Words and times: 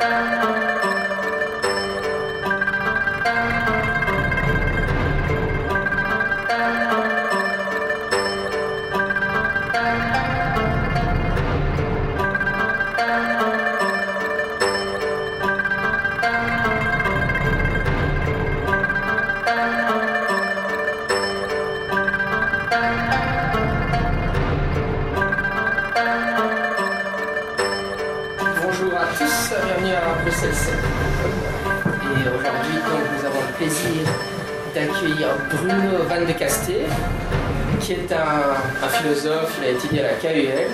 Bonjour 0.00 0.39
qui 37.90 37.94
est 37.94 38.12
un, 38.12 38.88
philosophe, 38.88 39.58
il 39.60 39.66
a 39.66 39.70
étudié 39.72 40.04
à 40.04 40.12
la 40.12 40.14
KUL. 40.14 40.68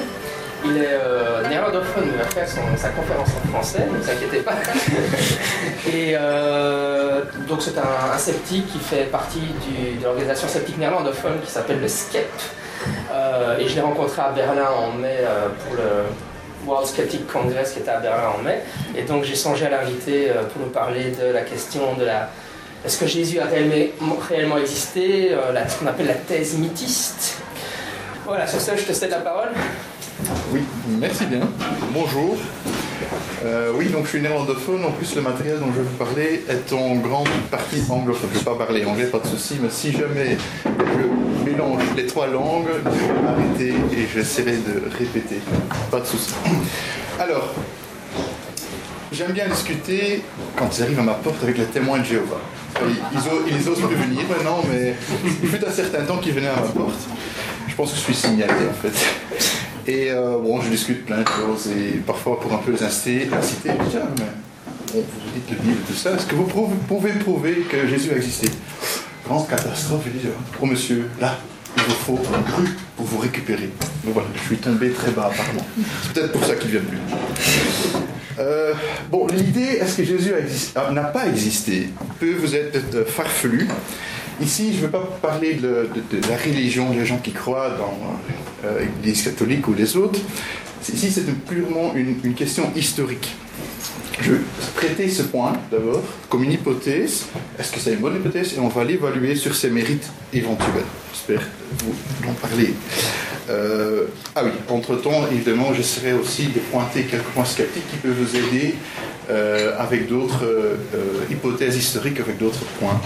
Il 0.66 0.76
est 0.76 0.98
euh, 1.00 1.48
néerlandophone, 1.48 2.04
il 2.12 2.18
va 2.18 2.24
faire 2.24 2.46
son- 2.46 2.76
sa 2.76 2.90
conférence 2.90 3.28
en 3.42 3.48
français, 3.48 3.86
ne 3.90 3.96
vous 3.98 4.10
inquiétez 4.10 4.40
pas. 4.40 4.52
Et 5.88 6.14
euh, 6.14 7.22
donc 7.48 7.62
c'est 7.62 7.78
un, 7.78 8.18
sceptique 8.18 8.70
qui 8.70 8.78
fait 8.78 9.04
partie 9.04 9.40
du- 9.40 9.96
de 9.98 10.04
l'organisation 10.04 10.46
sceptique 10.46 10.76
néerlandophone 10.76 11.40
qui 11.42 11.50
s'appelle 11.50 11.80
le 11.80 11.88
SCEP. 11.88 12.26
Euh, 13.12 13.58
et 13.58 13.66
je 13.66 13.74
l'ai 13.76 13.80
rencontré 13.80 14.20
à 14.20 14.30
Berlin 14.30 14.68
en 14.78 14.92
mai 14.92 15.16
pour 15.64 15.76
le 15.76 16.04
World 16.66 16.86
Skeptic 16.86 17.26
Congress 17.26 17.72
qui 17.72 17.78
était 17.78 17.90
à 17.90 17.98
Berlin 18.00 18.28
en 18.38 18.42
mai. 18.42 18.60
Et 18.94 19.02
donc 19.02 19.24
j'ai 19.24 19.36
songé 19.36 19.66
à 19.66 19.70
l'inviter 19.70 20.32
pour 20.52 20.62
nous 20.62 20.70
parler 20.70 21.12
de 21.12 21.32
la 21.32 21.40
question 21.42 21.94
de 21.94 22.04
la... 22.04 22.28
Est-ce 22.86 22.98
que 22.98 23.06
Jésus 23.08 23.40
a 23.40 23.46
réellement, 23.46 24.58
existé 24.58 25.32
euh, 25.32 25.68
Ce 25.68 25.76
qu'on 25.76 25.88
appelle 25.88 26.06
la 26.06 26.14
thèse 26.14 26.56
mythiste? 26.56 27.38
Voilà, 28.24 28.46
sur 28.46 28.60
ça, 28.60 28.76
je 28.76 28.84
te 28.84 28.92
cède 28.92 29.10
la 29.10 29.18
parole. 29.18 29.48
Oui, 30.52 30.60
merci 31.00 31.24
bien. 31.26 31.40
Bonjour. 31.92 32.36
Euh, 33.44 33.72
oui, 33.74 33.86
donc 33.86 34.04
je 34.04 34.10
suis 34.10 34.20
néerlandophone. 34.20 34.84
En 34.84 34.92
plus, 34.92 35.16
le 35.16 35.22
matériel 35.22 35.58
dont 35.58 35.66
je 35.74 35.80
vais 35.80 35.82
vous 35.82 35.96
parler 35.96 36.44
est 36.48 36.72
en 36.72 36.94
grande 36.94 37.26
partie 37.50 37.82
anglophone. 37.90 38.30
Je 38.32 38.38
ne 38.38 38.44
vais 38.44 38.44
pas 38.44 38.54
parler 38.54 38.84
anglais, 38.84 39.06
pas 39.06 39.18
de 39.18 39.26
souci, 39.26 39.56
mais 39.60 39.68
si 39.68 39.90
jamais 39.90 40.38
je 40.64 41.50
mélange 41.50 41.82
les 41.96 42.06
trois 42.06 42.28
langues, 42.28 42.68
je 42.84 43.12
vais 43.12 43.20
m'arrêter 43.20 43.74
et 43.98 44.06
j'essaierai 44.14 44.58
de 44.58 44.96
répéter. 44.96 45.40
Pas 45.90 45.98
de 45.98 46.06
souci. 46.06 46.34
Alors, 47.18 47.52
j'aime 49.10 49.32
bien 49.32 49.48
discuter 49.48 50.22
quand 50.54 50.68
ils 50.78 50.84
arrivent 50.84 51.00
à 51.00 51.02
ma 51.02 51.14
porte 51.14 51.42
avec 51.42 51.58
les 51.58 51.64
témoins 51.64 51.98
de 51.98 52.04
Jéhovah. 52.04 52.40
Ils, 52.84 53.56
ils 53.56 53.68
osent 53.68 53.80
plus 53.80 53.96
venir 53.96 54.22
maintenant, 54.28 54.62
mais 54.70 54.94
il 55.42 55.48
fut 55.48 55.64
un 55.64 55.70
certain 55.70 56.04
temps 56.04 56.18
qu'ils 56.18 56.34
venaient 56.34 56.48
à 56.48 56.56
ma 56.56 56.68
porte. 56.68 57.00
Je 57.68 57.74
pense 57.74 57.90
que 57.90 57.96
je 57.96 58.02
suis 58.02 58.14
signalé 58.14 58.52
en 58.70 58.74
fait. 58.74 59.90
Et 59.90 60.10
euh, 60.10 60.38
bon, 60.38 60.60
je 60.60 60.68
discute 60.70 61.06
plein 61.06 61.22
de 61.22 61.28
choses 61.28 61.68
et 61.68 61.98
parfois 61.98 62.40
pour 62.40 62.52
un 62.52 62.58
peu 62.58 62.72
les 62.72 62.82
inciter, 62.82 63.28
inciter 63.32 63.70
Ah, 63.70 64.08
mais 64.18 64.24
vous 64.94 65.02
dites 65.34 65.50
le 65.50 65.56
Bible, 65.56 65.80
tout 65.86 65.94
ça, 65.94 66.12
est-ce 66.12 66.26
que 66.26 66.34
vous 66.34 66.44
pouvez 66.44 67.12
prouver 67.12 67.66
que 67.70 67.86
Jésus 67.86 68.10
a 68.12 68.16
existé? 68.16 68.48
Grande 69.26 69.48
catastrophe, 69.48 70.02
je 70.06 70.18
dis, 70.18 70.26
oh 70.60 70.66
monsieur, 70.66 71.08
là, 71.20 71.36
il 71.76 71.82
vous 71.82 71.90
faut 71.90 72.18
un 72.34 72.42
cru 72.42 72.64
pour 72.96 73.06
vous 73.06 73.18
récupérer. 73.18 73.70
Donc 74.04 74.14
voilà, 74.14 74.28
je 74.34 74.40
suis 74.40 74.56
tombé 74.56 74.90
très 74.90 75.10
bas 75.10 75.30
apparemment. 75.32 75.66
C'est 76.02 76.12
peut-être 76.12 76.32
pour 76.32 76.44
ça 76.44 76.54
qu'il 76.54 76.70
vient 76.70 76.80
plus. 76.80 76.98
Euh, 78.38 78.74
bon, 79.10 79.26
l'idée, 79.28 79.78
est-ce 79.80 79.96
que 79.96 80.04
Jésus 80.04 80.32
ah, 80.74 80.90
n'a 80.92 81.04
pas 81.04 81.26
existé, 81.26 81.88
peut 82.20 82.34
vous 82.34 82.54
être 82.54 82.72
peut-être 82.72 83.08
farfelu. 83.08 83.66
Ici, 84.40 84.72
je 84.72 84.78
ne 84.78 84.82
veux 84.82 84.90
pas 84.90 85.18
parler 85.22 85.54
de, 85.54 85.88
la 86.28 86.36
religion 86.36 86.90
des 86.90 87.06
gens 87.06 87.18
qui 87.18 87.32
croient 87.32 87.70
dans 87.70 87.98
euh, 88.64 88.80
l'Église 89.02 89.22
catholique 89.22 89.66
ou 89.68 89.74
les 89.74 89.96
autres. 89.96 90.20
Ici, 90.92 91.10
c'est 91.10 91.26
purement 91.46 91.94
une, 91.94 92.16
une 92.22 92.34
question 92.34 92.70
historique. 92.76 93.34
Je 94.20 94.32
vais 94.32 94.40
traiter 94.74 95.08
ce 95.08 95.22
point 95.22 95.54
d'abord 95.70 96.02
comme 96.28 96.44
une 96.44 96.52
hypothèse. 96.52 97.26
Est-ce 97.58 97.72
que 97.72 97.80
c'est 97.80 97.94
une 97.94 98.00
bonne 98.00 98.16
hypothèse? 98.16 98.54
Et 98.56 98.60
on 98.60 98.68
va 98.68 98.84
l'évaluer 98.84 99.34
sur 99.34 99.54
ses 99.54 99.70
mérites 99.70 100.10
éventuels. 100.32 100.84
J'espère 101.12 101.46
vous 101.78 102.28
en 102.28 102.32
parler. 102.34 102.74
Euh, 103.48 104.06
ah 104.34 104.42
oui, 104.44 104.50
entre-temps, 104.68 105.26
évidemment, 105.30 105.72
j'essaierai 105.72 106.12
aussi 106.14 106.46
de 106.46 106.58
pointer 106.58 107.04
quelques 107.04 107.24
points 107.24 107.44
sceptiques 107.44 107.88
qui 107.90 107.96
peuvent 107.96 108.12
vous 108.12 108.36
aider 108.36 108.74
euh, 109.30 109.74
avec 109.78 110.08
d'autres 110.08 110.44
euh, 110.44 110.76
hypothèses 111.30 111.76
historiques, 111.76 112.20
avec 112.20 112.38
d'autres 112.38 112.64
points 112.80 113.00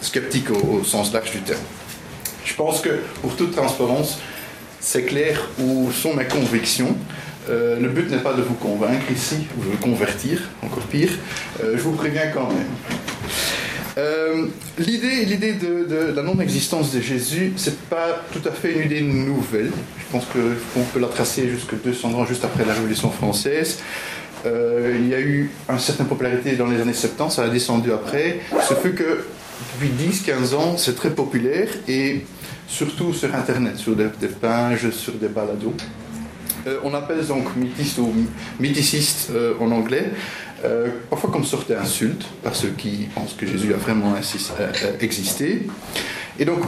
sceptiques 0.00 0.50
au, 0.50 0.82
sens 0.84 1.12
large 1.12 1.30
du 1.30 1.40
terme. 1.40 1.60
Je 2.44 2.54
pense 2.54 2.80
que, 2.80 3.00
pour 3.20 3.36
toute 3.36 3.54
transparence, 3.54 4.18
c'est 4.80 5.04
clair 5.04 5.48
où 5.60 5.90
sont 5.92 6.14
mes 6.14 6.26
convictions. 6.26 6.96
Le 7.48 7.88
but 7.88 8.10
n'est 8.10 8.18
pas 8.18 8.34
de 8.34 8.42
vous 8.42 8.54
convaincre 8.54 9.10
ici, 9.14 9.46
ou 9.56 9.64
de 9.64 9.70
vous 9.70 9.78
convertir, 9.78 10.40
encore 10.62 10.84
pire. 10.84 11.10
Je 11.60 11.80
vous 11.80 11.92
préviens 11.92 12.28
quand 12.32 12.48
même. 12.48 13.11
Euh, 13.98 14.46
l'idée 14.78 15.24
l'idée 15.26 15.52
de, 15.52 16.12
la 16.14 16.22
non-existence 16.22 16.94
de 16.94 17.00
Jésus, 17.00 17.52
c'est 17.56 17.78
pas 17.88 18.22
tout 18.32 18.46
à 18.48 18.52
fait 18.52 18.72
une 18.72 18.86
idée 18.86 19.02
nouvelle. 19.02 19.70
Je 19.98 20.04
pense 20.10 20.24
qu'on 20.26 20.80
peut 20.92 21.00
la 21.00 21.08
tracer 21.08 21.48
jusque 21.48 21.74
200 21.82 22.14
ans 22.14 22.24
juste 22.24 22.44
après 22.44 22.64
la 22.64 22.74
Révolution 22.74 23.10
française. 23.10 23.80
Euh, 24.46 24.96
il 24.98 25.08
y 25.08 25.14
a 25.14 25.20
eu 25.20 25.50
une 25.68 25.78
certaine 25.78 26.06
popularité 26.06 26.56
dans 26.56 26.66
les 26.66 26.80
années 26.80 26.94
70, 26.94 27.34
ça 27.34 27.44
a 27.44 27.48
descendu 27.48 27.92
après. 27.92 28.40
Ce 28.66 28.74
fut 28.74 28.94
que 28.94 29.24
depuis 29.74 29.90
10-15 29.90 30.54
ans, 30.54 30.76
c'est 30.76 30.96
très 30.96 31.10
populaire 31.10 31.68
et 31.86 32.24
surtout 32.66 33.12
sur 33.12 33.32
Internet, 33.34 33.76
sur 33.76 33.94
des, 33.94 34.08
pages, 34.28 34.90
sur 34.90 35.12
des 35.12 35.28
balados. 35.28 35.74
Euh, 36.66 36.78
on 36.82 36.94
appelle 36.94 37.24
donc 37.26 37.54
mythiste 37.56 37.98
ou 37.98 38.12
mythiciste 38.58 39.30
en 39.60 39.70
anglais, 39.70 40.10
euh, 40.64 40.88
parfois 41.10 41.30
comme 41.30 41.44
sorte 41.44 41.70
d'insulte 41.70 42.24
par 42.42 42.54
ceux 42.54 42.70
qui 42.70 43.08
pensent 43.14 43.34
que 43.34 43.46
Jésus 43.46 43.72
a 43.74 43.76
vraiment 43.76 44.14
euh, 44.14 44.18
euh, 44.60 44.92
existé. 45.00 45.66
Et 46.38 46.44
donc, 46.44 46.60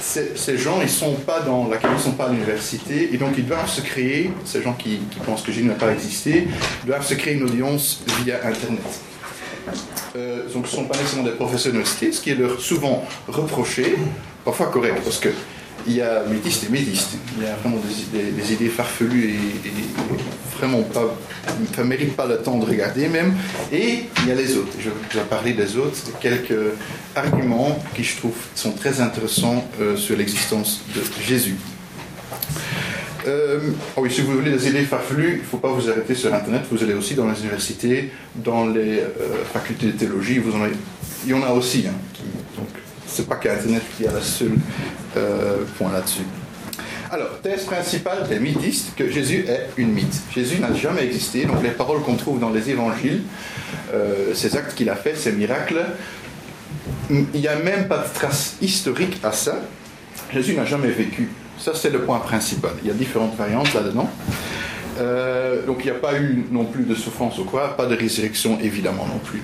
ces, 0.00 0.56
gens, 0.56 0.80
ils 0.80 0.88
sont 0.88 1.14
pas 1.14 1.40
dans 1.40 1.68
la 1.68 1.76
ils 1.76 2.00
sont 2.00 2.12
pas 2.12 2.26
à 2.26 2.28
l'université, 2.30 3.12
et 3.12 3.18
donc 3.18 3.34
ils 3.36 3.46
doivent 3.46 3.68
se 3.68 3.80
créer, 3.80 4.30
ces 4.44 4.62
gens 4.62 4.72
qui, 4.72 5.00
pensent 5.26 5.42
que 5.42 5.52
Jésus 5.52 5.66
n'a 5.66 5.74
pas 5.74 5.92
existé, 5.92 6.48
doivent 6.86 7.06
se 7.06 7.14
créer 7.14 7.34
une 7.34 7.42
audience 7.42 8.02
via 8.24 8.36
Internet. 8.46 8.80
Euh, 10.16 10.44
donc 10.52 10.66
ce 10.66 10.76
ne 10.76 10.82
sont 10.82 10.84
pas 10.84 10.96
nécessairement 10.96 11.28
des 11.28 11.34
professionnels 11.34 11.84
ce 11.86 12.20
qui 12.20 12.30
est 12.30 12.34
leur 12.34 12.60
souvent 12.60 13.04
reproché, 13.26 13.96
parfois 14.44 14.66
correct, 14.68 15.00
parce 15.04 15.18
que 15.18 15.28
il 15.86 15.96
y 15.96 16.02
a 16.02 16.24
mythiste 16.24 16.64
et 16.64 16.68
métiste. 16.70 17.16
Il 17.36 17.44
y 17.44 17.46
a 17.46 17.56
vraiment 17.56 17.78
des, 17.78 18.52
idées 18.52 18.68
farfelues 18.68 19.30
et, 19.30 20.58
vraiment 20.58 20.82
pas, 20.82 21.16
ne 21.78 21.82
méritent 21.84 22.16
pas 22.16 22.26
le 22.26 22.38
temps 22.38 22.58
de 22.58 22.64
regarder 22.64 23.08
même. 23.08 23.34
Et 23.72 24.04
il 24.22 24.28
y 24.28 24.32
a 24.32 24.34
les 24.34 24.56
autres. 24.56 24.72
Je 24.80 24.90
vais 25.18 25.24
parler 25.24 25.52
des 25.52 25.76
autres, 25.76 25.96
de 26.06 26.12
quelques 26.20 26.72
arguments 27.14 27.78
qui 27.94 28.04
je 28.04 28.16
trouve 28.16 28.34
sont 28.54 28.72
très 28.72 29.00
intéressants 29.00 29.64
euh, 29.80 29.96
sur 29.96 30.16
l'existence 30.16 30.82
de 30.94 31.00
Jésus. 31.22 31.56
Ah 33.26 34.00
oui, 34.00 34.10
si 34.10 34.22
vous 34.22 34.32
voulez 34.32 34.50
des 34.50 34.68
idées 34.68 34.84
farfelues, 34.84 35.32
il 35.34 35.38
ne 35.40 35.44
faut 35.44 35.58
pas 35.58 35.68
vous 35.68 35.88
arrêter 35.90 36.14
sur 36.14 36.32
Internet. 36.32 36.62
Vous 36.70 36.82
allez 36.82 36.94
aussi 36.94 37.14
dans 37.14 37.28
les 37.28 37.38
universités, 37.40 38.10
dans 38.34 38.66
les 38.66 39.00
euh, 39.00 39.44
facultés 39.52 39.86
de 39.86 39.92
théologie. 39.92 40.40
Il 41.24 41.30
y 41.30 41.34
en 41.34 41.42
a 41.42 41.50
aussi. 41.50 41.84
Hein, 41.86 41.94
c'est 43.08 43.26
pas 43.26 43.36
qu'Internet 43.36 43.82
qui 43.96 44.06
a 44.06 44.12
le 44.12 44.20
seul 44.20 44.52
euh, 45.16 45.64
point 45.76 45.92
là-dessus. 45.92 46.22
Alors, 47.10 47.40
thèse 47.42 47.64
principale 47.64 48.28
des 48.28 48.38
mythistes 48.38 48.94
que 48.94 49.10
Jésus 49.10 49.46
est 49.48 49.68
une 49.78 49.92
mythe. 49.92 50.20
Jésus 50.34 50.60
n'a 50.60 50.74
jamais 50.74 51.04
existé. 51.04 51.46
Donc, 51.46 51.62
les 51.62 51.70
paroles 51.70 52.02
qu'on 52.02 52.16
trouve 52.16 52.38
dans 52.38 52.50
les 52.50 52.68
évangiles, 52.68 53.22
euh, 53.94 54.34
ces 54.34 54.56
actes 54.56 54.74
qu'il 54.74 54.90
a 54.90 54.94
fait, 54.94 55.16
ces 55.16 55.32
miracles, 55.32 55.86
il 57.10 57.40
n'y 57.40 57.48
a 57.48 57.56
même 57.56 57.88
pas 57.88 57.98
de 57.98 58.12
trace 58.12 58.56
historique 58.60 59.18
à 59.22 59.32
ça. 59.32 59.56
Jésus 60.32 60.54
n'a 60.54 60.66
jamais 60.66 60.90
vécu. 60.90 61.30
Ça, 61.58 61.72
c'est 61.74 61.90
le 61.90 62.02
point 62.02 62.18
principal. 62.18 62.72
Il 62.82 62.88
y 62.88 62.90
a 62.90 62.94
différentes 62.94 63.36
variantes 63.36 63.72
là-dedans. 63.72 64.10
Euh, 65.00 65.64
donc, 65.64 65.78
il 65.80 65.84
n'y 65.84 65.96
a 65.96 66.00
pas 66.00 66.18
eu 66.18 66.44
non 66.50 66.66
plus 66.66 66.84
de 66.84 66.94
souffrance 66.94 67.38
ou 67.38 67.44
quoi, 67.44 67.74
pas 67.74 67.86
de 67.86 67.96
résurrection, 67.96 68.58
évidemment 68.60 69.06
non 69.06 69.18
plus. 69.18 69.42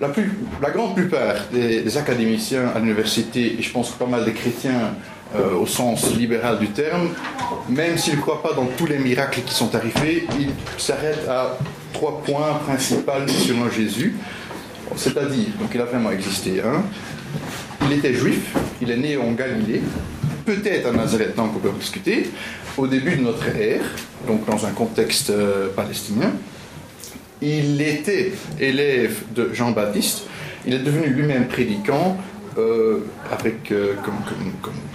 La, 0.00 0.70
grande 0.70 0.94
plupart 0.94 1.34
des, 1.52 1.80
des 1.80 1.96
académiciens 1.96 2.68
à 2.74 2.78
l'université, 2.78 3.56
et 3.58 3.62
je 3.62 3.72
pense 3.72 3.90
que 3.90 3.98
pas 3.98 4.06
mal 4.06 4.24
de 4.24 4.30
chrétiens 4.30 4.94
euh, 5.34 5.54
au 5.56 5.66
sens 5.66 6.14
libéral 6.14 6.58
du 6.58 6.68
terme, 6.68 7.08
même 7.68 7.98
s'ils 7.98 8.14
ne 8.14 8.20
croient 8.20 8.42
pas 8.42 8.52
dans 8.52 8.66
tous 8.76 8.86
les 8.86 8.98
miracles 8.98 9.40
qui 9.44 9.52
sont 9.52 9.74
arrivés, 9.74 10.24
ils 10.38 10.50
s'arrêtent 10.78 11.28
à 11.28 11.58
trois 11.92 12.22
points 12.22 12.54
principaux 12.64 13.26
selon 13.26 13.68
Jésus. 13.68 14.14
C'est-à-dire, 14.94 15.48
donc 15.58 15.70
il 15.74 15.80
a 15.80 15.84
vraiment 15.84 16.12
existé. 16.12 16.62
Hein, 16.64 16.84
il 17.82 17.92
était 17.92 18.14
juif, 18.14 18.54
il 18.80 18.90
est 18.90 18.96
né 18.96 19.16
en 19.16 19.32
Galilée, 19.32 19.82
peut-être 20.44 20.86
à 20.88 20.92
Nazareth, 20.92 21.34
tant 21.34 21.48
qu'on 21.48 21.58
peut 21.58 21.70
en 21.70 21.78
discuter, 21.78 22.30
au 22.76 22.86
début 22.86 23.16
de 23.16 23.22
notre 23.22 23.48
ère, 23.48 23.82
donc 24.28 24.46
dans 24.46 24.64
un 24.64 24.70
contexte 24.70 25.30
euh, 25.30 25.70
palestinien. 25.74 26.32
Il 27.42 27.80
était 27.82 28.32
élève 28.58 29.22
de 29.34 29.52
Jean-Baptiste, 29.52 30.22
il 30.66 30.74
est 30.74 30.78
devenu 30.78 31.08
lui-même 31.08 31.46
prédicant, 31.48 32.16
euh, 32.58 33.00
avec 33.30 33.70
euh, 33.70 33.94
comme, 34.02 34.14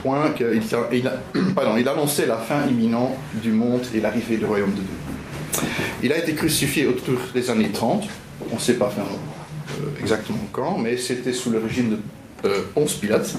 point 0.01 0.31
qu'il 0.31 0.61
il, 0.91 1.11
il 1.79 1.87
annonçait 1.87 2.25
la 2.25 2.37
fin 2.37 2.65
imminente 2.67 3.15
du 3.35 3.51
monde 3.51 3.81
et 3.93 4.01
l'arrivée 4.01 4.37
du 4.37 4.45
royaume 4.45 4.71
de 4.71 4.81
Dieu. 4.81 5.61
Il 6.01 6.11
a 6.11 6.17
été 6.17 6.33
crucifié 6.33 6.87
autour 6.87 7.19
des 7.33 7.49
années 7.51 7.69
30, 7.71 8.07
on 8.51 8.55
ne 8.55 8.59
sait 8.59 8.73
pas 8.73 8.91
exactement 9.99 10.47
quand, 10.51 10.79
mais 10.79 10.97
c'était 10.97 11.33
sous 11.33 11.51
le 11.51 11.59
régime 11.59 11.97
de 12.43 12.49
Ponce 12.73 12.95
Pilate. 12.95 13.35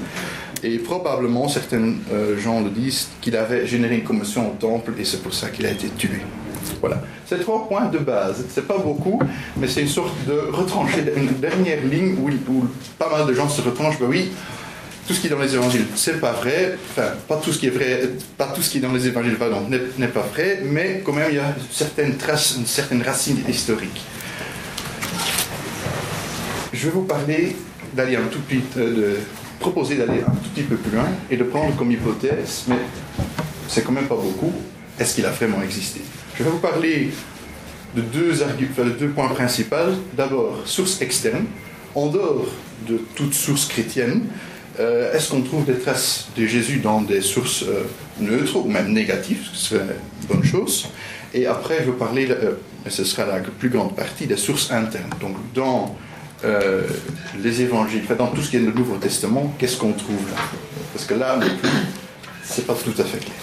Et 0.64 0.78
probablement, 0.78 1.48
certains 1.48 1.94
euh, 2.12 2.38
gens 2.38 2.60
le 2.60 2.70
disent, 2.70 3.08
qu'il 3.20 3.36
avait 3.36 3.66
généré 3.66 3.96
une 3.96 4.04
commotion 4.04 4.52
au 4.52 4.54
temple 4.54 4.92
et 4.98 5.04
c'est 5.04 5.20
pour 5.20 5.34
ça 5.34 5.48
qu'il 5.50 5.66
a 5.66 5.72
été 5.72 5.88
tué. 5.88 6.20
Voilà. 6.80 7.02
C'est 7.26 7.40
trois 7.40 7.68
points 7.68 7.86
de 7.86 7.98
base. 7.98 8.44
C'est 8.48 8.66
pas 8.66 8.78
beaucoup, 8.78 9.18
mais 9.56 9.68
c'est 9.68 9.82
une 9.82 9.88
sorte 9.88 10.14
de 10.26 10.50
retrancher, 10.52 11.04
une 11.16 11.38
dernière 11.40 11.84
ligne 11.84 12.16
où, 12.18 12.64
pas 12.98 13.10
mal 13.10 13.26
de 13.26 13.34
gens 13.34 13.48
se 13.48 13.62
retranchent. 13.62 13.98
Ben 13.98 14.06
oui, 14.08 14.32
tout 15.06 15.14
ce 15.14 15.20
qui 15.20 15.26
est 15.26 15.30
dans 15.30 15.38
les 15.38 15.54
évangiles, 15.54 15.86
c'est 15.94 16.20
pas 16.20 16.32
vrai. 16.32 16.76
Enfin, 16.90 17.08
pas 17.28 17.36
tout 17.36 17.52
ce 17.52 17.58
qui 17.58 17.66
est 17.66 17.70
vrai, 17.70 18.10
pas 18.36 18.46
tout 18.54 18.62
ce 18.62 18.70
qui 18.70 18.78
est 18.78 18.80
dans 18.80 18.92
les 18.92 19.06
évangiles, 19.06 19.36
pardon, 19.36 19.68
n'est 19.68 20.08
pas 20.08 20.26
vrai, 20.32 20.60
mais 20.64 21.02
quand 21.04 21.12
même, 21.12 21.28
il 21.30 21.36
y 21.36 21.40
a 21.40 21.54
certaines 21.70 22.16
traces, 22.16 22.56
une 22.58 22.66
certaine 22.66 23.02
racine 23.02 23.42
historique. 23.48 24.02
Je 26.72 26.86
vais 26.86 26.90
vous 26.92 27.02
parler 27.02 27.56
d'aller 27.94 28.16
un 28.16 28.26
tout 28.30 28.40
petit 28.40 28.62
euh, 28.78 29.16
proposer 29.60 29.96
d'aller 29.96 30.20
un 30.20 30.30
tout 30.30 30.48
petit 30.54 30.62
peu 30.62 30.76
plus 30.76 30.96
loin 30.96 31.06
et 31.30 31.36
de 31.36 31.44
prendre 31.44 31.76
comme 31.76 31.90
hypothèse, 31.90 32.64
mais 32.68 32.78
c'est 33.68 33.82
quand 33.82 33.92
même 33.92 34.08
pas 34.08 34.16
beaucoup, 34.16 34.52
est-ce 34.98 35.14
qu'il 35.14 35.26
a 35.26 35.30
vraiment 35.30 35.62
existé? 35.62 36.00
Je 36.42 36.48
vais 36.48 36.54
vous 36.54 36.58
parler 36.58 37.10
de 37.94 38.00
deux, 38.00 38.32
de 38.32 38.90
deux 38.98 39.10
points 39.10 39.28
principaux. 39.28 39.76
D'abord, 40.16 40.62
source 40.64 41.00
externe, 41.00 41.44
en 41.94 42.08
dehors 42.08 42.48
de 42.88 42.98
toute 43.14 43.32
source 43.32 43.66
chrétienne, 43.66 44.22
euh, 44.80 45.14
est-ce 45.14 45.30
qu'on 45.30 45.42
trouve 45.42 45.64
des 45.64 45.78
traces 45.78 46.30
de 46.36 46.44
Jésus 46.44 46.78
dans 46.78 47.00
des 47.00 47.20
sources 47.20 47.62
euh, 47.62 47.84
neutres 48.18 48.56
ou 48.56 48.68
même 48.68 48.92
négatives, 48.92 49.50
ce 49.52 49.66
serait 49.68 49.84
une 50.22 50.26
bonne 50.26 50.42
chose 50.42 50.88
Et 51.32 51.46
après, 51.46 51.84
je 51.84 51.92
vais 51.92 51.96
parler, 51.96 52.28
euh, 52.28 52.54
ce 52.88 53.04
sera 53.04 53.24
la 53.24 53.38
plus 53.38 53.68
grande 53.68 53.94
partie, 53.94 54.26
des 54.26 54.36
sources 54.36 54.72
internes. 54.72 55.14
Donc, 55.20 55.36
dans 55.54 55.94
euh, 56.44 56.82
les 57.40 57.62
évangiles, 57.62 58.02
dans 58.18 58.26
tout 58.26 58.42
ce 58.42 58.50
qui 58.50 58.56
est 58.56 58.60
le 58.60 58.72
Nouveau 58.72 58.96
Testament, 58.96 59.54
qu'est-ce 59.60 59.76
qu'on 59.76 59.92
trouve 59.92 60.28
là? 60.28 60.42
Parce 60.92 61.04
que 61.04 61.14
là, 61.14 61.38
c'est 62.42 62.66
pas 62.66 62.74
tout 62.74 63.00
à 63.00 63.04
fait 63.04 63.18
clair. 63.18 63.36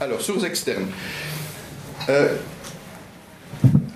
Alors, 0.00 0.22
sources 0.22 0.44
externes. 0.44 0.86
Euh, 2.08 2.36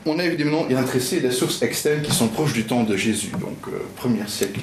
on 0.06 0.18
a 0.18 0.24
évidemment 0.24 0.66
intéressé 0.70 1.20
des 1.20 1.30
sources 1.30 1.62
externes 1.62 2.02
qui 2.02 2.12
sont 2.12 2.28
proches 2.28 2.52
du 2.52 2.64
temps 2.64 2.82
de 2.82 2.96
Jésus, 2.96 3.30
donc 3.40 3.56
euh, 3.68 3.78
premier 3.96 4.26
siècle. 4.26 4.60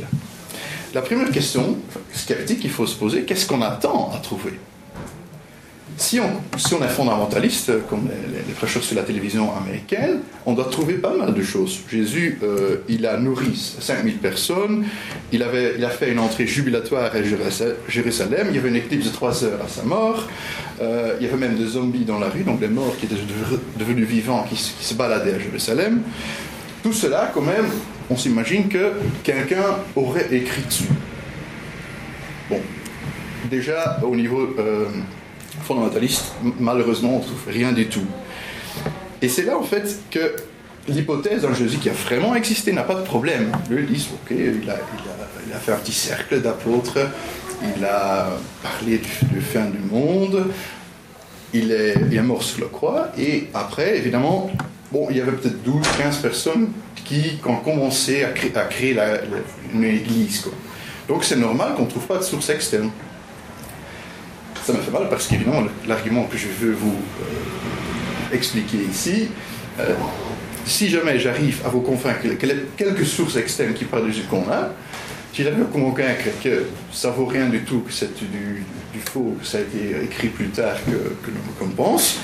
La 0.94 1.02
première 1.02 1.32
question 1.32 1.78
sceptique 2.14 2.60
qu'il 2.60 2.70
faut 2.70 2.86
se 2.86 2.96
poser, 2.96 3.24
qu'est-ce 3.24 3.48
qu'on 3.48 3.62
attend 3.62 4.12
à 4.14 4.20
trouver? 4.20 4.54
Si 6.02 6.20
on, 6.20 6.84
est 6.84 6.88
fondamentaliste, 6.88 7.88
comme 7.88 8.10
les, 8.48 8.54
prêcheurs 8.54 8.84
sur 8.84 8.96
la 8.96 9.04
télévision 9.04 9.56
américaine, 9.56 10.22
on 10.48 10.54
doit 10.54 10.66
trouver 10.66 10.96
pas 10.96 11.16
mal 11.16 11.34
de 11.34 11.44
choses. 11.44 11.82
Jésus, 11.90 12.40
euh, 12.42 12.78
il 12.90 13.06
a 13.06 13.18
nourri 13.18 13.56
5000 13.80 14.18
personnes, 14.18 14.86
il, 15.32 15.44
a 15.44 15.90
fait 15.90 16.12
une 16.12 16.20
entrée 16.20 16.48
jubilatoire 16.48 17.12
à 17.14 17.22
Jérusalem, 17.88 18.48
il 18.50 18.56
y 18.56 18.60
avait 18.60 18.70
une 18.70 18.78
éclipse 18.78 19.06
de 19.06 19.12
3 19.12 19.44
heures 19.46 19.62
à 19.64 19.68
sa 19.68 19.84
mort, 19.84 20.28
euh, 20.82 21.18
il 21.20 21.28
y 21.28 21.30
avait 21.30 21.38
même 21.38 21.56
des 21.56 21.68
zombies 21.68 22.06
dans 22.06 22.20
la 22.20 22.30
rue, 22.30 22.44
donc 22.44 22.60
des 22.60 22.68
morts 22.68 22.96
qui 23.00 23.06
étaient 23.06 23.22
devenus 23.78 24.08
vivants, 24.08 24.44
qui, 24.50 24.56
se 24.58 24.94
baladaient 24.96 25.36
à 25.36 25.40
Jérusalem. 25.40 26.02
Tout 26.82 26.94
cela, 26.94 27.32
quand 27.32 27.42
même, 27.42 27.68
on 28.10 28.18
s'imagine 28.18 28.68
que 28.70 28.94
quelqu'un 29.24 29.78
aurait 29.96 30.28
écrit 30.32 30.64
dessus. 30.64 30.90
Bon, 32.50 32.60
déjà 33.52 34.00
au 34.04 34.16
niveau... 34.16 34.56
Euh, 34.58 34.86
fondamentaliste, 35.64 36.34
malheureusement, 36.60 37.16
on 37.16 37.20
ne 37.20 37.24
trouve 37.24 37.44
rien 37.48 37.72
du 37.72 37.88
tout. 37.88 38.06
Et 39.22 39.30
c'est 39.30 39.44
là, 39.44 39.58
en 39.58 39.64
fait, 39.64 40.00
que 40.10 40.36
l'hypothèse 40.88 41.44
d'un 41.44 41.54
Jésus 41.54 41.78
qui 41.78 41.90
a 41.90 41.94
vraiment 41.94 42.36
existé 42.36 42.72
n'a 42.72 42.84
pas 42.84 42.96
de 42.96 43.04
problème. 43.04 43.52
Eux 43.72 43.84
disent, 43.84 44.08
ok, 44.14 44.32
il 44.32 44.70
a, 44.70 45.60
fait 45.60 45.72
un 45.72 45.78
petit 45.78 45.92
cercle 45.92 46.42
d'apôtres, 46.42 46.98
il 47.76 47.86
a 47.86 48.30
parlé 48.64 48.98
du, 48.98 49.42
fin 49.42 49.66
du 49.66 49.80
monde, 49.80 50.48
il 51.54 51.72
est, 51.72 51.96
il 52.12 52.42
sur 52.42 52.62
la 52.62 52.68
croix, 52.68 53.10
et 53.18 53.48
après, 53.54 53.98
évidemment, 53.98 54.50
bon, 54.92 55.08
il 55.10 55.18
y 55.18 55.22
avait 55.22 55.34
peut-être 55.34 55.62
12, 55.64 55.82
15 55.98 56.18
personnes 56.18 56.70
qui 57.06 57.40
ont 57.46 57.58
commencé 57.58 58.24
à 58.24 58.30
créer, 58.30 59.00
à 59.00 59.20
une 59.74 59.84
église. 59.84 60.46
Donc 61.08 61.24
c'est 61.24 61.36
normal 61.36 61.74
qu'on 61.76 61.84
ne 61.84 61.90
trouve 61.90 62.08
pas 62.08 62.18
de 62.18 62.24
source 62.24 62.50
externe 62.50 62.90
ça 64.66 64.74
me 64.74 64.80
fait 64.80 64.92
mal 64.92 65.10
parce 65.10 65.28
qu'évidemment, 65.28 65.64
l'argument 65.88 66.26
que 66.26 66.38
je 66.38 66.48
veux 66.48 66.74
vous 66.74 66.96
euh, 67.22 68.36
expliquer 68.36 68.78
ici, 68.90 69.30
euh, 69.80 69.94
si 70.66 70.90
jamais 70.90 71.20
j'arrive 71.20 71.62
à 71.66 71.70
vous 71.70 71.82
convaincre 71.82 72.28
a 72.28 72.46
quelques 72.78 73.06
sources 73.06 73.36
externes 73.36 73.74
qui 73.74 73.86
parlent 73.86 74.12
du 74.12 74.22
qu'on 74.24 74.44
a, 74.52 74.70
si 75.34 75.44
j'arrive 75.44 75.62
à 75.62 75.64
vous 75.64 75.80
convaincre 75.80 76.26
que 76.44 76.66
ça 76.92 77.10
vaut 77.10 77.26
rien 77.26 77.48
du 77.48 77.62
tout, 77.62 77.80
que 77.82 77.92
c'est 77.92 78.14
du, 78.14 78.64
faux, 79.12 79.36
que 79.40 79.48
ça 79.48 79.58
a 79.58 79.62
été 79.62 80.04
écrit 80.04 80.28
plus 80.28 80.50
tard 80.50 80.76
que, 80.86 80.92
que 80.92 81.32
qu'on 81.60 81.70
pense, 81.70 82.18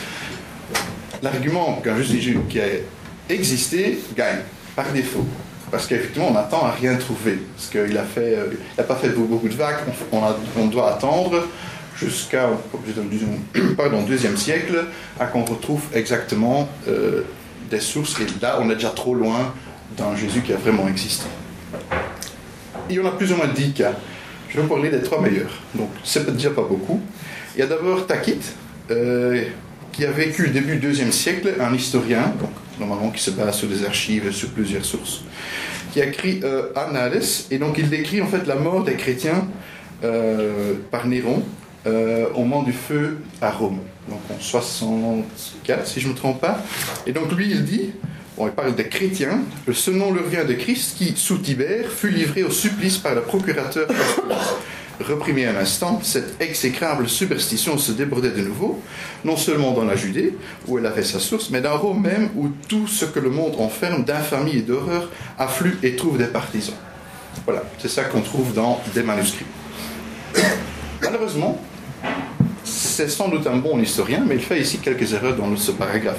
l'argument 1.24 1.82
qu'un 1.84 2.02
juge 2.02 2.38
qui 2.50 2.60
a 2.60 2.66
existé 3.30 4.00
gagne 4.16 4.42
par 4.76 4.92
défaut. 4.92 5.26
Parce 5.72 5.86
qu'effectivement, 5.86 6.30
on 6.32 6.36
attend 6.38 6.66
à 6.66 6.72
rien 6.72 6.96
trouver. 6.96 7.40
Parce 7.56 7.70
qu'il 7.70 7.94
n'a 7.94 8.06
euh, 8.18 8.84
pas 8.88 8.96
fait 8.96 9.10
beaucoup 9.10 9.50
de 9.50 9.54
vagues, 9.54 9.80
on 10.56 10.68
doit 10.68 10.94
attendre 10.94 11.46
jusqu'au 12.00 12.38
pardon, 13.78 14.04
deuxième 14.04 14.38
siècle, 14.38 14.86
à 15.20 15.26
qu'on 15.26 15.44
retrouve 15.44 15.82
exactement 15.94 16.70
euh, 16.88 17.24
des 17.70 17.80
sources. 17.80 18.20
Et 18.20 18.26
là, 18.42 18.60
on 18.62 18.70
est 18.70 18.76
déjà 18.76 18.90
trop 18.90 19.14
loin 19.14 19.54
d'un 19.98 20.16
Jésus 20.16 20.42
qui 20.42 20.54
a 20.54 20.58
vraiment 20.58 20.88
existé. 20.88 21.26
Il 22.90 22.96
y 22.96 23.00
en 23.00 23.06
a 23.06 23.12
plus 23.12 23.32
ou 23.32 23.36
moins 23.36 23.48
dix 23.48 23.74
cas. 23.74 23.94
Je 24.50 24.58
vais 24.58 24.62
vous 24.62 24.70
parler 24.70 24.90
des 24.90 25.02
trois 25.02 25.22
meilleurs. 25.22 25.62
Donc, 25.76 25.90
c'est 26.04 26.30
déjà 26.34 26.52
pas 26.52 26.62
beaucoup. 26.62 27.02
Il 27.56 27.60
y 27.60 27.64
a 27.64 27.68
d'abord 27.68 28.06
Takit, 28.06 28.40
euh, 28.92 29.44
qui 29.92 30.06
a 30.06 30.12
vécu 30.12 30.50
début 30.50 30.78
deuxième 30.78 31.12
siècle, 31.12 31.56
un 31.60 31.74
historien, 31.74 32.34
donc 32.40 32.52
normalement 32.80 33.10
qui 33.10 33.22
se 33.22 33.32
base 33.32 33.58
sur 33.58 33.68
des 33.68 33.84
archives, 33.84 34.32
sur 34.32 34.50
plusieurs 34.50 34.86
sources, 34.86 35.24
qui 35.92 36.02
a 36.02 36.06
écrit 36.06 36.40
euh, 36.44 36.72
Annales, 36.76 37.24
et 37.50 37.58
donc 37.58 37.78
il 37.80 37.90
décrit 37.90 38.22
en 38.22 38.28
fait 38.28 38.46
la 38.46 38.56
mort 38.56 38.84
des 38.84 38.94
chrétiens 38.94 39.48
euh, 40.04 40.76
par 40.92 41.08
Néron 41.08 41.44
euh, 41.88 42.28
au 42.36 42.64
du 42.64 42.74
feu 42.74 43.20
à 43.42 43.52
Rome, 43.52 43.80
donc 44.10 44.20
en 44.30 44.40
64 44.40 45.88
si 45.88 46.00
je 46.00 46.08
ne 46.08 46.14
me 46.14 46.18
trompe 46.18 46.42
pas. 46.42 46.60
Et 47.06 47.12
donc 47.12 47.32
lui 47.32 47.50
il 47.50 47.64
dit, 47.64 47.92
bon, 48.38 48.48
il 48.48 48.52
parle 48.52 48.76
des 48.76 48.88
chrétiens, 48.88 49.42
ce 49.72 49.92
nom 49.92 50.12
leur 50.12 50.26
vient 50.26 50.44
de 50.44 50.54
Christ 50.54 50.98
qui, 50.98 51.14
sous 51.16 51.38
Tibère, 51.38 51.90
fut 51.90 52.10
livré 52.10 52.44
au 52.44 52.52
supplice 52.52 52.98
par 52.98 53.16
le 53.16 53.22
procurateur. 53.22 53.88
Reprimé 55.00 55.46
un 55.46 55.56
instant, 55.56 56.00
cette 56.02 56.42
exécrable 56.42 57.08
superstition 57.08 57.78
se 57.78 57.92
débordait 57.92 58.32
de 58.32 58.42
nouveau, 58.42 58.82
non 59.24 59.38
seulement 59.38 59.72
dans 59.72 59.86
la 59.86 59.96
Judée, 59.96 60.36
où 60.68 60.80
elle 60.80 60.88
avait 60.88 61.04
sa 61.04 61.20
source, 61.20 61.52
mais 61.52 61.62
dans 61.62 61.78
Rome 61.78 62.02
même, 62.02 62.30
où 62.36 62.50
tout 62.68 62.88
ce 62.88 63.06
que 63.06 63.20
le 63.20 63.30
monde 63.30 63.54
enferme 63.60 64.04
d'infamie 64.04 64.58
et 64.58 64.62
d'horreur 64.62 65.12
afflue 65.38 65.78
et 65.84 65.96
trouve 65.96 66.18
des 66.18 66.26
partisans. 66.26 66.76
Voilà, 67.46 67.64
c'est 67.78 67.90
ça 67.90 68.06
qu'on 68.06 68.22
trouve 68.22 68.54
dans 68.54 68.82
des 68.96 69.04
manuscrits. 69.04 69.46
Malheureusement, 71.02 71.62
c'est 72.98 73.10
sans 73.10 73.30
doute 73.30 73.46
un 73.46 73.58
bon 73.58 73.80
historien, 73.80 74.24
mais 74.28 74.36
il 74.36 74.42
fait 74.42 74.60
ici 74.60 74.80
quelques 74.80 75.14
erreurs 75.14 75.36
dans 75.36 75.56
ce 75.56 75.72
paragraphe. 75.72 76.18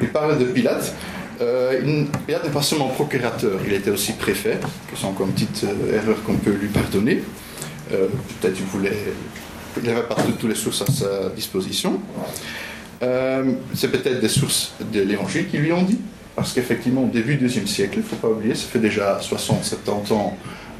Il 0.00 0.08
parle 0.08 0.38
de 0.38 0.46
Pilate. 0.46 0.94
Euh, 1.42 2.06
Pilate 2.26 2.44
n'est 2.44 2.50
pas 2.50 2.62
seulement 2.62 2.88
procurateur, 2.88 3.60
il 3.66 3.74
était 3.74 3.90
aussi 3.90 4.14
préfet, 4.14 4.58
que 4.90 4.96
c'est 4.96 5.04
encore 5.04 5.26
une 5.26 5.34
petite 5.34 5.64
euh, 5.64 5.94
erreur 5.94 6.22
qu'on 6.24 6.36
peut 6.36 6.52
lui 6.52 6.68
pardonner. 6.68 7.22
Euh, 7.92 8.06
peut-être 8.40 8.54
qu'il 8.54 8.64
voulait. 8.64 8.96
Il 9.82 9.90
avait 9.90 10.04
pas 10.04 10.14
toutes 10.14 10.48
les 10.48 10.54
sources 10.54 10.80
à 10.80 10.86
sa 10.86 11.28
disposition. 11.36 12.00
c'est 13.74 13.92
peut-être 13.92 14.20
des 14.20 14.30
sources 14.30 14.72
de 14.90 15.02
l'évangile 15.02 15.48
qui 15.48 15.58
lui 15.58 15.70
ont 15.70 15.82
dit, 15.82 15.98
parce 16.34 16.54
qu'effectivement, 16.54 17.04
au 17.04 17.08
début 17.08 17.34
du 17.34 17.42
deuxième 17.42 17.66
siècle, 17.66 17.96
il 17.96 18.04
ne 18.04 18.04
faut 18.04 18.16
pas 18.16 18.28
oublier, 18.28 18.54
ça 18.54 18.68
fait 18.68 18.78
déjà 18.78 19.20
60-70 19.20 20.14
ans 20.14 20.34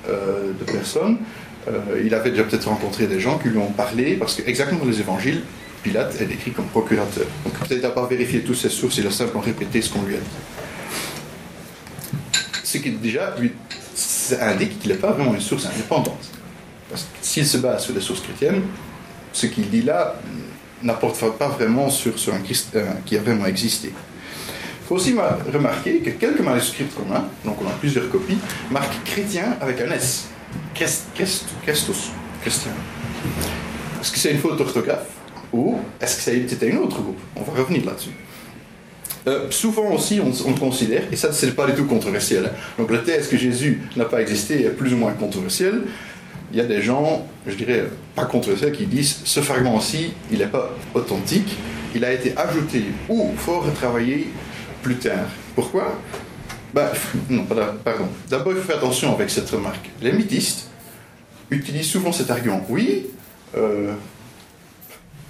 de 0.09 0.65
personnes. 0.65 1.19
Euh, 1.69 2.03
il 2.05 2.15
avait 2.15 2.31
déjà 2.31 2.45
peut-être 2.45 2.69
rencontré 2.69 3.07
des 3.07 3.21
gens 3.21 3.39
qui 3.39 3.49
lui 3.49 3.59
ont 3.59 3.73
parlé, 3.73 4.15
parce 4.15 4.37
que 4.37 4.49
exactement 4.49 4.85
dans 4.85 4.91
les 4.91 5.01
évangiles, 5.01 5.43
Pilate 5.83 6.21
est 6.21 6.27
décrit 6.27 6.53
comme 6.53 6.67
procurateur. 6.67 7.27
Donc 7.45 7.55
peut-être 7.61 7.83
n'a 7.83 7.91
pas 7.91 8.07
vérifié 8.07 8.41
toutes 8.41 8.57
ses 8.57 8.69
sources, 8.69 8.99
il 8.99 9.07
a 9.07 9.11
simplement 9.11 9.41
répété 9.41 9.83
ce 9.83 9.93
qu'on 9.93 10.03
lui 10.03 10.15
a 10.15 10.19
dit. 10.19 10.25
Ce 12.63 12.79
qui 12.79 12.91
déjà 12.91 13.35
lui 13.39 13.53
indique 14.41 14.81
qu'il 14.81 14.91
n'est 14.91 14.99
pas 14.99 15.13
vraiment 15.13 15.35
une 15.35 15.41
source 15.41 15.67
indépendante. 15.67 16.31
Parce 16.91 17.03
que 17.03 17.09
s'il 17.21 17.47
se 17.47 17.59
base 17.59 17.85
sur 17.85 17.95
des 17.95 18.01
sources 18.01 18.21
chrétiennes, 18.21 18.63
ce 19.33 19.47
qu'il 19.47 19.69
dit 19.71 19.83
là 19.83 20.17
n'apporte 20.83 21.19
pas 21.39 21.49
vraiment 21.49 21.89
sur, 21.91 22.19
sur 22.19 22.35
un 22.35 22.41
Christ 22.41 22.77
euh, 22.77 22.85
qui 23.05 23.17
a 23.17 23.21
vraiment 23.21 23.47
existé. 23.47 23.89
Il 23.89 24.89
faut 24.89 24.97
aussi 24.97 25.17
remarquer 25.53 25.99
que 25.99 26.11
quelques 26.11 26.41
manuscrits 26.41 26.87
a, 27.13 27.25
donc 27.45 27.61
on 27.61 27.67
a 27.67 27.73
plusieurs 27.73 28.09
copies, 28.11 28.39
marquent 28.71 29.03
chrétien 29.05 29.57
avec 29.61 29.81
un 29.81 29.91
S. 29.91 30.29
Christus, 30.77 31.45
chrétien. 32.43 32.73
Est-ce 34.01 34.13
que 34.13 34.19
c'est 34.19 34.31
une 34.31 34.39
faute 34.39 34.59
d'orthographe? 34.59 35.09
Ou 35.53 35.79
est-ce 36.01 36.17
que 36.17 36.49
c'était 36.49 36.73
un 36.73 36.77
autre 36.77 37.01
groupe? 37.01 37.19
On 37.35 37.43
va 37.43 37.63
revenir 37.63 37.85
là-dessus. 37.87 38.11
Euh, 39.27 39.51
souvent 39.51 39.91
aussi, 39.93 40.21
on, 40.21 40.53
considère, 40.53 41.03
et 41.11 41.17
ça, 41.17 41.33
c'est 41.33 41.51
pas 41.57 41.67
du 41.67 41.73
tout 41.73 41.87
controversiel. 41.87 42.47
Hein. 42.47 42.57
Donc, 42.79 42.93
la 42.93 42.99
thèse 42.99 43.27
que 43.29 43.37
Jésus 43.37 43.81
n'a 43.97 44.05
pas 44.05 44.21
existé 44.21 44.65
est 44.65 44.71
plus 44.71 44.93
ou 44.93 44.99
moins 44.99 45.13
controversielle. 45.13 45.83
Il 46.53 46.59
y 46.59 46.61
a 46.61 46.65
des 46.65 46.81
gens, 46.81 47.27
je 47.47 47.55
dirais, 47.55 47.87
pas 48.15 48.27
controversiels, 48.27 48.73
qui 48.73 48.87
disent 48.87 49.23
ce 49.25 49.41
fragment-ci, 49.41 50.13
il 50.31 50.39
n'est 50.39 50.47
pas 50.47 50.71
authentique, 50.95 51.57
il 51.95 52.05
a 52.05 52.13
été 52.13 52.35
ajouté 52.37 52.85
ou 53.09 53.33
fort 53.37 53.65
retravaillé 53.65 54.29
plus 54.83 54.97
tard. 54.97 55.27
Pourquoi? 55.57 55.99
Bah, 56.75 56.93
Non, 57.31 57.45
pardon. 57.45 58.09
D'abord, 58.29 58.53
il 58.53 58.59
faut 58.59 58.67
faire 58.67 58.79
attention 58.79 59.15
avec 59.15 59.31
cette 59.31 59.49
remarque. 59.51 59.91
Les 60.01 60.13
mythistes 60.13 60.69
utilisent 61.51 61.91
souvent 61.91 62.13
cet 62.13 62.31
argument. 62.31 62.65
Oui, 62.69 63.07
euh, 63.57 63.93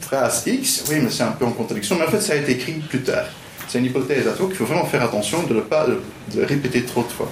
phrase 0.01 0.45
X, 0.47 0.85
oui, 0.89 0.97
mais 1.03 1.11
c'est 1.11 1.23
un 1.23 1.33
peu 1.33 1.45
en 1.45 1.53
contradiction, 1.53 1.97
mais 1.97 2.07
en 2.07 2.11
fait, 2.11 2.21
ça 2.21 2.35
a 2.35 2.37
été 2.37 2.53
écrit 2.53 2.75
plus 2.75 3.03
tard. 3.03 3.27
C'est 3.69 3.79
une 3.79 3.87
hypothèse 3.87 4.29
à 4.29 4.33
toi 4.33 4.47
qu'il 4.47 4.57
faut 4.57 4.65
vraiment 4.65 4.85
faire 4.87 5.03
attention 5.03 5.43
de 5.43 5.55
ne 5.55 5.61
pas 5.61 5.87
le, 5.87 6.01
répéter 6.45 6.83
trop 6.83 7.03
de 7.03 7.09
fois. 7.09 7.31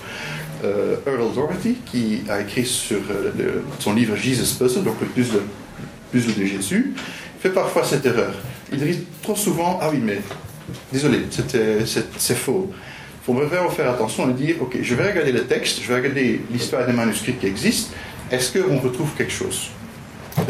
Euh, 0.65 0.97
Earl 1.07 1.33
Doherty, 1.35 1.77
qui 1.87 2.23
a 2.29 2.41
écrit 2.41 2.67
sur 2.67 2.99
euh, 3.11 3.61
son 3.79 3.95
livre 3.95 4.17
Jesus 4.17 4.57
Puzzle, 4.59 4.83
donc 4.83 4.97
le 5.01 5.07
puzzle, 5.07 5.43
puzzle 6.11 6.35
de 6.35 6.45
Jésus, 6.45 6.95
fait 7.41 7.51
parfois 7.51 7.85
cette 7.85 8.05
erreur. 8.07 8.35
Il 8.73 8.79
dit 8.79 9.05
trop 9.23 9.37
souvent 9.37 9.79
Ah 9.81 9.91
oui, 9.93 9.99
mais 10.03 10.21
désolé, 10.93 11.21
c'est 12.17 12.35
faux. 12.37 12.73
Il 13.27 13.33
faut 13.33 13.41
vraiment 13.41 13.71
faire 13.71 13.91
attention 13.91 14.29
et 14.29 14.35
dire 14.35 14.57
Ok, 14.61 14.77
je 14.83 14.95
vais 14.95 15.11
regarder 15.11 15.33
le 15.33 15.47
texte, 15.47 15.81
je 15.81 15.89
vais 15.89 15.95
regarder 15.95 16.43
l'histoire 16.51 16.87
des 16.87 16.93
manuscrits 16.93 17.35
qui 17.35 17.47
existent. 17.47 17.95
Est-ce 18.31 18.59
qu'on 18.59 18.79
retrouve 18.79 19.15
quelque 19.17 19.33
chose? 19.33 19.71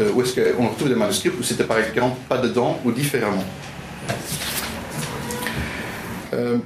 Euh, 0.01 0.11
Ou 0.13 0.21
est-ce 0.21 0.35
qu'on 0.35 0.67
retrouve 0.67 0.89
des 0.89 0.95
manuscrits 0.95 1.29
où 1.39 1.41
c'était 1.41 1.63
par 1.63 1.77
exemple 1.79 2.17
pas 2.27 2.37
dedans 2.37 2.77
ou 2.83 2.91
différemment? 2.91 3.45
Euh, 6.33 6.57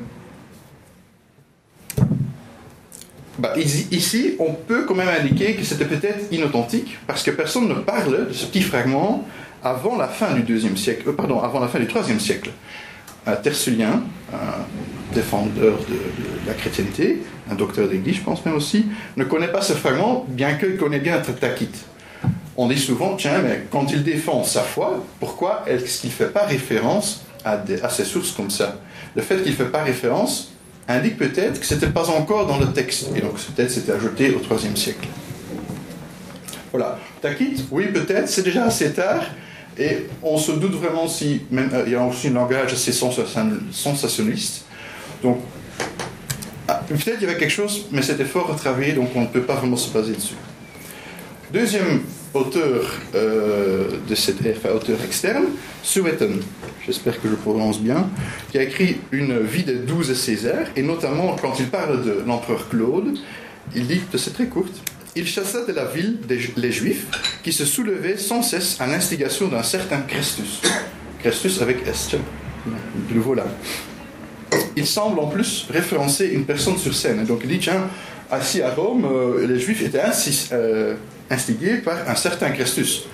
bah, 3.38 3.54
ici, 3.58 4.36
on 4.40 4.54
peut 4.54 4.86
quand 4.86 4.96
même 4.96 5.10
indiquer 5.10 5.54
que 5.54 5.64
c'était 5.64 5.86
peut-être 5.86 6.32
inauthentique, 6.32 6.98
parce 7.06 7.22
que 7.22 7.30
personne 7.30 7.68
ne 7.68 7.76
parle 7.76 8.30
de 8.30 8.34
ce 8.34 8.48
petit 8.48 8.64
fragment 8.64 9.28
avant 9.64 9.96
la 9.96 10.08
fin 10.08 10.34
du 10.34 10.42
deuxième 10.42 10.76
siècle, 10.76 11.04
euh, 11.10 11.14
pardon, 11.14 11.40
avant 11.40 11.60
la 11.60 11.68
fin 11.68 11.78
du 11.78 11.86
troisième 11.86 12.20
siècle. 12.20 12.50
Tertullien, 13.44 14.02
défendeur 15.14 15.78
de, 15.80 16.48
la 16.48 16.54
chrétienté, 16.54 17.24
un 17.50 17.56
docteur 17.56 17.88
d'église, 17.88 18.18
je 18.18 18.22
pense 18.22 18.46
même 18.46 18.56
aussi, 18.56 18.86
ne 19.18 19.24
connaît 19.24 19.48
pas 19.48 19.62
ce 19.62 19.74
fragment, 19.74 20.26
bien 20.28 20.56
qu'il 20.56 20.78
connaît 20.78 21.00
bien 21.00 21.20
Tacite. 21.20 21.86
On 22.58 22.68
dit 22.68 22.78
souvent, 22.78 23.16
tiens, 23.16 23.42
mais 23.42 23.66
quand 23.72 23.92
il 23.92 24.04
défend 24.04 24.44
sa 24.44 24.62
foi, 24.62 25.04
pourquoi 25.20 25.64
est-ce 25.66 26.02
qu'il 26.02 26.10
ne 26.10 26.16
fait 26.16 26.34
pas 26.34 26.46
référence 26.46 27.24
à, 27.46 27.58
ces 27.90 28.04
sources 28.04 28.32
comme 28.32 28.50
ça? 28.50 28.80
Le 29.16 29.22
fait 29.22 29.38
qu'il 29.42 29.52
ne 29.52 29.58
fait 29.58 29.72
pas 29.72 29.84
référence 29.84 30.52
indique 30.88 31.18
peut-être 31.18 31.60
que 31.60 31.66
ce 31.66 31.76
n'était 31.76 31.88
pas 31.88 32.10
encore 32.10 32.48
dans 32.48 32.58
le 32.58 32.68
texte. 32.74 33.08
Et 33.16 33.22
donc 33.22 33.36
peut-être 33.36 33.72
c'était 33.72 33.94
ajouté 33.94 34.36
au 34.36 34.40
IIIe 34.40 34.76
siècle. 34.76 35.08
Voilà. 36.72 37.00
Takit, 37.22 37.66
oui 37.72 37.88
peut-être, 37.94 38.28
c'est 38.28 38.44
déjà 38.44 38.66
assez 38.66 38.92
tard. 38.92 39.24
Et 39.78 40.08
on 40.22 40.38
se 40.38 40.52
doute 40.52 40.74
vraiment 40.74 41.08
si, 41.08 41.44
même, 41.52 41.70
euh, 41.74 41.84
il 41.86 41.94
y 41.94 41.96
a 41.96 42.04
aussi 42.04 42.28
un 42.28 42.34
langage 42.34 42.74
assez 42.74 42.92
sensationnaliste. 42.92 44.66
Donc, 45.24 45.40
ah, 46.68 46.82
peut-être 46.88 47.18
il 47.20 47.24
y 47.24 47.30
avait 47.30 47.40
quelque 47.40 47.50
chose, 47.50 47.88
mais 47.92 48.02
c'était 48.02 48.26
fort 48.26 48.48
retravaillé, 48.48 48.94
donc 48.94 49.10
on 49.16 49.22
ne 49.22 49.28
peut 49.28 49.42
pas 49.42 49.56
vraiment 49.56 49.76
se 49.76 49.92
baser 49.92 50.14
dessus. 50.14 50.36
Deuxième 51.52 52.02
auteur 52.34 52.94
euh, 53.16 53.90
de 54.08 54.16
cette 54.16 54.38
enfin 54.42 54.70
auteur 54.76 54.98
externe, 55.04 55.46
Sueton, 55.82 56.40
j'espère 56.86 57.20
que 57.20 57.28
je 57.28 57.34
prononce 57.34 57.80
bien, 57.80 58.08
qui 58.52 58.60
a 58.60 58.64
écrit 58.64 58.98
une 59.12 59.40
vie 59.40 59.64
des 59.64 59.76
douze 59.76 60.14
Césaires, 60.14 60.70
et 60.76 60.84
notamment 60.84 61.36
quand 61.42 61.60
il 61.60 61.68
parle 61.70 62.04
de 62.06 62.24
l'empereur 62.28 62.70
Claude, 62.70 63.18
il 63.76 63.88
dit 63.88 64.02
que 64.12 64.18
c'est 64.18 64.34
très 64.34 64.46
courte. 64.46 64.82
Il 65.16 65.26
chassa 65.26 65.66
de 65.66 65.74
la 65.74 65.86
ville 65.86 66.20
les 66.56 66.72
Juifs 66.72 67.08
qui 67.44 67.52
se 67.52 67.66
soulevaient 67.66 68.18
sans 68.18 68.44
cesse 68.44 68.80
à 68.80 68.86
l'instigation 68.86 69.48
d'un 69.48 69.64
certain 69.64 70.02
Christus. 70.02 70.62
Christus 71.20 71.62
avec 71.62 71.86
S, 71.88 72.12
de 73.10 73.14
nouveau 73.16 73.34
là. 73.34 73.46
Il 74.76 74.86
semble 74.86 75.20
en 75.20 75.28
plus 75.28 75.68
référencer 75.70 76.28
une 76.28 76.46
personne 76.46 76.78
sur 76.78 76.94
scène. 76.94 77.26
Donc 77.26 77.42
il 77.44 77.50
dit, 77.50 77.60
tiens, 77.60 77.90
assis 78.32 78.62
à 78.62 78.72
Rome, 78.72 79.06
euh, 79.06 79.48
les 79.48 79.60
Juifs 79.60 79.82
étaient 79.82 80.02
ainsi, 80.02 80.50
euh, 80.52 80.96
instigé 81.30 81.78
par 81.78 82.08
un 82.08 82.16
certain 82.16 82.50
Christus. 82.52 83.06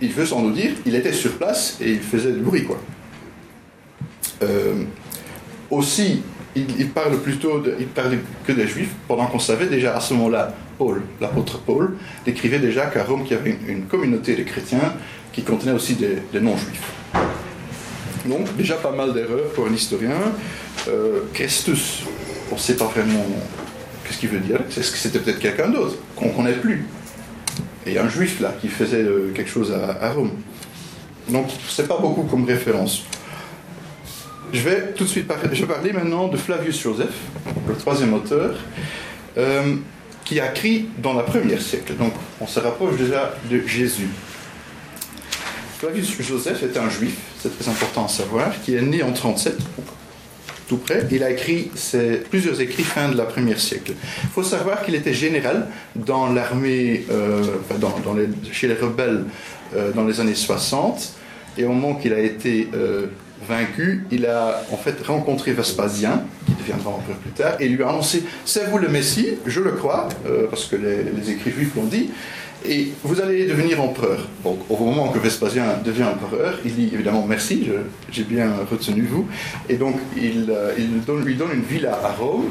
Il 0.00 0.10
veut 0.10 0.26
sans 0.26 0.42
nous 0.42 0.52
dire, 0.52 0.72
il 0.84 0.94
était 0.96 1.12
sur 1.12 1.32
place 1.32 1.76
et 1.80 1.92
il 1.92 2.00
faisait 2.00 2.32
du 2.32 2.40
bruit. 2.40 2.66
Euh, 4.42 4.84
aussi, 5.70 6.22
il, 6.56 6.88
parle 6.90 7.18
plutôt 7.18 7.60
de, 7.60 7.76
que 8.44 8.52
des 8.52 8.66
Juifs, 8.66 8.92
pendant 9.08 9.26
qu'on 9.26 9.38
savait 9.38 9.66
déjà 9.66 9.96
à 9.96 10.00
ce 10.00 10.14
moment-là, 10.14 10.54
Paul, 10.76 11.02
l'apôtre 11.20 11.60
Paul, 11.60 11.96
décrivait 12.24 12.58
déjà 12.58 12.86
qu'à 12.86 13.04
Rome, 13.04 13.22
qu'il 13.22 13.36
y 13.36 13.40
avait 13.40 13.56
une, 13.68 13.84
communauté 13.84 14.34
de 14.34 14.42
chrétiens 14.42 14.94
qui 15.32 15.42
contenait 15.42 15.72
aussi 15.72 15.94
des, 15.94 16.40
non-juifs. 16.40 16.92
Donc, 18.26 18.56
déjà 18.56 18.76
pas 18.76 18.92
mal 18.92 19.12
d'erreurs 19.12 19.50
pour 19.54 19.66
un 19.66 19.72
historien. 19.72 20.20
Euh, 20.88 21.20
Christus, 21.32 22.02
on 22.50 22.54
ne 22.54 22.60
sait 22.60 22.76
pas 22.76 22.86
vraiment 22.86 23.24
Qu'est-ce 24.04 24.18
qu'il 24.18 24.30
veut 24.30 24.40
dire 24.40 24.58
que 24.58 24.82
c'était 24.82 25.18
peut-être 25.20 25.38
quelqu'un 25.38 25.68
d'autre 25.68 25.96
qu'on 26.16 26.26
ne 26.26 26.32
connaît 26.32 26.52
plus 26.54 26.84
Et 27.86 27.98
un 27.98 28.08
juif 28.08 28.40
là 28.40 28.54
qui 28.60 28.68
faisait 28.68 29.02
euh, 29.02 29.32
quelque 29.34 29.50
chose 29.50 29.72
à, 29.72 30.12
Rome. 30.12 30.32
Donc 31.28 31.46
c'est 31.68 31.86
pas 31.86 31.98
beaucoup 31.98 32.24
comme 32.24 32.44
référence. 32.44 33.04
Je 34.52 34.60
vais 34.60 34.92
tout 34.92 35.04
de 35.04 35.08
suite 35.08 35.26
parler, 35.26 35.48
je 35.52 35.64
vais 35.64 35.72
parler 35.72 35.92
maintenant 35.92 36.28
de 36.28 36.36
Flavius 36.36 36.82
Joseph, 36.82 37.14
le 37.66 37.74
troisième 37.74 38.12
auteur, 38.12 38.56
euh, 39.38 39.76
qui 40.24 40.40
a 40.40 40.50
écrit 40.50 40.88
dans 40.98 41.14
la 41.14 41.22
première 41.22 41.62
siècle. 41.62 41.94
Donc 41.94 42.12
on 42.40 42.46
se 42.46 42.60
rapproche 42.60 42.96
déjà 42.96 43.34
de 43.50 43.66
Jésus. 43.66 44.08
Flavius 45.82 46.22
Joseph 46.22 46.62
est 46.62 46.78
un 46.78 46.88
juif, 46.88 47.16
c'est 47.40 47.58
très 47.58 47.68
important 47.68 48.04
à 48.04 48.08
savoir, 48.08 48.52
qui 48.62 48.76
est 48.76 48.82
né 48.82 49.02
en 49.02 49.10
37 49.10 49.58
tout 50.68 50.76
près. 50.76 51.08
Il 51.10 51.24
a 51.24 51.30
écrit 51.30 51.72
plusieurs 52.30 52.60
écrits 52.60 52.84
fin 52.84 53.08
de 53.08 53.16
la 53.16 53.24
première 53.24 53.58
siècle. 53.58 53.94
Il 54.22 54.28
faut 54.28 54.44
savoir 54.44 54.84
qu'il 54.84 54.94
était 54.94 55.12
général 55.12 55.66
dans 55.96 56.32
l'armée, 56.32 57.04
euh, 57.10 57.42
chez 58.52 58.68
les 58.68 58.74
rebelles 58.74 59.24
euh, 59.74 59.90
dans 59.90 60.04
les 60.04 60.20
années 60.20 60.36
60. 60.36 61.14
Et 61.58 61.64
au 61.64 61.70
moment 61.70 61.96
qu'il 61.96 62.12
a 62.12 62.20
été 62.20 62.68
euh, 62.74 63.06
vaincu, 63.48 64.04
il 64.12 64.26
a 64.26 64.62
en 64.70 64.76
fait 64.76 65.04
rencontré 65.04 65.52
Vespasien, 65.52 66.22
qui 66.46 66.52
deviendra 66.52 66.90
empereur 66.90 67.16
plus 67.16 67.32
tard, 67.32 67.56
et 67.58 67.68
lui 67.68 67.82
a 67.82 67.88
annoncé 67.88 68.22
C'est 68.44 68.70
vous 68.70 68.78
le 68.78 68.86
Messie, 68.86 69.30
je 69.46 69.58
le 69.58 69.72
crois, 69.72 70.08
parce 70.48 70.66
que 70.66 70.76
les, 70.76 71.02
les 71.02 71.32
écrits 71.32 71.50
juifs 71.50 71.74
l'ont 71.74 71.86
dit 71.86 72.10
et 72.64 72.92
vous 73.02 73.20
allez 73.20 73.46
devenir 73.46 73.80
empereur. 73.82 74.26
Au 74.44 74.76
moment 74.76 75.08
que 75.08 75.18
Vespasien 75.18 75.78
devient 75.84 76.04
empereur, 76.04 76.58
il 76.64 76.74
dit 76.74 76.90
évidemment 76.92 77.24
merci, 77.26 77.68
j'ai 78.10 78.24
bien 78.24 78.52
retenu 78.70 79.02
vous. 79.02 79.26
Et 79.68 79.76
donc, 79.76 79.96
il, 80.16 80.50
euh, 80.50 80.74
lui 81.24 81.34
donne 81.34 81.52
une 81.54 81.62
villa 81.62 81.98
à 82.04 82.12
Rome 82.12 82.46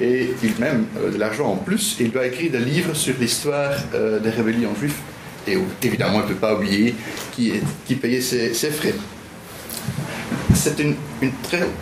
et 0.00 0.30
il 0.42 0.58
même 0.58 0.86
euh, 0.98 1.12
de 1.12 1.18
l'argent 1.18 1.46
en 1.46 1.56
plus. 1.56 1.96
Et 2.00 2.04
il 2.04 2.10
doit 2.10 2.26
écrire 2.26 2.52
des 2.52 2.58
livres 2.58 2.94
sur 2.94 3.14
l'histoire 3.18 3.72
euh, 3.94 4.18
des 4.18 4.30
rébellions 4.30 4.74
juives. 4.78 4.96
Et 5.46 5.58
évidemment, 5.82 6.20
il 6.20 6.28
ne 6.28 6.28
peut 6.28 6.40
pas 6.40 6.54
oublier 6.54 6.94
qui, 7.32 7.52
payait 8.00 8.22
ses, 8.22 8.52
frais. 8.70 8.94
C'est 10.54 10.78
une, 10.78 10.94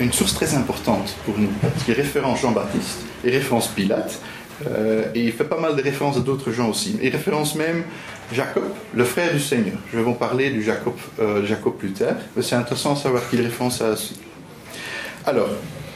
une, 0.00 0.12
source 0.12 0.34
très 0.34 0.54
importante 0.54 1.14
pour 1.24 1.38
nous, 1.38 1.50
parce 1.60 1.84
qu'il 1.84 1.94
référence 1.94 2.40
Jean-Baptiste, 2.40 3.00
il 3.24 3.30
référence 3.30 3.68
Pilate, 3.68 4.18
euh, 4.68 5.04
et 5.14 5.24
il 5.24 5.32
fait 5.32 5.44
pas 5.44 5.60
mal 5.60 5.76
de 5.76 5.82
références 5.82 6.16
à 6.16 6.20
d'autres 6.20 6.52
gens 6.52 6.70
aussi. 6.70 6.98
Il 7.02 7.10
référence 7.10 7.54
même 7.54 7.84
Jacob, 8.32 8.64
le 8.94 9.04
frère 9.04 9.32
du 9.32 9.40
Seigneur. 9.40 9.76
Je 9.90 9.98
vais 9.98 10.02
vous 10.02 10.14
parler 10.14 10.50
du 10.50 10.62
Jacob, 10.62 10.94
euh, 11.20 11.42
plus 11.78 11.92
tard, 11.92 12.16
mais 12.36 12.42
c'est 12.42 12.54
intéressant 12.54 12.94
de 12.94 12.98
savoir 12.98 13.28
qu'il 13.28 13.40
référence 13.40 13.78
ça 13.78 13.90
aussi. 13.90 14.18
Alors, 15.26 15.48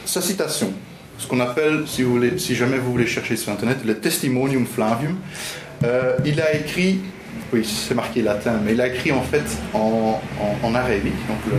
sa 0.05 0.21
citation, 0.21 0.71
ce 1.17 1.27
qu'on 1.27 1.39
appelle, 1.39 1.85
si 1.87 2.55
jamais 2.55 2.77
vous 2.77 2.91
voulez 2.91 3.07
chercher 3.07 3.35
sur 3.35 3.51
Internet, 3.51 3.79
le 3.85 3.97
Testimonium 3.97 4.65
Flavium. 4.65 5.15
Euh, 5.83 6.15
il 6.25 6.39
a 6.41 6.55
écrit, 6.55 6.99
oui, 7.53 7.65
c'est 7.65 7.95
marqué 7.95 8.21
latin, 8.21 8.59
mais 8.63 8.73
il 8.73 8.81
a 8.81 8.87
écrit 8.87 9.11
en 9.11 9.21
fait 9.21 9.43
en, 9.73 10.21
en, 10.63 10.75
arabique, 10.75 11.13
donc 11.27 11.53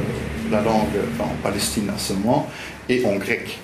la 0.50 0.61
langue 0.61 0.88
en 1.21 1.43
Palestine 1.43 1.91
à 1.95 1.99
ce 1.99 2.15
moment, 2.15 2.49
et 2.88 3.05
en 3.05 3.17
grec. 3.17 3.59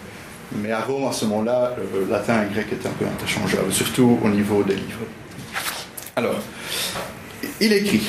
Mais 0.56 0.70
à 0.70 0.80
Rome, 0.80 1.06
à 1.08 1.12
ce 1.12 1.24
moment-là, 1.26 1.74
le 1.78 2.10
latin 2.10 2.42
et 2.42 2.44
le 2.44 2.54
grec 2.54 2.66
étaient 2.72 2.88
un 2.88 2.92
peu 2.92 3.04
interchangeables, 3.06 3.72
surtout 3.72 4.18
au 4.22 4.28
niveau 4.28 4.62
des 4.62 4.74
livres. 4.74 5.06
Alors, 6.16 6.40
il 7.60 7.72
écrit 7.72 8.02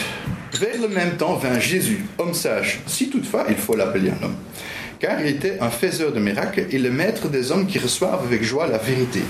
Vers 0.60 0.80
le 0.82 0.88
même 0.88 1.18
temps 1.18 1.36
vint 1.36 1.60
Jésus, 1.60 2.06
homme 2.18 2.34
sage, 2.34 2.82
si 2.86 3.10
toutefois 3.10 3.46
il 3.50 3.56
faut 3.56 3.76
l'appeler 3.76 4.12
un 4.12 4.26
homme, 4.26 4.36
car 5.00 5.20
il 5.22 5.28
était 5.28 5.58
un 5.60 5.70
faiseur 5.70 6.14
de 6.14 6.20
miracles 6.20 6.68
et 6.70 6.78
le 6.78 6.92
maître 6.92 7.30
des 7.30 7.52
hommes 7.52 7.66
qui 7.66 7.80
reçoivent 7.80 8.24
avec 8.24 8.44
joie 8.44 8.68
la 8.68 8.78
vérité. 8.78 9.22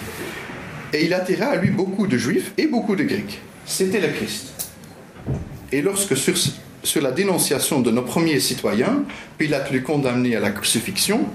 Et 0.93 1.05
il 1.05 1.13
attira 1.13 1.47
à 1.47 1.55
lui 1.55 1.71
beaucoup 1.71 2.07
de 2.07 2.17
juifs 2.17 2.51
et 2.57 2.67
beaucoup 2.67 2.95
de 2.95 3.03
grecs. 3.03 3.39
C'était 3.65 3.99
le 3.99 4.09
Christ. 4.09 4.71
Et 5.71 5.81
lorsque 5.81 6.15
sur, 6.15 6.35
sur 6.85 7.01
la 7.01 7.11
dénonciation 7.11 7.81
de 7.81 7.91
nos 7.91 8.03
premiers 8.03 8.39
citoyens, 8.39 9.03
Pilate 9.37 9.71
l'eut 9.71 9.83
condamné 9.83 10.35
à 10.35 10.39
la 10.39 10.51
crucifixion, 10.51 11.25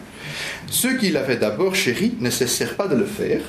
ceux 0.68 0.96
qui 0.96 1.10
l'avaient 1.10 1.36
d'abord 1.36 1.74
chéri 1.74 2.14
ne 2.20 2.30
cessèrent 2.30 2.76
pas 2.76 2.86
de 2.86 2.94
le 2.94 3.04
faire, 3.04 3.40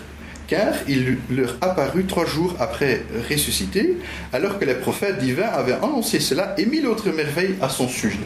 car 0.47 0.73
il 0.87 1.17
leur 1.29 1.55
apparut 1.61 2.05
trois 2.05 2.25
jours 2.25 2.55
après 2.59 3.03
ressuscité, 3.29 3.97
alors 4.33 4.59
que 4.59 4.65
les 4.65 4.73
prophètes 4.73 5.19
divins 5.19 5.47
avaient 5.47 5.73
annoncé 5.73 6.19
cela 6.19 6.55
et 6.57 6.65
mille 6.65 6.87
autres 6.87 7.11
merveilles 7.11 7.55
à 7.61 7.69
son 7.69 7.87
sujet. 7.87 8.17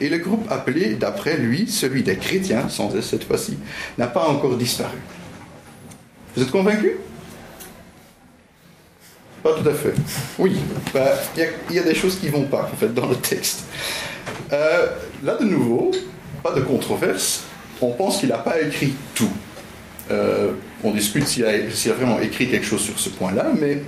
Et 0.00 0.08
le 0.08 0.18
groupe 0.18 0.50
appelé 0.50 0.94
d'après 0.94 1.36
lui, 1.36 1.66
celui 1.68 2.02
des 2.02 2.16
chrétiens, 2.16 2.68
sans 2.70 2.90
cette 3.02 3.24
fois-ci, 3.24 3.58
n'a 3.98 4.06
pas 4.06 4.26
encore 4.28 4.56
disparu. 4.56 4.96
Vous 6.34 6.42
êtes 6.42 6.50
convaincus? 6.50 6.92
Pas 9.42 9.54
tout 9.54 9.68
à 9.68 9.72
fait. 9.72 9.94
Oui, 10.38 10.56
bah, 10.92 11.12
il 11.36 11.74
y, 11.74 11.78
a 11.78 11.82
des 11.82 11.94
choses 11.94 12.18
qui 12.18 12.26
ne 12.26 12.32
vont 12.32 12.44
pas, 12.44 12.68
en 12.72 12.76
fait, 12.76 12.92
dans 12.92 13.06
le 13.06 13.16
texte. 13.16 13.64
Euh, 14.52 14.86
là, 15.22 15.36
de 15.36 15.44
nouveau, 15.44 15.90
pas 16.42 16.52
de 16.52 16.60
controverse, 16.60 17.44
on 17.80 17.90
pense 17.92 18.18
qu'il 18.18 18.28
n'a 18.28 18.38
pas 18.38 18.60
écrit 18.60 18.92
tout. 19.14 19.30
Euh, 20.10 20.52
on 20.84 20.90
discute 20.90 21.26
s'il 21.26 21.44
a, 21.44 21.50
a, 21.50 21.92
vraiment 21.92 22.20
écrit 22.20 22.50
quelque 22.50 22.66
chose 22.66 22.82
sur 22.82 22.98
ce 22.98 23.08
point-là, 23.10 23.46
mais 23.58 23.82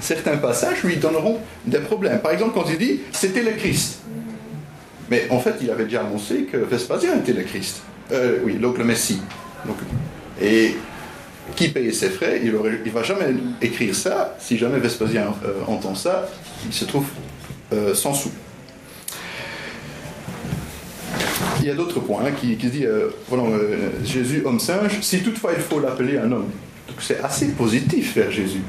certains 0.00 0.36
passages 0.36 0.82
lui 0.84 0.96
donneront 0.96 1.40
des 1.64 1.78
problèmes. 1.78 2.20
Par 2.20 2.32
exemple, 2.32 2.52
quand 2.54 2.66
il 2.68 2.78
dit 2.78 3.00
c'était 3.10 3.42
le 3.42 3.52
Christ. 3.52 4.00
Mais 5.10 5.26
en 5.30 5.38
fait, 5.38 5.54
il 5.62 5.70
avait 5.70 5.84
déjà 5.84 6.00
annoncé 6.00 6.42
que 6.42 6.56
Vespasien 6.56 7.16
était 7.16 7.32
le 7.32 7.42
Christ. 7.42 7.82
Euh, 8.12 8.38
oui, 8.44 8.54
donc 8.54 8.78
le 8.78 8.84
Messie. 8.84 9.20
Donc, 9.64 9.76
et 10.40 10.76
qui 11.56 11.68
payait 11.68 11.92
ses 11.92 12.10
frais 12.10 12.40
Il 12.44 12.52
ne 12.52 12.90
va 12.90 13.02
jamais 13.02 13.34
écrire 13.60 13.94
ça. 13.94 14.36
Si 14.38 14.58
jamais 14.58 14.78
Vespasien 14.78 15.34
euh, 15.44 15.62
entend 15.66 15.94
ça, 15.94 16.28
il 16.66 16.72
se 16.72 16.84
trouve 16.84 17.06
sans 17.94 18.14
sous. 18.14 18.30
il 21.66 21.70
y 21.70 21.72
a 21.72 21.74
d'autres 21.74 21.98
points 21.98 22.22
hein, 22.24 22.30
qui, 22.40 22.54
disent 22.54 22.84
euh, 22.84 23.10
voilà, 23.28 23.42
euh, 23.44 23.90
Jésus, 24.04 24.42
homme 24.44 24.60
singe, 24.60 25.00
si 25.00 25.20
toutefois 25.20 25.50
il 25.56 25.60
faut 25.60 25.80
l'appeler 25.80 26.16
un 26.16 26.30
homme. 26.30 26.50
Donc 26.86 26.96
c'est 27.00 27.20
assez 27.24 27.48
positif 27.48 28.14
vers 28.14 28.30
Jésus. 28.30 28.62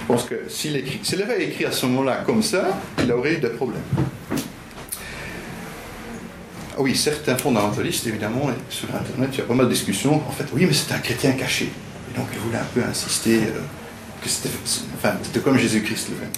Je 0.00 0.06
pense 0.06 0.24
que 0.24 0.34
s'il 0.48 1.22
avait 1.22 1.44
écrit 1.44 1.64
à 1.64 1.70
ce 1.70 1.86
moment-là 1.86 2.24
comme 2.26 2.42
ça, 2.42 2.76
il 2.98 3.12
aurait 3.12 3.34
eu 3.34 3.38
des 3.38 3.50
problèmes. 3.50 3.80
Ah 6.82 6.84
oui, 6.84 6.96
certains 6.96 7.36
fondamentalistes, 7.36 8.08
évidemment, 8.08 8.50
sur 8.68 8.88
Internet, 8.88 9.30
il 9.34 9.38
y 9.38 9.40
a 9.40 9.44
pas 9.44 9.54
mal 9.54 9.66
de 9.66 9.72
discussions. 9.72 10.16
En 10.16 10.32
fait, 10.32 10.46
oui, 10.52 10.66
mais 10.66 10.72
c'est 10.72 10.92
un 10.92 10.98
chrétien 10.98 11.30
caché. 11.30 11.66
Et 11.66 12.18
donc, 12.18 12.26
il 12.32 12.40
voulait 12.40 12.58
un 12.58 12.66
peu 12.74 12.82
insister. 12.82 13.36
Euh, 13.36 13.60
que 14.20 14.28
c'était 14.28 15.40
comme 15.40 15.58
Jésus-Christ 15.58 16.08
lui-même. 16.08 16.30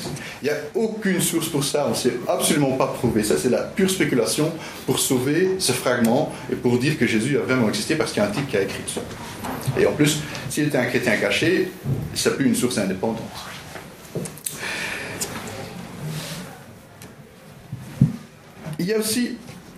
Il 0.42 0.44
n'y 0.44 0.50
a 0.50 0.56
aucune 0.74 1.20
source 1.20 1.48
pour 1.48 1.64
ça, 1.64 1.84
on 1.86 1.90
ne 1.90 1.94
sait 1.94 2.14
absolument 2.28 2.72
pas 2.72 2.88
prouver. 2.88 3.22
Ça, 3.22 3.36
c'est 3.38 3.50
la 3.50 3.62
pure 3.62 3.90
spéculation 3.90 4.52
pour 4.86 4.98
sauver 4.98 5.56
ce 5.58 5.72
fragment 5.72 6.32
et 6.52 6.56
pour 6.56 6.78
dire 6.78 6.98
que 6.98 7.06
Jésus 7.06 7.38
a 7.38 7.40
vraiment 7.40 7.68
existé 7.68 7.94
parce 7.94 8.12
qu'il 8.12 8.22
y 8.22 8.26
a 8.26 8.28
un 8.28 8.32
type 8.32 8.48
qui 8.48 8.56
a 8.56 8.62
écrit 8.62 8.82
ça. 8.86 9.00
Et 9.78 9.86
en 9.86 9.92
plus, 9.92 10.20
s'il 10.48 10.64
était 10.68 10.78
un 10.78 10.86
chrétien 10.86 11.16
caché, 11.16 11.72
ça 12.14 12.30
plus 12.30 12.46
une 12.46 12.54
source 12.54 12.78
indépendante. 12.78 13.20
Il 18.78 18.86
y 18.86 18.92
a 18.92 18.98
aussi 18.98 19.36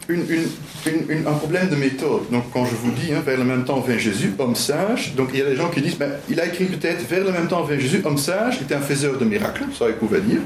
un 0.08 1.32
problème 1.32 1.68
de 1.68 1.76
méthode. 1.76 2.30
Donc, 2.30 2.44
quand 2.52 2.64
je 2.64 2.74
vous 2.76 2.92
dis, 2.92 3.12
hein, 3.12 3.22
vers 3.24 3.38
le 3.38 3.44
même 3.44 3.64
temps 3.64 3.80
vint 3.80 3.98
Jésus, 3.98 4.32
homme 4.38 4.54
sage, 4.54 5.14
donc 5.14 5.30
il 5.32 5.40
y 5.40 5.42
a 5.42 5.46
des 5.46 5.56
gens 5.56 5.68
qui 5.68 5.80
disent, 5.80 5.98
ben, 5.98 6.12
il 6.28 6.40
a 6.40 6.46
écrit 6.46 6.66
peut-être 6.66 7.06
vers 7.08 7.24
le 7.24 7.32
même 7.32 7.48
temps 7.48 7.62
vint 7.62 7.78
Jésus, 7.78 8.02
homme 8.04 8.18
sage, 8.18 8.58
il 8.60 8.64
était 8.64 8.74
un 8.74 8.80
faiseur 8.80 9.18
de 9.18 9.24
miracles, 9.24 9.64
ça 9.76 9.86
il 9.88 9.94
pouvait 9.94 10.20
dire. 10.20 10.40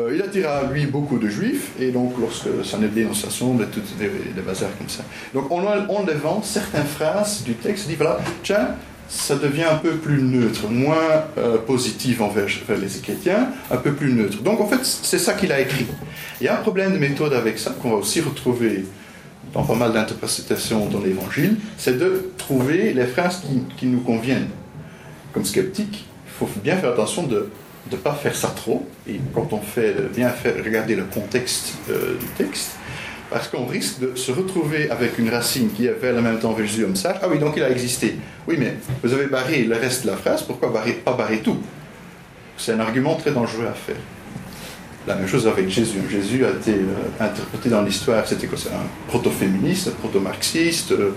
Euh, 0.00 0.12
il 0.14 0.22
attira 0.22 0.58
à 0.58 0.72
lui 0.72 0.86
beaucoup 0.86 1.18
de 1.18 1.28
juifs, 1.28 1.70
et 1.80 1.90
donc 1.90 2.14
lorsque 2.20 2.64
ça 2.64 2.78
n'est 2.78 2.88
dénonciation, 2.88 3.54
ben, 3.54 3.66
tout, 3.68 3.80
des, 3.98 4.42
bazars 4.42 4.76
comme 4.76 4.88
ça. 4.88 5.02
Donc, 5.32 5.50
on, 5.50 5.62
on 5.88 6.04
vend 6.04 6.42
certaines 6.42 6.84
phrases 6.84 7.42
du 7.42 7.54
texte, 7.54 7.88
dit, 7.88 7.96
voilà, 7.96 8.18
tiens, 8.42 8.68
ça 9.10 9.34
devient 9.34 9.64
un 9.64 9.76
peu 9.76 9.96
plus 9.96 10.22
neutre, 10.22 10.68
moins 10.68 11.24
euh, 11.36 11.58
positif 11.58 12.20
envers, 12.20 12.46
les 12.46 13.00
chrétiens, 13.02 13.48
un 13.70 13.76
peu 13.76 13.92
plus 13.92 14.12
neutre. 14.12 14.40
Donc 14.42 14.60
en 14.60 14.68
fait, 14.68 14.84
c'est 14.84 15.18
ça 15.18 15.34
qu'il 15.34 15.50
a 15.50 15.60
écrit. 15.60 15.86
Il 16.40 16.44
y 16.44 16.48
a 16.48 16.54
un 16.58 16.62
problème 16.62 16.92
de 16.92 16.98
méthode 16.98 17.34
avec 17.34 17.58
ça 17.58 17.72
qu'on 17.72 17.90
va 17.90 17.96
aussi 17.96 18.20
retrouver 18.20 18.84
dans 19.52 19.64
pas 19.64 19.74
mal 19.74 19.92
d'interprétations 19.92 20.86
dans 20.86 21.00
l'Évangile, 21.00 21.56
c'est 21.76 21.98
de 21.98 22.30
trouver 22.38 22.92
les 22.92 23.06
phrases 23.06 23.42
qui, 23.76 23.86
nous 23.86 24.00
conviennent. 24.00 24.48
Comme 25.32 25.44
sceptique, 25.44 26.04
il 26.26 26.30
faut 26.30 26.48
bien 26.62 26.76
faire 26.76 26.92
attention 26.92 27.24
de 27.24 27.50
ne 27.90 27.96
pas 27.96 28.14
faire 28.14 28.36
ça 28.36 28.52
trop, 28.54 28.86
et 29.08 29.20
quand 29.34 29.52
on 29.52 29.60
fait 29.60 29.96
bien 30.14 30.32
regarder 30.64 30.94
le 30.94 31.04
contexte 31.04 31.74
euh, 31.90 32.16
du 32.16 32.26
texte, 32.38 32.76
parce 33.30 33.48
qu'on 33.48 33.66
risque 33.66 34.00
de 34.00 34.16
se 34.16 34.32
retrouver 34.32 34.90
avec 34.90 35.18
une 35.18 35.30
racine 35.30 35.70
qui 35.70 35.88
a 35.88 35.94
fait 35.94 36.12
le 36.12 36.20
même 36.20 36.38
temps 36.38 36.54
homme 36.84 36.96
sage. 36.96 37.16
Ah 37.22 37.28
oui, 37.30 37.38
donc 37.38 37.54
il 37.56 37.62
a 37.62 37.70
existé. 37.70 38.16
Oui, 38.46 38.56
mais 38.58 38.74
vous 39.02 39.12
avez 39.12 39.26
barré 39.26 39.62
le 39.62 39.76
reste 39.76 40.02
de 40.04 40.10
la 40.10 40.16
phrase, 40.16 40.42
pourquoi 40.42 40.70
barrer, 40.70 40.92
pas 40.92 41.12
barrer 41.12 41.38
tout? 41.38 41.58
C'est 42.56 42.72
un 42.72 42.80
argument 42.80 43.14
très 43.14 43.30
dangereux 43.30 43.66
à 43.66 43.72
faire. 43.72 43.96
La 45.06 45.14
même 45.14 45.26
chose 45.26 45.46
avec 45.46 45.68
Jésus. 45.70 45.98
Jésus 46.10 46.44
a 46.44 46.50
été 46.50 46.72
euh, 46.72 47.24
interprété 47.24 47.70
dans 47.70 47.80
l'histoire, 47.82 48.26
c'était 48.26 48.46
quoi? 48.46 48.58
Un 48.70 49.08
proto-féministe, 49.08 49.88
un 49.88 49.92
proto-marxiste, 49.92 50.92
euh, 50.92 51.12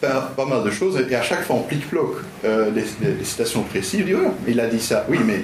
pas, 0.00 0.46
mal 0.46 0.64
de 0.64 0.70
choses. 0.70 1.02
Et 1.10 1.14
à 1.14 1.22
chaque 1.22 1.42
fois, 1.42 1.56
on 1.56 1.62
plique-ploque 1.62 2.18
euh, 2.44 2.70
les, 2.70 3.24
citations 3.24 3.62
précises. 3.62 4.04
Il 4.06 4.16
il 4.48 4.60
a 4.60 4.66
dit 4.66 4.80
ça. 4.80 5.06
Oui, 5.08 5.18
mais 5.24 5.40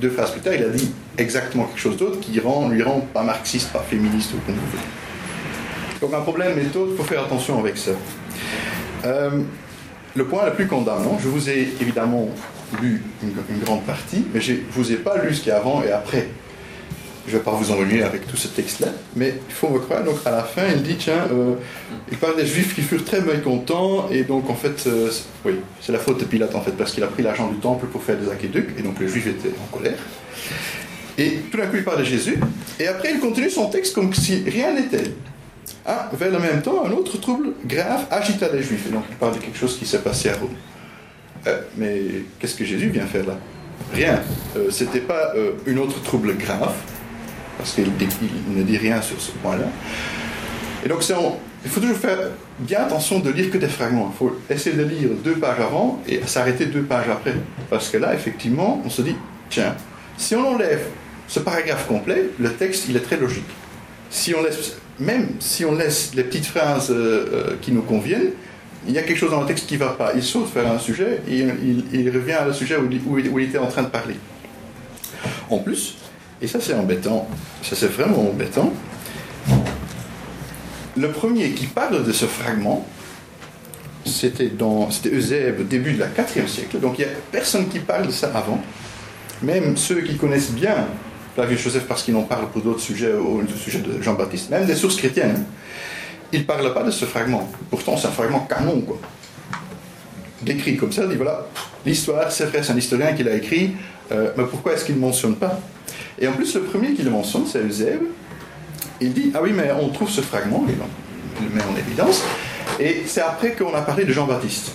deux 0.00 0.10
phrases 0.10 0.32
plus 0.32 0.40
tard, 0.40 0.54
il 0.54 0.64
a 0.64 0.68
dit 0.68 0.92
exactement 1.18 1.64
quelque 1.64 1.80
chose 1.80 1.96
d'autre 1.96 2.20
qui 2.20 2.38
rend, 2.40 2.68
lui 2.68 2.82
rend 2.82 3.00
pas 3.00 3.22
marxiste, 3.22 3.72
pas 3.72 3.80
féministe 3.88 4.32
ou 4.34 4.38
comme 4.46 4.54
vous 4.54 6.06
Donc 6.06 6.14
un 6.14 6.22
problème 6.22 6.56
méthode, 6.56 6.88
il 6.92 6.96
faut 6.96 7.04
faire 7.04 7.24
attention 7.24 7.58
avec 7.58 7.76
ça. 7.76 7.92
le 9.04 10.24
point 10.24 10.46
le 10.46 10.52
plus 10.52 10.66
condamnant, 10.66 11.18
je 11.22 11.28
vous 11.28 11.48
ai 11.48 11.68
évidemment 11.80 12.28
lu 12.80 13.02
une, 13.22 13.60
grande 13.64 13.84
partie, 13.84 14.24
mais 14.32 14.40
je 14.40 14.52
ne 14.52 14.58
vous 14.70 14.92
ai 14.92 14.96
pas 14.96 15.22
lu 15.22 15.34
ce 15.34 15.42
qui 15.42 15.50
est 15.50 15.52
avant 15.52 15.82
et 15.82 15.92
après 15.92 16.28
je 17.26 17.32
ne 17.32 17.38
vais 17.38 17.44
pas 17.44 17.50
vous 17.50 17.72
ennuyer 17.72 18.02
avec 18.02 18.26
tout 18.28 18.36
ce 18.36 18.46
texte-là, 18.46 18.88
mais 19.16 19.34
il 19.48 19.54
faut 19.54 19.68
me 19.68 19.80
croire. 19.80 20.04
Donc 20.04 20.18
à 20.24 20.30
la 20.30 20.44
fin, 20.44 20.62
il 20.74 20.82
dit 20.82 20.96
tiens, 20.96 21.26
euh, 21.32 21.54
il 22.10 22.16
parle 22.18 22.36
des 22.36 22.46
Juifs 22.46 22.74
qui 22.74 22.82
furent 22.82 23.04
très 23.04 23.20
mécontents, 23.20 24.08
et 24.10 24.22
donc 24.22 24.48
en 24.48 24.54
fait, 24.54 24.86
euh, 24.86 25.10
oui, 25.44 25.54
c'est 25.80 25.90
la 25.90 25.98
faute 25.98 26.20
de 26.20 26.24
Pilate 26.24 26.54
en 26.54 26.60
fait, 26.60 26.72
parce 26.72 26.92
qu'il 26.92 27.02
a 27.02 27.08
pris 27.08 27.22
l'argent 27.24 27.48
du 27.50 27.56
temple 27.56 27.86
pour 27.86 28.02
faire 28.02 28.16
des 28.16 28.30
aqueducs, 28.30 28.70
et 28.78 28.82
donc 28.82 29.00
les 29.00 29.08
Juifs 29.08 29.26
étaient 29.26 29.52
en 29.60 29.76
colère. 29.76 29.98
Et 31.18 31.38
tout 31.50 31.56
d'un 31.56 31.66
coup, 31.66 31.76
il 31.76 31.84
parle 31.84 31.98
de 31.98 32.04
Jésus, 32.04 32.38
et 32.78 32.86
après, 32.86 33.10
il 33.12 33.18
continue 33.18 33.50
son 33.50 33.68
texte 33.70 33.94
comme 33.94 34.14
si 34.14 34.44
rien 34.46 34.72
n'était. 34.72 35.12
Ah, 35.84 36.10
vers 36.12 36.30
le 36.30 36.38
même 36.38 36.62
temps, 36.62 36.84
un 36.84 36.92
autre 36.92 37.18
trouble 37.18 37.48
grave 37.64 38.06
agita 38.10 38.48
les 38.52 38.62
Juifs, 38.62 38.86
et 38.88 38.92
donc 38.92 39.04
il 39.10 39.16
parle 39.16 39.34
de 39.34 39.38
quelque 39.38 39.58
chose 39.58 39.76
qui 39.78 39.86
s'est 39.86 39.98
passé 39.98 40.28
à 40.28 40.34
Rome. 40.36 40.54
Euh, 41.48 41.60
mais 41.76 42.02
qu'est-ce 42.38 42.54
que 42.54 42.64
Jésus 42.64 42.88
vient 42.88 43.06
faire 43.06 43.26
là? 43.26 43.38
Rien. 43.92 44.20
C'était 44.70 45.00
pas 45.00 45.32
une 45.66 45.78
autre 45.78 46.02
trouble 46.02 46.36
grave, 46.36 46.74
parce 47.56 47.72
qu'il 47.72 47.90
ne 48.54 48.62
dit 48.62 48.78
rien 48.78 49.00
sur 49.02 49.20
ce 49.20 49.32
point-là. 49.32 49.66
Et 50.84 50.88
donc, 50.88 51.04
il 51.64 51.70
faut 51.70 51.80
toujours 51.80 51.96
faire 51.96 52.18
bien 52.58 52.82
attention 52.82 53.18
de 53.20 53.30
lire 53.30 53.50
que 53.50 53.58
des 53.58 53.68
fragments. 53.68 54.12
Il 54.14 54.16
faut 54.16 54.36
essayer 54.48 54.76
de 54.76 54.84
lire 54.84 55.10
deux 55.24 55.34
pages 55.34 55.60
avant 55.60 56.00
et 56.06 56.20
s'arrêter 56.26 56.66
deux 56.66 56.82
pages 56.82 57.08
après. 57.10 57.34
Parce 57.70 57.88
que 57.88 57.96
là, 57.96 58.14
effectivement, 58.14 58.82
on 58.84 58.90
se 58.90 59.02
dit, 59.02 59.16
tiens, 59.50 59.74
si 60.16 60.34
on 60.36 60.54
enlève 60.54 60.86
ce 61.28 61.40
paragraphe 61.40 61.86
complet, 61.86 62.30
le 62.38 62.52
texte, 62.52 62.86
il 62.88 62.96
est 62.96 63.00
très 63.00 63.16
logique. 63.16 63.44
Si 64.10 64.34
on 64.34 64.42
laisse, 64.42 64.76
même 65.00 65.30
si 65.40 65.64
on 65.64 65.74
laisse 65.74 66.12
les 66.14 66.24
petites 66.24 66.46
phrases 66.46 66.90
euh, 66.90 66.94
euh, 67.32 67.56
qui 67.60 67.72
nous 67.72 67.82
conviennent, 67.82 68.30
il 68.86 68.94
y 68.94 68.98
a 68.98 69.02
quelque 69.02 69.18
chose 69.18 69.32
dans 69.32 69.40
le 69.40 69.46
texte 69.46 69.66
qui 69.66 69.74
ne 69.74 69.80
va 69.80 69.88
pas. 69.88 70.12
Il 70.14 70.22
saute 70.22 70.48
faire 70.48 70.70
un 70.70 70.78
sujet 70.78 71.20
et 71.28 71.44
il, 71.92 72.10
revient 72.10 72.34
à 72.34 72.46
le 72.46 72.52
sujet 72.52 72.76
où 72.76 73.18
il 73.18 73.48
était 73.48 73.58
en 73.58 73.66
train 73.66 73.82
de 73.82 73.88
parler. 73.88 74.14
En 75.50 75.58
plus, 75.58 75.96
et 76.40 76.46
ça, 76.46 76.60
c'est 76.60 76.74
embêtant. 76.74 77.26
Ça, 77.62 77.76
c'est 77.76 77.90
vraiment 77.90 78.30
embêtant. 78.30 78.72
Le 80.96 81.10
premier 81.10 81.50
qui 81.50 81.66
parle 81.66 82.04
de 82.04 82.12
ce 82.12 82.26
fragment, 82.26 82.86
c'était 84.04 84.48
dans 84.48 84.90
c'était 84.90 85.14
Eusèbe, 85.14 85.66
début 85.66 85.92
de 85.92 86.00
la 86.00 86.08
4e 86.08 86.46
siècle. 86.46 86.78
Donc 86.78 86.98
il 86.98 87.06
n'y 87.06 87.10
a 87.10 87.14
personne 87.30 87.68
qui 87.68 87.80
parle 87.80 88.06
de 88.06 88.12
ça 88.12 88.30
avant. 88.34 88.60
Même 89.42 89.76
ceux 89.76 90.00
qui 90.00 90.16
connaissent 90.16 90.52
bien 90.52 90.86
Flavius 91.34 91.60
Joseph 91.60 91.84
parce 91.86 92.02
qu'ils 92.02 92.16
en 92.16 92.22
parlent 92.22 92.48
pour 92.48 92.62
d'autres 92.62 92.80
sujets, 92.80 93.12
au 93.12 93.42
sujet 93.58 93.80
de 93.80 94.00
Jean-Baptiste, 94.00 94.48
même 94.48 94.64
des 94.64 94.74
sources 94.74 94.96
chrétiennes, 94.96 95.44
ils 96.32 96.40
ne 96.40 96.44
parlent 96.44 96.72
pas 96.72 96.82
de 96.82 96.90
ce 96.90 97.04
fragment. 97.04 97.46
Pourtant, 97.68 97.96
c'est 97.98 98.08
un 98.08 98.12
fragment 98.12 98.40
canon, 98.48 98.80
quoi. 98.80 98.98
Décrit 100.40 100.76
comme 100.76 100.92
ça, 100.92 101.06
dit 101.06 101.14
voilà, 101.14 101.46
l'histoire, 101.84 102.32
c'est 102.32 102.46
vrai, 102.46 102.62
c'est 102.62 102.72
un 102.72 102.76
historien 102.76 103.12
qui 103.12 103.22
l'a 103.22 103.34
écrit, 103.34 103.72
euh, 104.12 104.30
mais 104.36 104.44
pourquoi 104.44 104.72
est-ce 104.72 104.84
qu'il 104.84 104.94
ne 104.94 105.00
mentionne 105.00 105.36
pas 105.36 105.60
Et 106.18 106.26
en 106.26 106.32
plus, 106.32 106.54
le 106.54 106.62
premier 106.62 106.94
qui 106.94 107.02
le 107.02 107.10
mentionne, 107.10 107.44
c'est 107.46 107.60
Eusèbe. 107.60 108.02
Il 109.00 109.12
dit 109.12 109.30
Ah 109.34 109.40
oui, 109.42 109.52
mais 109.54 109.70
on 109.78 109.88
trouve 109.90 110.08
ce 110.08 110.20
fragment, 110.20 110.64
il 110.68 110.74
le 111.48 111.54
met 111.54 111.62
en 111.62 111.76
évidence, 111.76 112.22
et 112.80 113.02
c'est 113.06 113.20
après 113.20 113.52
qu'on 113.52 113.74
a 113.74 113.82
parlé 113.82 114.04
de 114.04 114.12
Jean-Baptiste. 114.12 114.72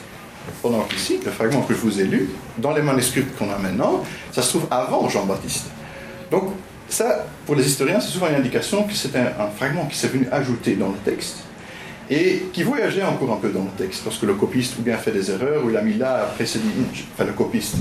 Pendant 0.61 0.81
qu'ici, 0.81 1.19
le 1.23 1.31
fragment 1.31 1.61
que 1.61 1.73
je 1.73 1.79
vous 1.79 1.99
ai 1.99 2.03
lu, 2.03 2.29
dans 2.57 2.71
les 2.71 2.81
manuscrits 2.81 3.23
qu'on 3.37 3.51
a 3.51 3.57
maintenant, 3.57 4.03
ça 4.31 4.41
se 4.41 4.49
trouve 4.49 4.67
avant 4.71 5.07
Jean-Baptiste. 5.09 5.67
Donc, 6.29 6.53
ça, 6.87 7.25
pour 7.45 7.55
les 7.55 7.65
historiens, 7.65 7.99
c'est 7.99 8.09
souvent 8.09 8.27
une 8.27 8.35
indication 8.35 8.83
que 8.83 8.93
c'est 8.93 9.15
un, 9.15 9.47
fragment 9.55 9.85
qui 9.85 9.97
s'est 9.97 10.07
venu 10.07 10.27
ajouter 10.31 10.75
dans 10.75 10.89
le 10.89 10.97
texte 11.05 11.37
et 12.09 12.47
qui 12.51 12.63
voyageait 12.63 13.03
encore 13.03 13.31
un 13.31 13.37
peu 13.37 13.49
dans 13.49 13.63
le 13.63 13.69
texte, 13.77 14.03
parce 14.03 14.17
que 14.17 14.25
le 14.25 14.33
copiste 14.33 14.77
ou 14.77 14.81
bien 14.81 14.97
fait 14.97 15.11
des 15.11 15.31
erreurs, 15.31 15.63
ou 15.63 15.69
il 15.69 15.77
a 15.77 15.81
mis 15.81 15.93
là, 15.93 16.23
après 16.23 16.45
c'est 16.45 16.59
dit, 16.59 16.69
enfin 17.13 17.23
le 17.23 17.33
copiste, 17.33 17.75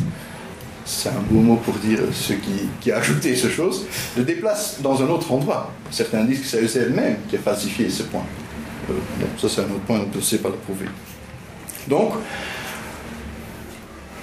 c'est 1.01 1.09
un 1.09 1.23
beau 1.31 1.41
mot 1.41 1.57
pour 1.57 1.75
dire 1.75 2.01
ce 2.13 2.35
qui, 2.35 2.93
a 2.93 2.99
ajouté 2.99 3.35
ces 3.35 3.49
choses, 3.49 3.87
le 4.17 4.23
déplace 4.23 4.81
dans 4.83 5.03
un 5.03 5.07
autre 5.09 5.33
endroit. 5.33 5.73
Certains 5.91 6.25
disent 6.25 6.41
que 6.41 6.67
c'est 6.67 6.79
elle-même 6.79 7.17
qui 7.29 7.37
a 7.37 7.39
falsifié 7.39 7.89
ce 7.89 8.03
point. 8.03 8.25
Euh, 8.91 8.95
ça 9.39 9.49
c'est 9.49 9.63
un 9.63 9.65
autre 9.65 9.81
point, 9.87 10.01
on 10.01 10.15
ne 10.17 10.23
sait 10.23 10.39
pas 10.39 10.51
le 10.51 10.57
prouver. 10.57 10.87
Donc, 11.89 12.13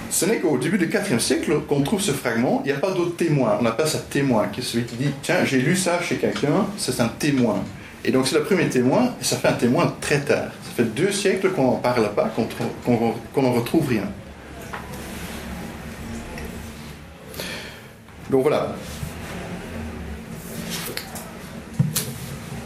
ce 0.08 0.24
n'est 0.24 0.38
qu'au 0.38 0.56
début 0.56 0.78
du 0.78 0.86
IVe 0.86 1.18
siècle 1.18 1.60
qu'on 1.68 1.82
trouve 1.82 2.00
ce 2.00 2.12
fragment. 2.12 2.62
Il 2.64 2.68
n'y 2.68 2.76
a 2.76 2.80
pas 2.80 2.92
d'autre 2.92 3.16
témoin. 3.16 3.58
On 3.60 3.66
appelle 3.66 3.88
ça 3.88 3.98
témoin, 3.98 4.46
qui 4.46 4.60
est 4.60 4.64
celui 4.64 4.84
qui 4.84 4.96
dit 4.96 5.10
Tiens, 5.22 5.44
j'ai 5.44 5.60
lu 5.60 5.74
ça 5.74 6.00
chez 6.00 6.16
quelqu'un, 6.16 6.66
c'est 6.76 7.00
un 7.00 7.08
témoin. 7.08 7.62
Et 8.04 8.12
donc 8.12 8.28
c'est 8.28 8.36
le 8.36 8.44
premier 8.44 8.68
témoin, 8.68 9.14
et 9.20 9.24
ça 9.24 9.36
fait 9.36 9.48
un 9.48 9.52
témoin 9.52 9.92
très 10.00 10.20
tard. 10.20 10.52
Ça 10.62 10.70
fait 10.76 10.94
deux 10.94 11.10
siècles 11.10 11.50
qu'on 11.50 11.64
n'en 11.64 11.76
parle 11.76 12.08
pas, 12.14 12.32
qu'on 12.84 13.42
n'en 13.42 13.52
retrouve 13.52 13.88
rien. 13.88 14.04
Donc 18.30 18.42
voilà. 18.42 18.74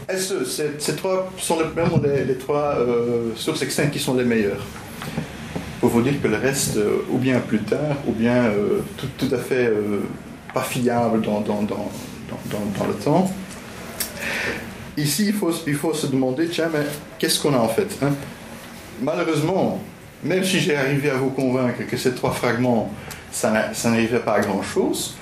Est-ce, 0.09 0.45
ces, 0.45 0.95
trois 0.95 1.31
sont 1.37 1.57
les, 2.03 2.35
trois 2.35 2.75
euh, 2.77 3.31
sources 3.35 3.65
qui 3.65 3.99
sont 3.99 4.13
les 4.15 4.25
meilleures? 4.25 4.63
Pour 5.79 5.89
vous 5.89 6.01
dire 6.01 6.21
que 6.21 6.27
le 6.27 6.37
reste, 6.37 6.77
euh, 6.77 7.05
ou 7.09 7.17
bien 7.17 7.39
plus 7.39 7.59
tard, 7.59 7.97
ou 8.07 8.11
bien 8.11 8.45
euh, 8.45 8.81
tout, 8.97 9.33
à 9.33 9.37
fait 9.37 9.71
pas 10.53 10.61
fiable 10.61 11.21
dans, 11.21 11.41
dans, 11.41 11.63
dans, 11.63 11.89
dans, 12.49 12.85
le 12.87 12.93
temps. 12.93 13.31
Ici, 14.97 15.25
il 15.27 15.33
faut, 15.33 15.51
il 15.65 15.75
faut 15.75 15.93
se 15.93 16.07
demander, 16.07 16.47
tiens, 16.47 16.69
mais 16.71 16.85
qu'est-ce 17.17 17.41
qu'on 17.41 17.53
a 17.53 17.57
en 17.57 17.69
fait 17.69 17.87
hein? 18.03 18.11
Malheureusement, 19.01 19.81
même 20.23 20.43
si 20.43 20.59
j'ai 20.59 20.75
arrivé 20.75 21.09
à 21.09 21.15
vous 21.15 21.31
convaincre 21.31 21.85
que 21.89 21.97
ces 21.97 22.13
trois 22.13 22.31
fragments, 22.31 22.93
ça, 23.31 23.73
ça 23.73 23.89
n'arrivait 23.89 24.19
pas 24.19 24.35
à 24.35 24.39
grand-chose, 24.41 25.15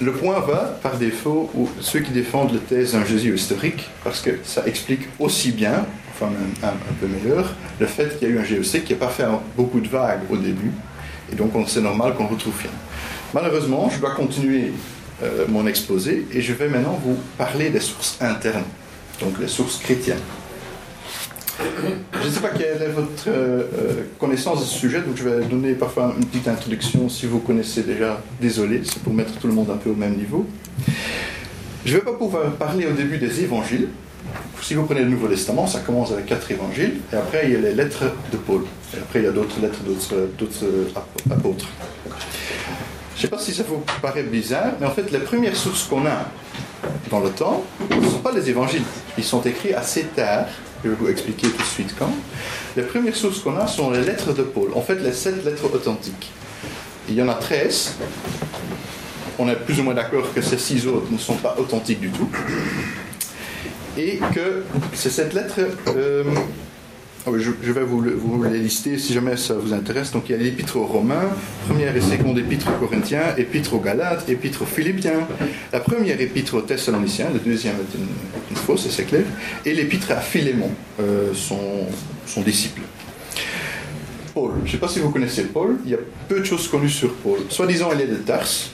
le 0.00 0.12
point 0.12 0.40
va, 0.40 0.78
par 0.82 0.96
défaut, 0.96 1.50
aux 1.56 1.68
ceux 1.80 2.00
qui 2.00 2.10
défendent 2.12 2.52
la 2.52 2.58
thèse 2.58 2.92
d'un 2.92 3.04
Jésus 3.04 3.34
historique, 3.34 3.88
parce 4.04 4.20
que 4.20 4.30
ça 4.44 4.66
explique 4.66 5.08
aussi 5.18 5.52
bien, 5.52 5.86
enfin 6.12 6.26
même 6.26 6.52
un, 6.62 6.94
peu 7.00 7.06
meilleur, 7.06 7.54
le 7.78 7.86
fait 7.86 8.18
qu'il 8.18 8.28
y 8.28 8.32
a 8.32 8.34
eu 8.34 8.38
un 8.38 8.44
GEC 8.44 8.84
qui 8.84 8.92
n'a 8.92 8.98
pas 8.98 9.08
fait 9.08 9.24
beaucoup 9.56 9.80
de 9.80 9.88
vagues 9.88 10.22
au 10.30 10.36
début, 10.36 10.72
et 11.30 11.34
donc 11.34 11.52
c'est 11.66 11.80
normal 11.80 12.14
qu'on 12.14 12.26
retrouve 12.26 12.54
rien. 12.60 12.70
Malheureusement, 13.34 13.90
je 13.90 13.98
dois 13.98 14.14
continuer 14.14 14.72
euh, 15.22 15.46
mon 15.48 15.66
exposé 15.66 16.26
et 16.32 16.42
je 16.42 16.52
vais 16.52 16.68
maintenant 16.68 16.98
vous 17.04 17.16
parler 17.38 17.70
des 17.70 17.80
sources 17.80 18.16
internes, 18.20 18.64
donc 19.20 19.38
les 19.40 19.48
sources 19.48 19.78
chrétiennes. 19.78 20.18
Je 21.58 22.26
ne 22.26 22.32
sais 22.32 22.40
pas 22.40 22.50
quelle 22.50 22.82
est 22.82 22.88
votre 22.88 23.28
euh, 23.28 23.62
euh, 23.78 24.02
connaissance 24.18 24.60
de 24.60 24.64
ce 24.64 24.78
sujet, 24.78 25.00
donc 25.00 25.16
je 25.16 25.28
vais 25.28 25.44
donner 25.44 25.74
parfois 25.74 26.14
une 26.16 26.24
petite 26.24 26.48
introduction 26.48 27.08
si 27.08 27.26
vous 27.26 27.40
connaissez 27.40 27.82
déjà. 27.82 28.20
Désolé, 28.40 28.82
c'est 28.84 29.02
pour 29.02 29.12
mettre 29.12 29.38
tout 29.38 29.46
le 29.46 29.52
monde 29.52 29.70
un 29.70 29.76
peu 29.76 29.90
au 29.90 29.94
même 29.94 30.16
niveau. 30.16 30.46
Je 31.84 31.94
ne 31.94 31.98
vais 31.98 32.04
pas 32.04 32.12
pouvoir 32.12 32.52
parler 32.52 32.86
au 32.86 32.92
début 32.92 33.18
des 33.18 33.42
évangiles. 33.42 33.88
Si 34.62 34.74
vous 34.74 34.84
prenez 34.84 35.00
le 35.00 35.10
Nouveau 35.10 35.26
Testament, 35.26 35.66
ça 35.66 35.80
commence 35.80 36.12
avec 36.12 36.26
quatre 36.26 36.48
évangiles, 36.50 37.00
et 37.12 37.16
après 37.16 37.46
il 37.46 37.52
y 37.52 37.56
a 37.56 37.60
les 37.60 37.74
lettres 37.74 38.04
de 38.30 38.36
Paul, 38.36 38.62
et 38.94 38.98
après 38.98 39.18
il 39.18 39.24
y 39.24 39.28
a 39.28 39.32
d'autres 39.32 39.60
lettres 39.60 39.80
d'autres 40.38 40.64
apôtres. 41.30 41.66
Je 42.06 43.18
ne 43.18 43.20
sais 43.22 43.28
pas 43.28 43.38
si 43.38 43.52
ça 43.52 43.64
vous 43.64 43.82
paraît 44.00 44.22
bizarre, 44.22 44.72
mais 44.80 44.86
en 44.86 44.90
fait 44.90 45.10
les 45.10 45.18
premières 45.18 45.56
sources 45.56 45.84
qu'on 45.84 46.06
a 46.06 46.28
dans 47.10 47.20
le 47.20 47.30
temps 47.30 47.64
ne 47.90 48.08
sont 48.08 48.20
pas 48.20 48.32
les 48.32 48.48
évangiles. 48.48 48.82
Ils 49.18 49.24
sont 49.24 49.42
écrits 49.42 49.74
assez 49.74 50.04
tard, 50.04 50.46
je 50.84 50.88
vais 50.88 50.94
vous 50.94 51.08
expliquer 51.08 51.48
tout 51.48 51.62
de 51.62 51.62
suite 51.62 51.94
quand. 51.98 52.12
Les 52.76 52.82
premières 52.82 53.16
sources 53.16 53.40
qu'on 53.40 53.56
a 53.56 53.66
sont 53.66 53.90
les 53.90 54.02
lettres 54.02 54.32
de 54.32 54.42
Paul, 54.42 54.70
en 54.74 54.82
fait 54.82 54.96
les 54.96 55.12
sept 55.12 55.44
lettres 55.44 55.72
authentiques. 55.72 56.30
Il 57.08 57.14
y 57.14 57.22
en 57.22 57.28
a 57.28 57.34
13. 57.34 57.94
On 59.38 59.48
est 59.48 59.56
plus 59.56 59.80
ou 59.80 59.82
moins 59.82 59.94
d'accord 59.94 60.32
que 60.34 60.40
ces 60.40 60.58
six 60.58 60.86
autres 60.86 61.10
ne 61.10 61.18
sont 61.18 61.36
pas 61.36 61.56
authentiques 61.58 62.00
du 62.00 62.10
tout. 62.10 62.28
Et 63.96 64.18
que 64.34 64.64
c'est 64.94 65.10
cette 65.10 65.34
lettre 65.34 65.56
euh, 65.88 66.24
ah 67.24 67.30
je, 67.36 67.72
vais 67.72 67.84
vous, 67.84 68.02
les 68.42 68.58
lister 68.58 68.98
si 68.98 69.12
jamais 69.12 69.36
ça 69.36 69.54
vous 69.54 69.72
intéresse. 69.72 70.10
Donc 70.10 70.24
il 70.28 70.32
y 70.32 70.34
a 70.34 70.42
l'épître 70.42 70.76
aux 70.76 70.86
Romains, 70.86 71.30
première 71.68 71.96
et 71.96 72.00
seconde 72.00 72.38
épître 72.38 72.66
aux 72.68 72.84
Corinthiens, 72.84 73.36
épître 73.38 73.74
aux 73.74 73.78
Galates, 73.78 74.28
épître 74.28 74.62
aux 74.62 74.66
Philippiens, 74.66 75.28
la 75.72 75.78
première 75.78 76.20
épître 76.20 76.54
aux 76.54 76.62
Thessaloniciens, 76.62 77.28
la 77.32 77.38
deuxième 77.38 77.74
est 77.74 77.96
une, 78.50 78.56
fausse, 78.56 78.88
c'est 78.90 79.04
clair, 79.04 79.24
et 79.64 79.72
l'épître 79.72 80.10
à 80.10 80.16
Philémon, 80.16 80.70
euh, 81.00 81.32
son, 81.32 82.42
disciple. 82.42 82.80
Paul, 84.34 84.52
je 84.60 84.66
ne 84.66 84.72
sais 84.72 84.78
pas 84.78 84.88
si 84.88 84.98
vous 84.98 85.10
connaissez 85.10 85.44
Paul, 85.44 85.76
il 85.84 85.92
y 85.92 85.94
a 85.94 85.98
peu 86.28 86.40
de 86.40 86.44
choses 86.44 86.66
connues 86.66 86.90
sur 86.90 87.14
Paul. 87.14 87.38
Soi-disant, 87.48 87.90
il 87.94 88.00
est 88.00 88.06
de 88.06 88.16
Tarse, 88.16 88.72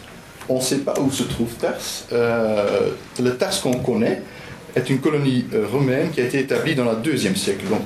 on 0.49 0.57
ne 0.57 0.63
sait 0.63 0.79
pas 0.79 0.95
où 0.99 1.11
se 1.11 1.25
trouve 1.25 1.51
Tarse. 1.61 2.07
Euh, 2.13 2.91
le 3.23 3.37
Tarse 3.37 3.61
qu'on 3.61 3.79
connaît 3.79 4.23
est 4.75 4.91
une 4.91 5.01
colonie 5.01 5.47
euh, 5.55 5.67
romaine 5.67 6.11
qui 6.11 6.21
a 6.21 6.25
été 6.25 6.41
établie 6.41 6.75
dans 6.75 6.85
le 6.85 6.97
deuxième 6.97 7.37
siècle. 7.37 7.67
Donc, 7.69 7.83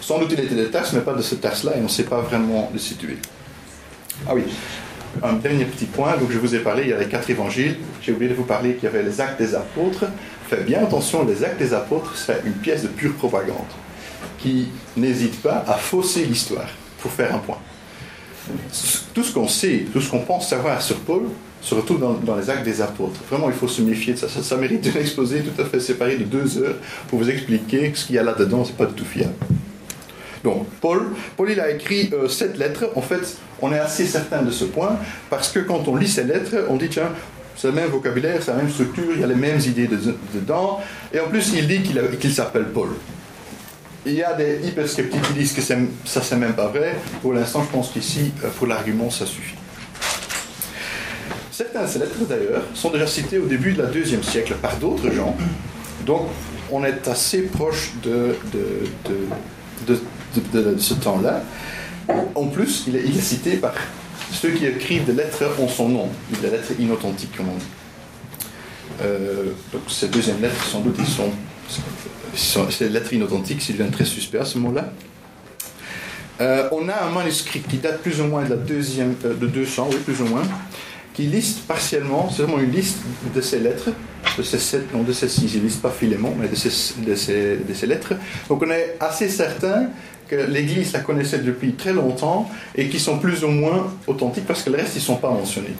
sans 0.00 0.18
doute 0.18 0.30
il 0.32 0.40
était 0.40 0.54
des 0.54 0.70
Tarses, 0.70 0.92
mais 0.92 1.00
pas 1.00 1.14
de 1.14 1.22
ce 1.22 1.34
Tarse-là, 1.34 1.76
et 1.76 1.80
on 1.80 1.84
ne 1.84 1.88
sait 1.88 2.04
pas 2.04 2.20
vraiment 2.20 2.70
le 2.72 2.78
situer. 2.78 3.18
Ah 4.26 4.34
oui, 4.34 4.42
un 5.22 5.34
dernier 5.34 5.64
petit 5.64 5.86
point, 5.86 6.16
donc 6.16 6.30
je 6.30 6.38
vous 6.38 6.54
ai 6.54 6.60
parlé, 6.60 6.84
il 6.84 6.88
y 6.90 6.92
a 6.92 6.98
les 6.98 7.08
quatre 7.08 7.28
évangiles, 7.30 7.76
j'ai 8.02 8.12
oublié 8.12 8.30
de 8.30 8.36
vous 8.36 8.44
parler 8.44 8.74
qu'il 8.74 8.84
y 8.84 8.86
avait 8.86 9.02
les 9.02 9.20
actes 9.20 9.40
des 9.40 9.54
apôtres. 9.54 10.04
Faites 10.48 10.64
bien 10.64 10.82
attention, 10.82 11.26
les 11.26 11.44
actes 11.44 11.58
des 11.58 11.74
apôtres, 11.74 12.16
c'est 12.16 12.40
une 12.44 12.54
pièce 12.54 12.82
de 12.82 12.88
pure 12.88 13.14
propagande, 13.14 13.56
qui 14.38 14.68
n'hésite 14.96 15.42
pas 15.42 15.64
à 15.66 15.74
fausser 15.74 16.24
l'histoire, 16.24 16.68
pour 17.00 17.10
faire 17.10 17.34
un 17.34 17.38
point. 17.38 17.58
Tout 19.12 19.22
ce 19.22 19.32
qu'on 19.32 19.48
sait, 19.48 19.84
tout 19.92 20.00
ce 20.00 20.10
qu'on 20.10 20.20
pense 20.20 20.48
savoir 20.48 20.80
sur 20.80 20.96
Paul, 21.00 21.24
se 21.60 21.74
retrouve 21.74 22.00
dans, 22.00 22.36
les 22.36 22.50
actes 22.50 22.64
des 22.64 22.80
apôtres. 22.80 23.20
Vraiment, 23.28 23.48
il 23.48 23.54
faut 23.54 23.68
se 23.68 23.82
méfier 23.82 24.14
de 24.14 24.18
ça. 24.18 24.28
Ça, 24.28 24.56
mérite 24.56 24.88
un 24.94 25.00
exposé 25.00 25.40
tout 25.40 25.60
à 25.60 25.64
fait 25.64 25.80
séparé 25.80 26.16
de 26.16 26.24
deux 26.24 26.58
heures 26.58 26.76
pour 27.08 27.18
vous 27.18 27.30
expliquer 27.30 27.92
ce 27.94 28.06
qu'il 28.06 28.16
y 28.16 28.18
a 28.18 28.22
là-dedans, 28.22 28.64
c'est 28.64 28.76
pas 28.76 28.86
du 28.86 28.94
tout 28.94 29.04
fiable. 29.04 29.34
Donc, 30.44 30.66
Paul, 30.80 31.08
Paul 31.36 31.50
il 31.50 31.60
a 31.60 31.70
écrit 31.70 32.10
euh, 32.12 32.28
sept 32.28 32.56
lettres. 32.56 32.90
En 32.94 33.02
fait, 33.02 33.38
on 33.60 33.72
est 33.72 33.78
assez 33.78 34.06
certain 34.06 34.42
de 34.42 34.50
ce 34.50 34.64
point 34.64 34.96
parce 35.30 35.50
que 35.50 35.58
quand 35.58 35.88
on 35.88 35.96
lit 35.96 36.08
ces 36.08 36.24
lettres, 36.24 36.66
on 36.68 36.76
dit 36.76 36.88
tiens, 36.88 37.10
c'est 37.56 37.68
le 37.68 37.74
même 37.74 37.90
vocabulaire, 37.90 38.40
c'est 38.40 38.52
la 38.52 38.58
même 38.58 38.70
structure, 38.70 39.12
il 39.14 39.20
y 39.20 39.24
a 39.24 39.26
les 39.26 39.34
mêmes 39.34 39.58
idées 39.58 39.88
dedans. 40.32 40.80
Et 41.12 41.18
en 41.18 41.26
plus, 41.26 41.52
il 41.54 41.66
dit 41.66 41.82
qu'il 41.82 42.32
s'appelle 42.32 42.66
Paul. 42.66 42.90
Il 44.06 44.14
y 44.14 44.22
a 44.22 44.32
des 44.34 44.60
hyper 44.64 44.88
sceptiques 44.88 45.22
qui 45.22 45.32
disent 45.32 45.52
que 45.52 45.60
ça, 45.60 46.22
c'est 46.22 46.36
même 46.36 46.54
pas 46.54 46.68
vrai. 46.68 46.96
Pour 47.20 47.32
l'instant, 47.32 47.64
je 47.66 47.72
pense 47.76 47.90
qu'ici, 47.90 48.32
euh, 48.44 48.48
pour 48.56 48.68
l'argument, 48.68 49.10
ça 49.10 49.26
suffit. 49.26 49.56
Certaines 51.58 51.86
de 51.86 51.88
ces 51.88 51.98
lettres, 51.98 52.14
d'ailleurs, 52.28 52.62
sont 52.72 52.90
déjà 52.90 53.08
citées 53.08 53.38
au 53.38 53.46
début 53.46 53.72
de 53.72 53.82
la 53.82 53.88
deuxième 53.88 54.22
siècle 54.22 54.54
par 54.62 54.76
d'autres 54.76 55.10
gens. 55.10 55.36
Donc, 56.06 56.28
on 56.70 56.84
est 56.84 57.08
assez 57.08 57.42
proche 57.42 57.94
de, 58.04 58.36
ce 60.78 60.94
temps-là. 60.94 61.42
En 62.36 62.46
plus, 62.46 62.84
il 62.86 62.94
est, 62.94 63.20
cité 63.20 63.56
par 63.56 63.74
ceux 64.30 64.50
qui 64.50 64.66
écrivent 64.66 65.04
des 65.04 65.14
lettres 65.14 65.42
en 65.60 65.66
son 65.66 65.88
nom, 65.88 66.08
des 66.40 66.48
lettres 66.48 66.74
inauthentiques, 66.78 67.36
comme 67.36 67.48
on 67.48 67.58
dit. 67.58 67.64
Euh, 69.02 69.46
donc 69.72 69.82
ces 69.88 70.06
deuxièmes 70.06 70.40
lettres, 70.40 70.64
sans 70.64 70.78
doute, 70.78 71.04
sont, 72.36 72.70
ces 72.70 72.88
lettres 72.88 73.14
inauthentiques, 73.14 73.62
s'ils 73.62 73.84
très 73.90 74.04
suspects 74.04 74.38
à 74.38 74.44
ce 74.44 74.58
moment-là. 74.58 74.92
Euh, 76.40 76.68
on 76.70 76.88
a 76.88 77.02
un 77.02 77.10
manuscrit 77.10 77.62
qui 77.62 77.78
date 77.78 78.00
plus 78.00 78.20
ou 78.20 78.26
moins 78.26 78.44
de 78.44 78.50
la 78.50 78.56
deuxième, 78.56 79.16
euh, 79.24 79.34
de 79.34 79.48
200, 79.48 79.88
oui, 79.90 79.96
plus 80.04 80.20
ou 80.20 80.26
moins, 80.26 80.44
qui 81.18 81.24
liste 81.24 81.66
partiellement, 81.66 82.30
c'est 82.30 82.44
vraiment 82.44 82.62
une 82.62 82.70
liste 82.70 82.98
de 83.34 83.40
ces 83.40 83.58
lettres, 83.58 83.90
de 84.38 84.42
ces 84.44 84.60
sept, 84.60 84.94
non 84.94 85.02
de 85.02 85.12
ces 85.12 85.28
six, 85.28 85.52
il 85.52 85.64
liste 85.64 85.82
pas 85.82 85.90
Philémon, 85.90 86.32
mais 86.38 86.46
de 86.46 86.54
ces, 86.54 87.86
lettres. 87.88 88.12
Donc 88.48 88.62
on 88.62 88.70
est 88.70 88.94
assez 89.00 89.28
certain 89.28 89.88
que 90.28 90.36
l'Église 90.36 90.92
la 90.92 91.00
connaissait 91.00 91.40
depuis 91.40 91.72
très 91.72 91.92
longtemps 91.92 92.48
et 92.76 92.88
qui 92.88 93.00
sont 93.00 93.18
plus 93.18 93.42
ou 93.42 93.48
moins 93.48 93.92
authentiques 94.06 94.46
parce 94.46 94.62
que 94.62 94.70
le 94.70 94.76
reste, 94.76 94.92
ils 94.94 95.00
ne 95.00 95.06
sont 95.06 95.16
pas 95.16 95.30
mentionnés. 95.30 95.74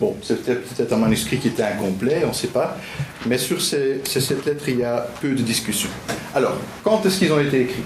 Bon, 0.00 0.16
c'était 0.22 0.54
peut-être 0.54 0.94
un 0.94 0.96
manuscrit 0.96 1.36
qui 1.36 1.48
était 1.48 1.62
incomplet, 1.62 2.22
on 2.24 2.28
ne 2.28 2.32
sait 2.32 2.46
pas, 2.46 2.78
mais 3.26 3.36
sur 3.36 3.60
ces, 3.60 4.00
ces 4.04 4.22
sept 4.22 4.46
lettres, 4.46 4.64
il 4.68 4.78
y 4.78 4.84
a 4.84 5.06
peu 5.20 5.32
de 5.32 5.42
discussions. 5.42 5.90
Alors, 6.34 6.56
quand 6.82 7.04
est-ce 7.04 7.18
qu'ils 7.18 7.32
ont 7.34 7.40
été 7.40 7.60
écrits? 7.60 7.84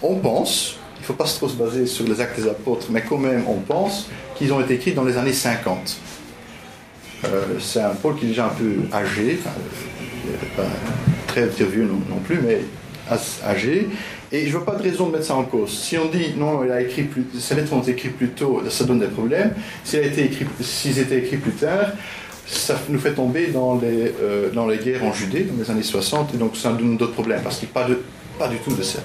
On 0.00 0.14
pense, 0.14 0.78
il 0.96 1.00
ne 1.00 1.04
faut 1.04 1.12
pas 1.12 1.24
trop 1.24 1.50
se 1.50 1.56
baser 1.56 1.84
sur 1.84 2.06
les 2.06 2.18
actes 2.18 2.40
des 2.40 2.48
apôtres, 2.48 2.86
mais 2.88 3.02
quand 3.02 3.18
même, 3.18 3.44
on 3.46 3.56
pense 3.56 4.08
qu'ils 4.38 4.52
ont 4.52 4.60
été 4.60 4.74
écrits 4.74 4.92
dans 4.92 5.04
les 5.04 5.16
années 5.16 5.32
50. 5.32 5.98
c'est 7.60 7.80
un 7.80 7.90
Paul 7.90 8.16
qui 8.16 8.26
est 8.26 8.28
déjà 8.28 8.46
un 8.46 8.50
peu 8.50 8.76
âgé, 8.92 9.38
pas 10.56 10.62
très, 11.26 11.46
vieux 11.46 11.84
non, 11.84 12.20
plus, 12.24 12.40
mais 12.40 12.60
âgé. 13.44 13.88
Et 14.30 14.46
je 14.46 14.52
vois 14.52 14.64
pas 14.66 14.74
de 14.74 14.82
raison 14.82 15.06
de 15.06 15.12
mettre 15.12 15.24
ça 15.24 15.36
en 15.36 15.44
cause. 15.44 15.70
Si 15.70 15.96
on 15.96 16.06
dit 16.06 16.34
non, 16.36 16.62
il 16.64 16.70
a 16.70 16.82
écrit 16.82 17.08
ces 17.38 17.54
lettres 17.54 17.72
ont 17.72 17.80
été 17.80 17.92
écrites 17.92 18.16
plus 18.16 18.28
tôt, 18.28 18.62
ça 18.68 18.84
donne 18.84 19.00
des 19.00 19.06
problèmes. 19.06 19.54
S'ils 19.84 20.00
étaient 20.04 21.18
écrits, 21.18 21.38
plus 21.38 21.52
tard, 21.52 21.92
ça 22.46 22.78
nous 22.88 22.98
fait 22.98 23.14
tomber 23.14 23.48
dans 23.48 23.78
les, 23.78 24.12
euh, 24.22 24.50
dans 24.50 24.66
les 24.66 24.78
guerres 24.78 25.04
en 25.04 25.12
Judée, 25.12 25.44
dans 25.44 25.62
les 25.62 25.70
années 25.70 25.82
60, 25.82 26.34
et 26.34 26.38
donc 26.38 26.56
ça 26.56 26.72
donne 26.72 26.96
d'autres 26.96 27.12
problèmes, 27.12 27.42
parce 27.42 27.58
qu'il 27.58 27.68
n'y 27.74 27.80
a 27.80 27.86
pas, 27.86 27.94
pas 28.38 28.48
du 28.48 28.58
tout 28.58 28.74
de 28.74 28.82
ça. 28.82 29.00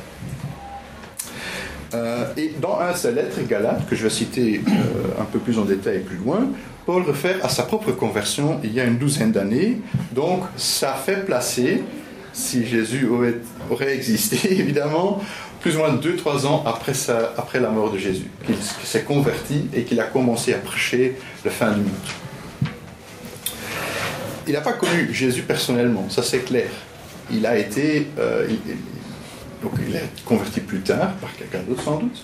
Euh, 1.94 2.26
et 2.38 2.54
dans 2.60 2.80
un 2.80 2.92
de 2.92 2.98
ses 2.98 3.12
lettres, 3.12 3.40
Galate, 3.48 3.88
que 3.88 3.96
je 3.96 4.04
vais 4.04 4.10
citer 4.10 4.62
euh, 4.68 5.22
un 5.22 5.26
peu 5.26 5.40
plus 5.40 5.58
en 5.60 5.66
détail 5.66 6.00
plus 6.00 6.18
loin, 6.18 6.48
Paul 6.86 7.04
réfère 7.04 7.44
à 7.46 7.50
sa 7.50 7.64
propre 7.64 7.92
conversion 7.92 8.60
il 8.64 8.74
y 8.74 8.80
a 8.80 8.84
une 8.84 8.98
douzaine 8.98 9.32
d'années. 9.32 9.80
Donc 10.12 10.44
ça 10.58 10.94
fait 10.94 11.26
placer, 11.26 11.84
si 12.34 12.66
Jésus 12.66 13.08
aurait, 13.08 13.94
existé 13.94 14.54
évidemment, 14.60 15.22
plus 15.62 15.76
ou 15.76 15.80
moins 15.80 15.94
2-3 15.96 16.46
ans 16.46 16.64
après 16.66 17.60
la 17.60 17.70
mort 17.70 17.92
de 17.92 17.98
Jésus, 17.98 18.30
qu'il 18.46 18.56
s'est 18.84 19.04
converti 19.04 19.68
et 19.74 19.84
qu'il 19.84 20.00
a 20.00 20.06
commencé 20.06 20.54
à 20.54 20.58
prêcher 20.58 21.16
le 21.46 21.50
fin 21.50 21.72
du 21.72 21.82
monde 21.82 21.92
il 24.48 24.54
n'a 24.54 24.62
pas 24.62 24.74
connu 24.74 25.14
Jésus 25.14 25.44
personnellement, 25.44 26.10
ça 26.10 26.24
c'est 26.24 26.40
clair. 26.40 26.70
Il 27.32 27.46
a 27.46 27.58
été, 27.58 28.08
euh, 28.20 28.48
donc 29.64 29.74
il 29.88 29.96
est 29.96 30.24
converti 30.26 30.60
plus 30.60 30.82
tard 30.82 31.14
par 31.14 31.34
quelqu'un 31.36 31.60
d'autre 31.68 31.84
sans 31.84 31.98
doute. 31.98 32.24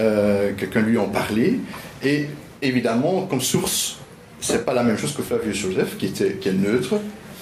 Euh, 0.00 0.52
quelqu'un 0.56 0.80
lui 0.80 0.96
en 0.96 1.08
parlait. 1.08 1.58
Et 2.04 2.26
évidemment, 2.62 3.22
comme 3.22 3.40
source, 3.40 3.98
c'est 4.40 4.64
pas 4.64 4.72
la 4.72 4.84
même 4.84 4.96
chose 4.96 5.12
que 5.12 5.22
Flavius 5.22 5.56
Joseph, 5.56 5.96
qui, 5.98 6.06
était, 6.06 6.34
qui 6.34 6.48
est 6.48 6.52
neutre 6.52 6.94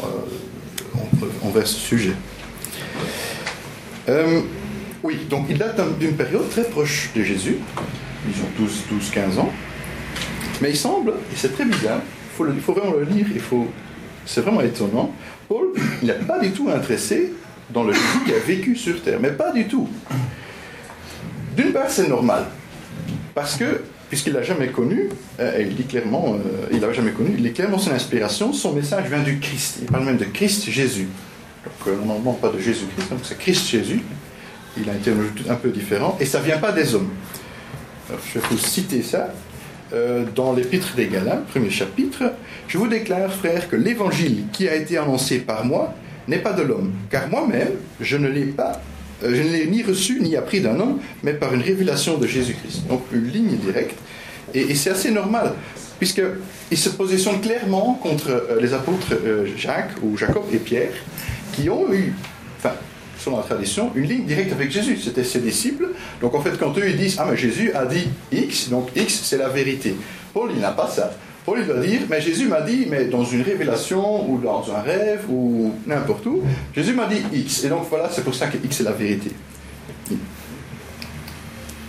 euh, 0.02 0.06
envers 1.42 1.66
ce 1.66 1.78
sujet. 1.78 2.14
oui, 5.02 5.18
donc 5.28 5.46
il 5.50 5.58
date 5.58 5.80
d'une 5.98 6.16
période 6.16 6.48
très 6.48 6.64
proche 6.64 7.10
de 7.14 7.22
Jésus, 7.22 7.58
ils 8.26 8.64
ont 8.64 8.66
12-15 8.66 9.38
ans, 9.38 9.52
mais 10.62 10.70
il 10.70 10.76
semble, 10.76 11.10
et 11.10 11.36
c'est 11.36 11.52
très 11.54 11.64
bizarre, 11.64 12.00
il 12.40 12.60
faut, 12.60 12.72
vraiment 12.72 12.94
le 12.94 13.04
lire, 13.04 13.26
faut 13.40 13.68
c'est 14.24 14.40
vraiment 14.40 14.62
étonnant. 14.62 15.12
Paul, 15.48 15.68
il 16.02 16.08
n'est 16.08 16.14
pas 16.14 16.38
du 16.38 16.50
tout 16.50 16.68
intéressé 16.68 17.32
dans 17.70 17.84
le 17.84 17.92
Jésus 17.92 18.24
qui 18.24 18.32
a 18.32 18.38
vécu 18.38 18.76
sur 18.76 19.02
terre, 19.02 19.18
mais 19.20 19.30
pas 19.30 19.52
du 19.52 19.66
tout. 19.66 19.88
D'une 21.56 21.72
part, 21.72 21.90
c'est 21.90 22.08
normal, 22.08 22.44
parce 23.34 23.56
que, 23.56 23.82
puisqu'il 24.08 24.32
l'a 24.32 24.42
jamais 24.42 24.68
connu, 24.68 25.08
euh, 25.40 25.56
il 25.60 25.74
dit 25.74 25.84
clairement, 25.84 26.34
euh, 26.34 26.68
il 26.70 26.80
l'a 26.80 26.92
jamais 26.92 27.12
connu, 27.12 27.34
il 27.36 27.42
dit 27.42 27.52
clairement 27.52 27.78
son 27.78 27.92
inspiration, 27.92 28.52
son 28.52 28.72
message 28.72 29.08
vient 29.08 29.22
du 29.22 29.38
Christ. 29.38 29.78
Il 29.82 29.86
parle 29.86 30.04
même 30.04 30.18
de 30.18 30.26
Christ 30.26 30.70
Jésus. 30.70 31.08
Donc, 31.64 31.96
on 32.02 32.06
n'en 32.06 32.18
demande 32.18 32.40
pas 32.40 32.50
de 32.50 32.58
Jésus-Christ, 32.58 33.10
donc 33.10 33.20
c'est 33.22 33.38
Christ 33.38 33.68
Jésus. 33.68 34.02
Il 34.78 34.88
a 34.90 34.94
été 34.94 35.10
un 35.48 35.54
peu 35.54 35.70
différent, 35.70 36.16
et 36.20 36.26
ça 36.26 36.40
vient 36.40 36.58
pas 36.58 36.72
des 36.72 36.94
hommes. 36.94 37.10
je 38.10 38.38
vais 38.38 38.46
vous 38.50 38.58
citer 38.58 39.02
ça. 39.02 39.30
Euh, 39.92 40.24
dans 40.34 40.52
l'épître 40.52 40.94
des 40.96 41.06
Galats, 41.06 41.44
premier 41.48 41.70
chapitre, 41.70 42.32
je 42.66 42.76
vous 42.76 42.88
déclare, 42.88 43.32
frère, 43.32 43.68
que 43.68 43.76
l'évangile 43.76 44.46
qui 44.52 44.68
a 44.68 44.74
été 44.74 44.98
annoncé 44.98 45.38
par 45.38 45.64
moi 45.64 45.94
n'est 46.28 46.38
pas 46.38 46.52
de 46.52 46.62
l'homme, 46.62 46.92
car 47.10 47.28
moi-même, 47.28 47.72
je 48.00 48.16
ne 48.16 48.28
l'ai 48.28 48.44
pas, 48.44 48.80
euh, 49.24 49.34
je 49.34 49.42
ne 49.42 49.48
l'ai 49.50 49.66
ni 49.66 49.82
reçu 49.82 50.20
ni 50.20 50.36
appris 50.36 50.60
d'un 50.60 50.78
homme, 50.78 50.98
mais 51.22 51.34
par 51.34 51.54
une 51.54 51.62
révélation 51.62 52.18
de 52.18 52.26
Jésus-Christ. 52.26 52.86
Donc 52.88 53.02
une 53.12 53.28
ligne 53.28 53.56
directe, 53.56 53.98
et, 54.54 54.74
c'est 54.74 54.90
assez 54.90 55.10
normal, 55.10 55.52
puisqu'il 55.98 56.78
se 56.78 56.88
positionne 56.90 57.40
clairement 57.40 57.94
contre 58.02 58.30
euh, 58.30 58.60
les 58.60 58.74
apôtres 58.74 59.14
Jacques 59.56 60.02
ou 60.02 60.16
Jacob 60.16 60.44
et 60.52 60.58
Pierre, 60.58 60.92
qui 61.52 61.70
ont 61.70 61.92
eu, 61.92 62.12
enfin, 62.58 62.74
selon 63.18 63.38
la 63.38 63.42
tradition, 63.42 63.90
une 63.94 64.04
ligne 64.04 64.24
directe 64.24 64.52
avec 64.52 64.70
Jésus. 64.70 64.98
C'était 65.02 65.24
ses 65.24 65.40
disciples. 65.40 65.88
Donc 66.20 66.34
en 66.34 66.40
fait, 66.40 66.56
quand 66.58 66.76
eux 66.78 66.88
ils 66.88 66.96
disent 66.96 67.16
Ah, 67.18 67.26
mais 67.30 67.36
Jésus 67.36 67.72
a 67.72 67.86
dit 67.86 68.08
X, 68.30 68.68
donc 68.68 68.90
X 68.94 69.20
c'est 69.24 69.38
la 69.38 69.48
vérité. 69.48 69.94
Paul, 70.32 70.50
il 70.54 70.60
n'a 70.60 70.72
pas 70.72 70.88
ça. 70.88 71.12
Paul, 71.46 71.60
il 71.60 71.66
doit 71.66 71.78
dire 71.78 72.00
Mais 72.10 72.20
Jésus 72.20 72.48
m'a 72.48 72.60
dit, 72.60 72.88
mais 72.90 73.04
dans 73.04 73.24
une 73.24 73.42
révélation 73.42 74.28
ou 74.28 74.38
dans 74.38 74.64
un 74.74 74.80
rêve 74.80 75.30
ou 75.30 75.72
n'importe 75.86 76.26
où, 76.26 76.42
Jésus 76.74 76.92
m'a 76.92 77.06
dit 77.06 77.22
X. 77.32 77.64
Et 77.64 77.68
donc 77.68 77.86
voilà, 77.88 78.10
c'est 78.10 78.24
pour 78.24 78.34
ça 78.34 78.48
que 78.48 78.58
X 78.62 78.80
est 78.80 78.84
la 78.84 78.92
vérité. 78.92 79.30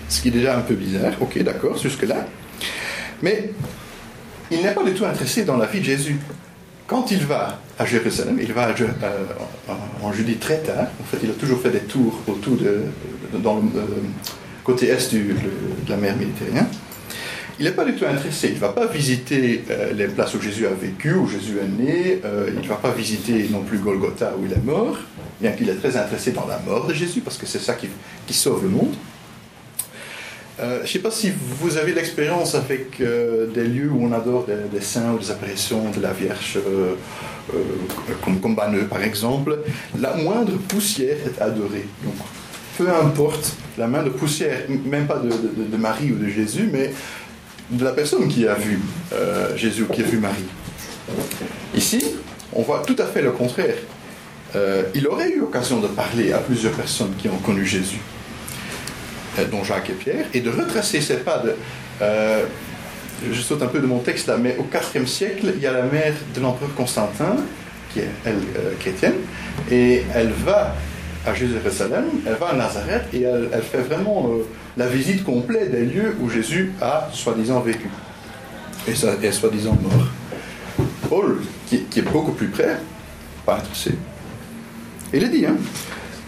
Ce 0.07 0.21
qui 0.21 0.27
est 0.27 0.31
déjà 0.31 0.55
un 0.55 0.61
peu 0.61 0.75
bizarre. 0.75 1.13
Ok, 1.19 1.41
d'accord, 1.41 1.75
jusque-là. 1.75 2.27
Mais 3.23 3.51
il 4.51 4.61
n'est 4.61 4.71
pas 4.71 4.83
du 4.83 4.93
tout 4.93 5.05
intéressé 5.05 5.43
dans 5.43 5.57
la 5.57 5.65
vie 5.65 5.79
de 5.79 5.85
Jésus. 5.85 6.17
Quand 6.85 7.09
il 7.11 7.25
va 7.25 7.59
à 7.79 7.85
Jérusalem, 7.85 8.37
il 8.41 8.53
va 8.53 8.69
euh, 8.69 9.23
en 10.01 10.13
Judée 10.13 10.35
très 10.35 10.59
tard. 10.59 10.87
En 11.01 11.03
fait, 11.03 11.17
il 11.23 11.31
a 11.31 11.33
toujours 11.33 11.59
fait 11.59 11.71
des 11.71 11.79
tours 11.79 12.21
autour 12.27 12.55
de, 12.55 12.83
dans 13.39 13.55
le 13.55 13.79
euh, 13.79 13.85
côté 14.63 14.87
est 14.87 15.13
de 15.13 15.35
la 15.89 15.97
mer 15.97 16.15
Méditerranée. 16.15 16.67
Il 17.59 17.65
n'est 17.65 17.71
pas 17.71 17.85
du 17.85 17.95
tout 17.95 18.05
intéressé. 18.05 18.49
Il 18.49 18.55
ne 18.55 18.59
va 18.59 18.69
pas 18.69 18.85
visiter 18.85 19.63
euh, 19.69 19.93
les 19.93 20.07
places 20.07 20.33
où 20.35 20.41
Jésus 20.41 20.67
a 20.67 20.73
vécu, 20.73 21.13
où 21.13 21.27
Jésus 21.27 21.57
est 21.57 21.83
né. 21.83 22.19
il 22.49 22.61
ne 22.61 22.67
va 22.67 22.75
pas 22.75 22.91
visiter 22.91 23.47
non 23.51 23.61
plus 23.61 23.79
Golgotha 23.79 24.33
où 24.39 24.45
il 24.45 24.53
est 24.53 24.63
mort, 24.63 24.97
bien 25.41 25.51
qu'il 25.51 25.69
est 25.69 25.75
très 25.75 25.95
intéressé 25.97 26.31
dans 26.31 26.45
la 26.45 26.59
mort 26.59 26.87
de 26.87 26.93
Jésus, 26.93 27.21
parce 27.21 27.37
que 27.37 27.45
c'est 27.45 27.59
ça 27.59 27.73
qui, 27.73 27.87
sauve 28.33 28.63
le 28.63 28.69
monde. 28.69 28.93
Euh, 30.59 30.77
je 30.77 30.83
ne 30.83 30.87
sais 30.87 30.99
pas 30.99 31.11
si 31.11 31.31
vous 31.59 31.77
avez 31.77 31.93
l'expérience 31.93 32.55
avec 32.55 32.99
euh, 32.99 33.45
des 33.47 33.63
lieux 33.63 33.91
où 33.91 34.03
on 34.03 34.11
adore 34.11 34.47
des, 34.47 34.81
saints 34.81 35.13
ou 35.13 35.19
des 35.19 35.29
apparitions 35.29 35.91
de 35.91 36.01
la 36.01 36.13
Vierge, 36.13 36.57
euh, 36.57 36.95
comme, 38.23 38.39
comme 38.39 38.55
Banneux 38.55 38.85
par 38.85 39.03
exemple. 39.03 39.59
La 39.99 40.15
moindre 40.15 40.53
poussière 40.67 41.17
est 41.25 41.39
adorée. 41.41 41.85
Donc, 42.03 42.15
peu 42.77 42.89
importe 42.89 43.55
la 43.77 43.87
moindre 43.87 44.09
poussière, 44.09 44.61
même 44.85 45.05
pas 45.05 45.19
de, 45.19 45.29
de, 45.29 45.77
Marie 45.77 46.11
ou 46.11 46.15
de 46.15 46.27
Jésus, 46.27 46.69
mais 46.71 46.91
de 47.69 47.83
la 47.83 47.91
personne 47.91 48.27
qui 48.27 48.47
a 48.47 48.53
vu 48.53 48.79
Jésus 49.55 49.83
ou 49.83 49.93
qui 49.93 50.01
a 50.01 50.05
vu 50.05 50.17
Marie. 50.17 50.45
Ici, 51.75 52.03
on 52.53 52.61
voit 52.61 52.81
tout 52.85 52.95
à 52.99 53.05
fait 53.05 53.21
le 53.21 53.31
contraire. 53.31 53.77
il 54.95 55.07
aurait 55.07 55.29
eu 55.29 55.39
l'occasion 55.39 55.79
de 55.79 55.87
parler 55.87 56.31
à 56.31 56.39
plusieurs 56.39 56.73
personnes 56.73 57.13
qui 57.17 57.27
ont 57.27 57.37
connu 57.37 57.65
Jésus. 57.65 57.99
Euh, 59.39 59.45
dont 59.45 59.63
Jacques 59.63 59.89
et 59.89 59.93
Pierre, 59.93 60.25
et 60.33 60.41
de 60.41 60.49
retracer 60.49 61.01
ces 61.01 61.17
pas. 61.17 61.43
Euh, 62.01 62.43
je 63.31 63.41
saute 63.41 63.61
un 63.61 63.67
peu 63.67 63.79
de 63.79 63.87
mon 63.87 63.99
texte 63.99 64.27
là, 64.27 64.37
mais 64.37 64.55
au 64.57 64.65
IVe 64.95 65.07
siècle, 65.07 65.53
il 65.55 65.61
y 65.61 65.67
a 65.67 65.71
la 65.71 65.83
mère 65.83 66.13
de 66.35 66.39
l'empereur 66.39 66.73
Constantin, 66.75 67.35
qui 67.91 67.99
est 67.99 68.09
elle 68.25 68.35
euh, 68.35 68.73
chrétienne, 68.79 69.15
et 69.71 70.03
elle 70.13 70.31
va 70.45 70.75
à 71.25 71.33
Jérusalem, 71.33 72.05
elle 72.25 72.35
va 72.35 72.49
à 72.49 72.55
Nazareth, 72.55 73.03
et 73.13 73.23
elle, 73.23 73.61
fait 73.61 73.79
vraiment 73.79 74.29
la 74.77 74.87
visite 74.87 75.23
complète 75.23 75.71
des 75.71 75.85
lieux 75.85 76.15
où 76.21 76.29
Jésus 76.29 76.71
a 76.81 77.09
soi-disant 77.11 77.59
vécu, 77.61 77.89
et, 78.87 78.95
ça, 78.95 79.15
est 79.21 79.31
soi-disant 79.31 79.77
mort. 79.81 80.07
Paul, 81.09 81.41
qui, 81.67 81.83
qui, 81.83 81.99
est 81.99 82.03
beaucoup 82.03 82.33
plus 82.33 82.47
près, 82.47 82.77
pas 83.45 83.55
intéressé. 83.55 83.95
Il 85.13 85.23
est 85.23 85.29
dit, 85.29 85.45
hein 85.45 85.57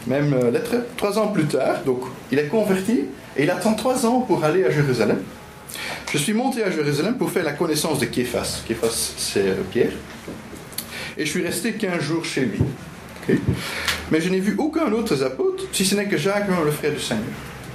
même 0.07 0.33
euh, 0.33 0.51
lettre, 0.51 0.75
trois 0.97 1.17
ans 1.19 1.27
plus 1.27 1.45
tard, 1.45 1.83
donc 1.85 2.01
il 2.31 2.39
est 2.39 2.47
converti 2.47 3.05
et 3.37 3.43
il 3.43 3.51
attend 3.51 3.73
trois 3.73 4.05
ans 4.05 4.21
pour 4.21 4.43
aller 4.43 4.65
à 4.65 4.71
Jérusalem. 4.71 5.19
Je 6.11 6.17
suis 6.17 6.33
monté 6.33 6.63
à 6.63 6.71
Jérusalem 6.71 7.15
pour 7.17 7.29
faire 7.29 7.43
la 7.43 7.53
connaissance 7.53 7.99
de 7.99 8.05
Képhas. 8.05 8.63
Képhas, 8.67 9.13
c'est 9.17 9.49
euh, 9.49 9.55
Pierre. 9.69 9.91
Et 11.17 11.25
je 11.25 11.29
suis 11.29 11.43
resté 11.43 11.73
15 11.73 12.01
jours 12.01 12.25
chez 12.25 12.45
lui. 12.45 12.59
Mais 14.09 14.19
je 14.19 14.29
n'ai 14.29 14.39
vu 14.39 14.55
aucun 14.57 14.91
autre 14.91 15.21
apôtre, 15.23 15.65
si 15.71 15.85
ce 15.85 15.93
n'est 15.93 16.07
que 16.07 16.17
Jacques, 16.17 16.47
le 16.47 16.71
frère 16.71 16.93
du 16.93 16.99
Seigneur. 16.99 17.25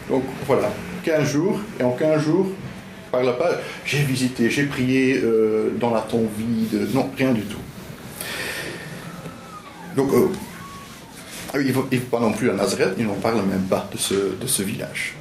Donc 0.09 0.25
voilà, 0.47 0.71
15 1.05 1.29
jours, 1.29 1.61
et 1.81 1.83
en 1.83 1.93
15 1.93 2.23
jours, 2.23 2.47
par 3.11 3.23
là 3.23 3.33
bas, 3.33 3.51
j'ai 3.85 4.03
visité, 4.03 4.51
j'ai 4.51 4.65
prié 4.65 5.21
euh, 5.23 5.71
dans 5.79 5.91
la 5.91 6.01
tombe 6.01 6.29
vide, 6.37 6.89
non, 6.93 7.11
rien 7.17 7.33
du 7.33 7.43
tout. 7.43 7.59
Donc, 9.97 10.11
il 11.55 11.67
ne 11.69 11.73
vont 11.73 11.89
pas 12.11 12.21
non 12.21 12.33
plus 12.33 12.51
à 12.51 12.55
Nazareth, 12.55 12.95
ils 12.99 13.07
n'en 13.07 13.15
parlent 13.15 13.37
même 13.47 13.67
pas 13.71 13.89
de 13.93 13.97
ce, 13.97 14.63
village. 14.63 15.15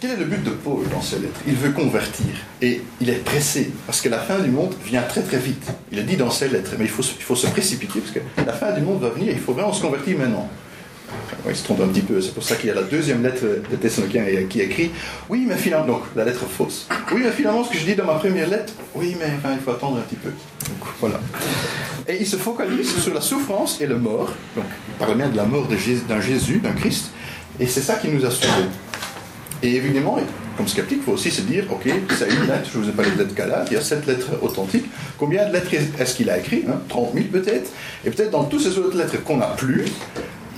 Quel 0.00 0.12
est 0.12 0.16
le 0.16 0.24
but 0.24 0.42
de 0.42 0.50
Paul 0.50 0.88
dans 0.88 1.02
ces 1.02 1.18
lettres? 1.18 1.40
Il 1.46 1.54
veut 1.54 1.70
convertir 1.70 2.26
et 2.60 2.82
il 3.00 3.10
est 3.10 3.24
pressé 3.24 3.72
parce 3.86 4.00
que 4.00 4.08
la 4.08 4.18
fin 4.18 4.38
du 4.38 4.50
monde 4.50 4.74
vient 4.84 5.02
très 5.02 5.22
très 5.22 5.38
vite. 5.38 5.66
Il 5.90 5.98
a 5.98 6.02
dit 6.02 6.16
dans 6.16 6.30
ses 6.30 6.48
lettres, 6.48 6.72
mais 6.78 6.84
il 6.84 6.90
faut, 6.90 7.02
il 7.02 7.22
faut 7.22 7.36
se 7.36 7.46
précipiter 7.48 8.00
parce 8.00 8.12
que 8.12 8.20
la 8.44 8.52
fin 8.52 8.72
du 8.72 8.80
monde 8.80 9.00
va 9.00 9.10
venir, 9.10 9.32
il 9.32 9.40
faut 9.40 9.52
vraiment 9.52 9.72
se 9.72 9.82
convertir 9.82 10.18
maintenant. 10.18 10.48
Il 11.48 11.56
se 11.56 11.64
trompe 11.64 11.80
un 11.80 11.88
petit 11.88 12.02
peu, 12.02 12.20
c'est 12.20 12.34
pour 12.34 12.42
ça 12.42 12.56
qu'il 12.56 12.68
y 12.68 12.70
a 12.70 12.74
la 12.74 12.82
deuxième 12.82 13.22
lettre 13.22 13.42
de 13.42 13.76
Thessaloniciens 13.76 14.24
qui 14.48 14.60
écrit 14.60 14.90
Oui, 15.28 15.44
mais 15.48 15.56
finalement, 15.56 15.86
donc 15.86 16.02
la 16.14 16.24
lettre 16.24 16.44
fausse. 16.46 16.88
Oui, 17.12 17.22
mais 17.24 17.30
finalement, 17.30 17.64
ce 17.64 17.70
que 17.70 17.78
je 17.78 17.84
dis 17.84 17.94
dans 17.94 18.04
ma 18.04 18.14
première 18.14 18.48
lettre, 18.48 18.72
oui, 18.94 19.16
mais 19.18 19.32
il 19.52 19.60
faut 19.60 19.70
attendre 19.70 19.98
un 19.98 20.02
petit 20.02 20.16
peu. 20.16 20.30
Voilà. 21.00 21.20
Et 22.08 22.18
il 22.20 22.26
se 22.26 22.36
focalise 22.36 22.96
sur 22.98 23.14
la 23.14 23.20
souffrance 23.20 23.80
et 23.80 23.86
la 23.86 23.96
mort. 23.96 24.32
Donc, 24.56 24.64
il 24.88 24.94
parle 24.94 25.16
bien 25.16 25.28
de 25.28 25.36
la 25.36 25.44
mort 25.44 25.66
d'un 25.66 26.20
Jésus, 26.20 26.58
d'un 26.58 26.72
Christ. 26.72 27.10
Et 27.60 27.66
c'est 27.66 27.80
ça 27.80 27.94
qui 27.96 28.08
nous 28.08 28.24
a 28.24 28.30
sauvés. 28.30 28.68
Et 29.62 29.76
évidemment, 29.76 30.18
comme 30.56 30.66
sceptique, 30.66 30.98
il 31.00 31.04
faut 31.04 31.12
aussi 31.12 31.30
se 31.30 31.42
dire, 31.42 31.64
ok, 31.70 31.88
ça 32.10 32.24
a 32.24 32.28
une 32.28 32.46
lettre, 32.46 32.68
je 32.72 32.78
vous 32.78 32.88
ai 32.88 32.92
parlé 32.92 33.12
de 33.12 33.18
lettres 33.18 33.34
Galate, 33.34 33.68
il 33.70 33.74
y 33.74 33.76
a 33.76 33.80
sept 33.80 34.06
lettres 34.06 34.30
authentiques. 34.42 34.86
Combien 35.18 35.48
de 35.48 35.52
lettres 35.52 35.72
est-ce 35.98 36.14
qu'il 36.14 36.28
a 36.30 36.38
écrit 36.38 36.64
30 36.88 37.08
hein? 37.08 37.10
000 37.14 37.26
peut-être. 37.30 37.70
Et 38.04 38.10
peut-être 38.10 38.30
dans 38.30 38.44
toutes 38.44 38.60
ces 38.60 38.76
autres 38.78 38.96
lettres 38.96 39.22
qu'on 39.22 39.36
n'a 39.36 39.46
plus, 39.46 39.84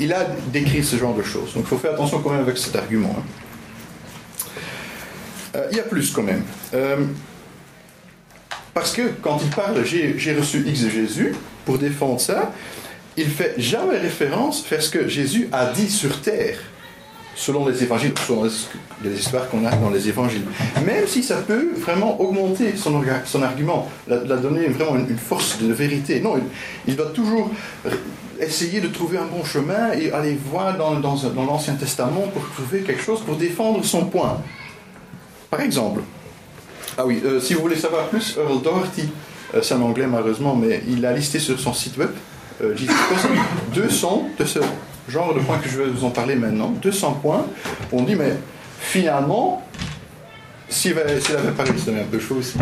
il 0.00 0.12
a 0.12 0.26
décrit 0.52 0.82
ce 0.82 0.96
genre 0.96 1.14
de 1.14 1.22
choses. 1.22 1.54
Donc 1.54 1.64
il 1.64 1.68
faut 1.68 1.78
faire 1.78 1.94
attention 1.94 2.20
quand 2.20 2.30
même 2.30 2.42
avec 2.42 2.58
cet 2.58 2.76
argument. 2.76 3.16
Hein. 3.18 3.22
Euh, 5.56 5.68
il 5.70 5.76
y 5.76 5.80
a 5.80 5.84
plus 5.84 6.10
quand 6.10 6.22
même. 6.22 6.42
Euh, 6.74 6.96
parce 8.72 8.92
que 8.92 9.02
quand 9.22 9.38
il 9.42 9.50
parle 9.50 9.84
j'ai 9.84 10.34
reçu 10.34 10.64
X 10.66 10.82
de 10.82 10.90
Jésus, 10.90 11.34
pour 11.64 11.78
défendre 11.78 12.20
ça, 12.20 12.52
il 13.16 13.28
fait 13.28 13.54
jamais 13.58 13.98
référence 13.98 14.64
à 14.72 14.80
ce 14.80 14.90
que 14.90 15.08
Jésus 15.08 15.48
a 15.52 15.66
dit 15.66 15.88
sur 15.88 16.20
terre, 16.20 16.58
selon 17.36 17.66
les 17.68 17.82
évangiles, 17.82 18.12
selon 18.26 18.48
les 19.04 19.18
histoires 19.18 19.48
qu'on 19.48 19.64
a 19.64 19.70
dans 19.76 19.90
les 19.90 20.08
évangiles. 20.08 20.44
Même 20.84 21.06
si 21.06 21.22
ça 21.22 21.36
peut 21.36 21.70
vraiment 21.76 22.20
augmenter 22.20 22.76
son, 22.76 23.02
son 23.24 23.42
argument, 23.42 23.88
la, 24.08 24.18
donner 24.18 24.66
vraiment 24.66 24.96
une, 24.96 25.16
force 25.16 25.58
de 25.60 25.72
vérité. 25.72 26.20
Non, 26.20 26.34
il, 26.86 26.96
doit 26.96 27.10
toujours 27.10 27.50
essayer 28.44 28.80
de 28.80 28.88
trouver 28.88 29.18
un 29.18 29.26
bon 29.26 29.44
chemin 29.44 29.92
et 29.92 30.12
aller 30.12 30.38
voir 30.50 30.76
dans, 30.76 30.94
dans, 31.00 31.14
dans 31.14 31.44
l'Ancien 31.44 31.74
Testament 31.74 32.28
pour 32.32 32.48
trouver 32.50 32.82
quelque 32.82 33.02
chose 33.02 33.20
pour 33.20 33.36
défendre 33.36 33.84
son 33.84 34.06
point. 34.06 34.38
Par 35.50 35.60
exemple, 35.60 36.00
ah 36.96 37.04
oui, 37.06 37.20
euh, 37.24 37.40
si 37.40 37.54
vous 37.54 37.60
voulez 37.62 37.76
savoir 37.76 38.06
plus, 38.06 38.36
Earl 38.36 38.62
Doherty, 38.62 39.08
euh, 39.54 39.62
c'est 39.62 39.74
en 39.74 39.82
anglais 39.82 40.06
malheureusement, 40.06 40.54
mais 40.54 40.82
il 40.88 41.04
a 41.04 41.12
listé 41.12 41.38
sur 41.38 41.58
son 41.58 41.72
site 41.72 41.96
web, 41.96 42.10
euh, 42.62 42.74
200 43.74 44.28
de 44.38 44.44
ce 44.44 44.60
genre 45.08 45.34
de 45.34 45.40
points 45.40 45.58
que 45.58 45.68
je 45.68 45.78
vais 45.78 45.90
vous 45.90 46.04
en 46.04 46.10
parler 46.10 46.36
maintenant, 46.36 46.72
200 46.82 47.18
points, 47.22 47.46
on 47.92 48.02
dit, 48.02 48.14
mais 48.14 48.34
finalement, 48.78 49.62
s'il 50.68 50.98
avait, 50.98 51.14
avait 51.14 51.52
parlé, 51.56 51.72
c'est 51.84 51.98
un 51.98 52.04
peu 52.04 52.18
chaud 52.18 52.36
aussi. 52.36 52.54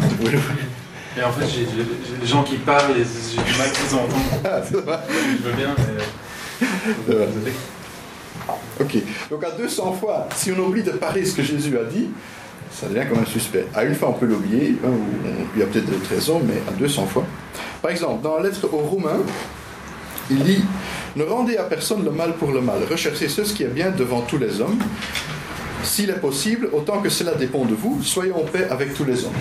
Et 1.17 1.23
en 1.23 1.33
fait, 1.33 1.47
j'ai 1.47 1.67
des 1.67 2.27
gens 2.27 2.43
qui 2.43 2.57
parlent 2.57 2.97
et 2.97 3.05
j'ai 3.05 3.43
du 3.43 3.59
mal 3.59 3.69
à 3.69 3.71
les 3.71 3.95
entendre. 3.95 4.17
Ah, 4.45 4.61
Je 4.71 5.43
veux 5.43 5.53
bien, 5.53 5.75
mais. 5.79 7.53
Ok, 8.81 8.97
donc 9.31 9.45
à 9.45 9.51
200 9.51 9.93
fois, 9.93 10.29
si 10.35 10.53
on 10.53 10.59
oublie 10.59 10.83
de 10.83 10.93
parler 10.93 11.25
ce 11.25 11.35
que 11.35 11.43
Jésus 11.43 11.77
a 11.79 11.85
dit, 11.85 12.09
ça 12.73 12.89
devient 12.89 13.05
quand 13.09 13.17
même 13.17 13.27
suspect. 13.27 13.67
À 13.75 13.85
une 13.85 13.95
fois, 13.95 14.09
on 14.11 14.15
peut 14.15 14.27
l'oublier, 14.27 14.77
hein, 14.85 14.91
il 15.55 15.61
y 15.61 15.63
a 15.63 15.67
peut-être 15.67 15.87
d'autres 15.91 16.09
raisons, 16.09 16.41
mais 16.45 16.63
à 16.69 16.73
200 16.73 17.07
fois. 17.07 17.25
Par 17.83 17.91
exemple, 17.91 18.23
dans 18.23 18.39
la 18.39 18.45
lettre 18.45 18.67
aux 18.73 18.79
Romains, 18.79 19.21
il 20.31 20.43
dit 20.43 20.65
Ne 21.17 21.25
rendez 21.25 21.59
à 21.59 21.65
personne 21.65 22.05
le 22.05 22.11
mal 22.11 22.35
pour 22.37 22.53
le 22.53 22.61
mal, 22.61 22.79
recherchez 22.91 23.29
ce 23.29 23.43
qui 23.43 23.63
est 23.65 23.69
bien 23.69 23.91
devant 23.91 24.23
tous 24.23 24.39
les 24.39 24.61
hommes. 24.61 24.79
S'il 25.83 26.11
est 26.11 26.21
possible, 26.21 26.71
autant 26.73 27.01
que 27.01 27.11
cela 27.11 27.35
dépend 27.35 27.65
de 27.65 27.75
vous, 27.75 28.03
soyez 28.03 28.33
en 28.33 28.45
paix 28.45 28.67
avec 28.71 28.95
tous 28.95 29.05
les 29.05 29.25
hommes. 29.25 29.33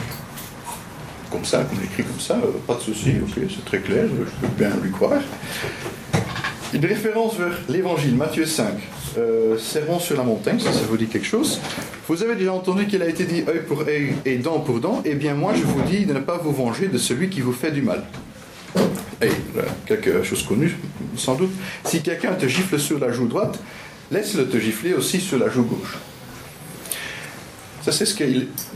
Comme 1.31 1.45
ça, 1.45 1.65
on 1.71 1.83
écrit 1.83 2.03
comme 2.03 2.19
ça, 2.19 2.35
euh, 2.35 2.51
pas 2.67 2.75
de 2.75 2.81
souci, 2.81 3.13
ok, 3.21 3.43
c'est 3.49 3.63
très 3.63 3.79
clair, 3.79 4.03
je 4.09 4.47
peux 4.47 4.53
bien 4.57 4.71
lui 4.83 4.91
croire. 4.91 5.21
Une 6.73 6.85
référence 6.85 7.35
vers 7.37 7.57
l'évangile, 7.69 8.15
Matthieu 8.15 8.45
5. 8.45 8.73
Euh, 9.17 9.57
sur 9.57 10.17
la 10.17 10.23
montagne, 10.23 10.59
ça, 10.59 10.71
ça 10.71 10.81
vous 10.89 10.97
dit 10.97 11.07
quelque 11.07 11.27
chose. 11.27 11.59
Vous 12.07 12.23
avez 12.23 12.35
déjà 12.35 12.53
entendu 12.53 12.85
qu'il 12.87 13.01
a 13.01 13.07
été 13.07 13.25
dit 13.25 13.43
œil 13.47 13.61
pour 13.67 13.81
œil 13.81 14.13
et 14.25 14.37
dent 14.37 14.59
pour 14.59 14.79
dent. 14.79 15.01
Eh 15.05 15.15
bien, 15.15 15.33
moi, 15.33 15.53
je 15.53 15.63
vous 15.63 15.81
dis 15.81 16.05
de 16.05 16.13
ne 16.13 16.19
pas 16.19 16.37
vous 16.37 16.51
venger 16.51 16.87
de 16.87 16.97
celui 16.97 17.29
qui 17.29 17.41
vous 17.41 17.53
fait 17.53 17.71
du 17.71 17.81
mal. 17.81 18.03
Et 19.21 19.29
quelque 19.85 20.23
chose 20.23 20.43
connu, 20.43 20.75
sans 21.15 21.35
doute. 21.35 21.51
Si 21.85 22.01
quelqu'un 22.01 22.33
te 22.33 22.47
gifle 22.47 22.79
sur 22.79 22.99
la 22.99 23.11
joue 23.11 23.27
droite, 23.27 23.59
laisse-le 24.11 24.47
te 24.47 24.57
gifler 24.57 24.93
aussi 24.93 25.19
sur 25.19 25.37
la 25.37 25.49
joue 25.49 25.63
gauche. 25.63 25.97
Ça, 27.83 27.91
c'est 27.91 28.05
ce 28.05 28.13
que 28.13 28.23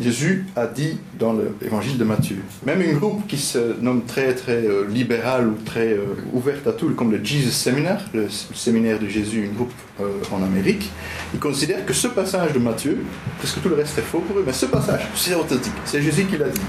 Jésus 0.01 0.45
a 0.55 0.65
dit 0.65 0.97
dans 1.19 1.35
l'évangile 1.61 1.99
de 1.99 2.03
Matthieu. 2.03 2.37
Même 2.65 2.81
une 2.81 2.97
groupe 2.97 3.27
qui 3.27 3.37
se 3.37 3.79
nomme 3.79 4.03
très, 4.03 4.33
très 4.33 4.65
euh, 4.65 4.87
libéral 4.89 5.47
ou 5.47 5.55
très 5.63 5.93
euh, 5.93 6.15
ouverte 6.33 6.65
à 6.65 6.71
tout, 6.71 6.89
comme 6.95 7.11
le 7.11 7.23
Jesus 7.23 7.51
Seminar, 7.51 7.99
le, 8.15 8.27
séminaire 8.29 8.97
de 8.97 9.07
Jésus, 9.07 9.43
une 9.43 9.53
groupe 9.53 9.73
euh, 10.01 10.05
en 10.31 10.41
Amérique, 10.41 10.89
ils 11.35 11.39
considèrent 11.39 11.85
que 11.85 11.93
ce 11.93 12.07
passage 12.07 12.53
de 12.53 12.57
Matthieu, 12.57 12.97
parce 13.39 13.53
que 13.53 13.59
tout 13.59 13.69
le 13.69 13.75
reste 13.75 13.95
est 13.99 14.01
faux 14.01 14.21
pour 14.21 14.39
eux, 14.39 14.43
mais 14.43 14.53
ce 14.53 14.65
passage, 14.65 15.07
c'est 15.13 15.35
authentique, 15.35 15.73
c'est 15.85 16.01
Jésus 16.01 16.25
qui 16.25 16.37
l'a 16.37 16.49
dit. 16.49 16.61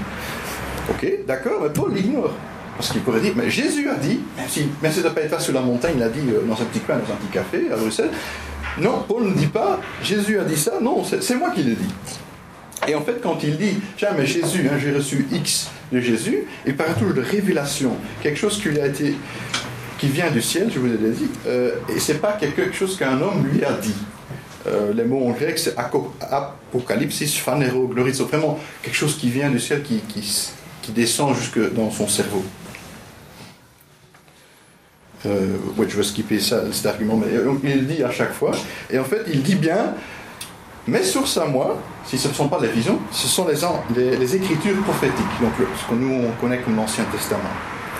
Ok, 0.91 1.11
d'accord, 1.25 1.61
mais 1.63 1.69
Paul 1.69 1.91
l'ignore. 1.95 2.33
Parce 2.77 2.91
qu'il 2.91 3.01
pourrait 3.01 3.21
dire, 3.21 3.33
mais 3.35 3.49
Jésus 3.49 3.89
a 3.89 3.95
dit, 3.95 4.19
même 4.37 4.47
si, 4.47 4.67
même 4.83 4.91
si 4.91 5.01
ça 5.01 5.09
pas 5.09 5.23
été 5.23 5.39
sur 5.39 5.53
la 5.53 5.61
montagne, 5.61 5.95
il 5.97 6.03
a 6.03 6.09
dit 6.09 6.19
dans 6.47 6.53
un 6.53 6.65
petit 6.65 6.81
coin, 6.81 6.97
dans 6.97 7.11
un 7.11 7.15
petit 7.15 7.31
café 7.31 7.71
à 7.73 7.75
Bruxelles. 7.75 8.11
Non, 8.79 9.03
Paul 9.07 9.23
ne 9.23 9.33
dit 9.33 9.47
pas, 9.47 9.79
Jésus 10.03 10.39
a 10.39 10.43
dit 10.43 10.55
ça, 10.55 10.73
non, 10.79 11.03
c'est 11.03 11.35
moi 11.35 11.49
qui 11.49 11.63
l'ai 11.63 11.73
dit. 11.73 11.93
Et 12.87 12.95
en 12.95 13.01
fait, 13.01 13.19
quand 13.21 13.43
il 13.43 13.57
dit, 13.57 13.79
tiens, 13.97 14.11
mais 14.17 14.25
Jésus, 14.25 14.69
hein, 14.71 14.77
j'ai 14.79 14.91
reçu 14.91 15.27
X 15.31 15.69
de 15.91 15.99
Jésus, 15.99 16.45
il 16.65 16.75
parle 16.75 16.93
toujours 16.95 17.13
de 17.13 17.21
révélation, 17.21 17.91
quelque 18.21 18.39
chose 18.39 18.61
qui 18.61 18.69
lui 18.69 18.79
a 18.79 18.87
été, 18.87 19.15
qui 19.97 20.07
vient 20.07 20.31
du 20.31 20.41
ciel, 20.41 20.71
je 20.73 20.79
vous 20.79 20.87
l'ai 20.87 20.97
dit, 21.11 21.29
euh, 21.47 21.75
et 21.93 21.99
c'est 21.99 22.21
pas 22.21 22.33
quelque 22.33 22.71
chose 22.71 22.97
qu'un 22.97 23.21
homme 23.21 23.45
lui 23.45 23.63
a 23.65 23.73
dit. 23.73 23.95
Euh, 24.67 24.93
les 24.93 25.03
mots 25.03 25.27
en 25.27 25.31
grec, 25.31 25.59
c'est 25.59 25.75
apocalypsis, 25.77 27.37
phanero, 27.37 27.87
glorizo, 27.87 28.25
vraiment 28.25 28.59
quelque 28.81 28.95
chose 28.95 29.17
qui 29.17 29.29
vient 29.29 29.49
du 29.49 29.59
ciel, 29.59 29.83
qui, 29.83 30.01
descend 30.93 31.35
jusque 31.35 31.73
dans 31.73 31.91
son 31.91 32.07
cerveau. 32.07 32.45
Euh, 35.25 35.57
je 35.77 35.97
vais 35.97 36.03
skipper 36.03 36.39
ça, 36.39 36.63
cet 36.71 36.85
argument, 36.85 37.17
mais 37.61 37.71
il 37.75 37.87
dit 37.87 38.03
à 38.03 38.11
chaque 38.11 38.31
fois. 38.31 38.51
Et 38.89 38.97
en 38.97 39.03
fait, 39.03 39.23
il 39.27 39.43
dit 39.43 39.55
bien, 39.55 39.93
mes 40.87 41.03
sources 41.03 41.37
à 41.37 41.45
moi, 41.45 41.77
si 42.07 42.17
ce 42.17 42.29
ne 42.29 42.33
sont 42.33 42.47
pas 42.47 42.57
les 42.61 42.69
visions, 42.69 42.99
ce 43.11 43.27
sont 43.27 43.45
les, 43.45 44.35
écritures 44.35 44.81
prophétiques, 44.83 45.25
donc 45.41 45.51
ce 45.59 45.89
que 45.89 45.95
nous 45.95 46.25
on 46.25 46.31
connaît 46.41 46.59
comme 46.59 46.77
l'Ancien 46.77 47.03
Testament. 47.11 47.43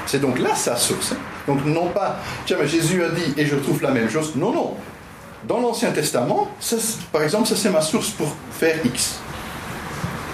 C'est 0.05 0.21
donc 0.21 0.39
là 0.39 0.55
sa 0.55 0.77
source. 0.77 1.11
Hein. 1.11 1.17
Donc 1.45 1.65
non 1.65 1.87
pas, 1.87 2.19
tiens, 2.45 2.57
mais 2.59 2.67
Jésus 2.67 3.03
a 3.03 3.09
dit 3.09 3.33
et 3.35 3.45
je 3.45 3.57
trouve 3.57 3.81
la 3.81 3.91
même 3.91 4.09
chose. 4.09 4.33
Non, 4.35 4.53
non. 4.53 4.75
Dans 5.45 5.59
l'Ancien 5.59 5.91
Testament, 5.91 6.49
par 7.11 7.21
exemple, 7.21 7.47
ça 7.47 7.55
c'est 7.57 7.69
ma 7.69 7.81
source 7.81 8.09
pour 8.11 8.33
faire 8.51 8.77
X. 8.85 9.19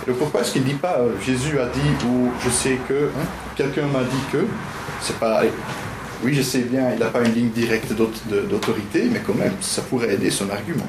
Et 0.08 0.12
pourquoi 0.12 0.42
est-ce 0.42 0.52
qu'il 0.52 0.64
ne 0.64 0.68
dit 0.68 0.74
pas 0.76 0.98
euh, 1.00 1.10
Jésus 1.26 1.60
a 1.60 1.66
dit 1.66 2.06
ou 2.08 2.30
je 2.44 2.50
sais 2.50 2.78
que, 2.88 3.06
hein, 3.06 3.26
quelqu'un 3.56 3.88
m'a 3.88 4.04
dit 4.04 4.24
que? 4.32 4.46
C'est 5.02 5.18
pas. 5.18 5.42
Oui, 6.24 6.34
je 6.34 6.42
sais 6.42 6.60
bien, 6.60 6.92
il 6.94 7.00
n'a 7.00 7.08
pas 7.08 7.22
une 7.22 7.34
ligne 7.34 7.50
directe 7.50 7.92
d'autorité, 7.94 9.10
mais 9.12 9.22
quand 9.26 9.34
même, 9.34 9.54
ça 9.60 9.82
pourrait 9.82 10.14
aider 10.14 10.30
son 10.30 10.50
argument. 10.50 10.88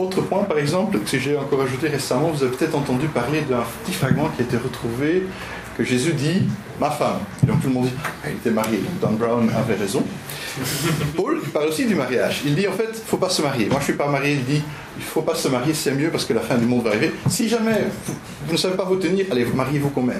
Autre 0.00 0.22
point, 0.22 0.44
par 0.44 0.56
exemple, 0.56 0.98
que 0.98 1.18
j'ai 1.18 1.36
encore 1.36 1.60
ajouté 1.60 1.88
récemment, 1.88 2.30
vous 2.30 2.42
avez 2.42 2.56
peut-être 2.56 2.74
entendu 2.74 3.06
parler 3.08 3.42
d'un 3.42 3.62
petit 3.84 3.92
fragment 3.92 4.30
qui 4.34 4.40
a 4.40 4.44
été 4.46 4.56
retrouvé, 4.56 5.26
que 5.76 5.84
Jésus 5.84 6.14
dit 6.14 6.48
ma 6.80 6.90
femme. 6.90 7.18
Et 7.42 7.46
donc 7.46 7.60
tout 7.60 7.68
le 7.68 7.74
monde 7.74 7.84
dit 7.84 7.92
ah, 8.02 8.28
il 8.30 8.36
était 8.36 8.50
marié. 8.50 8.80
Don 9.02 9.12
Brown 9.12 9.50
avait 9.54 9.74
raison. 9.74 10.02
Paul 11.16 11.42
parle 11.52 11.68
aussi 11.68 11.84
du 11.84 11.94
mariage. 11.94 12.40
Il 12.46 12.54
dit 12.54 12.66
en 12.66 12.72
fait, 12.72 12.88
il 12.94 13.00
ne 13.00 13.06
faut 13.06 13.18
pas 13.18 13.28
se 13.28 13.42
marier. 13.42 13.66
Moi 13.66 13.76
je 13.76 13.80
ne 13.80 13.84
suis 13.84 13.92
pas 13.92 14.08
marié, 14.08 14.32
il 14.32 14.44
dit 14.44 14.62
il 15.00 15.02
ne 15.02 15.08
faut 15.08 15.22
pas 15.22 15.34
se 15.34 15.48
marier, 15.48 15.72
c'est 15.72 15.92
mieux 15.92 16.10
parce 16.10 16.26
que 16.26 16.34
la 16.34 16.42
fin 16.42 16.56
du 16.56 16.66
monde 16.66 16.84
va 16.84 16.90
arriver. 16.90 17.10
Si 17.26 17.48
jamais 17.48 17.86
vous, 18.06 18.52
ne 18.52 18.56
savez 18.58 18.76
pas 18.76 18.84
vous 18.84 18.96
tenir, 18.96 19.24
allez, 19.30 19.46
mariez-vous 19.46 19.88
quand 19.88 20.02
même. 20.02 20.18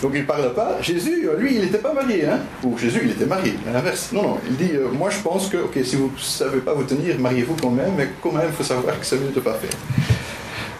Donc 0.00 0.12
il 0.14 0.22
ne 0.22 0.26
parle 0.26 0.54
pas. 0.54 0.78
Jésus, 0.80 1.28
lui, 1.38 1.56
il 1.56 1.60
n'était 1.60 1.78
pas 1.78 1.92
marié. 1.92 2.24
Hein 2.24 2.40
Ou 2.64 2.78
Jésus, 2.78 3.02
il 3.04 3.10
était 3.10 3.26
marié. 3.26 3.54
À 3.68 3.74
l'inverse. 3.74 4.12
Non, 4.14 4.22
non. 4.22 4.38
Il 4.48 4.56
dit 4.56 4.72
euh, 4.72 4.88
moi 4.90 5.10
je 5.10 5.18
pense 5.18 5.50
que, 5.50 5.58
ok, 5.58 5.78
si 5.84 5.96
vous 5.96 6.10
ne 6.16 6.18
savez 6.18 6.60
pas 6.60 6.72
vous 6.72 6.84
tenir, 6.84 7.18
mariez-vous 7.18 7.56
quand 7.60 7.70
même, 7.70 7.92
mais 7.94 8.08
quand 8.22 8.32
même, 8.32 8.46
il 8.48 8.54
faut 8.54 8.64
savoir 8.64 8.98
que 8.98 9.04
c'est 9.04 9.16
mieux 9.16 9.28
de 9.28 9.34
ne 9.34 9.40
pas 9.40 9.52
faire. 9.52 9.78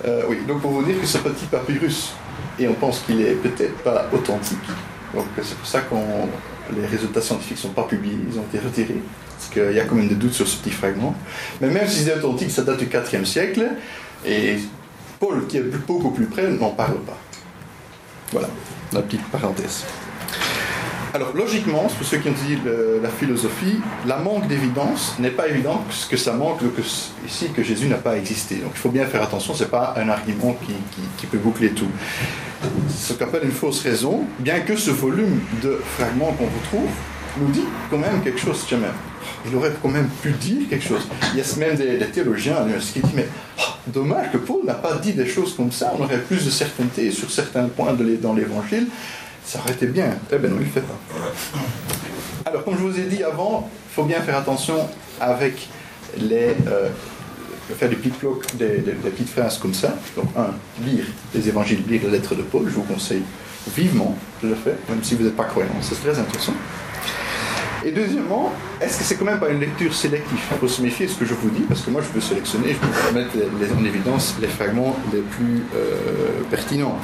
Euh, 0.06 0.22
oui, 0.30 0.38
donc 0.48 0.62
pour 0.62 0.70
vous 0.70 0.82
dire 0.82 0.98
que 0.98 1.06
ce 1.06 1.18
petit 1.18 1.44
papyrus, 1.44 2.14
et 2.58 2.66
on 2.68 2.74
pense 2.74 3.00
qu'il 3.00 3.20
est 3.20 3.34
peut-être 3.34 3.76
pas 3.82 4.06
authentique, 4.14 4.58
donc 5.14 5.26
c'est 5.42 5.58
pour 5.58 5.66
ça 5.66 5.80
que 5.80 5.94
les 6.74 6.86
résultats 6.86 7.20
scientifiques 7.20 7.58
ne 7.58 7.62
sont 7.62 7.74
pas 7.74 7.84
publiés, 7.84 8.18
ils 8.30 8.38
ont 8.38 8.42
été 8.42 8.58
retirés, 8.58 9.00
parce 9.36 9.50
qu'il 9.52 9.76
y 9.76 9.80
a 9.80 9.84
quand 9.84 9.94
même 9.94 10.08
des 10.08 10.14
doutes 10.14 10.32
sur 10.32 10.46
ce 10.46 10.56
petit 10.58 10.70
fragment. 10.70 11.14
Mais 11.60 11.68
même 11.68 11.86
si 11.86 12.04
c'est 12.04 12.14
authentique, 12.14 12.50
ça 12.50 12.62
date 12.62 12.78
du 12.78 12.86
4e 12.86 13.24
siècle, 13.24 13.68
et 14.24 14.56
Paul, 15.20 15.46
qui 15.46 15.58
est 15.58 15.86
beaucoup 15.86 16.10
plus 16.10 16.26
près, 16.26 16.48
n'en 16.48 16.70
parle 16.70 16.98
pas. 17.00 17.18
Voilà, 18.32 18.48
la 18.92 19.02
petite 19.02 19.24
parenthèse. 19.30 19.84
Alors, 21.14 21.32
logiquement, 21.34 21.84
pour 21.84 22.06
ceux 22.06 22.18
qui 22.18 22.28
ont 22.28 22.34
dit 22.46 22.58
la 23.02 23.08
philosophie, 23.08 23.80
la 24.06 24.18
manque 24.18 24.46
d'évidence 24.48 25.14
n'est 25.18 25.30
pas 25.30 25.48
évident 25.48 25.84
que 26.10 26.16
ça 26.16 26.32
manque 26.32 26.58
que, 26.58 26.82
ici 27.26 27.48
que 27.54 27.62
Jésus 27.62 27.86
n'a 27.86 27.96
pas 27.96 28.16
existé. 28.16 28.56
Donc, 28.56 28.72
il 28.74 28.78
faut 28.78 28.90
bien 28.90 29.06
faire 29.06 29.22
attention, 29.22 29.54
ce 29.54 29.64
n'est 29.64 29.70
pas 29.70 29.94
un 29.96 30.08
argument 30.08 30.56
qui, 31.18 31.26
peut 31.26 31.38
boucler 31.38 31.70
tout. 31.70 31.88
Ce 32.88 33.12
qu'on 33.12 33.24
appelle 33.24 33.44
une 33.44 33.50
fausse 33.50 33.82
raison, 33.82 34.24
bien 34.38 34.60
que 34.60 34.76
ce 34.76 34.90
volume 34.90 35.40
de 35.62 35.80
fragments 35.96 36.32
qu'on 36.32 36.44
retrouve 36.44 36.90
nous 37.38 37.50
dit 37.50 37.64
quand 37.90 37.98
même 37.98 38.22
quelque 38.22 38.40
chose, 38.40 38.64
même. 38.72 38.82
Il 39.48 39.54
aurait 39.56 39.72
quand 39.82 39.88
même 39.88 40.08
pu 40.22 40.30
dire 40.32 40.68
quelque 40.68 40.84
chose. 40.84 41.06
Il 41.32 41.38
y 41.38 41.42
a 41.42 41.56
même 41.58 41.76
des, 41.76 41.98
théologiens 42.06 42.56
qui 42.92 43.00
disent 43.00 43.12
Mais 43.14 43.26
oh, 43.58 43.62
dommage 43.88 44.32
que 44.32 44.38
Paul 44.38 44.64
n'a 44.64 44.74
pas 44.74 44.94
dit 44.94 45.12
des 45.12 45.26
choses 45.26 45.54
comme 45.54 45.72
ça, 45.72 45.92
on 45.98 46.02
aurait 46.02 46.20
plus 46.20 46.44
de 46.44 46.50
certainté 46.50 47.10
sur 47.10 47.30
certains 47.30 47.64
points 47.64 47.92
dans 48.20 48.34
l'évangile 48.34 48.86
ça 49.46 49.60
aurait 49.60 49.72
été 49.72 49.86
bien. 49.86 50.10
Eh 50.32 50.38
bien 50.38 50.50
non, 50.50 50.56
il 50.60 50.66
ne 50.66 50.70
fait 50.70 50.80
pas. 50.80 50.98
Alors, 52.44 52.64
comme 52.64 52.74
je 52.74 52.82
vous 52.82 52.98
ai 52.98 53.04
dit 53.04 53.22
avant, 53.22 53.70
il 53.90 53.94
faut 53.94 54.04
bien 54.04 54.20
faire 54.20 54.36
attention 54.36 54.76
avec 55.20 55.68
les, 56.18 56.54
euh, 56.66 56.88
faire 57.76 57.88
des, 57.88 57.96
petites 57.96 58.14
des, 58.54 58.92
petites 58.92 59.28
phrases 59.28 59.58
comme 59.58 59.74
ça. 59.74 59.94
Donc, 60.16 60.26
un, 60.36 60.50
lire 60.84 61.04
les 61.34 61.48
évangiles, 61.48 61.82
lire 61.88 62.02
les 62.04 62.10
lettres 62.10 62.34
de 62.34 62.42
Paul, 62.42 62.64
je 62.66 62.74
vous 62.74 62.82
conseille 62.82 63.22
vivement 63.74 64.16
de 64.42 64.48
le 64.48 64.54
faire, 64.54 64.74
même 64.88 65.02
si 65.02 65.14
vous 65.14 65.24
n'êtes 65.24 65.36
pas 65.36 65.44
croyant, 65.44 65.70
c'est 65.80 66.00
très 66.00 66.18
intéressant. 66.18 66.54
Et 67.84 67.92
deuxièmement, 67.92 68.52
est-ce 68.80 68.98
que 68.98 69.04
c'est 69.04 69.16
quand 69.16 69.24
même 69.24 69.38
pas 69.38 69.48
une 69.48 69.60
lecture 69.60 69.94
sélective? 69.94 70.38
Il 70.50 70.58
faut 70.58 70.68
se 70.68 70.82
méfier 70.82 71.06
de 71.06 71.10
ce 71.10 71.18
que 71.18 71.24
je 71.24 71.34
vous 71.34 71.50
dis, 71.50 71.62
parce 71.62 71.82
que 71.82 71.90
moi 71.90 72.00
je 72.02 72.08
peux 72.08 72.20
sélectionner, 72.20 72.74
je 72.74 72.78
peux 72.78 73.14
mettre 73.14 73.36
en 73.76 73.84
évidence 73.84 74.34
les 74.40 74.48
fragments 74.48 74.96
les 75.12 75.20
plus 75.20 75.64
euh, 75.74 76.42
pertinents. 76.50 76.98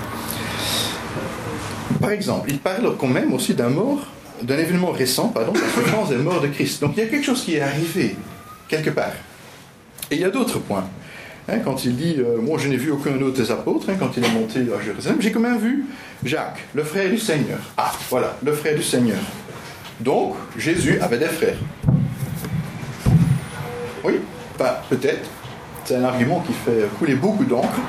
Par 2.03 2.11
exemple, 2.11 2.51
il 2.51 2.59
parle 2.59 2.97
quand 2.99 3.07
même 3.07 3.33
aussi 3.33 3.55
d'un 3.55 3.69
mort, 3.69 4.05
d'un 4.43 4.59
événement 4.59 4.91
récent, 4.91 5.29
pardon, 5.29 5.53
la 5.55 5.61
souffrance 5.61 6.11
et 6.11 6.17
mort 6.17 6.41
de 6.41 6.49
Christ. 6.49 6.81
Donc 6.81 6.95
il 6.97 7.05
y 7.05 7.07
a 7.07 7.09
quelque 7.09 7.25
chose 7.25 7.45
qui 7.45 7.55
est 7.55 7.61
arrivé, 7.61 8.17
quelque 8.67 8.91
part. 8.91 9.13
Et 10.11 10.17
il 10.17 10.21
y 10.21 10.25
a 10.25 10.31
d'autres 10.31 10.59
points. 10.59 10.85
Hein, 11.49 11.59
quand 11.65 11.85
il 11.85 11.97
dit 11.97 12.17
euh, 12.19 12.41
Moi, 12.41 12.59
je 12.59 12.69
n'ai 12.69 12.77
vu 12.77 12.91
aucun 12.91 13.15
autre 13.23 13.41
des 13.41 13.51
apôtres, 13.53 13.89
hein, 13.89 13.95
quand 14.01 14.17
il 14.17 14.25
est 14.25 14.33
monté 14.33 14.59
à 14.61 14.83
Jérusalem, 14.83 15.19
j'ai 15.21 15.31
quand 15.31 15.41
même 15.41 15.59
vu 15.59 15.85
Jacques, 16.25 16.65
le 16.75 16.83
frère 16.83 17.09
du 17.09 17.19
Seigneur. 17.19 17.61
Ah, 17.77 17.93
voilà, 18.11 18.37
le 18.45 18.53
frère 18.53 18.75
du 18.75 18.83
Seigneur. 18.83 19.19
Donc, 20.01 20.35
Jésus 20.59 20.99
avait 21.01 21.19
des 21.19 21.27
frères. 21.27 21.59
Oui, 24.03 24.15
peut-être. 24.91 25.31
C'est 25.85 25.97
un 25.97 26.05
argument 26.05 26.41
qui 26.41 26.53
fait 26.53 26.89
couler 26.99 27.15
beaucoup 27.15 27.45
d'encre, 27.45 27.81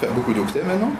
fait 0.00 0.08
beaucoup 0.14 0.34
d'octets 0.34 0.62
maintenant. 0.62 0.92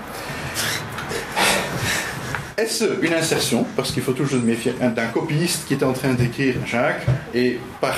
Est-ce 2.59 2.85
une 3.03 3.13
insertion? 3.13 3.67
Parce 3.77 3.93
qu'il 3.93 4.03
faut 4.03 4.13
toujours 4.13 4.41
se 4.41 4.45
méfier 4.47 4.73
d'un 4.73 5.07
copiste 5.09 5.67
qui 5.69 5.75
était 5.75 5.85
en 5.85 5.93
train 5.93 6.15
d'écrire 6.15 6.55
Jacques 6.65 7.05
et 7.35 7.59
par, 7.83 7.95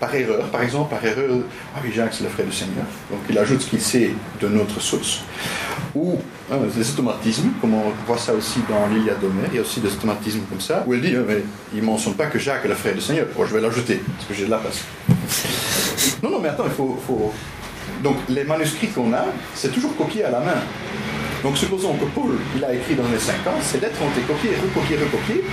par 0.00 0.14
erreur, 0.14 0.46
par 0.46 0.62
exemple, 0.62 0.88
par 0.94 1.04
erreur, 1.04 1.40
ah 1.76 1.80
oui, 1.84 1.92
Jacques 1.94 2.14
c'est 2.14 2.24
le 2.24 2.30
frère 2.30 2.46
du 2.46 2.52
Seigneur, 2.52 2.86
donc 3.10 3.20
il 3.28 3.38
ajoute 3.38 3.60
ce 3.60 3.68
qu'il 3.68 3.82
sait 3.82 4.12
de 4.40 4.48
notre 4.48 4.80
source. 4.80 5.24
Ou 5.94 6.18
euh, 6.50 6.56
des 6.74 6.90
automatismes, 6.90 7.50
comme 7.60 7.74
on 7.74 7.92
voit 8.06 8.16
ça 8.16 8.32
aussi 8.32 8.60
dans 8.66 8.86
l'Iliade 8.86 9.20
d'Homère, 9.20 9.50
il 9.52 9.56
y 9.56 9.58
a 9.58 9.60
aussi 9.60 9.80
des 9.80 9.92
automatismes 9.92 10.40
comme 10.48 10.60
ça, 10.60 10.84
où 10.86 10.94
elle 10.94 11.02
dit, 11.02 11.14
mais 11.26 11.42
il 11.74 11.80
ne 11.80 11.84
mentionne 11.84 12.14
pas 12.14 12.26
que 12.26 12.38
Jacques 12.38 12.64
est 12.64 12.68
le 12.68 12.74
frère 12.74 12.94
du 12.94 13.02
Seigneur. 13.02 13.26
Bon, 13.36 13.44
je 13.44 13.54
vais 13.54 13.60
l'ajouter, 13.60 14.00
parce 14.16 14.26
que 14.26 14.32
j'ai 14.32 14.46
de 14.46 14.50
la 14.50 14.58
place. 14.58 14.84
Non, 16.22 16.30
non, 16.30 16.40
mais 16.40 16.48
attends, 16.48 16.64
il 16.64 16.72
faut... 16.72 17.32
Donc 18.02 18.16
les 18.30 18.44
manuscrits 18.44 18.88
qu'on 18.88 19.12
a, 19.12 19.26
c'est 19.54 19.72
toujours 19.72 19.94
copié 19.96 20.24
à 20.24 20.30
la 20.30 20.40
main. 20.40 20.60
Donc 21.42 21.56
supposons 21.56 21.94
que 21.94 22.04
Paul, 22.06 22.32
il 22.56 22.64
a 22.64 22.74
écrit 22.74 22.94
dans 22.94 23.08
les 23.12 23.18
50, 23.18 23.54
ces 23.62 23.80
lettres 23.80 23.98
ont 24.02 24.10
été 24.10 24.22
copiées, 24.22 24.56
recopiées, 24.56 24.96
recopiées 24.96 25.44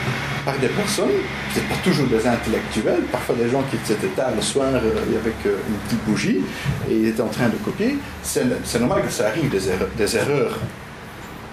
par 0.43 0.57
des 0.57 0.67
personnes, 0.67 1.09
c'est 1.53 1.67
pas 1.67 1.75
toujours 1.83 2.07
des 2.07 2.27
intellectuels, 2.27 3.03
parfois 3.11 3.35
des 3.35 3.49
gens 3.49 3.63
qui 3.69 3.75
étaient 3.75 4.07
tard 4.07 4.31
le 4.35 4.41
soir 4.41 4.67
euh, 4.73 5.19
avec 5.19 5.35
euh, 5.45 5.57
une 5.69 5.75
petite 5.85 6.05
bougie 6.05 6.41
et 6.89 6.93
ils 6.93 7.07
étaient 7.09 7.21
en 7.21 7.27
train 7.27 7.49
de 7.49 7.57
copier. 7.57 7.97
C'est 8.23 8.79
normal 8.79 9.03
que 9.03 9.11
ça 9.11 9.27
arrive 9.27 9.49
des 9.49 10.17
erreurs, 10.17 10.57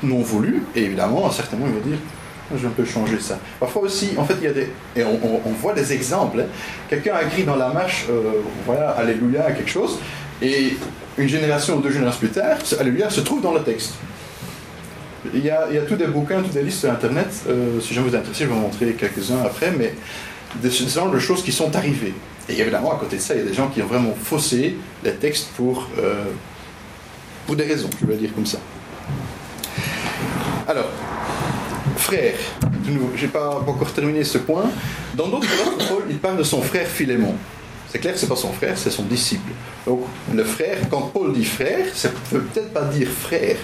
non 0.02 0.20
voulues, 0.20 0.62
et 0.74 0.84
évidemment, 0.84 1.30
certainement, 1.30 1.66
il 1.68 1.74
va 1.74 1.80
dire 1.80 1.98
je 2.56 2.62
vais 2.62 2.68
un 2.68 2.70
peu 2.70 2.84
changer 2.84 3.18
ça. 3.20 3.38
Parfois 3.58 3.82
aussi, 3.82 4.10
en 4.16 4.24
fait, 4.24 4.34
il 4.40 4.44
y 4.44 4.46
a 4.48 4.52
des. 4.52 4.68
Et 4.96 5.04
on, 5.04 5.52
voit 5.60 5.72
des 5.72 5.92
exemples. 5.92 6.40
Hein. 6.40 6.46
Quelqu'un 6.88 7.14
a 7.14 7.22
écrit 7.24 7.44
dans 7.44 7.56
la 7.56 7.68
marche, 7.70 8.06
euh, 8.10 8.42
voilà, 8.66 8.90
Alléluia, 8.90 9.50
quelque 9.52 9.70
chose, 9.70 9.98
et 10.40 10.76
une 11.18 11.28
génération 11.28 11.76
ou 11.76 11.80
deux 11.80 11.90
générations 11.90 12.20
plus 12.20 12.30
tard, 12.30 12.58
Alléluia 12.78 13.10
se 13.10 13.20
trouve 13.20 13.40
dans 13.40 13.54
le 13.54 13.62
texte. 13.62 13.94
Il 15.34 15.44
y, 15.44 15.50
a, 15.50 15.66
tous 15.88 15.96
des 15.96 16.06
bouquins, 16.06 16.42
toutes 16.42 16.52
des 16.52 16.62
listes 16.62 16.80
sur 16.80 16.90
Internet. 16.90 17.28
Euh, 17.48 17.80
si 17.80 17.94
jamais 17.94 18.08
vous 18.08 18.14
intéressez, 18.14 18.44
je 18.44 18.48
vais 18.48 18.54
vous 18.54 18.60
montrer 18.60 18.92
quelques-uns 18.92 19.42
après, 19.44 19.70
mais 19.70 19.94
des 20.56 20.70
genre 20.70 21.10
de 21.10 21.18
choses 21.18 21.42
qui 21.42 21.52
sont 21.52 21.74
arrivées. 21.74 22.14
Et 22.48 22.60
évidemment, 22.60 22.92
à 22.92 22.96
côté 22.96 23.16
de 23.16 23.22
ça, 23.22 23.34
il 23.34 23.40
y 23.40 23.42
a 23.42 23.46
des 23.46 23.54
gens 23.54 23.68
qui 23.68 23.80
ont 23.82 23.86
vraiment 23.86 24.14
faussé 24.20 24.76
les 25.02 25.12
textes 25.12 25.48
pour, 25.56 25.88
euh, 25.98 26.24
pour 27.46 27.56
des 27.56 27.64
raisons, 27.64 27.88
je 28.00 28.06
vais 28.06 28.16
dire 28.16 28.34
comme 28.34 28.44
ça. 28.44 28.58
Alors, 30.68 30.90
frère, 31.96 32.34
je 33.16 33.22
n'ai 33.22 33.28
pas 33.28 33.58
encore 33.66 33.92
terminé 33.92 34.24
ce 34.24 34.38
point. 34.38 34.64
Dans 35.14 35.28
d'autres 35.28 35.48
Paul, 35.88 36.04
il 36.10 36.18
parle 36.18 36.36
de 36.36 36.42
son 36.42 36.60
frère 36.60 36.86
Philémon. 36.86 37.34
C'est 37.90 37.98
clair 37.98 38.14
que 38.14 38.18
ce 38.18 38.24
n'est 38.24 38.30
pas 38.30 38.36
son 38.36 38.52
frère, 38.52 38.76
c'est 38.76 38.90
son 38.90 39.04
disciple. 39.04 39.52
Donc, 39.86 40.00
le 40.32 40.44
frère, 40.44 40.78
quand 40.90 41.10
Paul 41.12 41.32
dit 41.32 41.44
frère, 41.44 41.86
ça 41.94 42.08
ne 42.08 42.38
veut 42.38 42.44
peut-être 42.44 42.72
pas 42.72 42.84
dire 42.84 43.08
frère. 43.08 43.56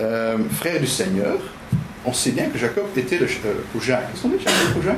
Euh, 0.00 0.36
frère 0.52 0.80
du 0.80 0.86
Seigneur, 0.86 1.36
on 2.04 2.12
sait 2.12 2.30
bien 2.30 2.46
que 2.46 2.58
Jacob 2.58 2.86
était 2.96 3.18
le. 3.18 3.26
Euh, 3.26 3.54
ou 3.74 3.80
Jacques. 3.80 4.08
Est-ce 4.14 4.22
qu'on 4.22 4.28
dit 4.28 4.36
Jacques 4.42 4.76
ou 4.78 4.82
Jacques? 4.82 4.96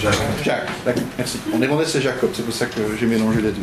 Jacques. 0.00 0.14
Jacques, 0.44 0.98
merci. 1.18 1.38
On 1.52 1.62
est 1.62 1.86
c'est 1.86 2.00
Jacob, 2.00 2.30
c'est 2.32 2.44
pour 2.44 2.54
ça 2.54 2.66
que 2.66 2.80
j'ai 2.98 3.06
mélangé 3.06 3.40
les 3.40 3.50
deux. 3.50 3.62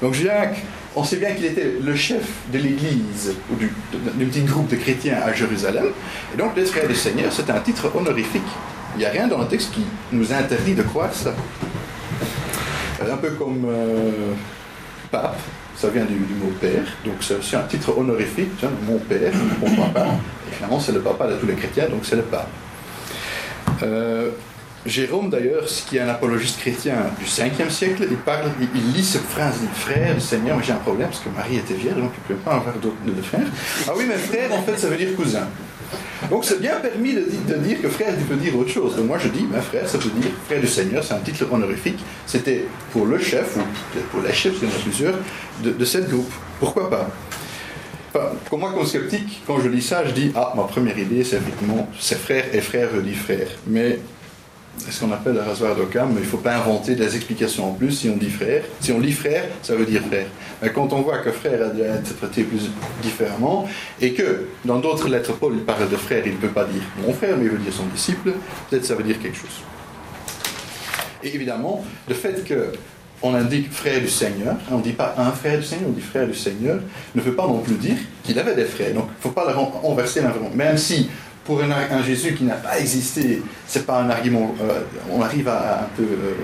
Donc 0.00 0.14
Jacques, 0.14 0.62
on 0.94 1.04
sait 1.04 1.16
bien 1.16 1.32
qu'il 1.32 1.44
était 1.44 1.74
le 1.82 1.94
chef 1.94 2.22
de 2.52 2.58
l'église, 2.58 3.34
ou 3.50 3.56
d'un 3.56 4.26
petit 4.26 4.42
groupe 4.42 4.68
de 4.68 4.76
chrétiens 4.76 5.18
à 5.24 5.32
Jérusalem. 5.32 5.86
Et 6.34 6.36
donc 6.36 6.56
les 6.56 6.64
frères 6.64 6.88
du 6.88 6.94
Seigneur, 6.94 7.32
c'est 7.32 7.50
un 7.50 7.60
titre 7.60 7.92
honorifique. 7.94 8.42
Il 8.94 9.00
n'y 9.00 9.04
a 9.04 9.10
rien 9.10 9.28
dans 9.28 9.38
le 9.38 9.46
texte 9.46 9.72
qui 9.72 9.84
nous 10.12 10.32
interdit 10.32 10.74
de 10.74 10.82
croire 10.82 11.12
ça. 11.12 11.34
Euh, 13.02 13.12
un 13.12 13.16
peu 13.18 13.30
comme 13.30 13.66
pape, 15.10 15.38
ça 15.86 15.92
vient 15.92 16.04
du, 16.04 16.14
mot 16.14 16.50
père, 16.60 16.82
donc 17.04 17.14
c'est 17.20 17.56
un 17.56 17.62
titre 17.62 17.96
honorifique, 17.96 18.64
mon 18.88 18.98
père, 18.98 19.32
mon 19.60 19.70
papa, 19.76 20.06
et 20.48 20.54
finalement 20.54 20.80
c'est 20.80 20.90
le 20.90 21.00
papa 21.00 21.28
de 21.28 21.36
tous 21.36 21.46
les 21.46 21.54
chrétiens, 21.54 21.88
donc 21.88 22.00
c'est 22.02 22.16
le 22.16 22.22
pape. 22.22 22.48
Euh, 23.84 24.30
Jérôme 24.86 25.30
d'ailleurs, 25.30 25.64
qui 25.66 25.96
est 25.96 26.00
un 26.00 26.08
apologiste 26.08 26.58
chrétien 26.60 26.94
du 27.18 27.24
5e 27.24 27.70
siècle, 27.70 28.06
il, 28.08 28.16
parle, 28.16 28.50
il, 28.74 28.92
lit 28.92 29.04
cette 29.04 29.22
phrase, 29.22 29.56
il 29.60 29.68
dit 29.68 29.74
frère 29.74 30.14
du 30.14 30.20
Seigneur, 30.20 30.56
mais 30.56 30.64
j'ai 30.64 30.72
un 30.72 30.76
problème 30.76 31.08
parce 31.08 31.20
que 31.20 31.28
Marie 31.28 31.56
était 31.56 31.74
vierge, 31.74 31.98
donc 31.98 32.12
il 32.16 32.32
ne 32.32 32.38
pouvait 32.38 32.50
pas 32.50 32.56
avoir 32.56 32.74
d'autres 32.76 32.96
de 33.04 33.22
frères. 33.22 33.46
Ah 33.88 33.92
oui, 33.96 34.04
mais 34.08 34.16
frère 34.16 34.52
en 34.52 34.62
fait 34.62 34.78
ça 34.78 34.88
veut 34.88 34.96
dire 34.96 35.14
cousin. 35.16 35.46
Donc 36.30 36.44
c'est 36.44 36.60
bien 36.60 36.76
permis 36.80 37.14
de, 37.14 37.54
dire 37.58 37.80
que 37.80 37.88
frère 37.88 38.14
peut 38.28 38.36
dire 38.36 38.56
autre 38.56 38.70
chose. 38.70 38.96
Moi 38.98 39.18
je 39.18 39.28
dis, 39.28 39.44
ma 39.44 39.60
frère, 39.60 39.88
ça 39.88 39.98
veut 39.98 40.10
dire 40.10 40.30
frère 40.46 40.60
du 40.60 40.66
Seigneur, 40.66 41.04
c'est 41.04 41.14
un 41.14 41.20
titre 41.20 41.46
honorifique. 41.50 41.98
C'était 42.26 42.66
pour 42.92 43.06
le 43.06 43.18
chef, 43.18 43.56
ou 43.56 44.00
pour 44.10 44.22
les 44.22 44.32
chefs, 44.32 44.54
il 44.62 44.68
y 44.68 44.70
en 44.70 44.74
a 44.74 44.82
plusieurs, 44.82 45.14
de, 45.62 45.84
cette 45.84 46.08
groupe. 46.08 46.32
Pourquoi 46.58 46.90
pas? 46.90 47.08
Pour 48.46 48.58
moi, 48.58 48.72
comme 48.72 48.86
sceptique, 48.86 49.42
quand 49.46 49.60
je 49.60 49.68
lis 49.68 49.82
ça, 49.82 50.02
je 50.06 50.12
dis 50.12 50.32
Ah, 50.34 50.54
ma 50.56 50.62
première 50.62 50.98
idée, 50.98 51.22
c'est 51.22 51.36
effectivement, 51.36 51.88
c'est 52.00 52.18
frère 52.18 52.46
et 52.52 52.62
frère 52.62 52.88
dit 53.02 53.14
frère. 53.14 53.48
Mais 53.66 53.98
ce 54.78 55.00
qu'on 55.00 55.12
appelle 55.12 55.34
le 55.34 55.40
rasoir 55.40 55.74
d'Occam, 55.74 56.08
mais 56.08 56.20
il 56.20 56.24
ne 56.24 56.28
faut 56.28 56.38
pas 56.38 56.56
inventer 56.56 56.94
des 56.94 57.16
explications 57.16 57.70
en 57.70 57.72
plus 57.72 57.90
si 57.90 58.08
on 58.08 58.16
dit 58.16 58.30
frère. 58.30 58.62
Si 58.80 58.92
on 58.92 59.00
lit 59.00 59.12
frère, 59.12 59.44
ça 59.62 59.74
veut 59.74 59.86
dire 59.86 60.02
frère. 60.02 60.26
Mais 60.62 60.70
quand 60.70 60.92
on 60.92 61.02
voit 61.02 61.18
que 61.18 61.32
frère 61.32 61.60
a 61.62 61.72
été 61.72 61.88
interprété 61.88 62.44
plus 62.44 62.70
différemment, 63.02 63.68
et 64.00 64.12
que 64.12 64.46
dans 64.64 64.78
d'autres 64.78 65.08
lettres, 65.08 65.32
Paul 65.32 65.56
parle 65.60 65.88
de 65.88 65.96
frère, 65.96 66.22
il 66.26 66.32
ne 66.32 66.38
peut 66.38 66.48
pas 66.48 66.64
dire 66.64 66.82
mon 67.04 67.12
frère, 67.12 67.36
mais 67.36 67.44
il 67.44 67.50
veut 67.50 67.58
dire 67.58 67.72
son 67.72 67.86
disciple, 67.86 68.32
peut-être 68.70 68.84
ça 68.84 68.94
veut 68.94 69.04
dire 69.04 69.20
quelque 69.20 69.36
chose. 69.36 69.62
Et 71.22 71.34
évidemment, 71.34 71.84
le 72.08 72.14
fait 72.14 72.44
que 72.44 72.72
on 73.22 73.34
indique 73.34 73.72
frère 73.72 74.00
du 74.00 74.08
Seigneur, 74.08 74.56
on 74.70 74.78
ne 74.78 74.82
dit 74.82 74.92
pas 74.92 75.14
un 75.16 75.30
frère 75.32 75.58
du 75.58 75.64
Seigneur, 75.64 75.88
on 75.88 75.92
dit 75.92 76.02
frère 76.02 76.26
du 76.26 76.34
Seigneur, 76.34 76.80
ne 77.14 77.20
veut 77.20 77.34
pas 77.34 77.46
non 77.46 77.58
plus 77.58 77.74
dire 77.76 77.96
qu'il 78.22 78.38
avait 78.38 78.54
des 78.54 78.64
frères. 78.64 78.92
Donc 78.92 79.06
il 79.08 79.16
ne 79.16 79.22
faut 79.22 79.30
pas 79.30 79.52
renverser 79.52 80.20
l'information. 80.20 80.54
Même 80.54 80.76
si 80.76 81.08
pour 81.46 81.62
un, 81.62 82.02
Jésus 82.02 82.34
qui 82.34 82.44
n'a 82.44 82.56
pas 82.56 82.78
existé, 82.78 83.42
c'est 83.66 83.86
pas 83.86 84.00
un 84.00 84.10
argument. 84.10 84.54
Euh, 84.60 84.80
on 85.10 85.22
arrive 85.22 85.48
à, 85.48 85.84
un 85.84 85.88
peu 85.96 86.02
euh, 86.02 86.34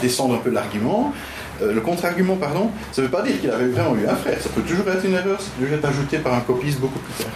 descendre 0.00 0.34
un 0.34 0.38
peu 0.38 0.50
l'argument. 0.50 1.12
Euh, 1.60 1.74
le 1.74 1.80
contre-argument, 1.80 2.36
pardon, 2.36 2.70
ça 2.90 3.02
ne 3.02 3.06
veut 3.06 3.12
pas 3.12 3.22
dire 3.22 3.38
qu'il 3.38 3.50
avait 3.50 3.68
vraiment 3.68 3.94
eu 3.94 4.06
un 4.06 4.16
frère. 4.16 4.40
Ça 4.40 4.48
peut 4.48 4.62
toujours 4.62 4.88
être 4.88 5.04
une 5.04 5.14
erreur, 5.14 5.40
ça 5.40 5.50
peut 5.56 5.64
toujours 5.64 5.78
être 5.78 5.84
ajouté 5.84 6.18
par 6.18 6.34
un 6.34 6.40
copiste 6.40 6.80
beaucoup 6.80 6.98
plus 6.98 7.24
tard. 7.24 7.32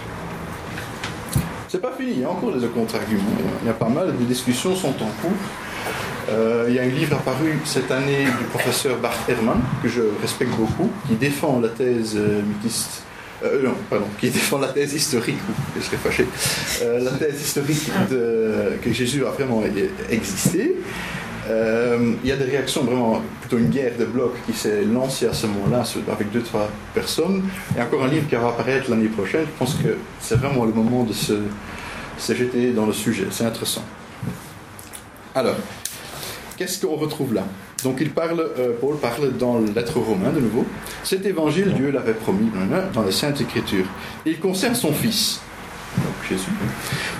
C'est 1.68 1.82
pas 1.82 1.92
fini, 1.92 2.12
il 2.12 2.20
y 2.20 2.24
a 2.24 2.30
encore 2.30 2.52
des 2.52 2.66
contre-arguments. 2.68 3.22
Il 3.62 3.66
y 3.66 3.70
a 3.70 3.74
pas 3.74 3.88
mal, 3.88 4.16
des 4.16 4.24
discussions 4.24 4.74
sont 4.74 4.88
en 4.88 5.10
cours. 5.20 6.66
il 6.68 6.74
y 6.74 6.78
a 6.78 6.82
un 6.82 6.86
livre 6.86 7.16
apparu 7.16 7.58
cette 7.64 7.90
année 7.90 8.24
du 8.24 8.44
professeur 8.44 8.96
Bart 8.96 9.18
Herrmann, 9.28 9.60
que 9.82 9.88
je 9.88 10.00
respecte 10.22 10.52
beaucoup, 10.52 10.90
qui 11.06 11.16
défend 11.16 11.60
la 11.60 11.68
thèse 11.68 12.16
mythiste 12.16 13.05
euh, 13.44 13.62
non, 13.62 13.74
pardon, 13.90 14.06
qui 14.18 14.30
défend 14.30 14.58
la 14.58 14.68
thèse 14.68 14.94
historique, 14.94 15.38
je 15.76 15.82
serais 15.82 15.96
fâché, 15.96 16.26
euh, 16.82 17.00
la 17.00 17.12
thèse 17.12 17.40
historique 17.40 17.90
que 18.82 18.92
Jésus 18.92 19.24
a 19.24 19.30
vraiment 19.30 19.62
existé. 20.10 20.76
Euh, 21.48 22.14
il 22.24 22.28
y 22.28 22.32
a 22.32 22.36
des 22.36 22.44
réactions 22.44 22.82
vraiment, 22.84 23.22
plutôt 23.40 23.58
une 23.58 23.68
guerre 23.68 23.92
de 23.98 24.04
blocs 24.04 24.34
qui 24.46 24.52
s'est 24.52 24.82
lancée 24.82 25.26
à 25.26 25.32
ce 25.32 25.46
moment-là 25.46 25.84
avec 26.10 26.30
deux, 26.32 26.42
trois 26.42 26.68
personnes. 26.92 27.44
A 27.78 27.84
encore 27.84 28.04
un 28.04 28.08
livre 28.08 28.28
qui 28.28 28.34
va 28.34 28.48
apparaître 28.48 28.90
l'année 28.90 29.08
prochaine. 29.08 29.42
Je 29.42 29.58
pense 29.58 29.74
que 29.74 29.96
c'est 30.20 30.36
vraiment 30.36 30.64
le 30.64 30.72
moment 30.72 31.04
de 31.04 31.12
se, 31.12 31.34
se 32.18 32.34
jeter 32.34 32.72
dans 32.72 32.86
le 32.86 32.92
sujet. 32.92 33.26
C'est 33.30 33.44
intéressant. 33.44 33.84
Alors, 35.34 35.56
qu'est-ce 36.56 36.84
qu'on 36.84 36.96
retrouve 36.96 37.34
là? 37.34 37.44
Donc 37.82 37.98
il 38.00 38.10
parle, 38.10 38.40
euh, 38.58 38.72
Paul 38.80 38.96
parle 38.96 39.36
dans 39.36 39.58
la 39.58 39.70
lettre 39.70 39.98
romain 39.98 40.30
de 40.30 40.40
nouveau. 40.40 40.64
Cet 41.04 41.26
évangile, 41.26 41.72
Dieu 41.74 41.90
l'avait 41.90 42.14
promis 42.14 42.50
dans 42.94 43.02
la 43.02 43.12
Sainte 43.12 43.40
Écriture. 43.40 43.84
Il 44.24 44.40
concerne 44.40 44.74
son 44.74 44.92
fils, 44.92 45.40
donc 45.96 46.14
Jésus, 46.28 46.50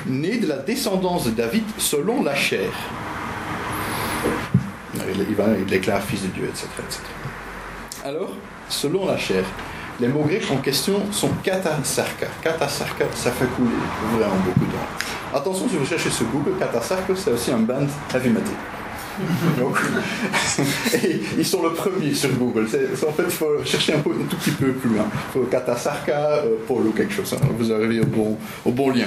né 0.06 0.38
de 0.38 0.46
la 0.46 0.58
descendance 0.58 1.26
de 1.26 1.30
David 1.30 1.64
selon 1.78 2.22
la 2.22 2.34
chair. 2.34 2.70
Il, 4.94 5.26
il 5.58 5.66
déclare 5.66 6.02
fils 6.02 6.22
de 6.22 6.28
Dieu, 6.28 6.44
etc., 6.44 6.66
etc. 6.78 7.00
Alors, 8.04 8.32
selon 8.68 9.06
la 9.06 9.18
chair, 9.18 9.44
les 10.00 10.08
mots 10.08 10.24
grecs 10.24 10.50
en 10.50 10.56
question 10.56 11.00
sont 11.12 11.30
katasarka. 11.42 12.26
Katasarka, 12.42 13.04
ça 13.14 13.30
fait 13.30 13.46
couler 13.56 13.70
vraiment 14.16 14.36
beaucoup 14.44 14.66
d'eau. 14.66 15.36
Attention, 15.36 15.68
si 15.68 15.76
vous 15.76 15.86
cherchez 15.86 16.10
ce 16.10 16.24
Google, 16.24 16.58
katasarka, 16.58 17.14
c'est 17.14 17.30
aussi 17.30 17.50
un 17.50 17.58
band 17.58 17.86
heavy. 18.14 18.30
Donc, 19.58 19.78
ils 21.38 21.46
sont 21.46 21.62
le 21.62 21.72
premier 21.72 22.14
sur 22.14 22.30
Google. 22.30 22.66
en 22.66 23.12
fait, 23.12 23.22
il 23.24 23.30
faut 23.30 23.64
chercher 23.64 23.94
un, 23.94 23.98
tout 23.98 24.36
petit 24.36 24.50
peu 24.50 24.72
plus 24.72 24.90
loin. 24.90 25.06
Il 25.10 25.32
faut 25.32 25.46
Katasarka, 25.46 26.42
euh, 26.44 26.56
Paul 26.66 26.86
ou 26.86 26.92
quelque 26.92 27.12
chose. 27.12 27.32
Hein. 27.34 27.46
Vous 27.58 27.72
arrivez 27.72 28.00
au 28.00 28.70
bon, 28.70 28.90
lien. 28.90 29.06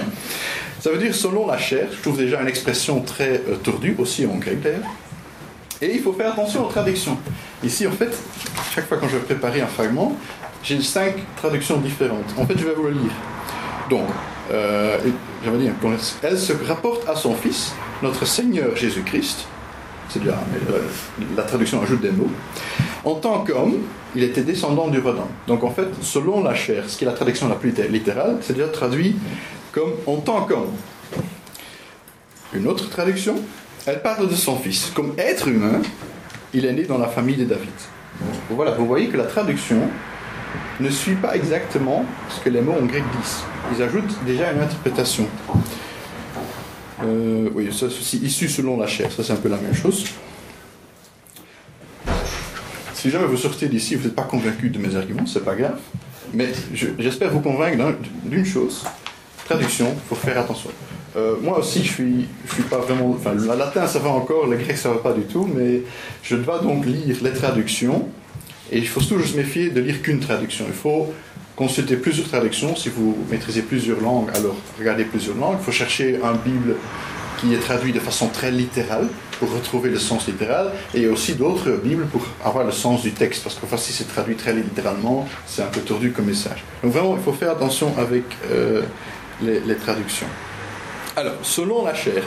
Ça 0.79 0.91
veut 0.91 0.97
dire 0.97 1.13
selon 1.13 1.47
la 1.47 1.57
chair. 1.57 1.87
Je 1.91 2.01
trouve 2.01 2.17
déjà 2.17 2.41
une 2.41 2.47
expression 2.47 3.01
très 3.01 3.41
euh, 3.49 3.55
tordue, 3.61 3.95
aussi 3.97 4.25
en 4.25 4.35
grec 4.35 4.61
d'ailleurs. 4.61 4.89
Et 5.81 5.95
il 5.95 6.01
faut 6.01 6.13
faire 6.13 6.33
attention 6.33 6.65
aux 6.65 6.69
traductions. 6.69 7.17
Ici, 7.63 7.87
en 7.87 7.91
fait, 7.91 8.17
chaque 8.73 8.87
fois 8.87 8.97
quand 8.97 9.07
je 9.07 9.15
vais 9.15 9.23
préparer 9.23 9.61
un 9.61 9.67
fragment, 9.67 10.15
j'ai 10.63 10.81
cinq 10.81 11.15
traductions 11.37 11.77
différentes. 11.77 12.33
En 12.37 12.45
fait, 12.45 12.57
je 12.57 12.65
vais 12.65 12.73
vous 12.73 12.83
le 12.83 12.91
lire. 12.91 13.11
Donc, 13.89 14.07
euh, 14.51 14.97
dire, 15.57 15.73
elle 16.21 16.37
se 16.37 16.53
rapporte 16.67 17.07
à 17.07 17.15
son 17.15 17.33
Fils, 17.33 17.73
notre 18.03 18.25
Seigneur 18.25 18.75
Jésus-Christ, 18.75 19.47
c'est 20.09 20.23
mais 20.23 20.31
euh, 20.31 20.81
la 21.37 21.43
traduction 21.43 21.81
ajoute 21.81 22.01
des 22.01 22.11
mots. 22.11 22.29
En 23.05 23.15
tant 23.15 23.43
qu'homme, 23.43 23.77
il 24.15 24.23
était 24.23 24.41
descendant 24.41 24.87
du 24.87 24.99
Rodin. 24.99 25.27
Donc 25.47 25.63
en 25.63 25.69
fait, 25.69 25.87
selon 26.01 26.43
la 26.43 26.55
chair, 26.55 26.83
ce 26.87 26.97
qui 26.97 27.03
est 27.03 27.07
la 27.07 27.13
traduction 27.13 27.47
la 27.47 27.55
plus 27.55 27.73
littérale, 27.89 28.37
c'est 28.41 28.53
déjà 28.53 28.67
traduit 28.67 29.15
comme 29.71 29.91
en 30.07 30.17
tant 30.17 30.41
qu'homme. 30.41 30.71
Une 32.53 32.67
autre 32.67 32.89
traduction, 32.89 33.35
elle 33.85 34.01
parle 34.01 34.27
de 34.27 34.35
son 34.35 34.57
fils. 34.57 34.91
Comme 34.95 35.13
être 35.17 35.47
humain, 35.47 35.81
il 36.53 36.65
est 36.65 36.73
né 36.73 36.83
dans 36.83 36.97
la 36.97 37.07
famille 37.07 37.37
de 37.37 37.45
David. 37.45 37.69
Voilà, 38.49 38.71
vous 38.71 38.87
voyez 38.87 39.07
que 39.07 39.17
la 39.17 39.25
traduction 39.25 39.81
ne 40.79 40.89
suit 40.89 41.15
pas 41.15 41.35
exactement 41.35 42.05
ce 42.29 42.41
que 42.41 42.49
les 42.49 42.61
mots 42.61 42.75
en 42.81 42.85
grec 42.85 43.03
disent. 43.21 43.43
Ils 43.75 43.83
ajoutent 43.83 44.23
déjà 44.25 44.51
une 44.51 44.61
interprétation. 44.61 45.27
Euh, 47.09 47.49
oui, 47.53 47.69
ça, 47.73 47.87
c'est 47.89 48.17
issu 48.17 48.47
selon 48.47 48.77
la 48.77 48.87
chair, 48.87 49.11
ça 49.11 49.23
c'est 49.23 49.33
un 49.33 49.37
peu 49.37 49.49
la 49.49 49.57
même 49.57 49.75
chose. 49.75 50.05
Si 52.93 53.09
jamais 53.09 53.25
vous 53.25 53.37
sortez 53.37 53.67
d'ici, 53.67 53.95
vous 53.95 54.05
n'êtes 54.05 54.15
pas 54.15 54.23
convaincu 54.23 54.69
de 54.69 54.77
mes 54.77 54.95
arguments, 54.95 55.25
c'est 55.25 55.43
pas 55.43 55.55
grave. 55.55 55.79
Mais 56.33 56.49
j'espère 56.97 57.31
vous 57.31 57.39
convaincre 57.39 57.95
d'une 58.25 58.45
chose 58.45 58.83
traduction, 59.49 59.87
il 59.93 60.07
faut 60.07 60.15
faire 60.15 60.39
attention. 60.39 60.69
Euh, 61.15 61.35
moi 61.41 61.57
aussi, 61.57 61.83
je 61.83 61.91
suis, 61.91 62.27
je 62.47 62.53
suis 62.53 62.63
pas 62.63 62.77
vraiment. 62.77 63.09
Enfin, 63.09 63.33
le 63.33 63.45
latin, 63.45 63.87
ça 63.87 63.99
va 63.99 64.09
encore, 64.09 64.45
le 64.45 64.57
grec, 64.57 64.77
ça 64.77 64.89
va 64.89 64.99
pas 64.99 65.13
du 65.13 65.23
tout, 65.23 65.49
mais 65.53 65.81
je 66.21 66.35
dois 66.35 66.59
donc 66.59 66.85
lire 66.85 67.17
les 67.23 67.33
traductions. 67.33 68.07
Et 68.71 68.77
il 68.77 68.87
faut 68.87 69.01
toujours 69.01 69.25
se 69.25 69.35
méfier 69.35 69.71
de 69.71 69.81
lire 69.81 70.01
qu'une 70.03 70.19
traduction. 70.19 70.65
Il 70.67 70.73
faut 70.73 71.11
consulter 71.59 71.97
plusieurs 71.97 72.29
traductions. 72.29 72.73
Si 72.77 72.87
vous 72.87 73.17
maîtrisez 73.29 73.63
plusieurs 73.63 73.99
langues, 73.99 74.29
alors 74.33 74.55
regardez 74.79 75.03
plusieurs 75.03 75.35
langues. 75.35 75.57
Il 75.59 75.65
faut 75.65 75.77
chercher 75.83 76.07
un 76.23 76.35
Bible 76.49 76.77
qui 77.37 77.53
est 77.53 77.59
traduit 77.59 77.91
de 77.91 77.99
façon 77.99 78.27
très 78.29 78.49
littérale 78.49 79.07
pour 79.39 79.51
retrouver 79.53 79.89
le 79.89 79.99
sens 79.99 80.27
littéral, 80.27 80.71
et 80.93 81.07
aussi 81.07 81.35
d'autres 81.35 81.71
Bibles 81.83 82.05
pour 82.07 82.23
avoir 82.43 82.65
le 82.65 82.71
sens 82.71 83.01
du 83.01 83.11
texte, 83.11 83.43
parce 83.43 83.55
que 83.55 83.77
si 83.77 83.93
c'est 83.93 84.09
traduit 84.15 84.35
très 84.35 84.53
littéralement, 84.53 85.27
c'est 85.45 85.61
un 85.61 85.71
peu 85.75 85.79
tordu 85.79 86.11
comme 86.11 86.25
message. 86.25 86.61
Donc 86.83 86.91
vraiment, 86.91 87.15
il 87.17 87.23
faut 87.23 87.31
faire 87.33 87.51
attention 87.51 87.93
avec 87.97 88.23
euh, 88.51 88.81
les, 89.41 89.61
les 89.61 89.75
traductions. 89.75 90.27
Alors, 91.15 91.39
selon 91.41 91.85
la 91.85 91.93
chair, 91.93 92.23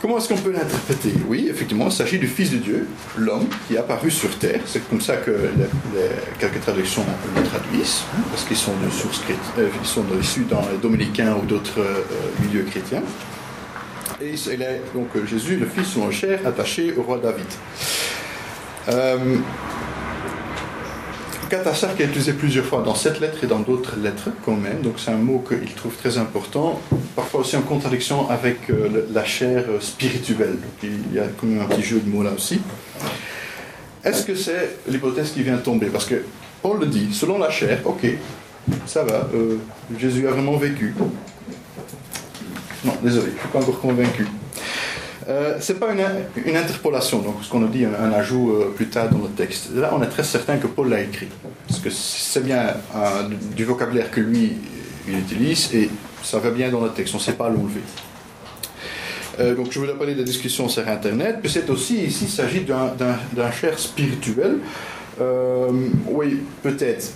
Comment 0.00 0.18
est-ce 0.18 0.28
qu'on 0.28 0.36
peut 0.36 0.52
l'interpréter 0.52 1.12
Oui, 1.26 1.48
effectivement, 1.50 1.86
il 1.86 1.92
s'agit 1.92 2.18
du 2.18 2.28
Fils 2.28 2.52
de 2.52 2.58
Dieu, 2.58 2.86
l'homme 3.16 3.48
qui 3.66 3.74
est 3.74 3.78
apparu 3.78 4.10
sur 4.10 4.38
terre. 4.38 4.60
C'est 4.64 4.88
comme 4.88 5.00
ça 5.00 5.16
que 5.16 5.30
les, 5.32 6.08
quelques 6.38 6.60
traductions 6.60 7.04
le 7.36 7.42
traduisent, 7.42 8.04
hein, 8.14 8.20
parce 8.30 8.44
qu'ils 8.44 8.56
sont 8.56 8.72
euh, 8.72 9.68
sont 9.82 10.04
issus 10.20 10.46
dans 10.48 10.62
les 10.70 10.78
dominicains 10.78 11.34
ou 11.34 11.46
d'autres 11.46 11.80
euh, 11.80 12.02
milieux 12.40 12.62
chrétiens. 12.62 13.02
Et 14.20 14.34
il 14.34 14.62
est 14.62 14.82
donc 14.94 15.08
Jésus, 15.26 15.56
le 15.56 15.66
Fils 15.66 15.88
selon 15.88 16.10
chair, 16.12 16.40
attaché 16.46 16.94
au 16.96 17.02
roi 17.02 17.18
David. 17.18 17.46
Euh, 18.88 19.36
Katassar 21.48 21.96
qui 21.96 22.02
est 22.02 22.06
utilisé 22.06 22.34
plusieurs 22.34 22.64
fois 22.64 22.82
dans 22.82 22.94
cette 22.94 23.20
lettre 23.20 23.42
et 23.42 23.46
dans 23.46 23.60
d'autres 23.60 23.96
lettres 23.96 24.28
quand 24.44 24.56
même, 24.56 24.82
donc 24.82 24.94
c'est 24.98 25.10
un 25.10 25.16
mot 25.16 25.42
qu'il 25.46 25.72
trouve 25.74 25.94
très 25.96 26.18
important, 26.18 26.80
parfois 27.16 27.40
aussi 27.40 27.56
en 27.56 27.62
contradiction 27.62 28.28
avec 28.28 28.68
euh, 28.70 29.06
la 29.12 29.24
chair 29.24 29.64
euh, 29.68 29.80
spirituelle, 29.80 30.56
donc 30.60 30.72
il 30.82 31.14
y 31.14 31.18
a 31.18 31.24
quand 31.40 31.46
même 31.46 31.62
un 31.62 31.64
petit 31.64 31.82
jeu 31.82 32.00
de 32.00 32.10
mots 32.10 32.22
là 32.22 32.32
aussi. 32.32 32.60
Est-ce 34.04 34.24
que 34.24 34.34
c'est 34.34 34.76
l'hypothèse 34.88 35.32
qui 35.32 35.42
vient 35.42 35.56
tomber? 35.56 35.86
Parce 35.86 36.04
que 36.04 36.22
Paul 36.62 36.80
le 36.80 36.86
dit, 36.86 37.12
selon 37.12 37.38
la 37.38 37.50
chair, 37.50 37.80
ok, 37.84 38.06
ça 38.86 39.04
va, 39.04 39.28
euh, 39.34 39.56
Jésus 39.98 40.28
a 40.28 40.32
vraiment 40.32 40.56
vécu. 40.56 40.94
Non, 42.84 42.92
désolé, 43.02 43.28
je 43.28 43.34
ne 43.34 43.38
suis 43.38 43.48
pas 43.48 43.60
encore 43.60 43.80
convaincu. 43.80 44.26
Euh, 45.28 45.60
ce 45.60 45.72
n'est 45.72 45.78
pas 45.78 45.88
une, 45.92 46.56
interpolation, 46.56 47.18
donc 47.18 47.36
ce 47.42 47.50
qu'on 47.50 47.62
a 47.62 47.68
dit, 47.68 47.84
un, 47.84 48.12
ajout 48.12 48.50
euh, 48.50 48.72
plus 48.74 48.86
tard 48.86 49.10
dans 49.10 49.18
le 49.18 49.28
texte. 49.28 49.74
Là, 49.74 49.90
on 49.94 50.02
est 50.02 50.06
très 50.06 50.24
certain 50.24 50.56
que 50.56 50.66
Paul 50.66 50.88
l'a 50.88 51.02
écrit, 51.02 51.28
parce 51.66 51.80
que 51.80 51.90
c'est 51.90 52.42
bien 52.42 52.74
du 53.54 53.64
vocabulaire 53.64 54.10
que 54.10 54.20
lui 54.20 54.52
il 55.06 55.18
utilise 55.18 55.74
et 55.74 55.90
ça 56.22 56.38
va 56.38 56.50
bien 56.50 56.70
dans 56.70 56.80
le 56.80 56.90
texte, 56.90 57.14
on 57.14 57.18
ne 57.18 57.22
sait 57.22 57.32
pas 57.32 57.50
l'enlever. 57.50 57.82
Euh, 59.38 59.54
donc 59.54 59.70
je 59.70 59.78
vous 59.78 59.86
ai 59.86 59.94
parlé 59.94 60.14
des 60.14 60.24
discussions 60.24 60.68
sur 60.68 60.88
Internet, 60.88 61.38
puis 61.42 61.50
c'est 61.50 61.68
aussi 61.68 62.04
ici 62.04 62.24
il 62.24 62.30
s'agit 62.30 62.60
d'un 62.64 63.50
cher 63.52 63.78
spirituel. 63.78 64.60
oui, 66.06 66.40
peut-être. 66.62 67.12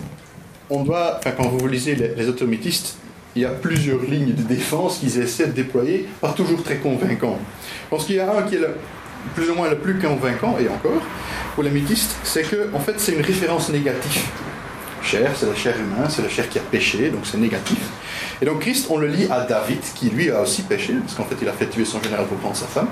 On 0.69 0.83
doit, 0.83 1.19
quand 1.35 1.47
vous 1.47 1.67
lisez 1.67 1.95
les, 1.95 2.15
les 2.15 2.29
il 3.35 3.41
y 3.41 3.45
a 3.45 3.49
plusieurs 3.49 4.01
lignes 4.01 4.33
de 4.33 4.43
défense 4.43 4.99
qu'ils 4.99 5.19
essaient 5.19 5.47
de 5.47 5.51
déployer, 5.51 6.07
pas 6.21 6.33
toujours 6.33 6.61
très 6.63 6.77
convaincants. 6.77 7.39
Je 7.85 7.89
pense 7.89 8.05
qu'il 8.05 8.15
y 8.15 8.19
a 8.19 8.31
un 8.31 8.43
qui 8.43 8.55
est 8.55 8.67
plus 9.35 9.49
ou 9.49 9.55
moins 9.55 9.69
le 9.69 9.77
plus 9.77 9.97
convaincant, 9.97 10.57
et 10.59 10.67
encore, 10.67 11.01
pour 11.55 11.63
les 11.63 11.71
mythistes, 11.71 12.15
c'est 12.23 12.43
que 12.43 12.69
en 12.73 12.79
fait 12.79 12.93
c'est 12.97 13.13
une 13.13 13.21
référence 13.21 13.69
négative. 13.69 14.21
Chair, 15.01 15.31
c'est 15.35 15.47
la 15.47 15.55
chair 15.55 15.75
humaine, 15.75 16.09
c'est 16.09 16.21
la 16.21 16.29
chair 16.29 16.47
qui 16.47 16.59
a 16.59 16.61
péché, 16.61 17.09
donc 17.09 17.21
c'est 17.23 17.37
négatif. 17.37 17.79
Et 18.41 18.45
donc 18.45 18.59
Christ, 18.59 18.87
on 18.89 18.97
le 18.97 19.07
lit 19.07 19.27
à 19.29 19.41
David, 19.41 19.79
qui 19.95 20.09
lui 20.09 20.29
a 20.29 20.41
aussi 20.41 20.61
péché, 20.61 20.93
parce 21.01 21.15
qu'en 21.15 21.25
fait 21.25 21.35
il 21.41 21.47
a 21.47 21.53
fait 21.53 21.67
tuer 21.67 21.85
son 21.85 22.01
général 22.01 22.25
pour 22.27 22.37
prendre 22.37 22.55
sa 22.55 22.67
femme. 22.67 22.87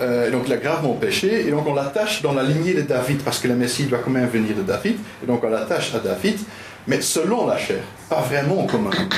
Euh, 0.00 0.30
donc 0.30 0.44
il 0.46 0.52
a 0.52 0.56
gravement 0.56 0.94
péché, 0.94 1.46
et 1.46 1.50
donc 1.50 1.66
on 1.66 1.74
l'attache 1.74 2.22
dans 2.22 2.32
la 2.32 2.42
lignée 2.42 2.74
de 2.74 2.82
David, 2.82 3.22
parce 3.22 3.38
que 3.38 3.48
le 3.48 3.56
Messie 3.56 3.84
doit 3.84 3.98
quand 4.04 4.10
même 4.10 4.28
venir 4.28 4.56
de 4.56 4.62
David, 4.62 4.96
et 5.22 5.26
donc 5.26 5.42
on 5.44 5.48
l'attache 5.48 5.94
à 5.94 5.98
David, 5.98 6.38
mais 6.86 7.00
selon 7.00 7.46
la 7.46 7.58
chair, 7.58 7.82
pas 8.08 8.20
vraiment 8.20 8.66
comme 8.66 8.86
un. 8.88 9.08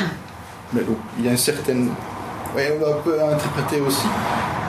Mais 0.72 0.82
il 1.18 1.24
y 1.24 1.28
a 1.28 1.32
une 1.32 1.36
certaine. 1.36 1.90
Oui, 2.56 2.62
on 2.80 3.02
peut 3.02 3.22
interpréter 3.22 3.80
aussi. 3.80 4.06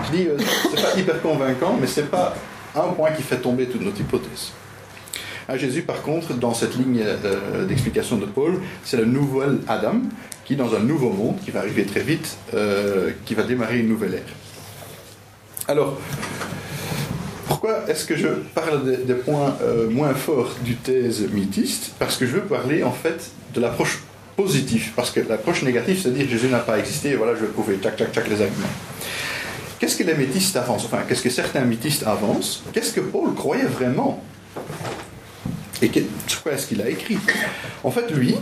Je 0.06 0.18
dis, 0.18 0.28
euh, 0.28 0.38
c'est 0.70 0.82
pas 0.82 1.00
hyper 1.00 1.22
convaincant, 1.22 1.78
mais 1.80 1.88
c'est 1.88 2.10
pas 2.10 2.36
un 2.76 2.90
point 2.90 3.12
qui 3.12 3.24
fait 3.24 3.38
tomber 3.38 3.68
toute 3.68 3.82
notre 3.82 4.00
hypothèse. 4.00 4.52
À 5.48 5.58
Jésus, 5.58 5.82
par 5.82 6.02
contre, 6.02 6.34
dans 6.34 6.54
cette 6.54 6.76
ligne 6.76 7.04
euh, 7.04 7.66
d'explication 7.66 8.18
de 8.18 8.26
Paul, 8.26 8.62
c'est 8.84 8.98
le 8.98 9.06
nouvel 9.06 9.60
Adam 9.68 9.96
qui, 10.46 10.56
dans 10.56 10.74
un 10.76 10.80
nouveau 10.80 11.10
monde, 11.10 11.38
qui 11.44 11.52
va 11.52 11.60
arriver 11.60 11.86
très 11.86 12.02
vite, 12.02 12.38
euh, 12.54 13.12
qui 13.26 13.36
va 13.36 13.44
démarrer 13.44 13.80
une 13.80 13.90
nouvelle 13.90 14.16
ère. 14.16 14.22
Alors, 15.68 15.98
pourquoi 17.52 17.84
est-ce 17.90 18.06
que 18.06 18.16
je 18.16 18.30
parle 18.56 19.06
des, 19.06 19.14
points 19.14 19.58
euh, 19.62 19.90
moins 19.90 20.14
forts 20.14 20.56
du 20.64 20.76
thèse 20.78 21.28
mythiste 21.34 21.92
Parce 22.00 22.16
que 22.16 22.26
je 22.26 22.32
veux 22.32 22.44
parler 22.44 22.82
en 22.82 22.94
fait 22.94 23.30
de 23.54 23.60
l'approche 23.60 24.00
positive. 24.38 24.92
Parce 24.96 25.12
que 25.12 25.20
l'approche 25.20 25.62
négative, 25.64 26.00
c'est 26.02 26.14
dire 26.14 26.30
Jésus 26.30 26.48
n'a 26.48 26.60
pas 26.60 26.80
existé, 26.80 27.14
voilà, 27.16 27.36
je 27.36 27.42
vais 27.42 27.48
prouver, 27.48 27.78
tchac, 27.82 27.98
tchac, 27.98 28.14
tchac, 28.14 28.30
les 28.30 28.42
arguments. 28.42 28.68
Qu'est-ce 29.80 29.98
que 29.98 30.04
les 30.04 30.14
mythistes 30.14 30.56
avancent 30.56 30.86
Enfin, 30.86 31.00
qu'est-ce 31.06 31.22
que 31.22 31.30
certains 31.30 31.66
mythistes 31.66 32.08
avancent 32.08 32.64
Qu'est-ce 32.72 32.94
que 32.94 33.02
Paul 33.02 33.34
croyait 33.36 33.66
vraiment 33.66 34.24
Et 35.82 35.92
sur 36.28 36.44
quoi 36.44 36.54
est-ce 36.54 36.68
qu'il 36.68 36.82
a 36.82 36.88
écrit 36.88 37.18
En 37.84 37.92
fait, 37.92 38.10
lui, 38.12 38.36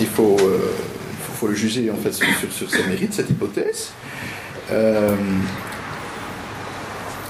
il 0.00 0.06
faut, 0.06 0.36
euh, 0.40 0.58
le 1.46 1.54
juger 1.54 1.90
en 1.90 1.96
fait 1.96 2.12
sur, 2.12 2.26
sur, 2.52 2.70
ses 2.70 2.84
mérites, 2.84 3.14
cette 3.14 3.30
hypothèse. 3.30 3.90
Euh, 4.70 5.14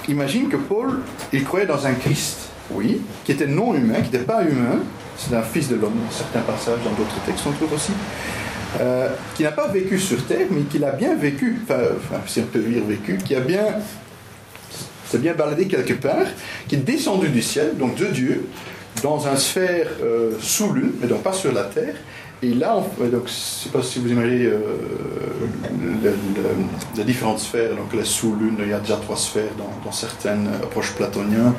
imagine 0.09 0.48
que 0.48 0.57
Paul, 0.57 1.00
il 1.32 1.44
croyait 1.44 1.66
dans 1.66 1.86
un 1.86 1.94
Christ, 1.94 2.50
oui, 2.70 3.00
qui 3.24 3.32
était 3.32 3.46
non 3.46 3.74
humain, 3.74 4.00
qui 4.03 4.11
n'était 4.11 4.24
pas 4.24 4.42
humain, 4.42 4.80
c'est 5.16 5.34
un 5.34 5.42
fils 5.42 5.68
de 5.68 5.76
l'homme, 5.76 5.98
certains 6.11 6.40
passages, 6.40 6.80
dans 6.84 6.92
d'autres 6.92 7.20
textes 7.26 7.44
on 7.46 7.53
trouve 7.53 7.72
aussi, 7.74 7.92
euh, 8.80 9.09
qui 9.34 9.42
n'a 9.42 9.53
pas 9.53 9.68
vécu 9.68 9.98
sur 9.98 10.24
terre, 10.26 10.46
mais 10.50 10.62
qui 10.62 10.78
l'a 10.78 10.92
bien 10.92 11.14
vécu, 11.14 11.61
enfin, 11.62 11.82
si 12.26 12.40
on 12.40 12.44
peut 12.44 12.61
dire 12.61 12.82
vécu, 12.84 13.18
qui 13.18 13.34
a 13.34 13.40
bien, 13.40 13.66
s'est 15.07 15.18
bien 15.18 15.34
baladé 15.34 15.66
quelque 15.66 15.94
part, 15.94 16.26
qui 16.66 16.76
est 16.76 16.78
descendu 16.78 17.28
du 17.28 17.42
ciel, 17.42 17.76
donc 17.76 17.96
de 17.96 18.07
Dieu, 18.07 18.46
dans 19.03 19.26
un 19.26 19.36
sphère 19.36 19.88
euh, 20.03 20.32
sous 20.40 20.72
lune, 20.72 20.92
mais 21.00 21.07
donc 21.07 21.22
pas 21.22 21.32
sur 21.32 21.53
la 21.53 21.64
terre, 21.64 21.94
Et 22.45 22.55
là, 22.55 22.74
donc, 22.74 22.93
je 22.99 23.05
ne 23.05 23.28
sais 23.28 23.68
pas 23.68 23.82
si 23.84 24.01
vous 24.01 24.11
imaginez 24.11 24.47
euh, 24.47 24.59
les 26.97 27.05
différentes 27.05 27.38
sphères. 27.38 27.76
Donc, 27.76 27.95
la 27.95 28.05
sous-lune, 28.05 28.57
il 28.59 28.68
y 28.68 28.72
a 28.72 28.80
déjà 28.80 28.97
trois 28.97 29.16
sphères 29.16 29.53
dans, 29.84 29.93
certaines 29.93 30.49
approches 30.49 30.93
platoniennes. 30.95 31.53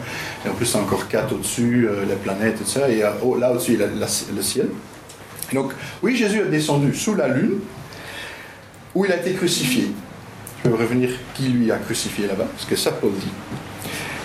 Et 0.46 0.50
en 0.50 0.54
plus, 0.54 0.76
encore 0.76 1.08
quatre 1.08 1.34
au-dessus, 1.34 1.88
euh, 1.88 2.04
les 2.06 2.16
planètes, 2.16 2.60
etc. 2.60 2.82
Et 2.90 3.04
oh, 3.24 3.38
là 3.38 3.54
au-dessus, 3.54 3.74
il 3.74 3.80
y 3.80 3.84
a 3.84 3.88
le 3.88 4.42
ciel. 4.42 4.68
Donc, 5.54 5.72
oui, 6.02 6.18
Jésus 6.18 6.40
est 6.40 6.50
descendu 6.50 6.94
sous 6.94 7.16
la 7.16 7.30
lune, 7.30 7.60
où 8.94 9.06
il 9.06 9.12
a 9.14 9.16
été 9.16 9.32
crucifié. 9.32 9.90
Je 10.64 10.70
peux 10.70 10.76
revenir 10.76 11.12
qui 11.34 11.44
lui 11.44 11.72
a 11.72 11.78
crucifié 11.78 12.28
là-bas, 12.28 12.48
parce 12.52 12.66
que 12.66 12.76
ça, 12.76 12.92
Paul 12.92 13.12
dit. 13.12 13.32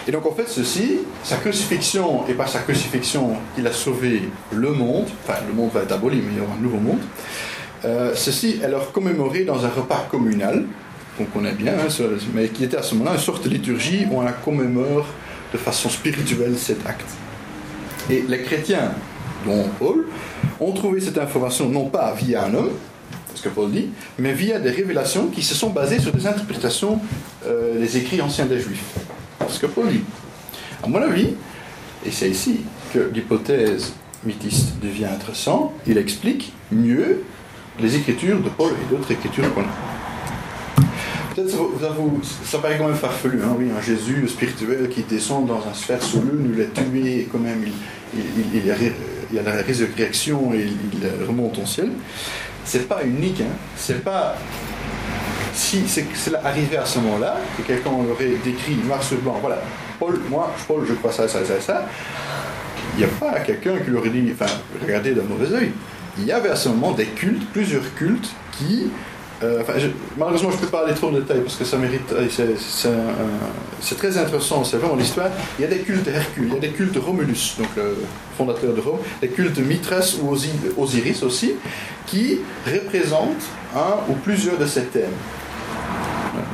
Et 0.08 0.10
donc 0.10 0.24
en 0.24 0.32
fait, 0.32 0.48
ceci, 0.48 1.00
sa 1.22 1.36
crucifixion, 1.36 2.26
et 2.26 2.32
par 2.32 2.48
sa 2.48 2.60
crucifixion, 2.60 3.34
il 3.58 3.66
a 3.66 3.72
sauvé 3.72 4.22
le 4.50 4.72
monde, 4.72 5.04
enfin 5.22 5.40
le 5.46 5.52
monde 5.52 5.70
va 5.70 5.82
être 5.82 5.92
aboli, 5.92 6.22
mais 6.24 6.32
il 6.32 6.38
y 6.38 6.40
aura 6.40 6.54
un 6.54 6.62
nouveau 6.62 6.78
monde. 6.78 7.00
Euh, 7.84 8.12
ceci 8.14 8.58
est 8.64 8.68
leur 8.68 8.90
commémoré 8.90 9.44
dans 9.44 9.66
un 9.66 9.68
repas 9.68 10.06
communal, 10.10 10.64
qu'on 11.18 11.26
connaît 11.26 11.52
bien, 11.52 11.74
hein, 11.74 11.92
mais 12.32 12.48
qui 12.48 12.64
était 12.64 12.78
à 12.78 12.82
ce 12.82 12.94
moment-là 12.94 13.16
une 13.16 13.22
sorte 13.22 13.44
de 13.44 13.50
liturgie 13.50 14.06
où 14.10 14.18
on 14.18 14.22
la 14.22 14.32
commémore 14.32 15.04
de 15.52 15.58
façon 15.58 15.90
spirituelle 15.90 16.56
cet 16.56 16.86
acte. 16.86 17.10
Et 18.08 18.24
les 18.26 18.40
chrétiens, 18.40 18.92
dont 19.44 19.64
Paul, 19.78 20.06
ont 20.58 20.72
trouvé 20.72 21.00
cette 21.00 21.18
information 21.18 21.68
non 21.68 21.90
pas 21.90 22.14
via 22.14 22.44
un 22.44 22.54
homme, 22.54 22.70
ce 23.34 23.42
que 23.42 23.50
Paul 23.50 23.70
dit, 23.70 23.90
mais 24.18 24.32
via 24.32 24.58
des 24.58 24.70
révélations 24.70 25.26
qui 25.26 25.42
se 25.42 25.54
sont 25.54 25.68
basées 25.68 26.00
sur 26.00 26.12
des 26.12 26.26
interprétations 26.26 26.98
euh, 27.46 27.78
des 27.78 27.98
écrits 27.98 28.22
anciens 28.22 28.46
des 28.46 28.58
Juifs 28.58 28.82
ce 29.48 29.60
que 29.60 29.66
Paul 29.66 29.88
dit. 29.88 30.02
À 30.82 30.88
mon 30.88 31.02
avis, 31.02 31.34
et 32.06 32.10
c'est 32.10 32.30
ici 32.30 32.60
que 32.92 33.10
l'hypothèse 33.12 33.92
mythiste 34.24 34.78
devient 34.82 35.06
intéressante, 35.06 35.72
il 35.86 35.98
explique 35.98 36.52
mieux 36.70 37.22
les 37.80 37.96
écritures 37.96 38.40
de 38.40 38.48
Paul 38.48 38.72
et 38.72 38.94
d'autres 38.94 39.10
écritures 39.10 39.52
qu'on 39.54 39.62
a. 39.62 40.84
Peut-être 41.34 41.50
ça, 41.50 41.58
ça 42.44 42.58
paraît 42.58 42.78
quand 42.78 42.88
même 42.88 42.96
farfelu, 42.96 43.40
hein, 43.44 43.54
oui, 43.56 43.66
un 43.76 43.80
Jésus 43.80 44.26
spirituel 44.26 44.88
qui 44.88 45.02
descend 45.02 45.46
dans 45.46 45.64
un 45.68 45.74
sphère 45.74 46.02
sous 46.02 46.20
lune, 46.20 46.52
il 46.54 46.60
est 46.60 46.74
tué, 46.74 47.20
et 47.20 47.28
quand 47.30 47.38
même 47.38 47.64
il, 47.64 48.22
il, 48.54 48.66
y 48.66 48.70
a, 49.38 49.42
la 49.42 49.62
résurrection 49.62 50.52
et 50.52 50.66
il, 50.66 51.26
remonte 51.26 51.58
au 51.58 51.66
ciel. 51.66 51.90
C'est 52.64 52.88
pas 52.88 53.04
unique, 53.04 53.40
hein, 53.40 53.54
c'est 53.76 54.02
pas 54.02 54.36
si 55.58 55.82
c'est 55.88 56.06
arrivé 56.44 56.76
à 56.76 56.86
ce 56.86 57.00
moment-là, 57.00 57.36
que 57.56 57.62
quelqu'un 57.62 57.90
aurait 57.90 58.36
décrit 58.44 58.76
noir 58.86 59.00
blanc, 59.22 59.38
voilà, 59.40 59.60
Paul, 59.98 60.20
moi, 60.30 60.54
Paul, 60.68 60.84
je 60.88 60.94
crois 60.94 61.10
ça, 61.10 61.26
ça, 61.26 61.44
ça, 61.44 61.60
ça, 61.60 61.86
il 62.94 62.98
n'y 62.98 63.04
a 63.04 63.08
pas 63.08 63.40
quelqu'un 63.40 63.76
qui 63.78 63.90
aurait 63.90 64.10
dit, 64.10 64.32
enfin, 64.32 64.50
regardez 64.80 65.12
d'un 65.12 65.24
mauvais 65.24 65.52
oeil. 65.52 65.72
Il 66.16 66.24
y 66.24 66.32
avait 66.32 66.50
à 66.50 66.56
ce 66.56 66.68
moment 66.68 66.92
des 66.92 67.06
cultes, 67.06 67.44
plusieurs 67.52 67.94
cultes, 67.96 68.30
qui 68.52 68.90
euh, 69.40 69.62
malheureusement, 70.16 70.50
je 70.50 70.56
ne 70.56 70.60
peux 70.62 70.66
pas 70.66 70.84
aller 70.84 70.94
trop 70.94 71.08
en 71.08 71.12
détail 71.12 71.40
parce 71.42 71.54
que 71.54 71.64
ça 71.64 71.76
mérite. 71.76 72.12
Euh, 72.12 72.26
c'est 73.80 73.96
très 73.96 74.16
intéressant, 74.18 74.64
c'est 74.64 74.78
vraiment 74.78 74.96
l'histoire. 74.96 75.30
Il 75.58 75.62
y 75.62 75.64
a 75.64 75.68
des 75.68 75.78
cultes 75.78 76.08
Hercule, 76.08 76.48
il 76.48 76.54
y 76.54 76.56
a 76.56 76.60
des 76.60 76.70
cultes 76.70 76.96
Romulus, 76.96 77.56
donc 77.56 77.68
le 77.76 77.98
fondateur 78.36 78.74
de 78.74 78.80
Rome, 78.80 78.98
des 79.20 79.28
cultes 79.28 79.58
Mithras 79.58 80.16
ou 80.20 80.36
Osiris 80.76 81.22
aussi, 81.22 81.54
qui 82.06 82.40
représentent 82.66 83.46
un 83.76 84.10
ou 84.10 84.14
plusieurs 84.14 84.58
de 84.58 84.66
ces 84.66 84.84
thèmes 84.86 85.14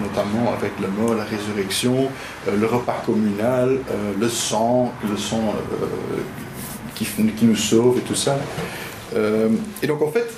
notamment 0.00 0.52
avec 0.52 0.72
la 0.80 0.88
mort, 0.88 1.14
la 1.14 1.24
résurrection, 1.24 2.08
euh, 2.48 2.56
le 2.56 2.66
repas 2.66 3.02
communal, 3.04 3.78
euh, 3.90 4.12
le 4.18 4.28
sang, 4.28 4.92
le 5.08 5.16
sang 5.16 5.54
euh, 5.82 5.86
qui, 6.94 7.06
nous 7.42 7.56
sauve 7.56 7.98
et 7.98 8.02
tout 8.02 8.14
ça. 8.14 8.38
et 9.82 9.86
donc 9.86 10.02
en 10.02 10.10
fait, 10.10 10.28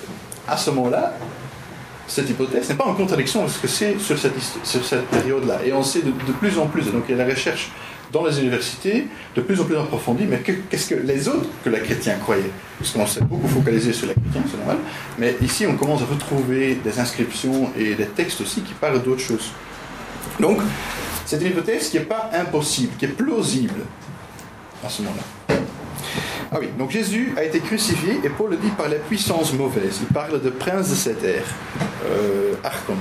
à 0.47 0.57
ce 0.57 0.71
moment-là, 0.71 1.13
cette 2.07 2.29
hypothèse 2.29 2.69
n'est 2.69 2.75
pas 2.75 2.85
en 2.85 2.93
contradiction 2.93 3.41
avec 3.41 3.51
ce 3.51 3.59
que 3.59 3.67
c'est 3.67 3.99
sur 3.99 4.17
cette, 4.17 4.33
sur 4.63 4.83
cette 4.83 5.07
période-là. 5.07 5.59
Et 5.65 5.73
on 5.73 5.83
sait 5.83 6.01
de, 6.01 6.11
de, 6.11 6.31
plus 6.39 6.57
en 6.57 6.67
plus, 6.67 6.91
donc 6.91 7.03
il 7.09 7.17
y 7.17 7.19
a 7.19 7.25
la 7.25 7.29
recherche 7.29 7.71
dans 8.11 8.25
les 8.25 8.39
universités 8.39 9.07
de 9.35 9.41
plus 9.41 9.59
en 9.59 9.65
plus 9.65 9.77
approfondie, 9.77 10.25
mais 10.25 10.39
qu'est-ce 10.39 10.89
que 10.89 10.95
les 10.95 11.27
autres 11.27 11.47
que 11.63 11.69
les 11.69 11.79
chrétiens 11.79 12.17
croyaient 12.17 12.51
Parce 12.79 12.91
qu'on 12.91 13.05
s'est 13.05 13.21
beaucoup 13.21 13.47
focalisé 13.47 13.93
sur 13.93 14.07
les 14.07 14.13
chrétiens, 14.13 14.43
c'est 14.49 14.57
normal, 14.57 14.77
mais 15.17 15.35
ici 15.41 15.65
on 15.67 15.75
commence 15.75 16.01
à 16.01 16.05
retrouver 16.05 16.75
des 16.75 16.99
inscriptions 16.99 17.69
et 17.77 17.95
des 17.95 18.05
textes 18.07 18.41
aussi 18.41 18.61
qui 18.61 18.73
parlent 18.73 19.01
d'autres 19.03 19.21
choses. 19.21 19.51
Donc, 20.39 20.59
c'est 21.25 21.41
une 21.41 21.47
hypothèse 21.47 21.89
qui 21.89 21.97
n'est 21.97 22.05
pas 22.05 22.29
impossible, 22.33 22.93
qui 22.97 23.05
est 23.05 23.09
plausible 23.09 23.81
à 24.85 24.89
ce 24.89 25.01
moment-là. 25.01 25.57
Ah 26.49 26.57
oui, 26.61 26.69
donc 26.79 26.91
Jésus 26.91 27.33
a 27.35 27.43
été 27.43 27.59
crucifié, 27.59 28.21
et 28.23 28.29
Paul 28.29 28.51
le 28.51 28.57
dit 28.57 28.69
par 28.69 28.87
les 28.87 28.97
puissances 28.97 29.51
mauvaises. 29.53 29.99
Il 30.01 30.07
parle 30.13 30.41
de 30.41 30.49
prince 30.49 30.89
de 30.89 30.95
cette 30.95 31.21
ère, 31.23 31.43
euh, 32.05 32.53
Archon. 32.63 32.95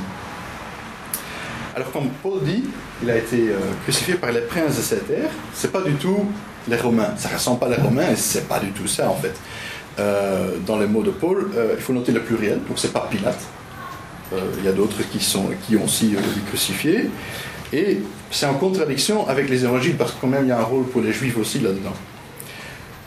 Alors 1.76 1.92
comme 1.92 2.08
Paul 2.22 2.42
dit, 2.42 2.64
il 3.02 3.10
a 3.10 3.16
été 3.16 3.50
euh, 3.50 3.58
crucifié 3.82 4.14
par 4.14 4.32
les 4.32 4.40
princes 4.40 4.76
de 4.76 4.82
cette 4.82 5.10
ère, 5.10 5.30
c'est 5.54 5.70
pas 5.70 5.82
du 5.82 5.94
tout 5.94 6.26
les 6.68 6.76
Romains. 6.76 7.14
Ça 7.16 7.28
ressemble 7.28 7.60
pas 7.60 7.68
les 7.68 7.76
Romains, 7.76 8.10
et 8.10 8.16
c'est 8.16 8.48
pas 8.48 8.58
du 8.58 8.70
tout 8.70 8.86
ça 8.86 9.08
en 9.08 9.14
fait. 9.14 9.34
Euh, 9.98 10.56
dans 10.66 10.78
les 10.78 10.86
mots 10.86 11.02
de 11.02 11.10
Paul, 11.10 11.50
euh, 11.54 11.74
il 11.76 11.82
faut 11.82 11.92
noter 11.92 12.12
le 12.12 12.20
pluriel, 12.20 12.60
donc 12.66 12.78
c'est 12.78 12.92
pas 12.92 13.08
Pilate. 13.10 13.40
Il 14.58 14.64
y 14.64 14.68
a 14.68 14.72
d'autres 14.72 15.08
qui, 15.08 15.18
qui 15.18 15.76
ont 15.76 15.84
aussi 15.84 16.16
crucifié. 16.48 17.08
Et 17.72 17.98
c'est 18.32 18.46
en 18.46 18.54
contradiction 18.54 19.28
avec 19.28 19.48
les 19.48 19.62
évangiles, 19.62 19.96
parce 19.96 20.12
que 20.12 20.26
même 20.26 20.44
il 20.44 20.48
y 20.48 20.52
a 20.52 20.58
un 20.58 20.64
rôle 20.64 20.84
pour 20.86 21.00
les 21.00 21.12
juifs 21.12 21.38
aussi 21.38 21.60
là-dedans. 21.60 21.94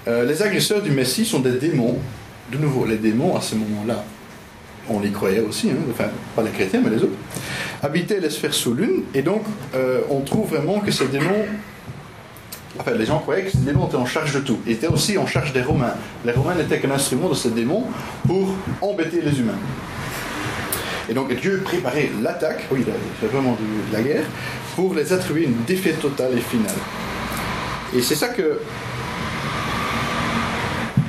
les 0.08 0.42
agresseurs 0.42 0.82
du 0.82 0.92
Messie 0.92 1.26
sont 1.26 1.40
des 1.42 1.52
démons. 1.52 1.98
De 2.54 2.58
nouveau, 2.58 2.86
les 2.86 2.96
démons 2.96 3.36
à 3.36 3.42
ce 3.42 3.56
moment-là, 3.56 4.02
on 4.90 5.04
y 5.04 5.12
croyait 5.12 5.42
aussi, 5.42 5.70
hein, 5.70 5.76
enfin 5.92 6.06
pas 6.36 6.42
les 6.42 6.52
chrétiens 6.52 6.82
mais 6.84 6.90
les 6.90 7.04
autres, 7.04 7.18
habitaient 7.82 8.20
les 8.20 8.30
sphères 8.30 8.54
sous 8.54 8.74
lune, 8.74 9.04
et 9.14 9.22
donc 9.22 9.44
euh, 9.76 10.02
on 10.10 10.22
trouve 10.22 10.50
vraiment 10.50 10.80
que 10.80 10.92
ces 10.92 11.08
démons, 11.08 11.46
enfin 12.80 12.92
les 12.92 13.06
gens 13.06 13.20
croyaient 13.20 13.44
que 13.44 13.52
ces 13.52 13.60
démons 13.60 13.88
étaient 13.88 13.96
en 13.96 14.06
charge 14.06 14.34
de 14.34 14.40
tout, 14.40 14.60
ils 14.66 14.74
étaient 14.74 14.88
aussi 14.88 15.18
en 15.18 15.28
charge 15.28 15.54
des 15.54 15.62
Romains. 15.62 15.94
Les 16.26 16.32
Romains 16.32 16.56
n'étaient 16.56 16.80
qu'un 16.80 16.92
instrument 16.92 17.30
de 17.30 17.36
ces 17.36 17.52
démons 17.52 17.86
pour 18.28 18.54
embêter 18.82 19.22
les 19.22 19.40
humains. 19.40 19.60
Et 21.10 21.14
donc 21.14 21.34
Dieu 21.40 21.62
préparait 21.64 22.12
l'attaque, 22.22 22.68
oui, 22.72 22.86
c'est 23.20 23.28
vraiment 23.28 23.54
de, 23.54 23.94
la 23.94 24.04
guerre, 24.04 24.26
pour 24.76 24.94
les 24.94 25.12
attribuer 25.12 25.46
une 25.46 25.64
défaite 25.66 26.00
totale 26.00 26.38
et 26.38 26.42
finale. 26.42 26.76
Et 27.96 28.02
c'est 28.02 28.16
ça 28.16 28.28
que... 28.30 28.60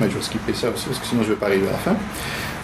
je 0.09 0.17
vais 0.17 0.23
skipper 0.23 0.55
ça 0.55 0.71
aussi, 0.71 0.87
parce 0.87 0.99
que 0.99 1.07
sinon 1.07 1.23
je 1.23 1.29
ne 1.29 1.35
vais 1.35 1.41
pas 1.41 1.47
arriver 1.47 1.69
à 1.69 1.73
la 1.73 1.79
fin. 1.79 1.97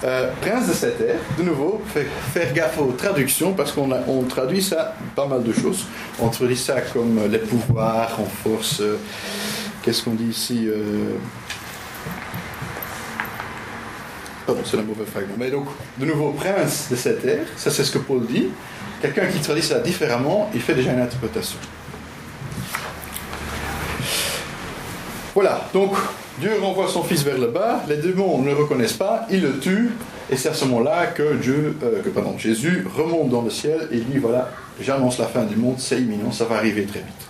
Euh, 0.05 0.31
prince 0.41 0.69
de 0.69 0.73
cette 0.75 1.01
ère, 1.01 1.17
de 1.39 1.43
nouveau, 1.43 1.83
faire 1.87 2.53
gaffe 2.53 2.79
aux 2.79 2.93
traductions 2.93 3.55
parce 3.55 3.73
qu'on 3.73 3.91
on 4.07 4.23
traduit 4.23 4.63
ça 4.63 4.95
pas 5.15 5.27
mal 5.27 5.43
de 5.43 5.53
choses. 5.53 5.87
On 6.21 6.29
traduit 6.29 6.57
ça 6.57 6.81
comme 6.81 7.21
les 7.31 7.39
pouvoirs 7.39 8.19
en 8.21 8.25
force. 8.25 8.81
Euh, 8.81 8.99
qu'est-ce 9.83 10.03
qu'on 10.03 10.15
dit 10.15 10.29
ici 10.31 10.67
euh... 10.69 11.15
Pardon, 14.47 14.61
c'est 14.65 14.77
le 14.77 14.85
mauvais 14.85 15.07
fragment. 15.07 15.35
Mais 15.39 15.51
donc, 15.51 15.67
de 15.99 16.05
nouveau, 16.05 16.31
prince 16.33 16.89
de 16.91 16.97
cette 16.97 17.25
ère, 17.25 17.47
ça 17.57 17.71
c'est 17.71 17.83
ce 17.83 17.91
que 17.91 17.99
Paul 17.99 18.25
dit. 18.27 18.49
Quelqu'un 19.01 19.27
qui 19.27 19.41
traduit 19.41 19.63
ça 19.63 19.81
différemment, 19.81 20.51
il 20.55 20.61
fait 20.61 20.75
déjà 20.75 20.93
une 20.93 21.01
interprétation. 21.01 21.59
Voilà, 25.37 25.69
donc 25.75 25.93
Dieu 26.41 26.51
renvoie 26.63 26.89
son 26.89 27.03
fils 27.03 27.23
vers 27.23 27.37
le 27.37 27.49
bas, 27.49 27.83
les 27.91 27.99
démons 27.99 28.41
ne 28.41 28.47
le 28.47 28.55
reconnaissent 28.55 28.95
pas, 28.95 29.27
ils 29.31 29.43
le 29.43 29.59
tuent, 29.59 29.91
et 30.31 30.37
c'est 30.39 30.49
à 30.49 30.55
ce 30.55 30.65
moment-là 30.65 31.09
que, 31.09 31.35
Dieu, 31.35 31.77
euh, 31.83 32.03
que 32.03 32.09
pardon, 32.09 32.39
Jésus 32.39 32.87
remonte 32.97 33.29
dans 33.29 33.43
le 33.43 33.51
ciel 33.51 33.87
et 33.93 33.99
dit 33.99 34.17
voilà, 34.17 34.51
j'annonce 34.81 35.19
la 35.19 35.27
fin 35.27 35.45
du 35.45 35.57
monde, 35.57 35.75
c'est 35.77 36.01
imminent, 36.01 36.33
ça 36.33 36.47
va 36.47 36.57
arriver 36.57 36.87
très 36.87 37.01
vite. 37.01 37.29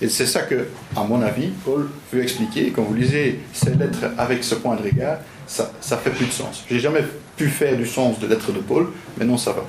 Et 0.00 0.08
c'est 0.08 0.24
ça 0.24 0.40
que, 0.40 0.68
à 0.96 1.04
mon 1.04 1.20
avis, 1.20 1.48
Paul 1.66 1.90
veut 2.10 2.22
expliquer. 2.22 2.72
quand 2.74 2.80
vous 2.80 2.94
lisez 2.94 3.40
ces 3.52 3.74
lettres 3.74 4.06
avec 4.16 4.42
ce 4.42 4.54
point 4.54 4.76
de 4.76 4.82
regard, 4.82 5.18
ça, 5.46 5.70
ça 5.82 5.98
fait 5.98 6.12
plus 6.12 6.24
de 6.24 6.32
sens. 6.32 6.64
J'ai 6.70 6.80
jamais 6.80 7.04
pu 7.36 7.48
faire 7.48 7.76
du 7.76 7.84
sens 7.84 8.18
de 8.20 8.26
lettres 8.26 8.52
de 8.52 8.60
Paul, 8.60 8.88
mais 9.18 9.26
non, 9.26 9.36
ça 9.36 9.52
va. 9.52 9.64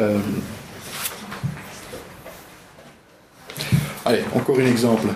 Euh, 0.00 0.18
allez, 4.04 4.24
encore 4.34 4.58
un 4.58 4.66
exemple. 4.66 5.06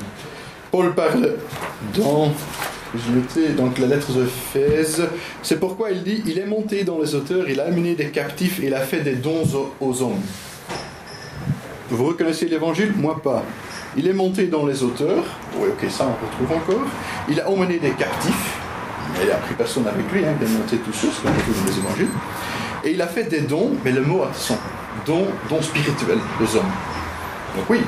Paul 0.70 0.94
parle 0.94 1.34
dans 1.94 2.32
la 3.78 3.86
lettre 3.86 4.12
de 4.12 4.24
Éphèse. 4.24 5.02
C'est 5.42 5.58
pourquoi 5.58 5.90
il 5.90 6.02
dit 6.02 6.22
il 6.26 6.38
est 6.38 6.46
monté 6.46 6.84
dans 6.84 6.98
les 6.98 7.14
auteurs, 7.14 7.48
il 7.48 7.60
a 7.60 7.64
amené 7.66 7.94
des 7.94 8.08
captifs, 8.08 8.60
il 8.62 8.74
a 8.74 8.80
fait 8.80 9.00
des 9.00 9.14
dons 9.14 9.44
aux 9.80 10.02
hommes. 10.02 10.20
Vous 11.90 12.04
reconnaissez 12.04 12.46
l'évangile? 12.48 12.92
Moi 12.96 13.20
pas. 13.22 13.42
Il 13.96 14.06
est 14.06 14.12
monté 14.12 14.46
dans 14.46 14.66
les 14.66 14.82
auteurs. 14.82 15.24
Oui, 15.56 15.68
ok, 15.68 15.90
ça 15.90 16.06
on 16.06 16.26
retrouve 16.26 16.56
encore. 16.56 16.86
Il 17.30 17.40
a 17.40 17.48
emmené 17.48 17.78
des 17.78 17.90
captifs. 17.90 18.58
Mais 19.14 19.24
il 19.24 19.28
n'a 19.28 19.36
pris 19.36 19.54
personne 19.54 19.86
avec 19.86 20.12
lui, 20.12 20.22
hein, 20.24 20.34
il 20.38 20.46
est 20.46 20.50
monté 20.50 20.76
tout 20.76 20.92
seul, 20.92 21.10
ce 21.10 21.22
qu'on 21.22 21.28
retrouve 21.28 21.58
dans 21.60 21.70
les 21.70 21.78
évangiles. 21.78 22.08
Et 22.84 22.90
il 22.92 23.00
a 23.00 23.06
fait 23.06 23.24
des 23.24 23.40
dons, 23.40 23.72
mais 23.82 23.90
le 23.90 24.02
mot 24.02 24.22
a 24.22 24.28
son 24.34 24.56
dons, 25.06 25.26
dons 25.48 25.62
spirituels 25.62 26.18
aux 26.40 26.56
hommes. 26.56 26.70
Donc 27.56 27.70
oui, 27.70 27.80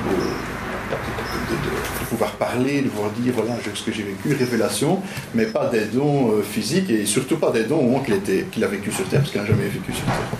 de, 1.51 2.05
pouvoir 2.09 2.31
parler, 2.31 2.81
de 2.81 2.89
pouvoir 2.89 3.11
dire 3.11 3.33
voilà 3.35 3.53
ce 3.73 3.83
que 3.83 3.91
j'ai 3.91 4.03
vécu, 4.03 4.33
révélation, 4.33 5.01
mais 5.33 5.45
pas 5.45 5.67
des 5.67 5.85
dons 5.85 6.31
euh, 6.31 6.41
physiques 6.41 6.89
et 6.89 7.05
surtout 7.05 7.37
pas 7.37 7.51
des 7.51 7.63
dons 7.63 7.99
qu'il 7.99 8.21
qu'il 8.49 8.63
a 8.63 8.67
vécu 8.67 8.91
sur 8.91 9.07
Terre, 9.07 9.19
parce 9.19 9.31
qu'il 9.31 9.41
n'a 9.41 9.47
jamais 9.47 9.67
vécu 9.67 9.93
sur 9.93 10.05
Terre. 10.05 10.39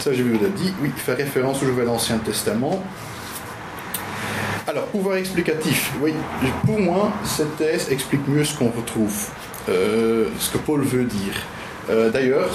Ça, 0.00 0.14
je 0.14 0.22
vous 0.22 0.30
l'ai 0.30 0.48
dit, 0.56 0.72
oui, 0.80 0.90
fait 0.96 1.12
référence 1.12 1.62
au 1.62 1.66
Nouvel 1.66 1.90
Ancien 1.90 2.16
Testament. 2.16 2.82
Alors, 4.66 4.86
pouvoir 4.86 5.16
explicatif, 5.16 5.92
oui, 6.00 6.14
pour 6.64 6.80
moi, 6.80 7.12
cette 7.22 7.58
thèse 7.58 7.88
explique 7.90 8.26
mieux 8.26 8.44
ce 8.44 8.56
qu'on 8.56 8.70
retrouve, 8.70 9.26
euh, 9.68 10.28
ce 10.38 10.52
que 10.52 10.56
Paul 10.56 10.80
veut 10.80 11.04
dire. 11.04 11.34
Euh, 11.90 12.08
d'ailleurs, 12.08 12.48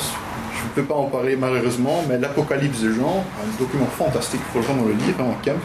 je 0.55 0.63
ne 0.63 0.69
peux 0.75 0.83
pas 0.83 0.95
en 0.95 1.05
parler 1.05 1.35
malheureusement, 1.35 2.03
mais 2.07 2.17
l'Apocalypse 2.17 2.81
de 2.81 2.93
Jean, 2.93 3.25
un 3.41 3.59
document 3.59 3.85
fantastique, 3.85 4.41
il 4.49 4.53
faut 4.53 4.65
vraiment 4.65 4.85
le 4.85 4.93
lire 4.93 5.15
hein, 5.19 5.25
en 5.31 5.43
camp. 5.43 5.59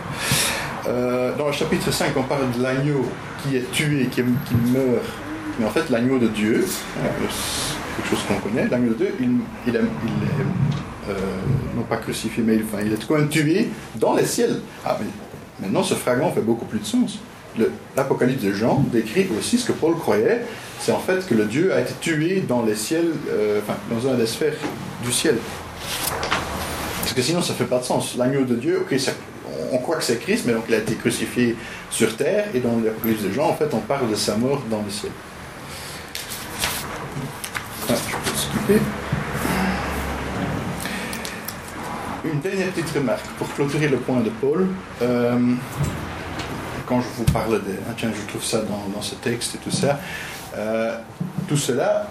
Euh, 0.88 1.36
dans 1.36 1.47
le 1.47 1.53
chapitre 1.53 1.91
5, 1.93 2.12
on 2.16 2.22
parle 2.22 2.51
de 2.57 2.62
l'agneau 2.62 3.07
qui 3.43 3.57
est 3.57 3.70
tué, 3.70 4.09
qui, 4.11 4.22
meurt, 4.22 5.05
mais 5.59 5.66
en 5.66 5.70
fait 5.70 5.88
l'agneau 5.91 6.18
de 6.18 6.28
Dieu, 6.28 6.66
hein, 6.99 7.09
quelque 7.97 8.09
chose 8.09 8.20
qu'on 8.26 8.49
connaît, 8.49 8.68
l'agneau 8.68 8.91
de 8.91 8.95
Dieu, 8.95 9.14
il, 9.20 9.30
il, 9.66 9.76
est, 9.76 9.80
non 11.76 11.82
pas 11.82 11.97
crucifié, 11.97 12.43
mais 12.45 12.57
il 12.57 12.93
est 12.93 13.07
quand 13.07 13.16
même 13.16 13.28
tué 13.28 13.68
dans 13.97 14.14
les 14.14 14.24
ciels. 14.24 14.61
Ah, 14.84 14.99
mais 15.01 15.07
maintenant 15.66 15.82
ce 15.82 15.95
fragment 15.95 16.32
fait 16.32 16.41
beaucoup 16.41 16.64
plus 16.64 16.80
de 16.80 16.86
sens. 16.86 17.18
L'Apocalypse 17.97 18.43
de 18.43 18.53
Jean 18.53 18.84
décrit 18.93 19.28
aussi 19.38 19.59
ce 19.59 19.66
que 19.66 19.72
Paul 19.72 19.97
croyait, 19.97 20.43
c'est 20.81 20.93
en 20.93 20.99
fait 20.99 21.26
que 21.26 21.35
le 21.35 21.45
Dieu 21.45 21.74
a 21.74 21.81
été 21.81 21.93
tué 22.01 22.43
dans 22.47 22.62
les 22.62 22.74
ciels, 22.74 23.12
euh, 23.28 23.61
enfin, 23.62 23.78
dans 23.91 24.11
un 24.11 24.14
des 24.14 24.26
sphères 24.26 24.55
du 25.05 25.12
ciel. 25.12 25.37
Parce 27.03 27.12
que 27.12 27.22
sinon, 27.22 27.43
ça 27.43 27.53
ne 27.53 27.59
fait 27.59 27.64
pas 27.64 27.78
de 27.78 27.85
sens. 27.85 28.16
L'agneau 28.16 28.45
de 28.45 28.55
Dieu, 28.55 28.87
on 29.72 29.78
croit 29.78 29.97
que 29.97 30.05
c'est 30.05 30.18
Christ, 30.18 30.45
mais 30.47 30.55
donc 30.55 30.64
il 30.68 30.74
a 30.74 30.78
été 30.78 30.95
crucifié 30.95 31.55
sur 31.91 32.16
terre, 32.16 32.47
et 32.55 32.61
dans 32.61 32.81
l'Apocalypse 32.83 33.22
de 33.22 33.31
Jean, 33.31 33.49
en 33.49 33.55
fait, 33.55 33.68
on 33.74 33.81
parle 33.81 34.11
de 34.11 34.14
sa 34.14 34.37
mort 34.37 34.62
dans 34.70 34.83
le 34.83 34.91
ciel. 34.91 35.12
Ah, 37.89 37.95
je 37.95 38.31
peux 38.31 38.37
skipper. 38.37 38.81
Une 42.24 42.41
dernière 42.41 42.68
petite 42.68 42.91
remarque 42.95 43.26
pour 43.39 43.53
clôturer 43.55 43.89
le 43.89 43.99
point 43.99 44.20
de 44.20 44.31
Paul. 44.31 44.66
Euh, 45.03 45.39
quand 46.87 47.01
je 47.01 47.07
vous 47.16 47.24
parle 47.24 47.62
de. 47.62 47.72
Ah, 47.89 47.93
tiens, 47.97 48.11
je 48.14 48.28
trouve 48.28 48.45
ça 48.45 48.62
dans 48.62 49.03
ce 49.03 49.14
texte 49.16 49.57
et 49.57 49.59
tout 49.59 49.70
ça. 49.70 49.99
Euh, 50.57 50.97
tout 51.49 51.57
cela, 51.57 52.07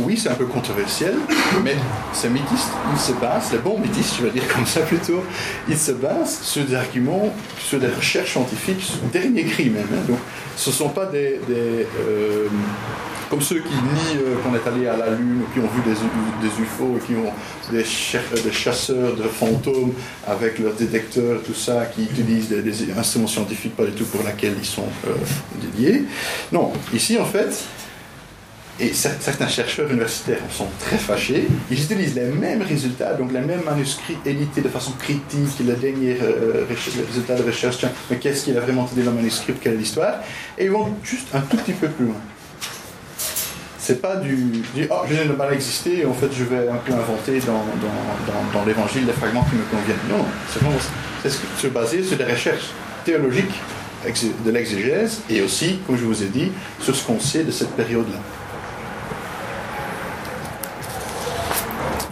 oui, 0.00 0.16
c'est 0.16 0.28
un 0.28 0.34
peu 0.34 0.46
controversiel, 0.46 1.14
mais 1.62 1.76
c'est 2.12 2.30
mythiste. 2.30 2.70
Il 2.92 2.98
se 2.98 3.12
base, 3.12 3.52
les 3.52 3.58
bons 3.58 3.78
mythistes, 3.78 4.16
je 4.18 4.22
vais 4.24 4.30
dire 4.30 4.48
comme 4.52 4.66
ça 4.66 4.80
plutôt, 4.80 5.22
il 5.68 5.76
se 5.76 5.92
base 5.92 6.40
sur 6.42 6.64
des 6.64 6.74
arguments, 6.74 7.32
sur 7.58 7.78
des 7.78 7.88
recherches 7.88 8.32
scientifiques, 8.32 8.82
sur 8.82 8.98
le 9.02 9.10
dernier 9.10 9.44
cri 9.44 9.68
même. 9.68 9.86
Hein. 9.92 10.04
Donc, 10.08 10.18
ce 10.56 10.70
ne 10.70 10.74
sont 10.74 10.88
pas 10.88 11.06
des, 11.06 11.40
euh, 11.50 12.48
comme 13.30 13.40
ceux 13.40 13.60
qui 13.60 13.72
nient 13.72 14.18
euh, 14.18 14.36
qu'on 14.42 14.54
est 14.54 14.68
allé 14.68 14.88
à 14.88 14.96
la 14.96 15.10
Lune, 15.10 15.42
qui 15.54 15.60
ont 15.60 15.68
vu 15.68 15.80
des, 15.86 16.46
des 16.46 16.62
UFO, 16.62 16.98
qui 17.06 17.14
ont 17.14 17.32
des, 17.70 17.84
des, 18.42 18.52
chasseurs 18.52 19.14
de 19.14 19.22
fantômes 19.22 19.92
avec 20.26 20.58
leurs 20.58 20.74
détecteurs, 20.74 21.40
tout 21.42 21.54
ça, 21.54 21.86
qui 21.86 22.02
utilisent 22.02 22.48
des, 22.48 22.92
instruments 22.98 23.28
scientifiques 23.28 23.76
pas 23.76 23.86
du 23.86 23.92
tout 23.92 24.04
pour 24.04 24.22
lesquels 24.24 24.54
ils 24.58 24.66
sont 24.66 24.88
dédiés. 25.62 26.04
Non, 26.50 26.72
ici 26.92 27.16
en 27.18 27.24
fait, 27.24 27.64
et 28.80 28.92
certains 28.94 29.46
chercheurs 29.46 29.90
universitaires 29.90 30.40
sont 30.50 30.66
très 30.78 30.96
fâchés. 30.96 31.46
Ils 31.70 31.82
utilisent 31.82 32.14
les 32.14 32.24
mêmes 32.24 32.62
résultats, 32.62 33.12
donc 33.12 33.30
les 33.30 33.40
mêmes 33.40 33.62
manuscrits 33.62 34.16
édités 34.24 34.62
de 34.62 34.68
façon 34.68 34.92
critique, 34.92 35.50
les 35.64 35.74
derniers 35.74 36.18
euh, 36.22 36.64
résultats 36.68 37.36
de 37.36 37.42
recherche. 37.42 37.84
mais 38.10 38.16
qu'est-ce 38.16 38.44
qu'il 38.44 38.56
a 38.56 38.60
vraiment 38.60 38.88
dit 38.92 39.02
dans 39.02 39.10
le 39.10 39.18
manuscrit, 39.18 39.52
quelle 39.60 39.74
est 39.74 39.76
l'histoire? 39.76 40.14
Et 40.56 40.64
ils 40.64 40.70
vont 40.70 40.88
juste 41.04 41.28
un 41.34 41.40
tout 41.40 41.58
petit 41.58 41.74
peu 41.74 41.88
plus 41.88 42.06
loin. 42.06 42.16
C'est 43.90 44.00
pas 44.00 44.14
du, 44.14 44.36
du 44.72 44.86
oh, 44.88 45.00
viens 45.08 45.24
de 45.24 45.32
mal 45.32 45.52
exister, 45.52 46.06
en 46.06 46.14
fait 46.14 46.28
je 46.32 46.44
vais 46.44 46.68
un 46.68 46.76
peu 46.76 46.92
inventer 46.92 47.40
dans, 47.40 47.54
dans, 47.54 48.60
dans, 48.60 48.64
l'évangile 48.64 49.04
des 49.04 49.12
fragments 49.12 49.44
qui 49.50 49.56
me 49.56 49.64
conviennent. 49.64 49.98
Non, 50.08 50.24
c'est 50.48 50.60
vraiment 50.60 50.78
se 51.58 51.66
baser 51.66 52.04
sur 52.04 52.16
des 52.16 52.22
recherches 52.22 52.70
théologiques 53.04 53.60
de 54.44 54.50
l'exégèse 54.52 55.22
et 55.28 55.42
aussi, 55.42 55.80
comme 55.84 55.98
je 55.98 56.04
vous 56.04 56.22
ai 56.22 56.28
dit, 56.28 56.52
sur 56.80 56.94
ce 56.94 57.04
qu'on 57.04 57.18
sait 57.18 57.42
de 57.42 57.50
cette 57.50 57.72
période-là. 57.72 58.18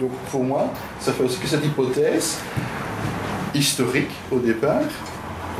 Donc 0.01 0.11
pour 0.29 0.43
moi, 0.43 0.73
ça 0.99 1.13
fait 1.13 1.23
aussi 1.23 1.37
que 1.37 1.47
cette 1.47 1.63
hypothèse 1.63 2.39
historique 3.55 4.11
au 4.29 4.39
départ 4.39 4.81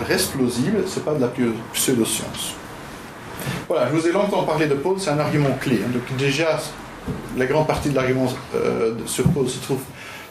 reste 0.06 0.34
plausible, 0.34 0.84
c'est 0.86 1.06
pas 1.06 1.14
de 1.14 1.22
la 1.22 1.32
pseudo-science. 1.72 2.56
Voilà, 3.70 3.88
je 3.88 3.96
vous 3.96 4.08
ai 4.08 4.12
longtemps 4.12 4.42
parlé 4.46 4.66
de 4.66 4.74
Paul, 4.74 4.96
c'est 4.98 5.12
un 5.12 5.20
argument 5.20 5.56
clé. 5.62 5.80
Hein. 5.86 5.92
Donc 5.94 6.18
déjà, 6.18 6.60
la 7.38 7.46
grande 7.46 7.68
partie 7.68 7.92
de 7.92 7.96
l'argument 7.96 8.26
euh, 8.56 8.96
sur 9.06 9.26
Paul 9.30 9.48
se, 9.48 9.60
trouve, 9.60 9.82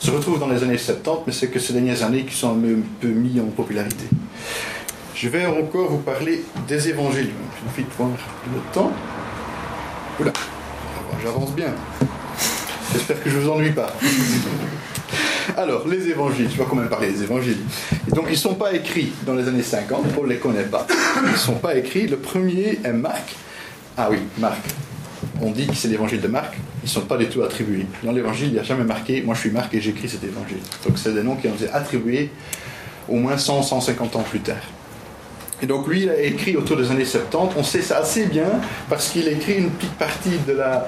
se 0.00 0.10
retrouve 0.10 0.40
dans 0.40 0.48
les 0.48 0.60
années 0.64 0.76
70, 0.76 1.22
mais 1.24 1.32
c'est 1.32 1.46
que 1.46 1.60
ces 1.60 1.72
dernières 1.72 2.02
années 2.02 2.24
qui 2.24 2.34
sont 2.34 2.50
un 2.50 2.80
peu 3.00 3.06
mis 3.06 3.38
en 3.38 3.44
popularité. 3.44 4.06
Je 5.14 5.28
vais 5.28 5.46
encore 5.46 5.88
vous 5.88 5.98
parler 5.98 6.44
des 6.66 6.88
évangiles. 6.88 7.30
Je 7.76 7.82
vais 7.82 7.88
voir 7.96 8.10
le 8.52 8.74
temps. 8.74 8.92
Oula, 10.18 10.32
j'avance 11.22 11.52
bien. 11.52 11.72
J'espère 12.92 13.22
que 13.22 13.30
je 13.30 13.36
ne 13.36 13.42
vous 13.42 13.50
ennuie 13.50 13.70
pas. 13.70 13.92
Alors, 15.56 15.86
les 15.88 16.08
évangiles, 16.08 16.48
je 16.50 16.58
vais 16.58 16.64
quand 16.68 16.76
même 16.76 16.88
parler 16.88 17.12
des 17.12 17.22
évangiles. 17.22 17.58
Donc, 18.08 18.26
ils 18.28 18.32
ne 18.32 18.36
sont 18.36 18.54
pas 18.54 18.72
écrits 18.72 19.12
dans 19.24 19.34
les 19.34 19.48
années 19.48 19.62
50, 19.62 20.12
Paul 20.14 20.26
ne 20.26 20.32
les 20.32 20.38
connaît 20.38 20.64
pas. 20.64 20.86
Ils 21.24 21.32
ne 21.32 21.36
sont 21.36 21.54
pas 21.54 21.76
écrits. 21.76 22.06
Le 22.06 22.16
premier 22.16 22.78
est 22.84 22.92
Marc. 22.92 23.34
Ah 23.96 24.08
oui, 24.10 24.18
Marc. 24.38 24.62
On 25.40 25.50
dit 25.50 25.66
que 25.66 25.74
c'est 25.74 25.88
l'évangile 25.88 26.20
de 26.20 26.28
Marc, 26.28 26.54
ils 26.82 26.86
ne 26.86 26.90
sont 26.90 27.02
pas 27.02 27.16
du 27.16 27.26
tout 27.26 27.42
attribués. 27.42 27.86
Dans 28.02 28.12
l'évangile, 28.12 28.48
il 28.48 28.52
n'y 28.54 28.58
a 28.58 28.62
jamais 28.62 28.84
marqué 28.84 29.22
Moi 29.22 29.34
je 29.34 29.40
suis 29.40 29.50
Marc 29.50 29.74
et 29.74 29.80
j'écris 29.80 30.08
cet 30.08 30.22
évangile. 30.22 30.58
Donc, 30.86 30.96
c'est 30.96 31.12
des 31.12 31.22
noms 31.22 31.36
qui 31.36 31.48
ont 31.48 31.54
été 31.54 31.68
attribués 31.70 32.30
au 33.08 33.16
moins 33.16 33.36
100, 33.36 33.62
150 33.62 34.16
ans 34.16 34.22
plus 34.22 34.40
tard. 34.40 34.56
Et 35.60 35.66
donc 35.66 35.88
lui, 35.88 36.02
il 36.02 36.10
a 36.10 36.20
écrit 36.20 36.56
autour 36.56 36.76
des 36.76 36.90
années 36.90 37.04
70. 37.04 37.54
On 37.56 37.64
sait 37.64 37.82
ça 37.82 37.98
assez 37.98 38.26
bien 38.26 38.48
parce 38.88 39.08
qu'il 39.08 39.26
a 39.26 39.32
écrit 39.32 39.54
une 39.54 39.70
petite 39.70 39.94
partie 39.94 40.38
de 40.46 40.52
la, 40.52 40.86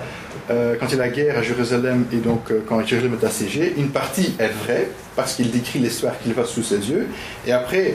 euh, 0.51 0.74
quand 0.80 0.86
il 0.86 0.92
y 0.92 1.01
a 1.01 1.05
la 1.05 1.09
guerre 1.11 1.38
à 1.38 1.42
Jérusalem 1.42 2.07
et 2.12 2.16
donc 2.16 2.51
euh, 2.51 2.61
quand 2.66 2.84
Jérusalem 2.84 3.16
est 3.22 3.24
assiégée, 3.24 3.74
une 3.76 3.90
partie 3.90 4.34
est 4.38 4.48
vraie 4.48 4.88
parce 5.14 5.34
qu'il 5.34 5.51
décrit 5.51 5.78
l'histoire 5.78 6.18
qu'il 6.18 6.32
voit 6.32 6.44
sous 6.44 6.62
ses 6.62 6.90
yeux, 6.90 7.07
et 7.46 7.53
après 7.53 7.94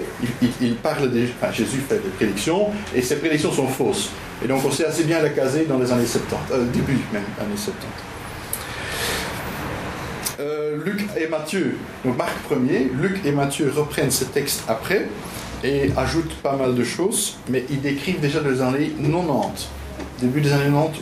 il, 0.62 0.76
parle 0.76 1.12
des, 1.12 1.26
enfin, 1.26 1.51
Jésus 1.51 1.80
fait 1.80 2.01
des 2.01 2.10
prédictions 2.10 2.70
et 2.95 3.01
ces 3.01 3.18
prédictions 3.18 3.51
sont 3.51 3.68
fausses. 3.68 4.12
Et 4.43 4.47
donc 4.47 4.64
on 4.64 4.72
sait 4.72 4.86
assez 4.86 5.03
bien 5.03 5.22
la 5.22 5.30
caser 5.30 5.66
dans 5.66 5.78
les 5.78 5.91
années 5.91 6.06
70, 6.06 6.53
euh, 6.53 6.66
début 6.72 6.99
même 7.12 7.24
années 7.39 7.58
70. 7.58 7.88
Luc 10.84 11.08
et 11.18 11.28
Matthieu, 11.28 11.78
donc 12.03 12.18
Marc 12.18 12.34
1er, 12.51 12.89
Luc 13.01 13.26
et 13.26 13.32
Matthieu 13.32 13.72
reprennent 13.76 14.12
ce 14.12 14.26
texte 14.26 14.64
après 14.68 15.08
et 15.64 15.89
ajoutent 15.97 16.36
pas 16.43 16.56
mal 16.58 16.76
de 16.76 16.84
choses, 16.84 17.38
mais 17.49 17.66
ils 17.70 17.82
décrivent 17.82 18.20
déjà 18.20 18.41
les 18.41 18.62
années 18.62 18.91
90 19.01 19.70
début 20.20 20.41
des 20.41 20.54
années 20.54 20.72
90, 20.72 21.02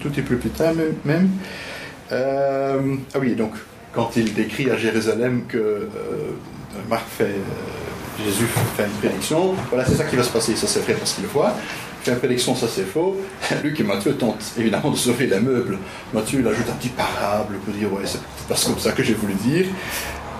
tout 0.00 0.18
est 0.18 0.22
plus 0.22 0.36
plus 0.36 0.50
tard 0.50 0.74
même. 1.04 1.30
Euh, 2.12 2.96
ah 3.14 3.18
oui, 3.20 3.34
donc 3.34 3.52
quand 3.92 4.10
il 4.16 4.34
décrit 4.34 4.70
à 4.70 4.76
Jérusalem 4.76 5.44
que 5.48 5.58
euh, 5.58 5.88
Marc 6.88 7.06
fait, 7.08 7.24
euh, 7.24 8.24
Jésus 8.24 8.46
fait 8.76 8.84
une 8.84 8.90
prédiction, 8.90 9.54
voilà, 9.68 9.84
c'est 9.84 9.94
ça 9.94 10.04
qui 10.04 10.16
va 10.16 10.22
se 10.22 10.30
passer, 10.30 10.56
ça 10.56 10.66
c'est 10.66 10.80
vrai 10.80 10.94
parce 10.94 11.12
qu'il 11.12 11.24
le 11.24 11.30
voit. 11.30 11.54
Fait 12.02 12.12
une 12.12 12.18
prédiction, 12.18 12.54
ça 12.54 12.66
c'est 12.68 12.84
faux. 12.84 13.20
Luc 13.62 13.78
et 13.78 13.84
Matthieu 13.84 14.14
tentent 14.14 14.52
évidemment 14.58 14.90
de 14.90 14.96
sauver 14.96 15.26
les 15.26 15.40
meubles. 15.40 15.78
Matthieu 16.12 16.40
il 16.40 16.48
ajoute 16.48 16.68
un 16.68 16.76
petit 16.76 16.88
parable 16.88 17.56
pour 17.58 17.74
dire 17.74 17.92
ouais, 17.92 18.02
c'est 18.04 18.20
parce 18.48 18.64
comme 18.64 18.78
ça 18.78 18.92
que 18.92 19.02
j'ai 19.02 19.14
voulu 19.14 19.34
dire. 19.34 19.66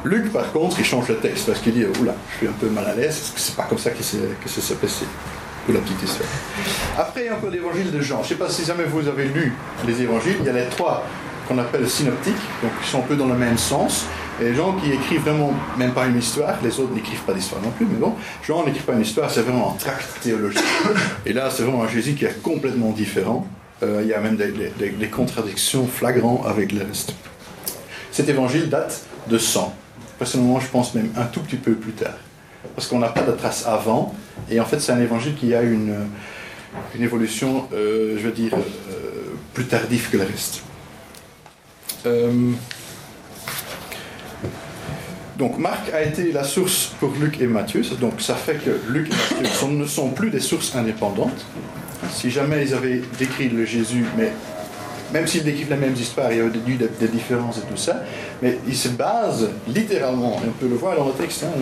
Luc, 0.03 0.33
par 0.33 0.51
contre, 0.51 0.79
il 0.79 0.85
change 0.85 1.09
le 1.09 1.17
texte 1.17 1.47
parce 1.47 1.61
qu'il 1.61 1.75
dit 1.75 1.85
Oula, 2.01 2.15
je 2.33 2.37
suis 2.39 2.47
un 2.49 2.57
peu 2.59 2.71
mal 2.71 2.87
à 2.87 2.95
l'aise, 2.95 3.33
c'est 3.37 3.55
pas 3.55 3.65
comme 3.65 3.77
ça 3.77 3.91
que 3.91 4.03
ça 4.03 4.61
s'est 4.61 4.75
passé 4.77 5.05
pour 5.65 5.75
la 5.75 5.81
petite 5.81 6.03
histoire. 6.03 6.29
Après, 6.99 7.23
il 7.23 7.27
y 7.27 7.29
a 7.29 7.51
l'évangile 7.51 7.91
de 7.91 8.01
Jean. 8.01 8.19
Je 8.19 8.23
ne 8.23 8.29
sais 8.29 8.35
pas 8.35 8.49
si 8.49 8.65
jamais 8.65 8.85
vous 8.85 9.07
avez 9.07 9.25
lu 9.25 9.53
les 9.87 10.03
évangiles. 10.03 10.37
Il 10.41 10.47
y 10.47 10.49
a 10.49 10.53
les 10.53 10.69
trois 10.69 11.05
qu'on 11.49 11.59
appelle 11.59 11.89
synoptiques, 11.89 12.35
donc 12.63 12.71
qui 12.83 12.89
sont 12.89 13.01
un 13.01 13.03
peu 13.03 13.17
dans 13.17 13.27
le 13.27 13.35
même 13.35 13.59
sens. 13.59 14.07
Et 14.41 14.55
gens 14.55 14.73
qui 14.75 14.91
écrivent 14.91 15.21
vraiment 15.21 15.53
même 15.77 15.93
pas 15.93 16.07
une 16.07 16.19
histoire, 16.19 16.57
les 16.63 16.81
autres 16.81 16.95
n'écrivent 16.95 17.23
pas 17.23 17.35
d'histoire 17.35 17.61
non 17.61 17.71
plus, 17.71 17.85
mais 17.85 17.99
bon, 17.99 18.15
Jean 18.43 18.65
n'écrit 18.65 18.81
pas 18.81 18.95
une 18.95 19.03
histoire, 19.03 19.31
c'est 19.31 19.43
vraiment 19.43 19.75
un 19.75 19.77
tract 19.77 20.23
théologique. 20.23 20.63
Et 21.27 21.33
là, 21.33 21.51
c'est 21.51 21.65
vraiment 21.65 21.83
un 21.83 21.89
Jésus 21.89 22.15
qui 22.15 22.25
est 22.25 22.41
complètement 22.41 22.91
différent. 22.91 23.47
Euh, 23.83 24.01
il 24.03 24.09
y 24.09 24.15
a 24.15 24.21
même 24.21 24.37
des, 24.37 25.09
contradictions 25.09 25.87
flagrantes 25.87 26.47
avec 26.47 26.73
le 26.73 26.85
reste. 26.85 27.15
Cet 28.13 28.29
évangile 28.29 28.69
date 28.71 29.03
de 29.29 29.37
100. 29.37 29.75
Personnellement, 30.19 30.61
je 30.61 30.69
pense 30.69 30.95
même 30.95 31.11
un 31.17 31.25
tout 31.25 31.41
petit 31.41 31.57
peu 31.57 31.73
plus 31.73 31.93
tard. 31.93 32.15
Parce 32.75 32.89
qu'on 32.89 32.99
n'a 32.99 33.09
pas 33.09 33.23
de 33.23 33.33
traces 33.33 33.67
avant, 33.67 34.15
et 34.51 34.61
en 34.61 34.65
fait, 34.65 34.81
c'est 34.81 34.93
un 34.93 35.01
évangile 35.01 35.35
qui 35.35 35.55
a 35.55 35.63
une, 35.63 35.95
évolution, 36.99 37.67
euh, 37.73 38.17
je 38.19 38.23
veux 38.23 38.33
dire, 38.33 38.55
euh, 38.55 39.35
plus 39.55 39.65
tardive 39.65 40.11
que 40.11 40.19
le 40.19 40.25
reste. 40.25 40.63
Euh, 42.07 42.53
Donc 45.41 45.57
Marc 45.57 45.91
a 45.95 46.03
été 46.03 46.33
la 46.33 46.45
source 46.45 46.93
pour 47.01 47.15
Luc 47.19 47.41
et 47.41 47.47
Matthieu, 47.47 47.81
donc 47.99 48.21
ça 48.21 48.35
fait 48.35 48.57
que 48.63 48.79
Luc 48.93 49.09
et 49.09 49.43
Matthieu 49.43 49.69
ne 49.69 49.87
sont 49.87 50.11
plus 50.11 50.29
des 50.29 50.39
sources 50.39 50.77
indépendantes. 50.77 51.47
Si 52.13 52.31
jamais 52.31 52.63
ils 52.67 52.75
avaient 52.75 53.01
décrit 53.19 53.49
le 53.49 53.65
Jésus, 53.65 54.05
mais 54.19 54.33
même 55.13 55.27
s'ils 55.27 55.45
décrivent 55.45 55.71
les 55.71 55.77
mêmes 55.77 55.95
histoires, 55.95 56.33
il 56.33 56.39
y 56.39 56.41
a 56.41 56.45
des, 56.49 56.89
des, 56.99 57.09
différences 57.09 57.59
et 57.59 57.63
tout 57.63 57.77
ça, 57.77 58.03
mais 58.43 58.59
ils 58.67 58.77
se 58.77 58.89
basent 58.89 59.49
littéralement, 59.69 60.41
et 60.45 60.49
on 60.49 60.53
peut 60.53 60.69
le 60.69 60.77
voir 60.77 60.97
dans 60.97 61.07
le 61.07 61.13
texte, 61.13 61.45
hein, 61.45 61.59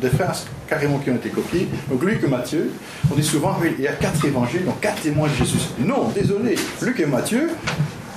des 0.00 0.08
phrases 0.08 0.46
carrément 0.68 0.98
qui 0.98 1.10
ont 1.10 1.16
été 1.16 1.28
copiées. 1.28 1.68
Donc 1.90 2.02
Luc 2.02 2.22
et 2.24 2.26
Matthieu, 2.26 2.70
on 3.10 3.14
dit 3.14 3.22
souvent 3.22 3.56
il 3.78 3.82
y 3.82 3.88
a 3.88 3.92
quatre 3.92 4.24
évangiles, 4.24 4.64
donc 4.64 4.80
quatre 4.80 5.00
témoins 5.02 5.28
de 5.28 5.34
Jésus. 5.34 5.58
Non, 5.78 6.08
désolé, 6.14 6.56
Luc 6.80 6.98
et 7.00 7.06
Matthieu, 7.06 7.50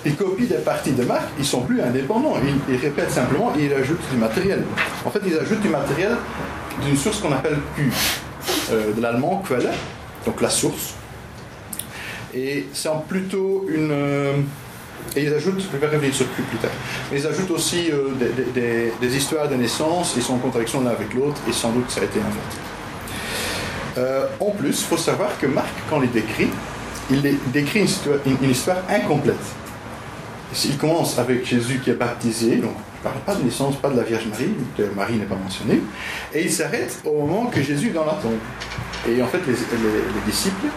ils 0.05 0.16
copient 0.16 0.45
des 0.45 0.55
parties 0.55 0.91
de 0.91 1.03
Marc, 1.03 1.26
ils 1.38 1.45
sont 1.45 1.61
plus 1.61 1.82
indépendants, 1.82 2.36
ils, 2.70 2.78
répètent 2.78 3.11
simplement 3.11 3.53
et 3.57 3.66
ils 3.66 3.74
ajoutent 3.74 4.09
du 4.11 4.18
matériel. 4.18 4.63
En 5.05 5.09
fait, 5.09 5.20
ils 5.26 5.38
ajoutent 5.38 5.61
du 5.61 5.70
matériel 5.70 6.16
d'une 6.86 6.97
source 6.97 7.20
qu'on 7.20 7.32
appelle 7.32 7.57
Q, 7.76 7.91
euh, 8.72 8.93
de 8.93 9.01
l'allemand 9.01 9.43
Quelle, 9.47 9.70
donc 10.26 10.41
la 10.41 10.49
source. 10.49 10.95
Et 12.36 12.66
c'est 12.74 12.90
plutôt 13.08 13.66
une. 13.70 13.92
Euh, 13.92 14.34
et 15.16 15.24
ils 15.24 15.34
ajoutent, 15.34 15.62
je 15.62 15.78
vais 15.78 15.88
revenir 15.88 16.14
sur 16.14 16.26
Q 16.36 16.42
plus 16.42 16.58
tard, 16.58 16.72
mais 17.12 17.20
ils 17.20 17.28
ajoutent 17.28 17.52
aussi 17.52 17.90
euh, 17.92 18.10
des, 18.54 19.16
histoires 19.16 19.48
de 19.48 19.56
naissance, 19.56 20.14
ils 20.18 20.24
sont 20.24 20.34
en 20.34 20.40
contradiction 20.40 20.82
l'un 20.82 20.92
avec 20.92 21.14
l'autre, 21.14 21.40
et 21.48 21.54
sans 21.54 21.72
doute 21.72 21.90
ça 21.90 22.02
a 22.02 22.04
été 22.04 22.20
inventé. 22.20 22.58
en 24.42 24.52
plus, 24.52 24.82
il 24.82 24.86
faut 24.86 24.98
savoir 24.98 25.38
que 25.40 25.46
Marc, 25.46 25.74
quand 25.90 26.02
il 26.02 26.12
décrit, 26.12 26.50
il 27.10 27.22
décrit 27.54 27.88
une 28.26 28.50
histoire 28.50 28.78
incomplète. 28.90 29.36
Il 30.64 30.78
commence 30.78 31.20
avec 31.20 31.46
Jésus 31.46 31.80
qui 31.84 31.90
est 31.90 31.96
baptisé, 31.96 32.58
donc 32.58 32.72
je 32.72 33.10
ne 33.10 33.14
parle 33.14 33.24
pas 33.26 33.36
de 33.36 33.44
naissance, 33.44 33.76
pas 33.76 33.90
de 33.90 33.98
la 33.98 34.04
Vierge 34.04 34.26
Marie, 34.28 34.52
Marie 34.96 35.16
n'est 35.16 35.26
pas 35.26 35.36
mentionnée, 35.36 35.82
et 36.34 36.44
il 36.44 36.52
s'arrête 36.52 37.02
au 37.06 37.26
moment 37.26 37.48
que 37.48 37.62
Jésus 37.62 37.90
est 37.90 37.94
dans 37.94 38.06
la 38.06 38.14
tombe. 38.14 38.40
Et 39.08 39.22
en 39.22 39.28
fait, 39.28 39.42
les, 39.48 39.54
disciples, 40.26 40.68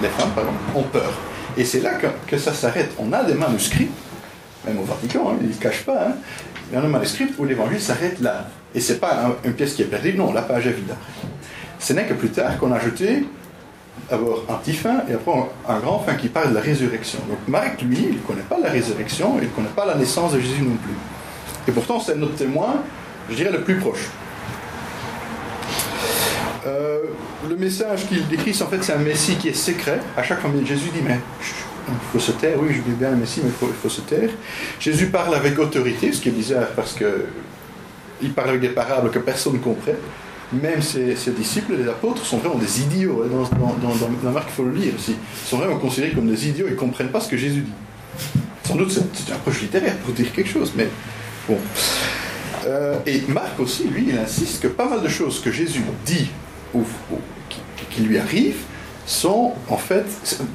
les 0.00 0.08
femmes, 0.08 0.30
pardon, 0.34 0.52
ont 0.74 0.82
peur. 0.82 1.12
Et 1.56 1.64
c'est 1.64 1.80
là 1.80 1.92
que, 2.26 2.38
ça 2.38 2.52
s'arrête. 2.52 2.92
On 2.98 3.12
a 3.12 3.24
des 3.24 3.34
manuscrits, 3.34 3.90
même 4.66 4.78
au 4.78 4.84
Vatican, 4.84 5.30
hein, 5.30 5.36
ils 5.40 5.48
ne 5.48 5.54
cachent 5.54 5.84
pas, 5.84 6.08
hein, 6.08 6.14
il 6.70 6.74
y 6.74 6.80
a 6.80 6.82
un 6.82 6.88
manuscrit 6.88 7.26
où 7.38 7.44
l'évangile 7.44 7.80
s'arrête 7.80 8.20
là. 8.20 8.46
Et 8.74 8.80
ce 8.80 8.92
n'est 8.94 8.98
pas 8.98 9.36
une 9.44 9.52
pièce 9.52 9.74
qui 9.74 9.82
est 9.82 9.86
perdue, 9.86 10.14
non, 10.14 10.32
la 10.32 10.42
page 10.42 10.66
est 10.66 10.72
vide. 10.72 10.94
Ce 11.78 11.92
n'est 11.92 12.06
que 12.06 12.14
plus 12.14 12.30
tard 12.30 12.58
qu'on 12.58 12.72
a 12.72 12.76
ajouté 12.76 13.26
d'abord 14.08 14.44
un 14.48 14.54
petit 14.54 14.72
fin 14.72 15.02
et 15.08 15.14
après 15.14 15.32
un 15.68 15.78
grand 15.78 15.98
fin 15.98 16.14
qui 16.14 16.28
parle 16.28 16.50
de 16.50 16.54
la 16.54 16.60
résurrection. 16.60 17.18
Donc 17.28 17.38
Marc, 17.48 17.82
lui, 17.82 17.98
il 18.10 18.14
ne 18.14 18.20
connaît 18.20 18.42
pas 18.42 18.58
la 18.62 18.70
résurrection, 18.70 19.36
il 19.38 19.44
ne 19.44 19.48
connaît 19.48 19.68
pas 19.68 19.84
la 19.84 19.96
naissance 19.96 20.32
de 20.32 20.40
Jésus 20.40 20.62
non 20.62 20.76
plus. 20.76 20.94
Et 21.68 21.72
pourtant, 21.72 22.00
c'est 22.00 22.16
notre 22.16 22.34
témoin, 22.34 22.76
je 23.28 23.34
dirais, 23.34 23.52
le 23.52 23.62
plus 23.62 23.76
proche. 23.76 24.08
Euh, 26.66 26.98
le 27.48 27.56
message 27.56 28.06
qu'il 28.06 28.26
décrit, 28.28 28.56
en 28.62 28.66
fait, 28.66 28.82
c'est 28.82 28.92
un 28.92 28.98
Messie 28.98 29.36
qui 29.36 29.48
est 29.48 29.54
secret. 29.54 30.00
À 30.16 30.22
chaque 30.22 30.40
fois, 30.40 30.50
Jésus 30.64 30.90
dit, 30.94 31.00
mais 31.04 31.18
il 31.88 31.94
faut 32.12 32.20
se 32.20 32.32
taire, 32.32 32.56
oui, 32.60 32.68
je 32.70 32.80
dis 32.80 32.96
bien 32.96 33.10
le 33.10 33.16
Messie, 33.16 33.40
mais 33.42 33.50
il 33.50 33.74
faut, 33.74 33.88
se 33.88 34.00
taire. 34.02 34.30
Jésus 34.78 35.06
parle 35.06 35.34
avec 35.34 35.58
autorité, 35.58 36.12
ce 36.12 36.20
qui 36.20 36.28
est 36.28 36.32
bizarre 36.32 36.68
parce 36.76 36.92
que 36.92 37.26
il 38.22 38.32
parle 38.32 38.50
avec 38.50 38.60
des 38.60 38.68
parables 38.68 39.10
que 39.10 39.18
personne 39.18 39.54
ne 39.54 39.58
comprend 39.58 39.94
même 40.52 40.82
ses, 40.82 41.14
disciples, 41.30 41.74
les 41.76 41.88
apôtres, 41.88 42.24
sont 42.24 42.38
vraiment 42.38 42.56
des 42.56 42.82
idiots. 42.82 43.24
Dans, 43.24 43.74
dans, 43.74 43.94
dans, 44.22 44.30
Marc, 44.30 44.48
il 44.50 44.54
faut 44.54 44.64
le 44.64 44.72
lire 44.72 44.92
aussi. 44.94 45.12
Ils 45.12 45.48
sont 45.48 45.56
vraiment 45.56 45.78
considérés 45.78 46.12
comme 46.12 46.28
des 46.28 46.48
idiots, 46.48 46.66
ils 46.68 46.74
ne 46.74 46.78
comprennent 46.78 47.10
pas 47.10 47.20
ce 47.20 47.28
que 47.28 47.36
Jésus 47.36 47.62
dit. 47.62 47.72
Sans 48.64 48.76
doute, 48.76 48.90
c'est 48.90 49.00
une 49.00 49.34
approche 49.34 49.62
littéraire 49.62 49.96
pour 50.04 50.12
dire 50.12 50.30
quelque 50.32 50.50
chose, 50.50 50.72
mais 50.76 50.88
bon. 51.48 51.58
Euh, 52.66 52.96
et 53.06 53.22
Marc 53.28 53.58
aussi, 53.58 53.88
lui, 53.88 54.06
il 54.10 54.18
insiste 54.18 54.62
que 54.62 54.68
pas 54.68 54.88
mal 54.88 55.02
de 55.02 55.08
choses 55.08 55.40
que 55.40 55.50
Jésus 55.50 55.82
dit 56.04 56.30
qui, 57.90 58.02
lui 58.02 58.18
arrivent 58.18 58.64
sont 59.04 59.52
en 59.68 59.76
fait, 59.76 60.06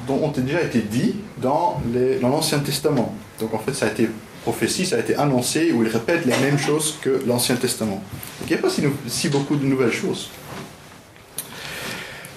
ont 0.08 0.28
déjà 0.28 0.62
été 0.62 0.80
dit 0.80 1.16
dans 1.40 1.80
l'Ancien 2.22 2.58
Testament. 2.60 3.14
Donc 3.40 3.54
en 3.54 3.58
fait, 3.58 3.74
ça 3.74 3.86
a 3.86 3.88
été 3.90 4.08
prophétie, 4.42 4.86
ça 4.86 4.96
a 4.96 4.98
été 5.00 5.14
annoncé, 5.16 5.72
où 5.72 5.82
il 5.82 5.88
répète 5.88 6.24
les 6.24 6.36
mêmes 6.38 6.58
choses 6.58 6.96
que 7.00 7.22
l'Ancien 7.26 7.56
Testament. 7.56 8.02
il 8.42 8.48
n'y 8.48 8.54
a 8.54 8.58
pas 8.58 8.70
si, 9.06 9.28
beaucoup 9.28 9.56
de 9.56 9.64
nouvelles 9.64 9.92
choses. 9.92 10.30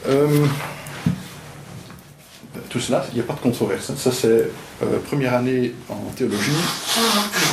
Euh, 0.07 0.45
tout 2.69 2.79
cela, 2.79 3.05
il 3.11 3.15
n'y 3.15 3.21
a 3.21 3.23
pas 3.23 3.33
de 3.33 3.39
controverse. 3.39 3.93
Ça, 3.95 4.11
c'est 4.11 4.27
euh, 4.83 4.99
première 5.05 5.35
année 5.35 5.73
en 5.89 6.11
théologie. 6.15 6.51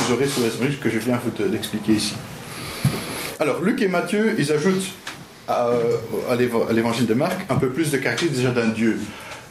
Vous 0.07 0.13
aurez 0.13 0.27
sur 0.27 0.41
les 0.41 0.75
que 0.75 0.89
je 0.89 0.97
viens 0.97 1.19
vous 1.23 1.31
l'expliquer 1.51 1.93
ici. 1.93 2.15
Alors, 3.39 3.61
Luc 3.61 3.81
et 3.81 3.87
Matthieu, 3.87 4.35
ils 4.37 4.51
ajoutent 4.51 4.87
à, 5.49 5.69
à 6.29 6.35
l'évangile 6.71 7.07
de 7.07 7.13
Marc 7.13 7.45
un 7.49 7.55
peu 7.55 7.69
plus 7.69 7.91
de 7.91 7.97
caractéristiques 7.97 8.45
déjà 8.45 8.53
d'un 8.53 8.69
Dieu. 8.69 8.99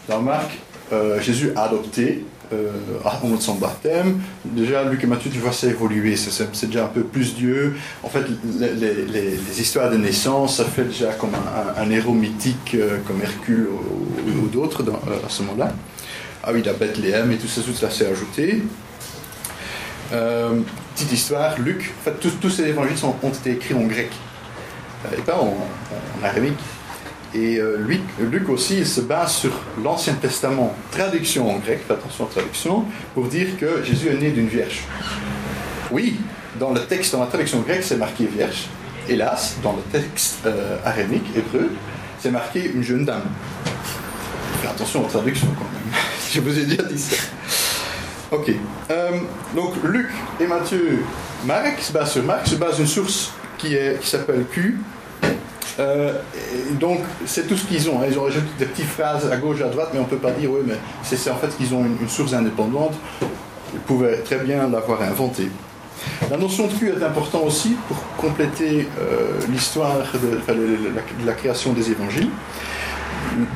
Dans 0.09 0.22
Marc, 0.22 0.59
euh, 0.92 1.20
Jésus 1.20 1.53
a 1.55 1.64
adopté 1.64 2.24
euh, 2.51 2.70
au 3.05 3.26
moment 3.26 3.36
de 3.36 3.42
son 3.42 3.57
baptême. 3.57 4.20
Déjà, 4.42 4.82
Luc 4.84 5.05
et 5.05 5.07
Matthieu, 5.07 5.30
tu 5.30 5.38
vois 5.38 5.53
ça 5.53 5.66
évoluer, 5.66 6.16
c'est 6.16 6.66
déjà 6.66 6.84
un 6.86 6.88
peu 6.88 7.03
plus 7.03 7.34
Dieu. 7.34 7.76
En 8.03 8.09
fait, 8.09 8.24
les, 8.59 9.61
histoires 9.61 9.90
de 9.90 9.99
naissance, 9.99 10.57
ça 10.57 10.64
fait 10.64 10.84
déjà 10.84 11.12
comme 11.12 11.32
un, 11.76 11.90
héros 11.90 12.14
mythique 12.14 12.74
euh, 12.74 12.99
comme 13.07 13.20
Hercule 13.20 13.68
ou, 14.42 14.49
d'autres 14.49 14.82
euh, 14.82 15.26
à 15.26 15.28
ce 15.28 15.42
moment-là. 15.42 15.74
Ah 16.42 16.53
oui, 16.55 16.62
la 16.62 16.72
Bethléem 16.72 17.30
et 17.32 17.36
tout 17.36 17.49
ça, 17.49 17.61
tout 17.61 17.74
ça 17.74 17.90
s'est 17.90 18.07
ajouté. 18.07 18.62
petite 20.11 21.12
histoire, 21.12 21.59
Luc, 21.59 21.92
en 22.01 22.05
fait, 22.05 22.30
tous, 22.40 22.49
ces 22.49 22.66
évangiles 22.66 22.96
ont 23.05 23.28
été 23.28 23.53
écrits 23.53 23.74
en 23.74 23.82
grec 23.82 24.11
et 25.16 25.20
pas 25.22 25.36
en, 25.36 25.57
en 25.57 26.24
araméque. 26.24 26.59
Et 27.34 27.59
euh, 27.59 27.76
Luc, 28.18 28.49
aussi, 28.49 28.78
il 28.78 28.86
se 28.86 29.03
base 29.03 29.32
sur 29.32 29.53
l'Ancien 29.82 30.14
Testament, 30.14 30.74
traduction 30.90 31.51
en 31.51 31.59
grec, 31.59 31.82
attention 31.90 32.24
à 32.24 32.28
la 32.28 32.34
traduction, 32.34 32.84
pour 33.14 33.26
dire 33.26 33.59
que 33.59 33.84
Jésus 33.84 34.09
est 34.09 34.16
né 34.18 34.30
d'une 34.30 34.49
vierge. 34.49 34.84
Oui, 35.90 36.18
dans 36.59 36.70
le 36.70 36.80
texte, 36.80 37.12
dans 37.12 37.20
la 37.20 37.26
traduction 37.26 37.61
grecque, 37.61 37.82
c'est 37.82 37.99
marqué 37.99 38.26
vierge. 38.26 38.66
Hélas, 39.09 39.57
dans 39.62 39.72
le 39.72 39.82
texte 39.92 40.46
euh, 40.46 40.78
arémique, 40.84 41.24
hébreu, 41.36 41.70
c'est 42.18 42.30
marqué 42.30 42.70
une 42.72 42.82
jeune 42.82 43.05
dame. 43.05 43.24
Faites 44.61 44.70
attention 44.70 45.05
aux 45.05 45.09
traductions 45.09 45.49
quand 45.59 45.64
même. 45.64 46.01
Je 46.32 46.40
vous 46.40 46.59
ai 46.59 46.64
déjà 46.64 46.82
dit 46.82 46.99
ça. 46.99 47.16
Ok. 48.30 48.51
Euh, 48.90 49.11
donc 49.55 49.74
Luc 49.84 50.11
et 50.40 50.46
Matthieu, 50.46 50.99
Marc 51.46 51.80
se 51.80 51.92
base 51.92 52.12
sur 52.12 52.22
Marc, 52.24 52.46
se 52.46 52.57
base 52.57 52.72
sur 52.72 52.80
une 52.80 52.86
source 52.86 53.32
qui, 53.59 53.76
s'appelle 54.02 54.44
Q, 54.50 54.78
euh, 55.78 56.12
donc, 56.80 57.00
c'est 57.24 57.46
tout 57.46 57.56
ce 57.56 57.64
qu'ils 57.66 57.88
ont. 57.88 58.00
Hein. 58.00 58.06
Ils 58.11 58.18
ont 58.18 58.24
rajouté 58.24 58.46
des 58.59 58.66
petites 58.66 58.86
phrases 58.86 59.30
à 59.30 59.36
gauche, 59.36 59.61
à 59.61 59.68
droite, 59.68 59.90
mais 59.92 60.00
on 60.00 60.04
ne 60.04 60.09
peut 60.09 60.16
pas 60.16 60.32
dire, 60.32 60.50
oui, 60.50 60.61
mais 60.66 60.74
c'est 61.02 61.30
en 61.30 61.36
fait 61.36 61.56
qu'ils 61.56 61.72
ont 61.74 61.84
une, 61.84 62.09
source 62.09 62.32
indépendante. 62.32 62.94
Ils 63.72 63.80
pouvaient 63.80 64.18
très 64.18 64.38
bien 64.38 64.68
l'avoir 64.68 65.02
inventée. 65.02 65.48
La 66.30 66.36
notion 66.36 66.66
de 66.66 66.72
Q 66.72 66.90
est 66.90 67.04
importante 67.04 67.44
aussi 67.46 67.76
pour 67.86 67.96
compléter 68.16 68.88
euh, 69.00 69.40
l'histoire 69.50 69.96
de, 70.14 71.26
la 71.26 71.32
création 71.32 71.72
des 71.72 71.90
évangiles. 71.90 72.30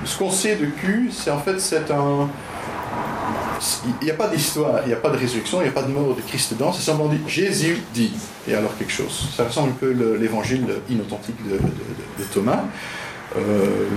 Ce 0.05 0.19
qu'on 0.19 0.31
sait 0.31 0.57
de 0.57 0.67
Q, 0.67 1.11
c'est 1.13 1.31
en 1.31 1.39
fait 1.39 1.59
c'est 1.61 1.91
un, 1.91 2.29
il 4.01 4.05
n'y 4.05 4.11
a 4.11 4.15
pas 4.15 4.29
d'histoire, 4.29 4.81
il 4.85 4.89
n'y 4.89 4.95
a 4.95 4.97
pas 4.97 5.11
de 5.11 5.17
résurrection, 5.17 5.61
il 5.61 5.65
n'y 5.65 5.71
a 5.71 5.73
pas 5.73 5.83
de 5.83 5.93
mort 5.93 6.15
de 6.15 6.21
Christ 6.23 6.55
dedans, 6.55 6.73
c'est 6.73 6.83
simplement 6.83 7.09
dit 7.09 7.21
Jésus 7.27 7.79
dit, 7.95 8.13
et 8.49 8.55
alors 8.55 8.77
quelque 8.77 8.93
chose. 8.93 9.29
Ça 9.37 9.45
ressemble 9.45 9.71
un 9.71 9.75
peu 9.75 10.17
l'évangile 10.21 10.67
inauthentique 10.89 11.37
de, 11.49 12.25
Thomas. 12.33 12.65
Euh, 13.37 13.89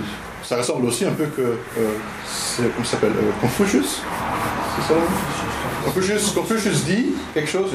ça 0.43 0.57
ressemble 0.57 0.85
aussi 0.85 1.05
un 1.05 1.11
peu 1.11 1.25
que. 1.25 1.41
Euh, 1.41 2.67
comment 2.75 2.85
s'appelle 2.85 3.11
euh, 3.11 3.31
Confucius 3.41 4.01
C'est 4.75 4.93
ça? 4.93 4.99
Confucius, 5.85 6.31
Confucius 6.31 6.83
dit 6.85 7.07
quelque 7.33 7.49
chose. 7.49 7.71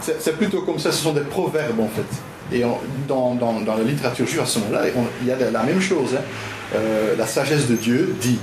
c'est 0.00 0.36
plutôt 0.36 0.62
comme 0.62 0.78
ça, 0.78 0.92
ce 0.92 1.02
sont 1.02 1.12
des 1.12 1.22
proverbes 1.22 1.80
en 1.80 1.88
fait. 1.88 2.56
Et 2.56 2.62
dans, 3.08 3.38
la 3.66 3.84
littérature 3.84 4.26
juive 4.26 4.40
à 4.40 4.46
ce 4.46 4.58
moment-là, 4.60 4.82
il 5.22 5.28
y 5.28 5.32
a 5.32 5.50
la 5.50 5.62
même 5.62 5.80
chose. 5.80 6.16
Hein. 6.16 6.78
la 7.18 7.26
sagesse 7.26 7.68
de 7.68 7.74
Dieu 7.74 8.14
dit. 8.20 8.38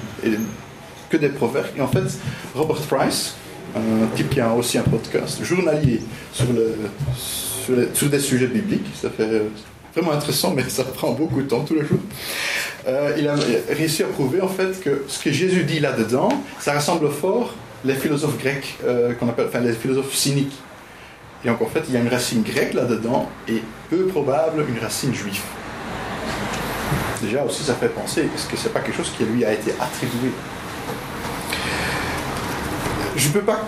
Que 1.11 1.17
des 1.17 1.29
proverbes. 1.29 1.67
Et 1.77 1.81
en 1.81 1.87
fait, 1.87 2.03
Robert 2.55 2.77
Price, 2.77 3.35
un 3.75 4.07
type 4.15 4.29
qui 4.29 4.39
a 4.39 4.53
aussi 4.53 4.77
un 4.77 4.83
podcast 4.83 5.43
journalier 5.43 6.01
sur, 6.33 8.09
des 8.09 8.19
sujets 8.19 8.47
bibliques, 8.47 8.87
ça 8.99 9.09
fait 9.09 9.43
vraiment 9.93 10.13
intéressant, 10.13 10.53
mais 10.55 10.63
ça 10.67 10.83
prend 10.83 11.11
beaucoup 11.11 11.41
de 11.41 11.47
temps 11.47 11.61
tous 11.61 11.75
les 11.75 11.85
jours. 11.85 11.99
Euh, 12.87 13.15
il 13.17 13.27
a 13.27 13.35
réussi 13.69 14.03
à 14.03 14.07
prouver 14.07 14.41
en 14.41 14.47
fait 14.47 14.79
que 14.81 15.03
ce 15.07 15.23
que 15.23 15.31
Jésus 15.31 15.63
dit 15.63 15.79
là-dedans, 15.79 16.29
ça 16.59 16.73
ressemble 16.73 17.09
fort 17.11 17.53
les 17.85 17.93
philosophes 17.93 18.39
grecs 18.39 18.77
euh, 18.85 19.13
qu'on 19.13 19.29
appelle, 19.29 19.47
enfin 19.47 19.59
les 19.59 19.73
philosophes 19.73 20.15
cyniques. 20.15 20.57
Et 21.43 21.47
donc 21.47 21.61
en 21.61 21.67
fait, 21.67 21.83
il 21.87 21.93
y 21.93 21.97
a 21.97 21.99
une 21.99 22.07
racine 22.07 22.43
grecque 22.43 22.73
là-dedans 22.73 23.29
et 23.47 23.61
peu 23.89 24.05
probable 24.07 24.65
une 24.67 24.79
racine 24.79 25.13
juive. 25.13 25.41
Déjà 27.21 27.43
aussi, 27.43 27.63
ça 27.63 27.75
fait 27.75 27.89
penser, 27.89 28.21
est-ce 28.21 28.47
que 28.47 28.57
c'est 28.57 28.73
pas 28.73 28.79
quelque 28.79 28.97
chose 28.97 29.11
qui 29.15 29.23
lui 29.23 29.45
a 29.45 29.53
été 29.53 29.71
attribué 29.79 30.31
je 33.21 33.27
ne 33.27 33.33
peux 33.33 33.41
pas 33.41 33.61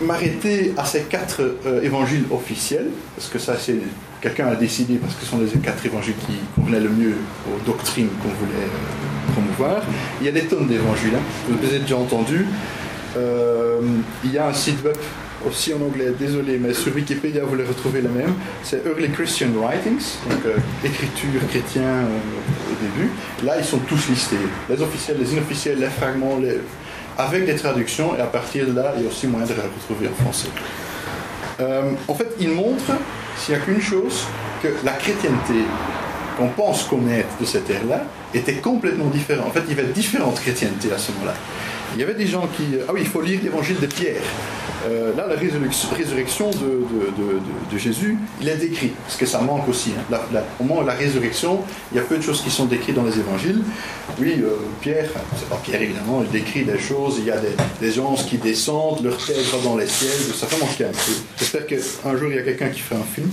m'arrêter 0.00 0.72
à 0.78 0.84
ces 0.84 1.02
quatre 1.02 1.42
euh, 1.66 1.82
évangiles 1.82 2.24
officiels, 2.30 2.88
parce 3.14 3.28
que 3.28 3.38
ça, 3.38 3.56
c'est 3.58 3.76
quelqu'un 4.20 4.46
a 4.46 4.56
décidé, 4.56 4.94
parce 4.94 5.14
que 5.14 5.24
ce 5.24 5.30
sont 5.30 5.38
les 5.38 5.60
quatre 5.60 5.84
évangiles 5.84 6.16
qui 6.26 6.38
convenaient 6.56 6.80
le 6.80 6.88
mieux 6.88 7.14
aux 7.46 7.60
doctrines 7.66 8.08
qu'on 8.22 8.28
voulait 8.28 8.64
euh, 8.64 9.32
promouvoir. 9.32 9.82
Il 10.20 10.26
y 10.26 10.28
a 10.30 10.32
des 10.32 10.44
tonnes 10.44 10.66
d'évangiles, 10.66 11.14
hein. 11.14 11.22
vous 11.48 11.66
avez 11.66 11.80
déjà 11.80 11.96
entendu. 11.96 12.46
Euh, 13.16 13.80
il 14.24 14.32
y 14.32 14.38
a 14.38 14.48
un 14.48 14.54
site 14.54 14.82
web 14.82 14.96
aussi 15.46 15.74
en 15.74 15.82
anglais, 15.82 16.12
désolé, 16.18 16.58
mais 16.58 16.72
sur 16.72 16.94
Wikipédia 16.94 17.44
vous 17.44 17.54
les 17.54 17.64
retrouvez 17.64 18.00
la 18.00 18.08
même. 18.08 18.32
C'est 18.62 18.82
Early 18.86 19.10
Christian 19.10 19.48
Writings, 19.54 20.16
donc 20.30 20.40
écriture 20.82 21.46
chrétien 21.50 22.06
au 22.72 22.82
début. 22.82 23.10
Là, 23.44 23.58
ils 23.58 23.64
sont 23.64 23.80
tous 23.80 24.08
listés, 24.08 24.36
les 24.70 24.80
officiels, 24.80 25.18
les 25.20 25.30
inofficiels, 25.34 25.78
les 25.78 25.90
fragments, 25.90 26.38
les 26.38 26.60
avec 27.18 27.46
des 27.46 27.56
traductions, 27.56 28.16
et 28.16 28.20
à 28.20 28.26
partir 28.26 28.66
de 28.66 28.72
là, 28.72 28.92
il 28.96 29.02
y 29.02 29.06
a 29.06 29.08
aussi 29.08 29.26
moyen 29.26 29.46
de 29.46 29.54
les 29.54 29.60
retrouver 29.60 30.08
en 30.08 30.22
français. 30.22 30.48
Euh, 31.60 31.92
en 32.08 32.14
fait, 32.14 32.28
il 32.40 32.50
montre, 32.50 32.92
s'il 33.36 33.54
n'y 33.54 33.60
a 33.60 33.64
qu'une 33.64 33.80
chose, 33.80 34.26
que 34.62 34.68
la 34.84 34.92
chrétienté 34.92 35.54
qu'on 36.36 36.48
pense 36.48 36.84
connaître 36.84 37.28
de 37.40 37.44
cette 37.44 37.68
ère-là 37.70 38.02
était 38.34 38.54
complètement 38.54 39.06
différente. 39.06 39.46
En 39.46 39.50
fait, 39.50 39.62
il 39.68 39.76
y 39.76 39.80
avait 39.80 39.92
différentes 39.92 40.40
chrétientés 40.40 40.92
à 40.92 40.98
ce 40.98 41.12
moment-là. 41.12 41.34
Il 41.94 42.00
y 42.00 42.02
avait 42.02 42.14
des 42.14 42.26
gens 42.26 42.48
qui... 42.56 42.64
Ah 42.88 42.92
oui, 42.92 43.00
il 43.02 43.06
faut 43.06 43.20
lire 43.20 43.40
l'évangile 43.42 43.78
de 43.80 43.86
Pierre. 43.86 44.22
Euh, 44.86 45.12
là, 45.16 45.26
la 45.26 45.36
résurrection 45.36 46.50
de, 46.50 47.78
Jésus, 47.78 48.18
il 48.40 48.48
est 48.48 48.56
décrit, 48.56 48.92
parce 49.04 49.16
que 49.16 49.26
ça 49.26 49.40
manque 49.40 49.68
aussi. 49.68 49.92
Hein. 50.12 50.16
au 50.60 50.64
moment 50.64 50.82
de 50.82 50.86
la 50.86 50.94
résurrection, 50.94 51.60
il 51.90 51.96
y 51.96 52.00
a 52.00 52.02
peu 52.02 52.16
de 52.16 52.22
choses 52.22 52.42
qui 52.42 52.50
sont 52.50 52.66
décrites 52.66 52.94
dans 52.94 53.04
les 53.04 53.18
évangiles. 53.18 53.62
Oui, 54.18 54.34
euh, 54.42 54.56
Pierre, 54.80 55.08
c'est 55.36 55.48
pas 55.48 55.60
Pierre 55.62 55.82
évidemment, 55.82 56.22
il 56.22 56.30
décrit 56.30 56.64
des 56.64 56.78
choses, 56.78 57.16
il 57.18 57.24
y 57.24 57.30
a 57.30 57.38
des, 57.80 58.00
anges 58.00 58.26
qui 58.26 58.38
descendent, 58.38 59.02
leur 59.02 59.16
tête 59.16 59.36
va 59.36 59.58
dans 59.64 59.76
les 59.76 59.86
ciels, 59.86 60.34
ça 60.34 60.46
fait 60.46 60.60
manquer 60.60 60.84
un 60.84 60.88
peu. 60.88 61.12
J'espère 61.38 61.66
qu'un 61.66 62.16
jour 62.16 62.28
il 62.28 62.36
y 62.36 62.38
a 62.38 62.42
quelqu'un 62.42 62.68
qui 62.68 62.80
fera 62.80 63.00
un 63.00 63.04
film. 63.04 63.30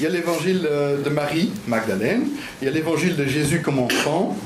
Il 0.00 0.04
y 0.04 0.06
a 0.06 0.10
l'évangile 0.10 0.66
euh, 0.70 1.02
de 1.02 1.08
Marie, 1.08 1.50
Magdalène, 1.66 2.28
il 2.60 2.66
y 2.66 2.68
a 2.68 2.70
l'évangile 2.70 3.16
de 3.16 3.24
Jésus 3.24 3.62
comme 3.62 3.78
enfant, 3.78 4.36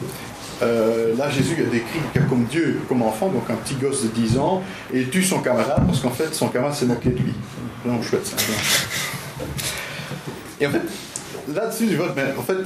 euh, 0.62 1.16
là, 1.16 1.30
Jésus 1.30 1.54
a 1.60 1.70
décrit 1.70 2.00
comme 2.28 2.44
Dieu, 2.44 2.80
comme 2.88 3.02
enfant, 3.02 3.28
donc 3.28 3.48
un 3.50 3.54
petit 3.54 3.74
gosse 3.74 4.02
de 4.02 4.08
10 4.08 4.38
ans, 4.38 4.62
et 4.92 5.00
il 5.00 5.10
tue 5.10 5.22
son 5.22 5.40
camarade 5.40 5.86
parce 5.86 6.00
qu'en 6.00 6.10
fait, 6.10 6.34
son 6.34 6.48
camarade 6.48 6.74
s'est 6.74 6.86
moqué 6.86 7.10
de 7.10 7.18
lui. 7.18 7.34
Vraiment 7.84 8.02
chouette 8.02 8.26
ça. 8.26 8.36
Et 10.60 10.66
en 10.66 10.70
fait, 10.70 10.82
là-dessus, 11.54 11.88
je 11.90 11.96
vois, 11.96 12.12
mais 12.14 12.24
en 12.38 12.42
fait, 12.42 12.58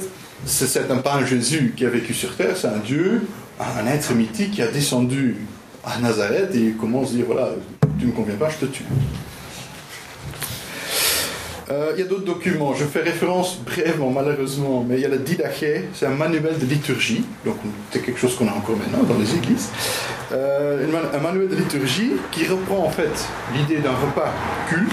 c'est 0.45 0.87
pas 1.01 1.15
un 1.15 1.25
Jésus 1.25 1.73
qui 1.75 1.85
a 1.85 1.89
vécu 1.89 2.13
sur 2.13 2.35
terre, 2.35 2.57
c'est 2.57 2.67
un 2.67 2.77
Dieu, 2.77 3.21
un 3.59 3.87
être 3.87 4.13
mythique 4.13 4.51
qui 4.51 4.61
a 4.61 4.67
descendu 4.67 5.37
à 5.83 5.99
Nazareth 5.99 6.53
et 6.55 6.71
commence 6.71 7.11
à 7.11 7.13
dire 7.13 7.25
voilà, 7.25 7.49
tu 7.97 8.05
ne 8.05 8.11
me 8.11 8.15
conviens 8.15 8.35
pas, 8.35 8.49
je 8.49 8.65
te 8.65 8.71
tue. 8.71 8.83
Euh, 11.71 11.93
il 11.95 11.99
y 11.99 12.03
a 12.03 12.07
d'autres 12.07 12.25
documents. 12.25 12.73
Je 12.75 12.85
fais 12.85 13.01
référence 13.01 13.59
brièvement, 13.65 14.11
malheureusement, 14.11 14.85
mais 14.87 14.95
il 14.95 15.01
y 15.01 15.05
a 15.05 15.09
le 15.09 15.17
Didaché, 15.17 15.85
c'est 15.93 16.05
un 16.05 16.13
manuel 16.13 16.59
de 16.59 16.65
liturgie, 16.65 17.25
donc 17.43 17.55
c'est 17.91 18.03
quelque 18.03 18.19
chose 18.19 18.35
qu'on 18.35 18.47
a 18.47 18.51
encore 18.51 18.77
maintenant 18.77 19.03
dans 19.03 19.17
les 19.17 19.35
églises. 19.35 19.69
Euh, 20.31 20.85
un 21.13 21.19
manuel 21.19 21.47
de 21.47 21.55
liturgie 21.55 22.11
qui 22.31 22.45
reprend 22.45 22.85
en 22.85 22.89
fait 22.89 23.27
l'idée 23.55 23.81
d'un 23.81 23.93
repas 23.93 24.31
culte, 24.69 24.91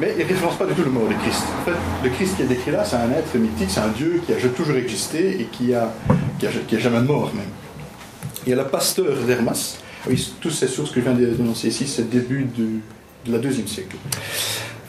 mais 0.00 0.14
il 0.16 0.24
ne 0.24 0.28
référence 0.28 0.56
pas 0.56 0.64
du 0.64 0.72
tout 0.72 0.82
le 0.82 0.90
mort 0.90 1.08
de 1.08 1.14
Christ. 1.14 1.44
En 1.60 1.64
fait, 1.66 1.76
le 2.02 2.10
Christ 2.10 2.36
qui 2.36 2.42
est 2.42 2.46
décrit 2.46 2.70
là, 2.70 2.84
c'est 2.84 2.96
un 2.96 3.10
être 3.10 3.36
mythique, 3.36 3.68
c'est 3.70 3.80
un 3.80 3.88
Dieu 3.88 4.22
qui 4.24 4.32
a 4.32 4.48
toujours 4.48 4.76
existé 4.76 5.42
et 5.42 5.44
qui 5.52 5.74
a, 5.74 5.92
qui 6.38 6.46
a, 6.46 6.78
jamais 6.78 7.02
mort 7.02 7.30
même. 7.34 7.44
Il 8.46 8.50
y 8.50 8.52
a 8.54 8.56
le 8.56 8.68
pasteur 8.68 9.14
d'Hermas. 9.26 9.78
Oui, 10.08 10.32
toutes 10.40 10.52
ces 10.52 10.68
sources 10.68 10.90
que 10.90 11.00
je 11.00 11.04
viens 11.04 11.14
de 11.14 11.26
dénoncer 11.26 11.68
ici, 11.68 11.86
c'est 11.86 12.02
le 12.02 12.08
début 12.08 12.44
du, 12.44 12.80
de 13.26 13.32
la 13.32 13.38
deuxième 13.38 13.68
siècle. 13.68 13.96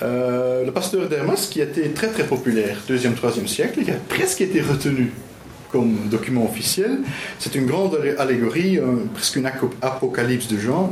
Euh, 0.03 0.65
le 0.65 0.71
pasteur 0.71 1.07
d'Hermas, 1.07 1.47
qui 1.49 1.61
a 1.61 1.63
été 1.63 1.89
très 1.91 2.07
très 2.07 2.23
populaire, 2.23 2.77
2e, 2.89 3.13
3e 3.15 3.47
siècle, 3.47 3.83
qui 3.83 3.91
a 3.91 3.95
presque 4.09 4.41
été 4.41 4.61
retenu 4.61 5.11
comme 5.71 5.95
document 6.11 6.45
officiel, 6.45 6.99
c'est 7.39 7.55
une 7.55 7.65
grande 7.65 7.99
allégorie, 8.19 8.79
presque 9.13 9.37
une 9.37 9.49
apocalypse 9.81 10.47
de 10.47 10.59
genre, 10.59 10.91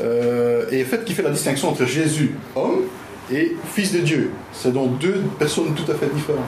euh, 0.00 0.64
et 0.70 0.82
en 0.82 0.86
fait 0.86 1.04
qui 1.04 1.14
fait 1.14 1.22
la 1.22 1.30
distinction 1.30 1.68
entre 1.68 1.86
Jésus, 1.86 2.34
homme, 2.54 2.82
et 3.32 3.56
fils 3.72 3.92
de 3.92 4.00
Dieu. 4.00 4.30
C'est 4.52 4.72
donc 4.72 4.98
deux 4.98 5.22
personnes 5.38 5.74
tout 5.74 5.90
à 5.90 5.94
fait 5.94 6.12
différentes. 6.14 6.44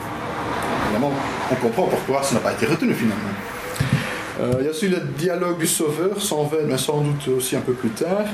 Évidemment, 0.85 1.11
on 1.51 1.55
comprend 1.55 1.87
pourquoi 1.87 2.21
ça 2.23 2.35
n'a 2.35 2.41
pas 2.41 2.53
été 2.53 2.65
retenu 2.65 2.93
finalement. 2.93 3.33
Euh, 4.39 4.53
il 4.59 4.65
y 4.65 4.67
a 4.67 4.71
aussi 4.71 4.87
le 4.87 4.99
dialogue 5.17 5.57
du 5.57 5.67
Sauveur, 5.67 6.21
sans 6.21 6.45
veine, 6.45 6.67
mais 6.67 6.77
sans 6.77 7.01
doute 7.01 7.27
aussi 7.29 7.55
un 7.55 7.61
peu 7.61 7.73
plus 7.73 7.89
tard. 7.89 8.25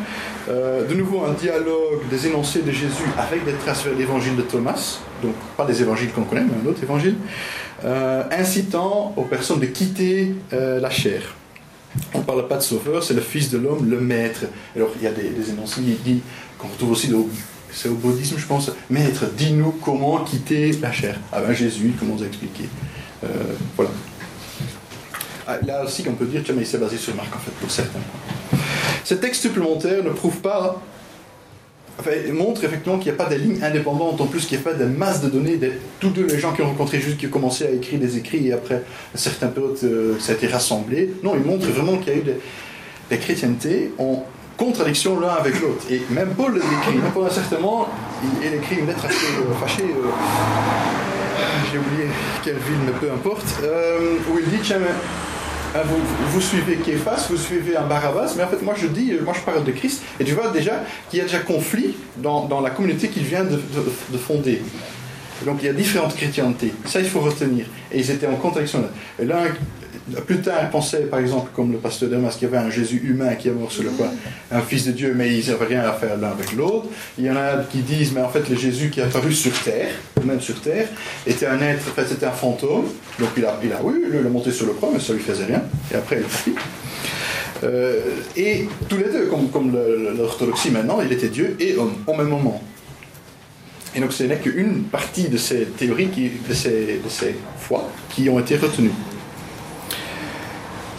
Euh, 0.49 0.85
de 0.87 0.93
nouveau, 0.95 1.23
un 1.23 1.33
dialogue 1.33 2.07
des 2.09 2.27
énoncés 2.27 2.61
de 2.61 2.71
Jésus 2.71 3.07
avec 3.17 3.45
des 3.45 3.53
traces 3.53 3.83
vers 3.83 3.95
l'évangile 3.95 4.35
de 4.35 4.41
Thomas, 4.41 4.99
donc 5.21 5.33
pas 5.55 5.65
des 5.65 5.81
évangiles 5.81 6.11
qu'on 6.11 6.23
connaît, 6.23 6.43
mais 6.43 6.67
un 6.67 6.69
autre 6.69 6.83
évangile, 6.83 7.15
euh, 7.85 8.23
incitant 8.31 9.13
aux 9.15 9.23
personnes 9.23 9.59
de 9.59 9.65
quitter 9.67 10.35
la 10.51 10.89
chair. 10.89 11.35
On 12.13 12.19
ne 12.19 12.23
parle 12.23 12.47
pas 12.47 12.57
de 12.57 12.63
sauveur, 12.63 13.03
c'est 13.03 13.13
le 13.13 13.21
Fils 13.21 13.51
de 13.51 13.57
l'homme, 13.57 13.89
le 13.89 13.99
Maître. 13.99 14.45
Alors 14.75 14.89
il 14.97 15.03
y 15.03 15.07
a 15.07 15.11
des, 15.11 15.49
énoncés 15.51 15.81
dit, 15.81 16.21
qu'on 16.57 16.67
retrouve 16.67 16.91
aussi 16.91 17.13
c'est 17.71 17.89
au 17.89 17.95
bouddhisme, 17.95 18.35
je 18.37 18.45
pense. 18.45 18.71
Maître, 18.89 19.25
dis-nous 19.35 19.71
comment 19.83 20.19
quitter 20.23 20.73
la 20.73 20.91
chair. 20.91 21.19
Ah 21.31 21.41
ben 21.41 21.53
Jésus, 21.53 21.93
comment 21.99 22.15
vous 22.15 22.23
expliquer 22.23 22.65
Voilà. 23.75 23.91
Ah, 25.47 25.57
là 25.65 25.83
aussi, 25.83 26.03
on 26.07 26.13
peut 26.13 26.25
dire, 26.25 26.43
que 26.43 26.51
mais 26.51 26.61
il 26.61 26.67
s'est 26.67 26.77
basé 26.77 26.97
sur 26.97 27.15
Marc, 27.15 27.35
en 27.35 27.39
fait, 27.39 27.51
pour 27.51 27.69
certains. 27.69 27.99
Ces 29.03 29.17
textes 29.17 29.41
supplémentaires 29.41 30.03
ne 30.03 30.11
prouvent 30.11 30.41
pas 30.41 30.81
Enfin, 31.99 32.11
montre 32.31 32.63
effectivement 32.63 32.97
qu'il 32.97 33.11
n'y 33.11 33.19
a 33.19 33.23
pas 33.23 33.29
des 33.29 33.37
lignes 33.37 33.63
indépendantes, 33.63 34.19
en 34.19 34.25
plus 34.25 34.47
qu'il 34.47 34.57
n'y 34.57 34.65
a 34.65 34.71
pas 34.71 34.75
des 34.75 34.85
masses 34.85 35.21
de 35.21 35.29
données, 35.29 35.59
tous 35.99 36.11
les 36.15 36.39
gens 36.39 36.51
qui 36.51 36.63
ont 36.63 36.67
rencontré 36.67 36.99
juste 36.99 37.17
qui 37.17 37.27
ont 37.27 37.29
commencé 37.29 37.65
à 37.65 37.69
écrire 37.69 37.99
des 37.99 38.17
écrits 38.17 38.47
et 38.47 38.53
après 38.53 38.81
certains 39.13 39.47
périodes 39.47 39.77
euh, 39.83 40.15
ça 40.19 40.31
a 40.31 40.35
été 40.35 40.47
rassemblé. 40.47 41.13
Non, 41.21 41.35
il 41.35 41.45
montre 41.45 41.67
vraiment 41.67 41.97
qu'il 41.97 42.13
y 42.13 42.15
a 42.15 42.19
eu 42.19 42.23
des, 43.09 43.17
chrétientés 43.19 43.91
en 43.99 44.25
contradiction 44.57 45.19
l'un 45.19 45.29
avec 45.29 45.61
l'autre. 45.61 45.85
Et 45.91 46.01
même 46.09 46.29
Paul 46.29 46.55
l'écrit, 46.55 46.97
même 46.97 47.11
pendant 47.13 47.27
un 47.27 47.29
certain 47.29 47.59
moment, 47.59 47.87
il, 48.41 48.53
écrit 48.55 48.77
une 48.77 48.87
lettre 48.87 49.05
assez 49.05 49.27
euh, 49.27 49.53
fâchée. 49.59 49.83
Euh, 49.83 50.09
j'ai 51.71 51.77
oublié 51.77 52.09
quelle 52.43 52.55
ville, 52.55 52.79
mais 52.87 52.93
peu 52.99 53.11
importe, 53.11 53.45
où 54.31 54.39
il 54.39 54.49
dit 54.49 54.63
tiens, 54.63 54.79
vous, 55.81 55.97
vous, 56.31 56.41
suivez 56.41 56.77
Képhas, 56.77 57.27
vous 57.29 57.37
suivez 57.37 57.75
un 57.75 57.83
Barabbas, 57.83 58.33
mais 58.37 58.43
en 58.43 58.47
fait, 58.47 58.61
moi 58.61 58.75
je 58.77 58.87
dis, 58.87 59.13
moi 59.23 59.33
je 59.35 59.41
parle 59.41 59.63
de 59.63 59.71
Christ, 59.71 60.03
et 60.19 60.23
tu 60.23 60.33
vois 60.33 60.49
déjà 60.49 60.83
qu'il 61.09 61.19
y 61.19 61.21
a 61.21 61.25
déjà 61.25 61.39
conflit 61.39 61.95
dans, 62.17 62.61
la 62.61 62.69
communauté 62.69 63.09
qu'il 63.09 63.23
vient 63.23 63.43
de, 63.43 63.57
fonder. 64.17 64.61
Donc 65.45 65.57
il 65.61 65.65
y 65.65 65.69
a 65.69 65.73
différentes 65.73 66.15
chrétientés. 66.15 66.73
Ça, 66.85 66.99
il 66.99 67.07
faut 67.07 67.21
retenir. 67.21 67.65
Et 67.91 67.99
ils 67.99 68.11
étaient 68.11 68.27
en 68.27 68.35
contradiction. 68.35 68.83
Et 69.19 69.25
l'un 69.25 69.43
plus 70.25 70.41
tard, 70.41 70.59
ils 70.63 70.69
pensaient, 70.69 71.03
par 71.03 71.19
exemple, 71.19 71.51
comme 71.55 71.71
le 71.71 71.77
pasteur 71.77 72.09
Damas, 72.09 72.35
qu'il 72.35 72.49
y 72.49 72.53
avait 72.53 72.65
un 72.65 72.69
Jésus 72.69 73.01
humain 73.05 73.35
qui 73.35 73.47
est 73.47 73.51
mort 73.51 73.71
sur 73.71 73.83
le 73.83 73.89
croix, 73.89 74.11
un 74.51 74.61
fils 74.61 74.85
de 74.85 74.91
Dieu, 74.91 75.13
mais 75.15 75.37
ils 75.37 75.49
n'avaient 75.49 75.65
rien 75.65 75.83
à 75.83 75.93
faire 75.93 76.17
l'un 76.17 76.31
avec 76.31 76.51
l'autre. 76.53 76.87
Il 77.17 77.25
y 77.25 77.31
en 77.31 77.37
a 77.37 77.63
qui 77.71 77.79
disent, 77.79 78.11
mais 78.13 78.21
en 78.21 78.29
fait, 78.29 78.49
le 78.49 78.55
Jésus 78.55 78.89
qui 78.89 78.99
est 78.99 79.03
apparu 79.03 79.31
sur 79.33 79.53
terre, 79.63 79.91
même 80.25 80.41
sur 80.41 80.59
terre, 80.61 80.87
était 81.25 81.47
un 81.47 81.61
être, 81.61 81.87
en 81.87 81.93
fait, 81.93 82.07
c'était 82.07 82.25
un 82.25 82.31
fantôme. 82.31 82.85
Donc 83.19 83.29
il 83.37 83.45
a, 83.45 83.57
il 83.63 83.71
a, 83.71 83.79
oui, 83.81 83.93
il 84.11 84.17
a 84.17 84.29
monté 84.29 84.51
sur 84.51 84.65
le 84.65 84.73
croix, 84.73 84.89
mais 84.93 84.99
ça 84.99 85.13
lui 85.13 85.21
faisait 85.21 85.45
rien. 85.45 85.63
Et 85.91 85.95
après, 85.95 86.17
il 86.17 86.23
parti. 86.23 86.53
Euh, 87.63 88.01
et 88.35 88.67
tous 88.89 88.97
les 88.97 89.05
deux, 89.05 89.27
comme, 89.27 89.49
comme 89.49 89.73
l'orthodoxie 90.17 90.71
maintenant, 90.71 90.99
il 91.01 91.13
était 91.13 91.29
Dieu 91.29 91.55
et 91.59 91.77
homme 91.77 91.93
au 92.05 92.13
même 92.13 92.27
moment. 92.27 92.61
Et 93.95 93.99
donc 93.99 94.11
ce 94.11 94.23
n'est 94.23 94.37
qu'une 94.37 94.83
partie 94.83 95.29
de 95.29 95.37
ces 95.37 95.65
théories, 95.65 96.07
de, 96.07 96.53
ces, 96.53 96.99
de 97.03 97.09
ces 97.09 97.35
foi, 97.59 97.89
qui 98.09 98.29
ont 98.29 98.39
été 98.39 98.57
retenues. 98.57 98.91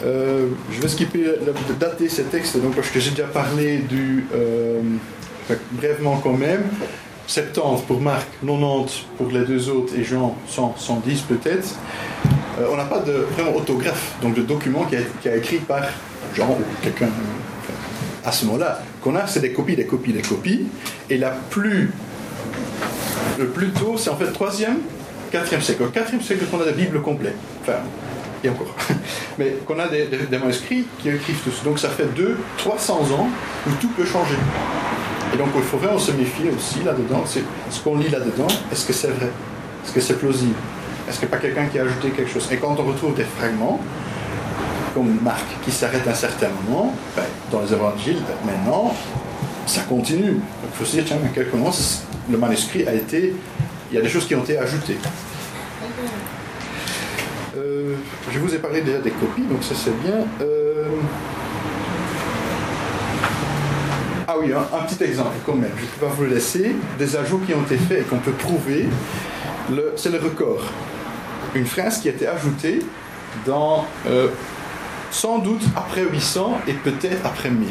Euh, 0.05 0.49
je 0.71 0.81
vais 0.81 0.89
skipper, 0.89 1.25
dater 1.81 2.09
ces 2.09 2.25
textes, 2.25 2.61
donc, 2.61 2.75
parce 2.75 2.91
que 2.91 3.01
j'ai 3.01 3.11
déjà 3.11 3.27
parlé 3.27 3.79
du. 3.79 4.27
Euh, 4.35 4.81
brièvement 5.73 6.19
quand 6.23 6.35
même. 6.35 6.63
70 7.27 7.83
pour 7.87 8.01
Marc, 8.01 8.27
90 8.45 9.05
pour 9.17 9.31
les 9.31 9.45
deux 9.45 9.71
autres 9.71 9.95
et 9.99 10.05
Jean 10.05 10.37
100, 10.47 10.75
110 10.77 11.23
peut-être. 11.23 11.75
Euh, 12.61 12.67
on 12.71 12.77
n'a 12.77 12.85
pas 12.85 12.99
de 12.99 13.13
vraiment 13.13 13.57
autographe, 13.57 14.17
donc 14.21 14.35
de 14.35 14.43
document 14.43 14.85
qui 14.85 14.97
a, 14.97 15.01
qui 15.23 15.29
a 15.31 15.37
écrit 15.37 15.57
par 15.57 15.85
Jean 16.35 16.51
ou 16.51 16.83
quelqu'un 16.83 17.09
à 18.25 18.33
ce 18.33 18.47
moment-là. 18.47 18.81
Qu'on 19.03 19.17
a, 19.17 19.27
c'est 19.27 19.41
des 19.41 19.53
copies, 19.53 19.77
des 19.77 19.87
copies, 19.87 20.13
des 20.13 20.23
copies. 20.23 20.67
Et 21.11 21.19
la 21.19 21.31
plus. 21.31 21.91
Le 23.39 23.47
plus 23.47 23.71
tôt, 23.71 23.97
c'est 23.97 24.11
en 24.11 24.17
fait 24.17 24.27
3e, 24.27 24.77
4e 25.33 25.61
siècle. 25.61 25.83
Au 25.83 25.89
4e 25.89 26.23
siècle 26.23 26.45
qu'on 26.47 26.61
a 26.61 26.67
la 26.67 26.73
Bible 26.73 27.01
complète. 27.03 27.37
Enfin, 27.63 27.79
et 28.45 28.49
encore. 28.49 28.75
Mais 29.39 29.57
qu'on 29.67 29.79
a 29.79 29.89
des, 29.89 30.07
manuscrits 30.39 30.87
qui 30.99 31.09
écrivent 31.09 31.41
tous. 31.43 31.65
Donc 31.65 31.79
ça 31.79 31.89
fait 31.89 32.07
2, 32.15 32.39
300 32.59 32.95
ans 33.19 33.29
où 33.67 33.71
tout 33.81 33.89
peut 33.89 34.05
changer. 34.05 34.37
Et 35.33 35.37
donc 35.37 35.49
il 35.57 35.63
faut 35.63 35.79
vraiment 35.79 35.99
se 35.99 36.13
méfier 36.13 36.51
aussi 36.57 36.85
là-dedans. 36.85 37.25
Ce 37.27 37.81
qu'on 37.81 37.97
lit 37.97 38.09
là-dedans, 38.09 38.47
est-ce 38.71 38.87
que 38.87 38.93
c'est 38.93 39.09
vrai? 39.09 39.31
Est-ce 39.85 39.93
que 39.93 40.01
c'est 40.01 40.19
plausible? 40.19 40.55
Est-ce 41.09 41.19
qu'il 41.19 41.29
n'y 41.29 41.35
a 41.35 41.37
pas 41.37 41.43
quelqu'un 41.43 41.67
qui 41.67 41.79
a 41.79 41.83
ajouté 41.83 42.11
quelque 42.11 42.31
chose? 42.31 42.49
Et 42.51 42.57
quand 42.57 42.77
on 42.79 42.85
retrouve 42.85 43.15
des 43.15 43.25
fragments, 43.25 43.81
comme 44.95 45.19
Marc 45.23 45.45
qui 45.65 45.73
s'arrête 45.73 46.07
à 46.07 46.13
un 46.13 46.15
certain 46.15 46.49
moment, 46.49 46.95
ben, 47.17 47.25
dans 47.51 47.61
les 47.61 47.73
évangiles, 47.73 48.19
ben, 48.27 48.53
maintenant, 48.53 48.95
ça 49.67 49.83
continue. 49.83 50.39
Il 50.75 50.79
faut 50.79 50.85
se 50.87 50.97
dire, 50.97 51.05
tiens, 51.07 51.19
mais 51.23 51.31
quel 51.33 51.49
commence 51.51 52.03
le 52.29 52.37
manuscrit 52.37 52.85
a 52.85 52.93
été, 52.93 53.33
il 53.93 53.95
y 53.95 53.99
a 53.99 54.03
des 54.03 54.09
choses 54.09 54.27
qui 54.27 54.35
ont 54.35 54.43
été 54.43 54.59
ajoutées. 54.59 54.97
Euh, 57.57 57.95
je 58.33 58.39
vous 58.41 58.53
ai 58.53 58.59
parlé 58.59 58.81
déjà 58.81 58.99
des 58.99 59.13
copies, 59.13 59.43
donc 59.43 59.63
ça 59.63 59.77
c'est 59.77 59.97
bien. 60.03 60.27
Euh, 60.41 60.89
ah 64.27 64.35
oui, 64.41 64.53
un, 64.53 64.83
petit 64.85 65.05
exemple 65.05 65.37
quand 65.47 65.55
même, 65.55 65.71
je 65.77 65.83
ne 65.83 65.87
peux 65.87 66.07
pas 66.07 66.13
vous 66.13 66.25
le 66.25 66.31
laisser. 66.31 66.75
Des 66.99 67.15
ajouts 67.15 67.39
qui 67.47 67.55
ont 67.55 67.63
été 67.63 67.77
faits 67.77 68.01
et 68.01 68.03
qu'on 68.03 68.19
peut 68.19 68.33
prouver, 68.33 68.89
c'est 69.95 70.11
le 70.11 70.19
record. 70.19 70.65
Une 71.55 71.67
phrase 71.67 72.01
qui 72.01 72.09
a 72.09 72.11
été 72.11 72.27
ajoutée 72.27 72.81
dans, 73.47 73.87
euh, 74.09 74.27
sans 75.13 75.39
doute 75.39 75.63
après 75.77 76.03
800 76.03 76.63
et 76.67 76.73
peut-être 76.73 77.25
après 77.25 77.51
1000. 77.51 77.69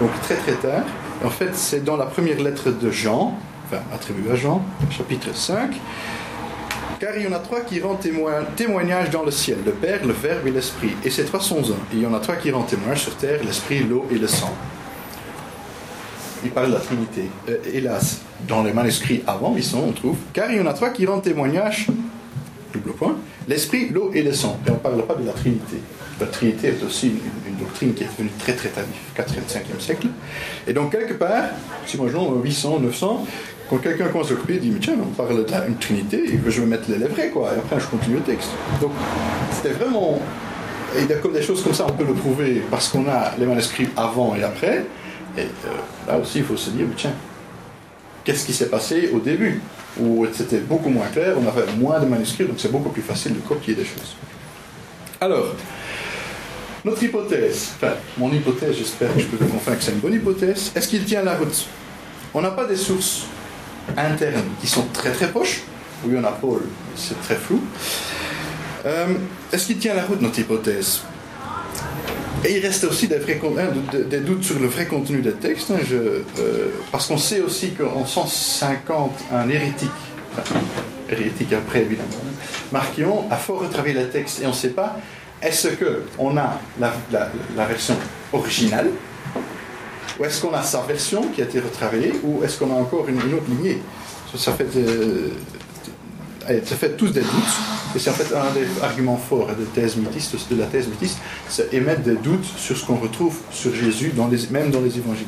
Donc 0.00 0.10
très 0.20 0.36
très 0.36 0.52
tard. 0.52 0.84
En 1.24 1.28
fait, 1.28 1.54
c'est 1.54 1.84
dans 1.84 1.98
la 1.98 2.06
première 2.06 2.40
lettre 2.40 2.70
de 2.70 2.90
Jean, 2.90 3.36
enfin 3.66 3.82
attribuée 3.92 4.30
à 4.32 4.36
Jean, 4.36 4.62
chapitre 4.90 5.34
5. 5.34 5.74
Car 6.98 7.16
il 7.16 7.24
y 7.24 7.28
en 7.28 7.32
a 7.32 7.38
trois 7.38 7.60
qui 7.60 7.80
rendent 7.80 8.00
témoignage 8.56 9.10
dans 9.10 9.22
le 9.22 9.30
ciel, 9.30 9.58
le 9.64 9.72
Père, 9.72 10.04
le 10.04 10.12
Verbe 10.12 10.46
et 10.46 10.50
l'Esprit. 10.50 10.92
Et 11.04 11.10
ces 11.10 11.24
trois 11.24 11.40
sont 11.40 11.60
un. 11.60 11.76
Il 11.92 12.00
y 12.00 12.06
en 12.06 12.14
a 12.14 12.20
trois 12.20 12.36
qui 12.36 12.50
rendent 12.50 12.66
témoignage 12.66 13.02
sur 13.02 13.16
terre, 13.16 13.40
l'Esprit, 13.44 13.80
l'eau 13.80 14.06
et 14.10 14.16
le 14.16 14.26
sang. 14.26 14.52
Il 16.42 16.50
parle 16.50 16.68
de 16.68 16.74
la 16.74 16.80
Trinité. 16.80 17.28
Euh, 17.50 17.58
hélas, 17.72 18.22
dans 18.48 18.62
les 18.62 18.72
manuscrits 18.72 19.22
avant 19.26 19.54
ils 19.56 19.64
sont, 19.64 19.84
on 19.88 19.92
trouve, 19.92 20.16
car 20.32 20.50
il 20.50 20.56
y 20.56 20.60
en 20.60 20.66
a 20.66 20.72
trois 20.72 20.88
qui 20.88 21.04
rendent 21.04 21.22
témoignage, 21.22 21.86
double 22.72 22.92
point, 22.92 23.16
l'Esprit, 23.46 23.90
l'eau 23.90 24.10
et 24.14 24.22
le 24.22 24.32
sang. 24.32 24.58
Et 24.66 24.70
on 24.70 24.74
ne 24.74 24.78
parle 24.78 25.06
pas 25.06 25.14
de 25.14 25.26
la 25.26 25.32
Trinité. 25.32 25.76
La 26.20 26.26
Trinité 26.26 26.68
est 26.68 26.84
aussi 26.84 27.08
une, 27.46 27.56
doctrine 27.56 27.94
qui 27.94 28.04
est 28.04 28.06
devenue 28.06 28.30
très 28.38 28.54
très 28.54 28.68
tardive, 28.68 28.94
4e, 29.16 29.46
5e 29.48 29.80
siècle. 29.80 30.08
Et 30.66 30.72
donc 30.72 30.92
quelque 30.92 31.14
part, 31.14 31.44
si 31.86 31.96
moi 31.96 32.08
800, 32.10 32.80
900, 32.80 33.26
quand 33.70 33.78
quelqu'un 33.78 34.08
commence 34.08 34.32
à 34.32 34.34
couper, 34.34 34.54
il 34.54 34.60
dit, 34.60 34.70
mais 34.70 34.80
tiens, 34.80 34.96
on 35.00 35.14
parle 35.14 35.46
d'une 35.46 35.76
trinité, 35.76 36.24
et 36.24 36.40
je 36.44 36.60
vais 36.60 36.66
mettre 36.66 36.90
les 36.90 36.98
lèvres, 36.98 37.14
quoi, 37.32 37.52
et 37.54 37.58
après 37.58 37.78
je 37.78 37.86
continue 37.86 38.16
le 38.16 38.22
texte. 38.22 38.50
Donc, 38.80 38.90
c'était 39.52 39.74
vraiment... 39.74 40.20
Et 40.98 41.06
comme 41.22 41.32
des 41.32 41.42
choses 41.42 41.62
comme 41.62 41.72
ça, 41.72 41.86
on 41.88 41.92
peut 41.92 42.04
le 42.04 42.14
prouver 42.14 42.62
parce 42.68 42.88
qu'on 42.88 43.08
a 43.08 43.32
les 43.38 43.46
manuscrits 43.46 43.88
avant 43.96 44.34
et 44.34 44.42
après. 44.42 44.84
Et 45.38 45.42
euh, 45.42 45.44
là 46.08 46.18
aussi, 46.18 46.38
il 46.38 46.44
faut 46.44 46.56
se 46.56 46.70
dire, 46.70 46.84
mais 46.88 46.96
tiens, 46.96 47.12
qu'est-ce 48.24 48.44
qui 48.44 48.52
s'est 48.52 48.68
passé 48.68 49.10
au 49.14 49.20
début? 49.20 49.60
Où 50.00 50.26
c'était 50.32 50.58
beaucoup 50.58 50.88
moins 50.88 51.06
clair, 51.06 51.36
on 51.40 51.46
avait 51.46 51.70
moins 51.78 52.00
de 52.00 52.06
manuscrits, 52.06 52.44
donc 52.44 52.56
c'est 52.58 52.72
beaucoup 52.72 52.90
plus 52.90 53.02
facile 53.02 53.34
de 53.34 53.40
copier 53.40 53.74
des 53.74 53.84
choses. 53.84 54.16
Alors, 55.20 55.54
notre 56.84 57.02
hypothèse, 57.02 57.70
enfin, 57.76 57.94
mon 58.16 58.32
hypothèse, 58.32 58.76
j'espère 58.76 59.14
que 59.14 59.20
je 59.20 59.26
peux 59.26 59.42
vous 59.44 59.50
convaincre 59.50 59.78
que 59.78 59.84
c'est 59.84 59.92
une 59.92 59.98
bonne 59.98 60.14
hypothèse, 60.14 60.72
est-ce 60.74 60.88
qu'il 60.88 61.04
tient 61.04 61.22
la 61.22 61.34
route? 61.34 61.66
On 62.32 62.40
n'a 62.40 62.50
pas 62.50 62.64
des 62.64 62.76
sources 62.76 63.26
internes 63.96 64.44
qui 64.60 64.66
sont 64.66 64.86
très 64.92 65.10
très 65.12 65.30
proches. 65.30 65.62
Oui, 66.04 66.14
on 66.16 66.24
a 66.24 66.32
Paul, 66.32 66.62
c'est 66.96 67.20
très 67.22 67.34
flou. 67.34 67.60
Euh, 68.86 69.06
est-ce 69.52 69.66
qu'il 69.66 69.78
tient 69.78 69.94
la 69.94 70.04
route, 70.04 70.20
notre 70.22 70.38
hypothèse? 70.38 71.02
Et 72.44 72.56
il 72.56 72.64
reste 72.64 72.84
aussi 72.84 73.06
des, 73.06 73.16
hein, 73.16 73.98
des, 74.08 74.20
doutes 74.20 74.44
sur 74.44 74.58
le 74.58 74.66
vrai 74.66 74.86
contenu 74.86 75.20
des 75.20 75.32
textes, 75.32 75.70
hein, 75.70 75.78
euh, 75.92 76.22
parce 76.90 77.06
qu'on 77.06 77.18
sait 77.18 77.42
aussi 77.42 77.72
qu'en 77.72 78.06
150, 78.06 79.12
un 79.30 79.48
hérétique, 79.50 79.90
hérétique 81.10 81.52
après 81.52 81.82
évidemment, 81.82 82.08
Marquion 82.72 83.26
a 83.30 83.36
fort 83.36 83.60
retravaillé 83.60 83.94
les 83.94 84.08
textes 84.08 84.40
et 84.40 84.46
on 84.46 84.50
ne 84.50 84.54
sait 84.54 84.70
pas, 84.70 84.96
est-ce 85.42 85.68
qu'on 85.68 86.36
a 86.36 86.60
la, 86.78 87.66
version 87.66 87.96
originale? 88.32 88.90
Ou 90.18 90.24
est-ce 90.24 90.42
qu'on 90.42 90.52
a 90.52 90.62
sa 90.62 90.82
version 90.82 91.22
qui 91.34 91.40
a 91.40 91.44
été 91.44 91.60
retravaillée? 91.60 92.12
Ou 92.22 92.44
est-ce 92.44 92.58
qu'on 92.58 92.70
a 92.70 92.78
encore 92.78 93.08
une, 93.08 93.18
autre 93.18 93.48
lignée? 93.48 93.80
Ça 94.36 94.52
fait, 94.52 94.68
euh, 94.76 95.30
ça 96.64 96.76
fait 96.76 96.96
tous 96.96 97.08
des 97.08 97.22
doutes. 97.22 97.56
Et 97.94 97.98
c'est 97.98 98.10
en 98.10 98.12
fait 98.12 98.34
un 98.34 98.52
des 98.52 98.82
arguments 98.82 99.16
forts 99.16 99.48
de, 99.48 99.64
thèse 99.64 99.96
mythiste, 99.96 100.36
de 100.50 100.56
la 100.56 100.66
thèse 100.66 100.86
mythiste, 100.86 101.18
c'est 101.48 101.74
émettre 101.74 102.02
des 102.02 102.14
doutes 102.14 102.44
sur 102.56 102.76
ce 102.76 102.84
qu'on 102.84 102.96
retrouve 102.96 103.36
sur 103.50 103.74
Jésus, 103.74 104.12
même 104.50 104.70
dans 104.70 104.80
les 104.80 104.96
évangiles. 104.96 105.26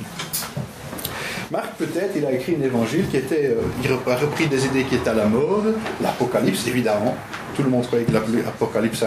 Marc, 1.51 1.75
peut-être, 1.77 2.13
il 2.17 2.25
a 2.25 2.33
écrit 2.33 2.57
un 2.59 2.65
évangile 2.65 3.07
qui 3.11 3.19
était. 3.19 3.49
Euh, 3.49 3.63
il 3.85 3.91
a 3.93 4.17
repris 4.17 4.47
des 4.47 4.65
idées 4.65 4.85
qui 4.85 4.95
étaient 4.95 5.11
à 5.11 5.15
la 5.15 5.27
mode, 5.27 5.75
l'Apocalypse, 6.01 6.67
évidemment. 6.67 7.15
Tout 7.55 7.63
le 7.63 7.71
monde 7.71 7.87
croyait 7.87 8.05
que 8.05 8.13
l'Apocalypse 8.13 9.05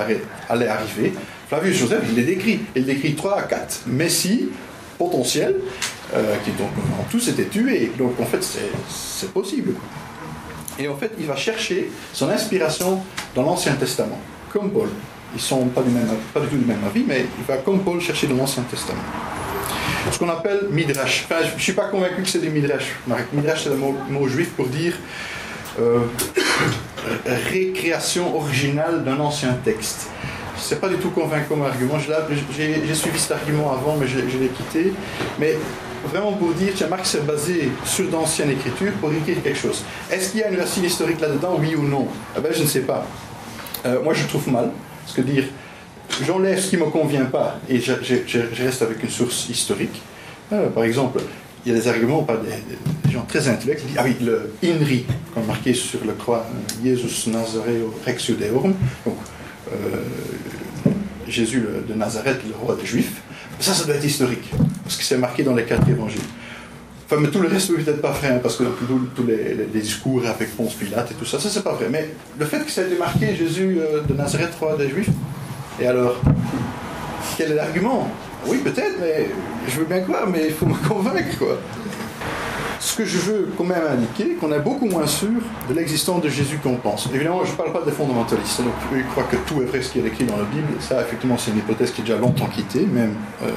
allait 0.49 0.67
arriver. 0.67 1.13
Flavius 1.47 1.77
Joseph, 1.77 2.03
il 2.09 2.15
les 2.15 2.23
décrit. 2.23 2.59
Il 2.75 2.85
décrit 2.85 3.15
3 3.15 3.39
à 3.39 3.43
4 3.43 3.83
Messie, 3.87 4.49
potentiel, 4.97 5.55
euh, 6.13 6.35
qui 6.43 6.51
donc 6.51 6.69
en 6.99 7.03
tous 7.09 7.27
étaient 7.27 7.45
tués. 7.45 7.91
Donc 7.97 8.19
en 8.19 8.25
fait, 8.25 8.43
c'est 8.43 9.31
possible. 9.31 9.73
Et 10.77 10.87
en 10.87 10.95
fait, 10.95 11.11
il 11.19 11.25
va 11.25 11.35
chercher 11.35 11.89
son 12.11 12.29
inspiration 12.29 13.01
dans 13.33 13.43
l'Ancien 13.43 13.73
Testament, 13.75 14.19
comme 14.51 14.71
Paul. 14.71 14.89
Ils 15.33 15.41
sont 15.41 15.65
pas 15.67 15.81
du, 15.81 15.89
même, 15.89 16.07
pas 16.33 16.39
du 16.41 16.47
tout 16.47 16.57
du 16.57 16.65
même 16.65 16.83
avis, 16.85 17.03
mais 17.07 17.25
il 17.37 17.45
va 17.45 17.57
comme 17.57 17.79
Paul 17.79 17.99
chercher 18.01 18.27
dans 18.27 18.35
l'Ancien 18.35 18.63
Testament. 18.63 19.01
Ce 20.11 20.19
qu'on 20.19 20.29
appelle 20.29 20.67
midrash. 20.71 21.27
je 21.29 21.55
ne 21.55 21.59
suis 21.59 21.73
pas 21.73 21.85
convaincu 21.85 22.21
que 22.21 22.27
c'est 22.29 22.39
des 22.39 22.49
midrash. 22.49 22.95
Midrash, 23.33 23.63
c'est 23.63 23.69
le 23.69 23.77
mot, 23.77 24.27
juif 24.27 24.51
pour 24.51 24.67
dire 24.67 24.93
euh, 25.79 25.99
récréation 27.51 28.35
originale 28.35 29.03
d'un 29.03 29.19
ancien 29.19 29.53
texte 29.63 30.09
c'est 30.57 30.79
pas 30.79 30.89
du 30.89 30.95
tout 30.95 31.09
convaincant 31.09 31.45
comme 31.49 31.63
argument. 31.63 31.95
J'ai 31.99 32.93
suivi 32.93 33.19
cet 33.19 33.33
argument 33.33 33.71
avant, 33.71 33.95
mais 33.97 34.07
je, 34.07 34.17
l'ai 34.19 34.47
quitté. 34.47 34.93
Mais 35.39 35.55
vraiment 36.05 36.33
pour 36.33 36.53
dire, 36.53 36.73
tiens, 36.75 36.87
Marx 36.87 37.11
s'est 37.11 37.21
basé 37.21 37.69
sur 37.83 38.07
d'anciennes 38.09 38.51
écritures 38.51 38.93
pour 38.93 39.11
écrire 39.11 39.41
quelque 39.43 39.57
chose. 39.57 39.83
Est-ce 40.11 40.31
qu'il 40.31 40.39
y 40.39 40.43
a 40.43 40.49
une 40.49 40.59
racine 40.59 40.83
historique 40.83 41.19
là-dedans, 41.19 41.57
oui 41.59 41.75
ou 41.75 41.83
non? 41.83 42.07
Eh 42.37 42.41
ben, 42.41 42.51
Je 42.53 42.63
ne 42.63 42.67
sais 42.67 42.81
pas. 42.81 43.05
Euh, 43.85 44.01
moi, 44.03 44.13
je 44.13 44.25
trouve 44.25 44.49
mal. 44.49 44.71
Parce 45.03 45.15
que 45.15 45.21
dire, 45.21 45.45
j'enlève 46.23 46.59
ce 46.59 46.69
qui 46.69 46.77
ne 46.77 46.85
me 46.85 46.89
convient 46.89 47.25
pas 47.25 47.59
et 47.69 47.79
je, 47.79 47.93
reste 48.63 48.81
avec 48.81 49.03
une 49.03 49.09
source 49.09 49.49
historique. 49.49 50.01
Euh, 50.51 50.69
par 50.69 50.83
exemple, 50.83 51.19
il 51.65 51.73
y 51.73 51.75
a 51.75 51.79
des 51.79 51.87
arguments 51.87 52.23
par 52.23 52.37
des, 52.39 53.11
gens 53.11 53.25
très 53.27 53.47
intellectuels 53.47 53.91
Ah 53.97 54.03
oui, 54.03 54.15
le 54.21 54.53
INRI, 54.63 55.05
comme 55.33 55.45
marqué 55.45 55.73
sur 55.73 56.03
le 56.05 56.13
croix, 56.13 56.45
Jesus 56.83 57.29
Nazareo 57.29 57.93
Rex. 58.05 58.31
Donc, 58.31 58.75
euh, 59.71 59.97
Jésus 61.27 61.65
de 61.87 61.93
Nazareth, 61.93 62.41
le 62.47 62.53
roi 62.55 62.75
des 62.75 62.85
Juifs. 62.85 63.21
Ça, 63.59 63.73
ça 63.73 63.85
doit 63.85 63.95
être 63.95 64.05
historique, 64.05 64.51
parce 64.83 64.97
que 64.97 65.03
c'est 65.03 65.17
marqué 65.17 65.43
dans 65.43 65.55
les 65.55 65.63
quatre 65.63 65.87
évangiles. 65.89 66.21
Enfin, 67.05 67.21
mais 67.21 67.29
tout 67.29 67.39
le 67.39 67.47
reste, 67.47 67.73
peut-être 67.73 68.01
pas 68.01 68.11
vrai, 68.11 68.29
hein, 68.29 68.39
parce 68.41 68.57
que 68.57 68.63
tous 69.15 69.25
les, 69.25 69.65
discours 69.73 70.25
avec 70.25 70.55
Ponce 70.55 70.73
Pilate 70.73 71.11
et 71.11 71.13
tout 71.13 71.25
ça, 71.25 71.39
ça 71.39 71.49
c'est 71.49 71.63
pas 71.63 71.73
vrai. 71.73 71.87
Mais 71.89 72.09
le 72.37 72.45
fait 72.45 72.59
que 72.65 72.71
ça 72.71 72.81
ait 72.81 72.87
été 72.87 72.97
marqué 72.97 73.35
Jésus 73.35 73.77
euh, 73.79 74.01
de 74.01 74.13
Nazareth, 74.13 74.55
roi 74.59 74.75
des 74.75 74.89
Juifs, 74.89 75.09
et 75.79 75.87
alors, 75.87 76.19
quel 77.37 77.51
est 77.51 77.55
l'argument? 77.55 78.09
Oui, 78.47 78.59
peut-être, 78.59 78.95
mais 78.99 79.27
je 79.67 79.79
veux 79.79 79.85
bien 79.85 80.01
croire, 80.01 80.27
mais 80.27 80.47
il 80.47 80.53
faut 80.53 80.65
me 80.65 80.75
convaincre, 80.87 81.57
ce 82.79 82.95
que 82.95 83.05
je 83.05 83.17
veux 83.17 83.49
quand 83.57 83.63
même 83.63 83.83
indiquer, 83.89 84.35
qu'on 84.35 84.51
est 84.51 84.59
beaucoup 84.59 84.85
moins 84.85 85.07
sûr 85.07 85.41
de 85.67 85.73
l'existence 85.73 86.21
de 86.21 86.29
Jésus 86.29 86.59
qu'on 86.61 86.75
pense. 86.75 87.09
Évidemment, 87.13 87.43
je 87.43 87.51
ne 87.51 87.57
parle 87.57 87.73
pas 87.73 87.81
des 87.81 87.91
fondamentalistes. 87.91 88.61
Donc, 88.61 88.73
ils 88.93 89.05
croient 89.05 89.23
que 89.23 89.37
tout 89.37 89.61
est 89.61 89.65
vrai 89.65 89.81
ce 89.81 89.91
qui 89.91 89.99
est 89.99 90.05
écrit 90.05 90.25
dans 90.25 90.37
la 90.37 90.43
Bible. 90.43 90.67
Ça, 90.79 91.01
effectivement, 91.01 91.37
c'est 91.37 91.51
une 91.51 91.57
hypothèse 91.57 91.91
qui 91.91 92.01
est 92.01 92.03
déjà 92.03 92.17
longtemps 92.17 92.47
quittée, 92.47 92.85
même, 92.85 93.15
euh, 93.43 93.49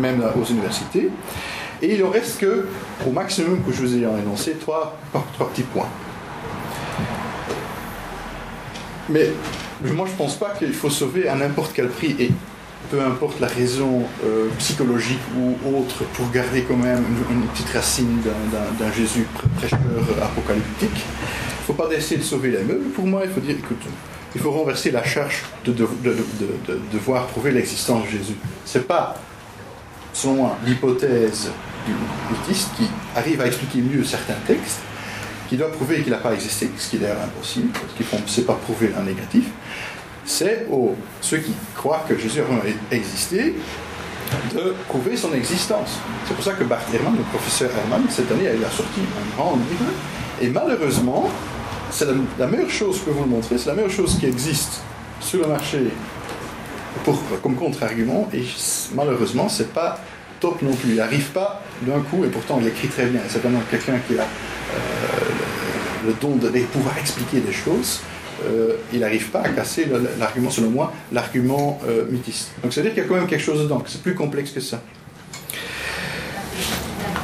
même 0.00 0.24
aux 0.40 0.44
universités. 0.44 1.10
Et 1.80 1.94
il 1.94 2.04
en 2.04 2.10
reste 2.10 2.40
que, 2.40 2.66
au 3.06 3.10
maximum 3.10 3.62
que 3.62 3.72
je 3.72 3.80
vous 3.82 3.94
ai 3.94 3.98
énoncé, 3.98 4.56
trois, 4.60 4.98
trois 5.34 5.48
petits 5.50 5.62
points. 5.62 5.88
Mais 9.10 9.30
moi, 9.82 10.06
je 10.10 10.16
pense 10.16 10.36
pas 10.36 10.50
qu'il 10.58 10.72
faut 10.72 10.90
sauver 10.90 11.28
à 11.28 11.34
n'importe 11.34 11.72
quel 11.74 11.88
prix. 11.88 12.16
Et 12.18 12.30
peu 12.90 13.00
importe 13.00 13.40
la 13.40 13.48
raison 13.48 14.02
euh, 14.24 14.48
psychologique 14.58 15.20
ou 15.36 15.78
autre, 15.78 16.04
pour 16.14 16.30
garder 16.30 16.62
quand 16.62 16.76
même 16.76 17.04
une, 17.30 17.42
petite 17.48 17.68
racine 17.70 18.20
d'un 18.22 18.92
Jésus 18.92 19.26
prêcheur 19.56 19.78
apocalyptique. 20.22 20.90
Il 20.92 21.72
ne 21.72 21.76
faut 21.76 21.82
pas 21.82 21.92
essayer 21.92 22.18
de 22.18 22.24
sauver 22.24 22.50
les 22.50 22.62
meubles. 22.62 22.90
Pour 22.90 23.06
moi, 23.06 23.22
il 23.24 23.30
faut 23.30 23.40
dire, 23.40 23.56
écoute, 23.58 23.82
il 24.34 24.40
faut 24.40 24.50
renverser 24.50 24.90
la 24.90 25.04
charge 25.04 25.42
de, 25.64 25.72
de, 25.72 25.86
de, 26.04 26.80
devoir 26.92 27.26
prouver 27.26 27.50
l'existence 27.50 28.04
de 28.04 28.10
Jésus. 28.10 28.36
Ce 28.64 28.78
n'est 28.78 28.84
pas, 28.84 29.16
selon 30.12 30.50
l'hypothèse 30.64 31.50
du 31.86 31.92
mythiste 32.30 32.70
qui 32.76 32.84
arrive 33.16 33.40
à 33.40 33.46
expliquer 33.46 33.80
mieux 33.80 34.04
certains 34.04 34.36
textes, 34.46 34.80
qui 35.48 35.56
doit 35.56 35.72
prouver 35.72 36.02
qu'il 36.02 36.12
n'a 36.12 36.18
pas 36.18 36.34
existé, 36.34 36.70
ce 36.76 36.90
qui 36.90 36.96
est 36.96 36.98
d'ailleurs 37.00 37.22
impossible, 37.22 37.70
parce 37.72 37.92
qu'il 37.94 38.20
ne 38.22 38.28
sait 38.28 38.42
pas 38.42 38.54
prouver 38.54 38.92
un 38.98 39.02
négatif 39.02 39.44
c'est 40.28 40.66
aux 40.70 40.94
ceux 41.20 41.38
qui 41.38 41.52
croient 41.74 42.04
que 42.06 42.16
Jésus 42.16 42.40
a 42.40 42.94
existé 42.94 43.54
de 44.54 44.74
prouver 44.86 45.16
son 45.16 45.32
existence. 45.32 45.98
C'est 46.26 46.34
pour 46.34 46.44
ça 46.44 46.52
que 46.52 46.64
Bart 46.64 46.82
Ehrman, 46.92 47.16
le 47.16 47.22
professeur 47.24 47.70
Herman, 47.70 48.02
cette 48.10 48.30
année, 48.30 48.50
il 48.54 48.62
a 48.62 48.70
sorti 48.70 49.00
un 49.00 49.36
grand 49.36 49.56
livre. 49.56 49.90
Et 50.40 50.48
malheureusement, 50.48 51.30
c'est 51.90 52.06
la, 52.38 52.46
meilleure 52.46 52.70
chose, 52.70 53.00
que 53.02 53.10
vous 53.10 53.24
le 53.24 53.30
montrer, 53.30 53.56
c'est 53.56 53.70
la 53.70 53.74
meilleure 53.74 53.90
chose 53.90 54.18
qui 54.20 54.26
existe 54.26 54.82
sur 55.20 55.40
le 55.40 55.48
marché 55.48 55.78
pour, 57.04 57.18
comme 57.42 57.56
contre-argument. 57.56 58.28
Et 58.34 58.44
malheureusement, 58.94 59.48
c'est 59.48 59.72
pas 59.72 59.98
top 60.40 60.60
non 60.60 60.74
plus. 60.74 60.90
Il 60.90 60.96
n'arrive 60.96 61.30
pas 61.30 61.62
d'un 61.80 62.00
coup, 62.00 62.22
et 62.22 62.28
pourtant 62.28 62.58
il 62.60 62.68
écrit 62.68 62.88
très 62.88 63.06
bien. 63.06 63.22
C'est 63.28 63.38
vraiment 63.38 63.62
quelqu'un 63.70 63.98
qui 64.06 64.18
a 64.18 64.26
le 66.06 66.14
don 66.20 66.36
de, 66.36 66.48
pouvoir 66.72 66.98
expliquer 66.98 67.40
des 67.40 67.52
choses. 67.52 68.00
Euh, 68.44 68.74
il 68.92 69.00
n'arrive 69.00 69.30
pas 69.30 69.40
à 69.40 69.48
casser 69.48 69.88
l'argument, 70.18 70.50
selon 70.50 70.70
moi, 70.70 70.92
l'argument 71.12 71.80
euh, 71.88 72.04
mythiste. 72.08 72.50
Donc 72.62 72.72
c'est-à-dire 72.72 72.94
qu'il 72.94 73.02
y 73.02 73.06
a 73.06 73.08
quand 73.08 73.16
même 73.16 73.26
quelque 73.26 73.42
chose 73.42 73.62
dedans, 73.62 73.80
que 73.80 73.90
c'est 73.90 74.02
plus 74.02 74.14
complexe 74.14 74.52
que 74.52 74.60
ça. 74.60 74.80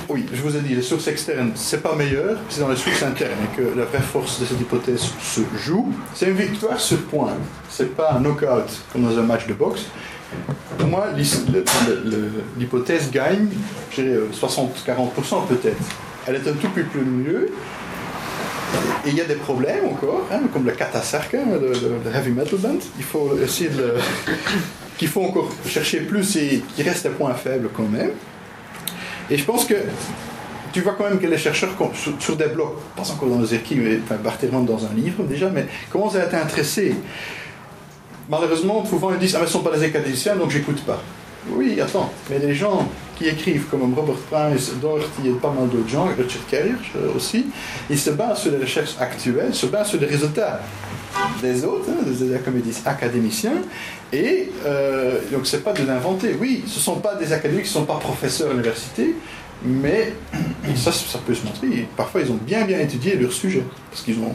Oui, 0.08 0.26
je 0.32 0.42
vous 0.42 0.54
ai 0.56 0.60
dit, 0.60 0.74
les 0.74 0.82
sources 0.82 1.08
externes, 1.08 1.52
c'est 1.54 1.82
pas 1.82 1.94
meilleur, 1.94 2.36
c'est 2.48 2.60
dans 2.60 2.68
les 2.68 2.76
sources 2.76 3.02
internes 3.02 3.46
que 3.56 3.62
la 3.76 3.84
vraie 3.84 4.00
force 4.00 4.40
de 4.40 4.44
cette 4.44 4.60
hypothèse 4.60 5.02
se 5.20 5.40
joue. 5.56 5.92
C'est 6.14 6.26
une 6.26 6.36
victoire 6.36 6.78
sur 6.78 6.98
point, 7.02 7.32
c'est 7.70 7.96
pas 7.96 8.12
un 8.12 8.20
knockout 8.20 8.68
comme 8.92 9.04
dans 9.04 9.18
un 9.18 9.22
match 9.22 9.46
de 9.46 9.54
boxe. 9.54 9.86
Pour 10.78 10.88
moi, 10.88 11.06
l'hypothèse 12.58 13.10
gagne, 13.10 13.48
je 13.92 14.26
60-40% 14.32 15.46
peut-être. 15.48 15.76
Elle 16.26 16.36
est 16.36 16.48
un 16.48 16.52
tout 16.54 16.68
petit 16.68 16.84
peu 16.84 17.00
mieux, 17.00 17.50
et 19.06 19.10
il 19.10 19.16
y 19.16 19.20
a 19.20 19.24
des 19.24 19.34
problèmes 19.34 19.84
encore, 19.86 20.26
hein, 20.32 20.40
comme 20.52 20.64
le 20.64 20.72
Katasarka, 20.72 21.38
le, 21.60 21.72
le, 21.72 22.16
heavy 22.16 22.30
metal 22.30 22.58
band. 22.58 22.78
Il 22.96 23.04
faut 23.04 23.36
essayer 23.38 23.70
de 23.70 23.94
qu'il 24.98 25.08
faut 25.08 25.22
encore 25.22 25.50
chercher 25.66 26.00
plus 26.00 26.36
et 26.36 26.62
qu'il 26.74 26.88
reste 26.88 27.06
des 27.06 27.12
points 27.12 27.34
faibles 27.34 27.68
quand 27.74 27.88
même. 27.88 28.12
Et 29.30 29.36
je 29.36 29.44
pense 29.44 29.66
que 29.66 29.74
tu 30.72 30.80
vois 30.80 30.94
quand 30.96 31.04
même 31.04 31.18
que 31.18 31.26
les 31.26 31.38
chercheurs 31.38 31.70
sur, 32.18 32.36
des 32.36 32.46
blocs, 32.46 32.76
pas 32.96 33.02
encore 33.02 33.28
dans 33.28 33.36
nos 33.36 33.46
équipes, 33.46 34.02
enfin 34.04 34.16
rentre 34.50 34.66
dans 34.66 34.86
un 34.86 34.94
livre 34.94 35.22
déjà, 35.24 35.50
mais 35.50 35.66
commencent 35.90 36.16
à 36.16 36.20
être 36.20 36.34
intéressés. 36.34 36.94
Malheureusement, 38.28 38.84
souvent 38.86 39.12
ils 39.12 39.18
disent 39.18 39.36
Ah, 39.36 39.40
mais 39.40 39.46
ce 39.46 39.56
ne 39.56 39.62
sont 39.62 39.68
pas 39.68 39.76
des 39.76 39.84
académiciens, 39.84 40.36
donc 40.36 40.50
j'écoute 40.50 40.82
pas. 40.84 41.02
Oui, 41.50 41.78
attends, 41.80 42.10
mais 42.30 42.38
les 42.38 42.54
gens 42.54 42.88
qui 43.16 43.28
écrivent 43.28 43.66
comme 43.66 43.94
Robert 43.94 44.16
Price, 44.30 44.72
Doherty 44.80 45.28
et 45.28 45.32
pas 45.32 45.50
mal 45.50 45.68
d'autres 45.68 45.88
gens, 45.88 46.06
Richard 46.06 46.46
Carrier 46.50 46.74
aussi, 47.14 47.46
ils 47.88 47.98
se 47.98 48.10
basent 48.10 48.42
sur 48.42 48.52
les 48.52 48.58
recherches 48.58 48.96
actuelles, 48.98 49.54
se 49.54 49.66
basent 49.66 49.88
sur 49.88 50.00
les 50.00 50.06
résultats 50.06 50.60
des 51.40 51.64
autres, 51.64 51.88
hein, 51.90 52.04
des 52.04 52.86
académiciens, 52.86 53.62
et 54.12 54.50
euh, 54.66 55.18
donc 55.32 55.46
c'est 55.46 55.62
pas 55.62 55.72
de 55.72 55.84
l'inventer. 55.84 56.36
Oui, 56.40 56.64
ce 56.66 56.80
sont 56.80 56.96
pas 56.96 57.14
des 57.14 57.32
académiques, 57.32 57.66
ce 57.66 57.74
sont 57.74 57.84
pas 57.84 57.96
professeurs 57.96 58.48
à 58.48 58.50
l'université, 58.50 59.14
mais 59.64 60.12
ça, 60.76 60.92
ça 60.92 61.18
peut 61.24 61.34
se 61.34 61.44
montrer. 61.44 61.88
Parfois, 61.96 62.20
ils 62.20 62.30
ont 62.30 62.38
bien 62.40 62.64
bien 62.64 62.78
étudié 62.80 63.16
leur 63.16 63.32
sujet 63.32 63.62
parce 63.90 64.02
qu'ils 64.02 64.18
ont, 64.18 64.34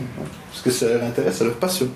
parce 0.51 0.61
que 0.63 0.71
ça 0.71 0.87
leur 0.87 1.03
intéresse, 1.03 1.37
ça 1.37 1.45
leur 1.45 1.55
passionne. 1.55 1.91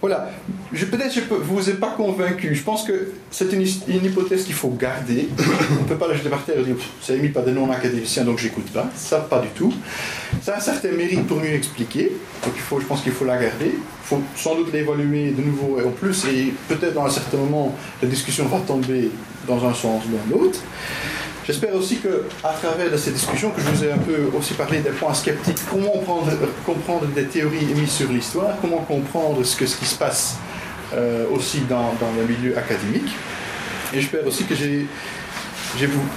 Voilà. 0.00 0.30
Peut-être 0.70 1.12
je 1.12 1.20
ne 1.20 1.40
vous 1.40 1.68
ai 1.68 1.74
pas 1.74 1.90
convaincu. 1.90 2.54
Je 2.54 2.62
pense 2.62 2.84
que 2.84 3.12
c'est 3.30 3.52
une, 3.52 3.62
hypothèse 3.62 4.44
qu'il 4.44 4.54
faut 4.54 4.70
garder. 4.70 5.28
On 5.38 5.82
ne 5.82 5.88
peut 5.88 5.96
pas 5.96 6.08
la 6.08 6.14
jeter 6.14 6.30
par 6.30 6.42
terre 6.44 6.58
et 6.58 6.62
dire 6.62 6.76
c'est 7.02 7.16
émis 7.16 7.28
par 7.28 7.44
des 7.44 7.52
non-académiciens 7.52 8.24
donc 8.24 8.38
j'écoute 8.38 8.70
pas. 8.72 8.88
Ça, 8.94 9.18
pas 9.18 9.40
du 9.40 9.48
tout. 9.48 9.74
Ça 10.42 10.54
a 10.54 10.56
un 10.56 10.60
certain 10.60 10.92
mérite 10.92 11.26
pour 11.26 11.38
mieux 11.38 11.52
expliquer. 11.52 12.12
Donc 12.44 12.54
il 12.54 12.62
faut, 12.62 12.80
je 12.80 12.86
pense 12.86 13.02
qu'il 13.02 13.12
faut 13.12 13.26
la 13.26 13.36
garder. 13.36 13.72
Il 13.74 14.06
faut 14.06 14.22
sans 14.36 14.54
doute 14.54 14.72
l'évaluer 14.72 15.32
de 15.32 15.42
nouveau 15.42 15.78
et 15.80 15.84
en 15.84 15.90
plus. 15.90 16.24
Et 16.26 16.54
peut-être 16.68 16.94
dans 16.94 17.04
un 17.04 17.10
certain 17.10 17.36
moment, 17.36 17.76
la 18.00 18.08
discussion 18.08 18.46
va 18.46 18.58
tomber 18.60 19.10
dans 19.46 19.62
un 19.66 19.74
sens 19.74 20.02
ou 20.06 20.32
dans 20.32 20.38
l'autre. 20.38 20.60
J'espère 21.50 21.74
aussi 21.74 21.96
que, 21.96 22.26
à 22.44 22.52
travers 22.52 22.92
de 22.92 22.96
ces 22.96 23.10
discussions, 23.10 23.50
que 23.50 23.60
je 23.60 23.66
vous 23.66 23.84
ai 23.84 23.90
un 23.90 23.98
peu 23.98 24.30
aussi 24.38 24.54
parlé 24.54 24.78
des 24.78 24.90
points 24.90 25.12
sceptiques, 25.12 25.58
comment 25.68 25.90
comprendre, 26.64 27.06
des 27.08 27.24
théories 27.24 27.72
émises 27.72 27.90
sur 27.90 28.08
l'histoire, 28.08 28.54
comment 28.60 28.76
comprendre 28.82 29.42
ce, 29.42 29.56
que, 29.56 29.64
qui 29.64 29.84
se 29.84 29.96
passe 29.96 30.36
euh, 30.94 31.26
aussi 31.34 31.62
dans, 31.68 31.92
le 32.16 32.24
milieu 32.24 32.56
académique? 32.56 33.12
Et 33.92 34.00
j'espère 34.00 34.24
aussi 34.28 34.44
que 34.44 34.54
j'ai 34.54 34.86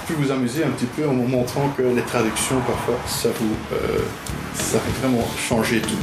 pu 0.05 0.13
vous 0.19 0.31
amuser 0.31 0.65
un 0.65 0.69
petit 0.69 0.85
peu 0.85 1.07
en 1.07 1.13
vous 1.13 1.27
montrant 1.27 1.67
que 1.75 1.81
les 1.81 2.03
traductions, 2.03 2.59
parfois, 2.67 2.99
ça 3.07 3.29
vous 3.29 3.55
euh, 3.75 4.01
peut 4.53 4.77
vraiment 5.01 5.27
changer 5.49 5.81
tout. 5.81 5.97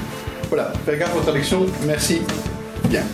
Voilà, 0.49 0.73
gaffe 0.89 1.15
aux 1.17 1.21
traductions. 1.21 1.67
Merci. 1.87 2.23
Bien. 2.89 3.05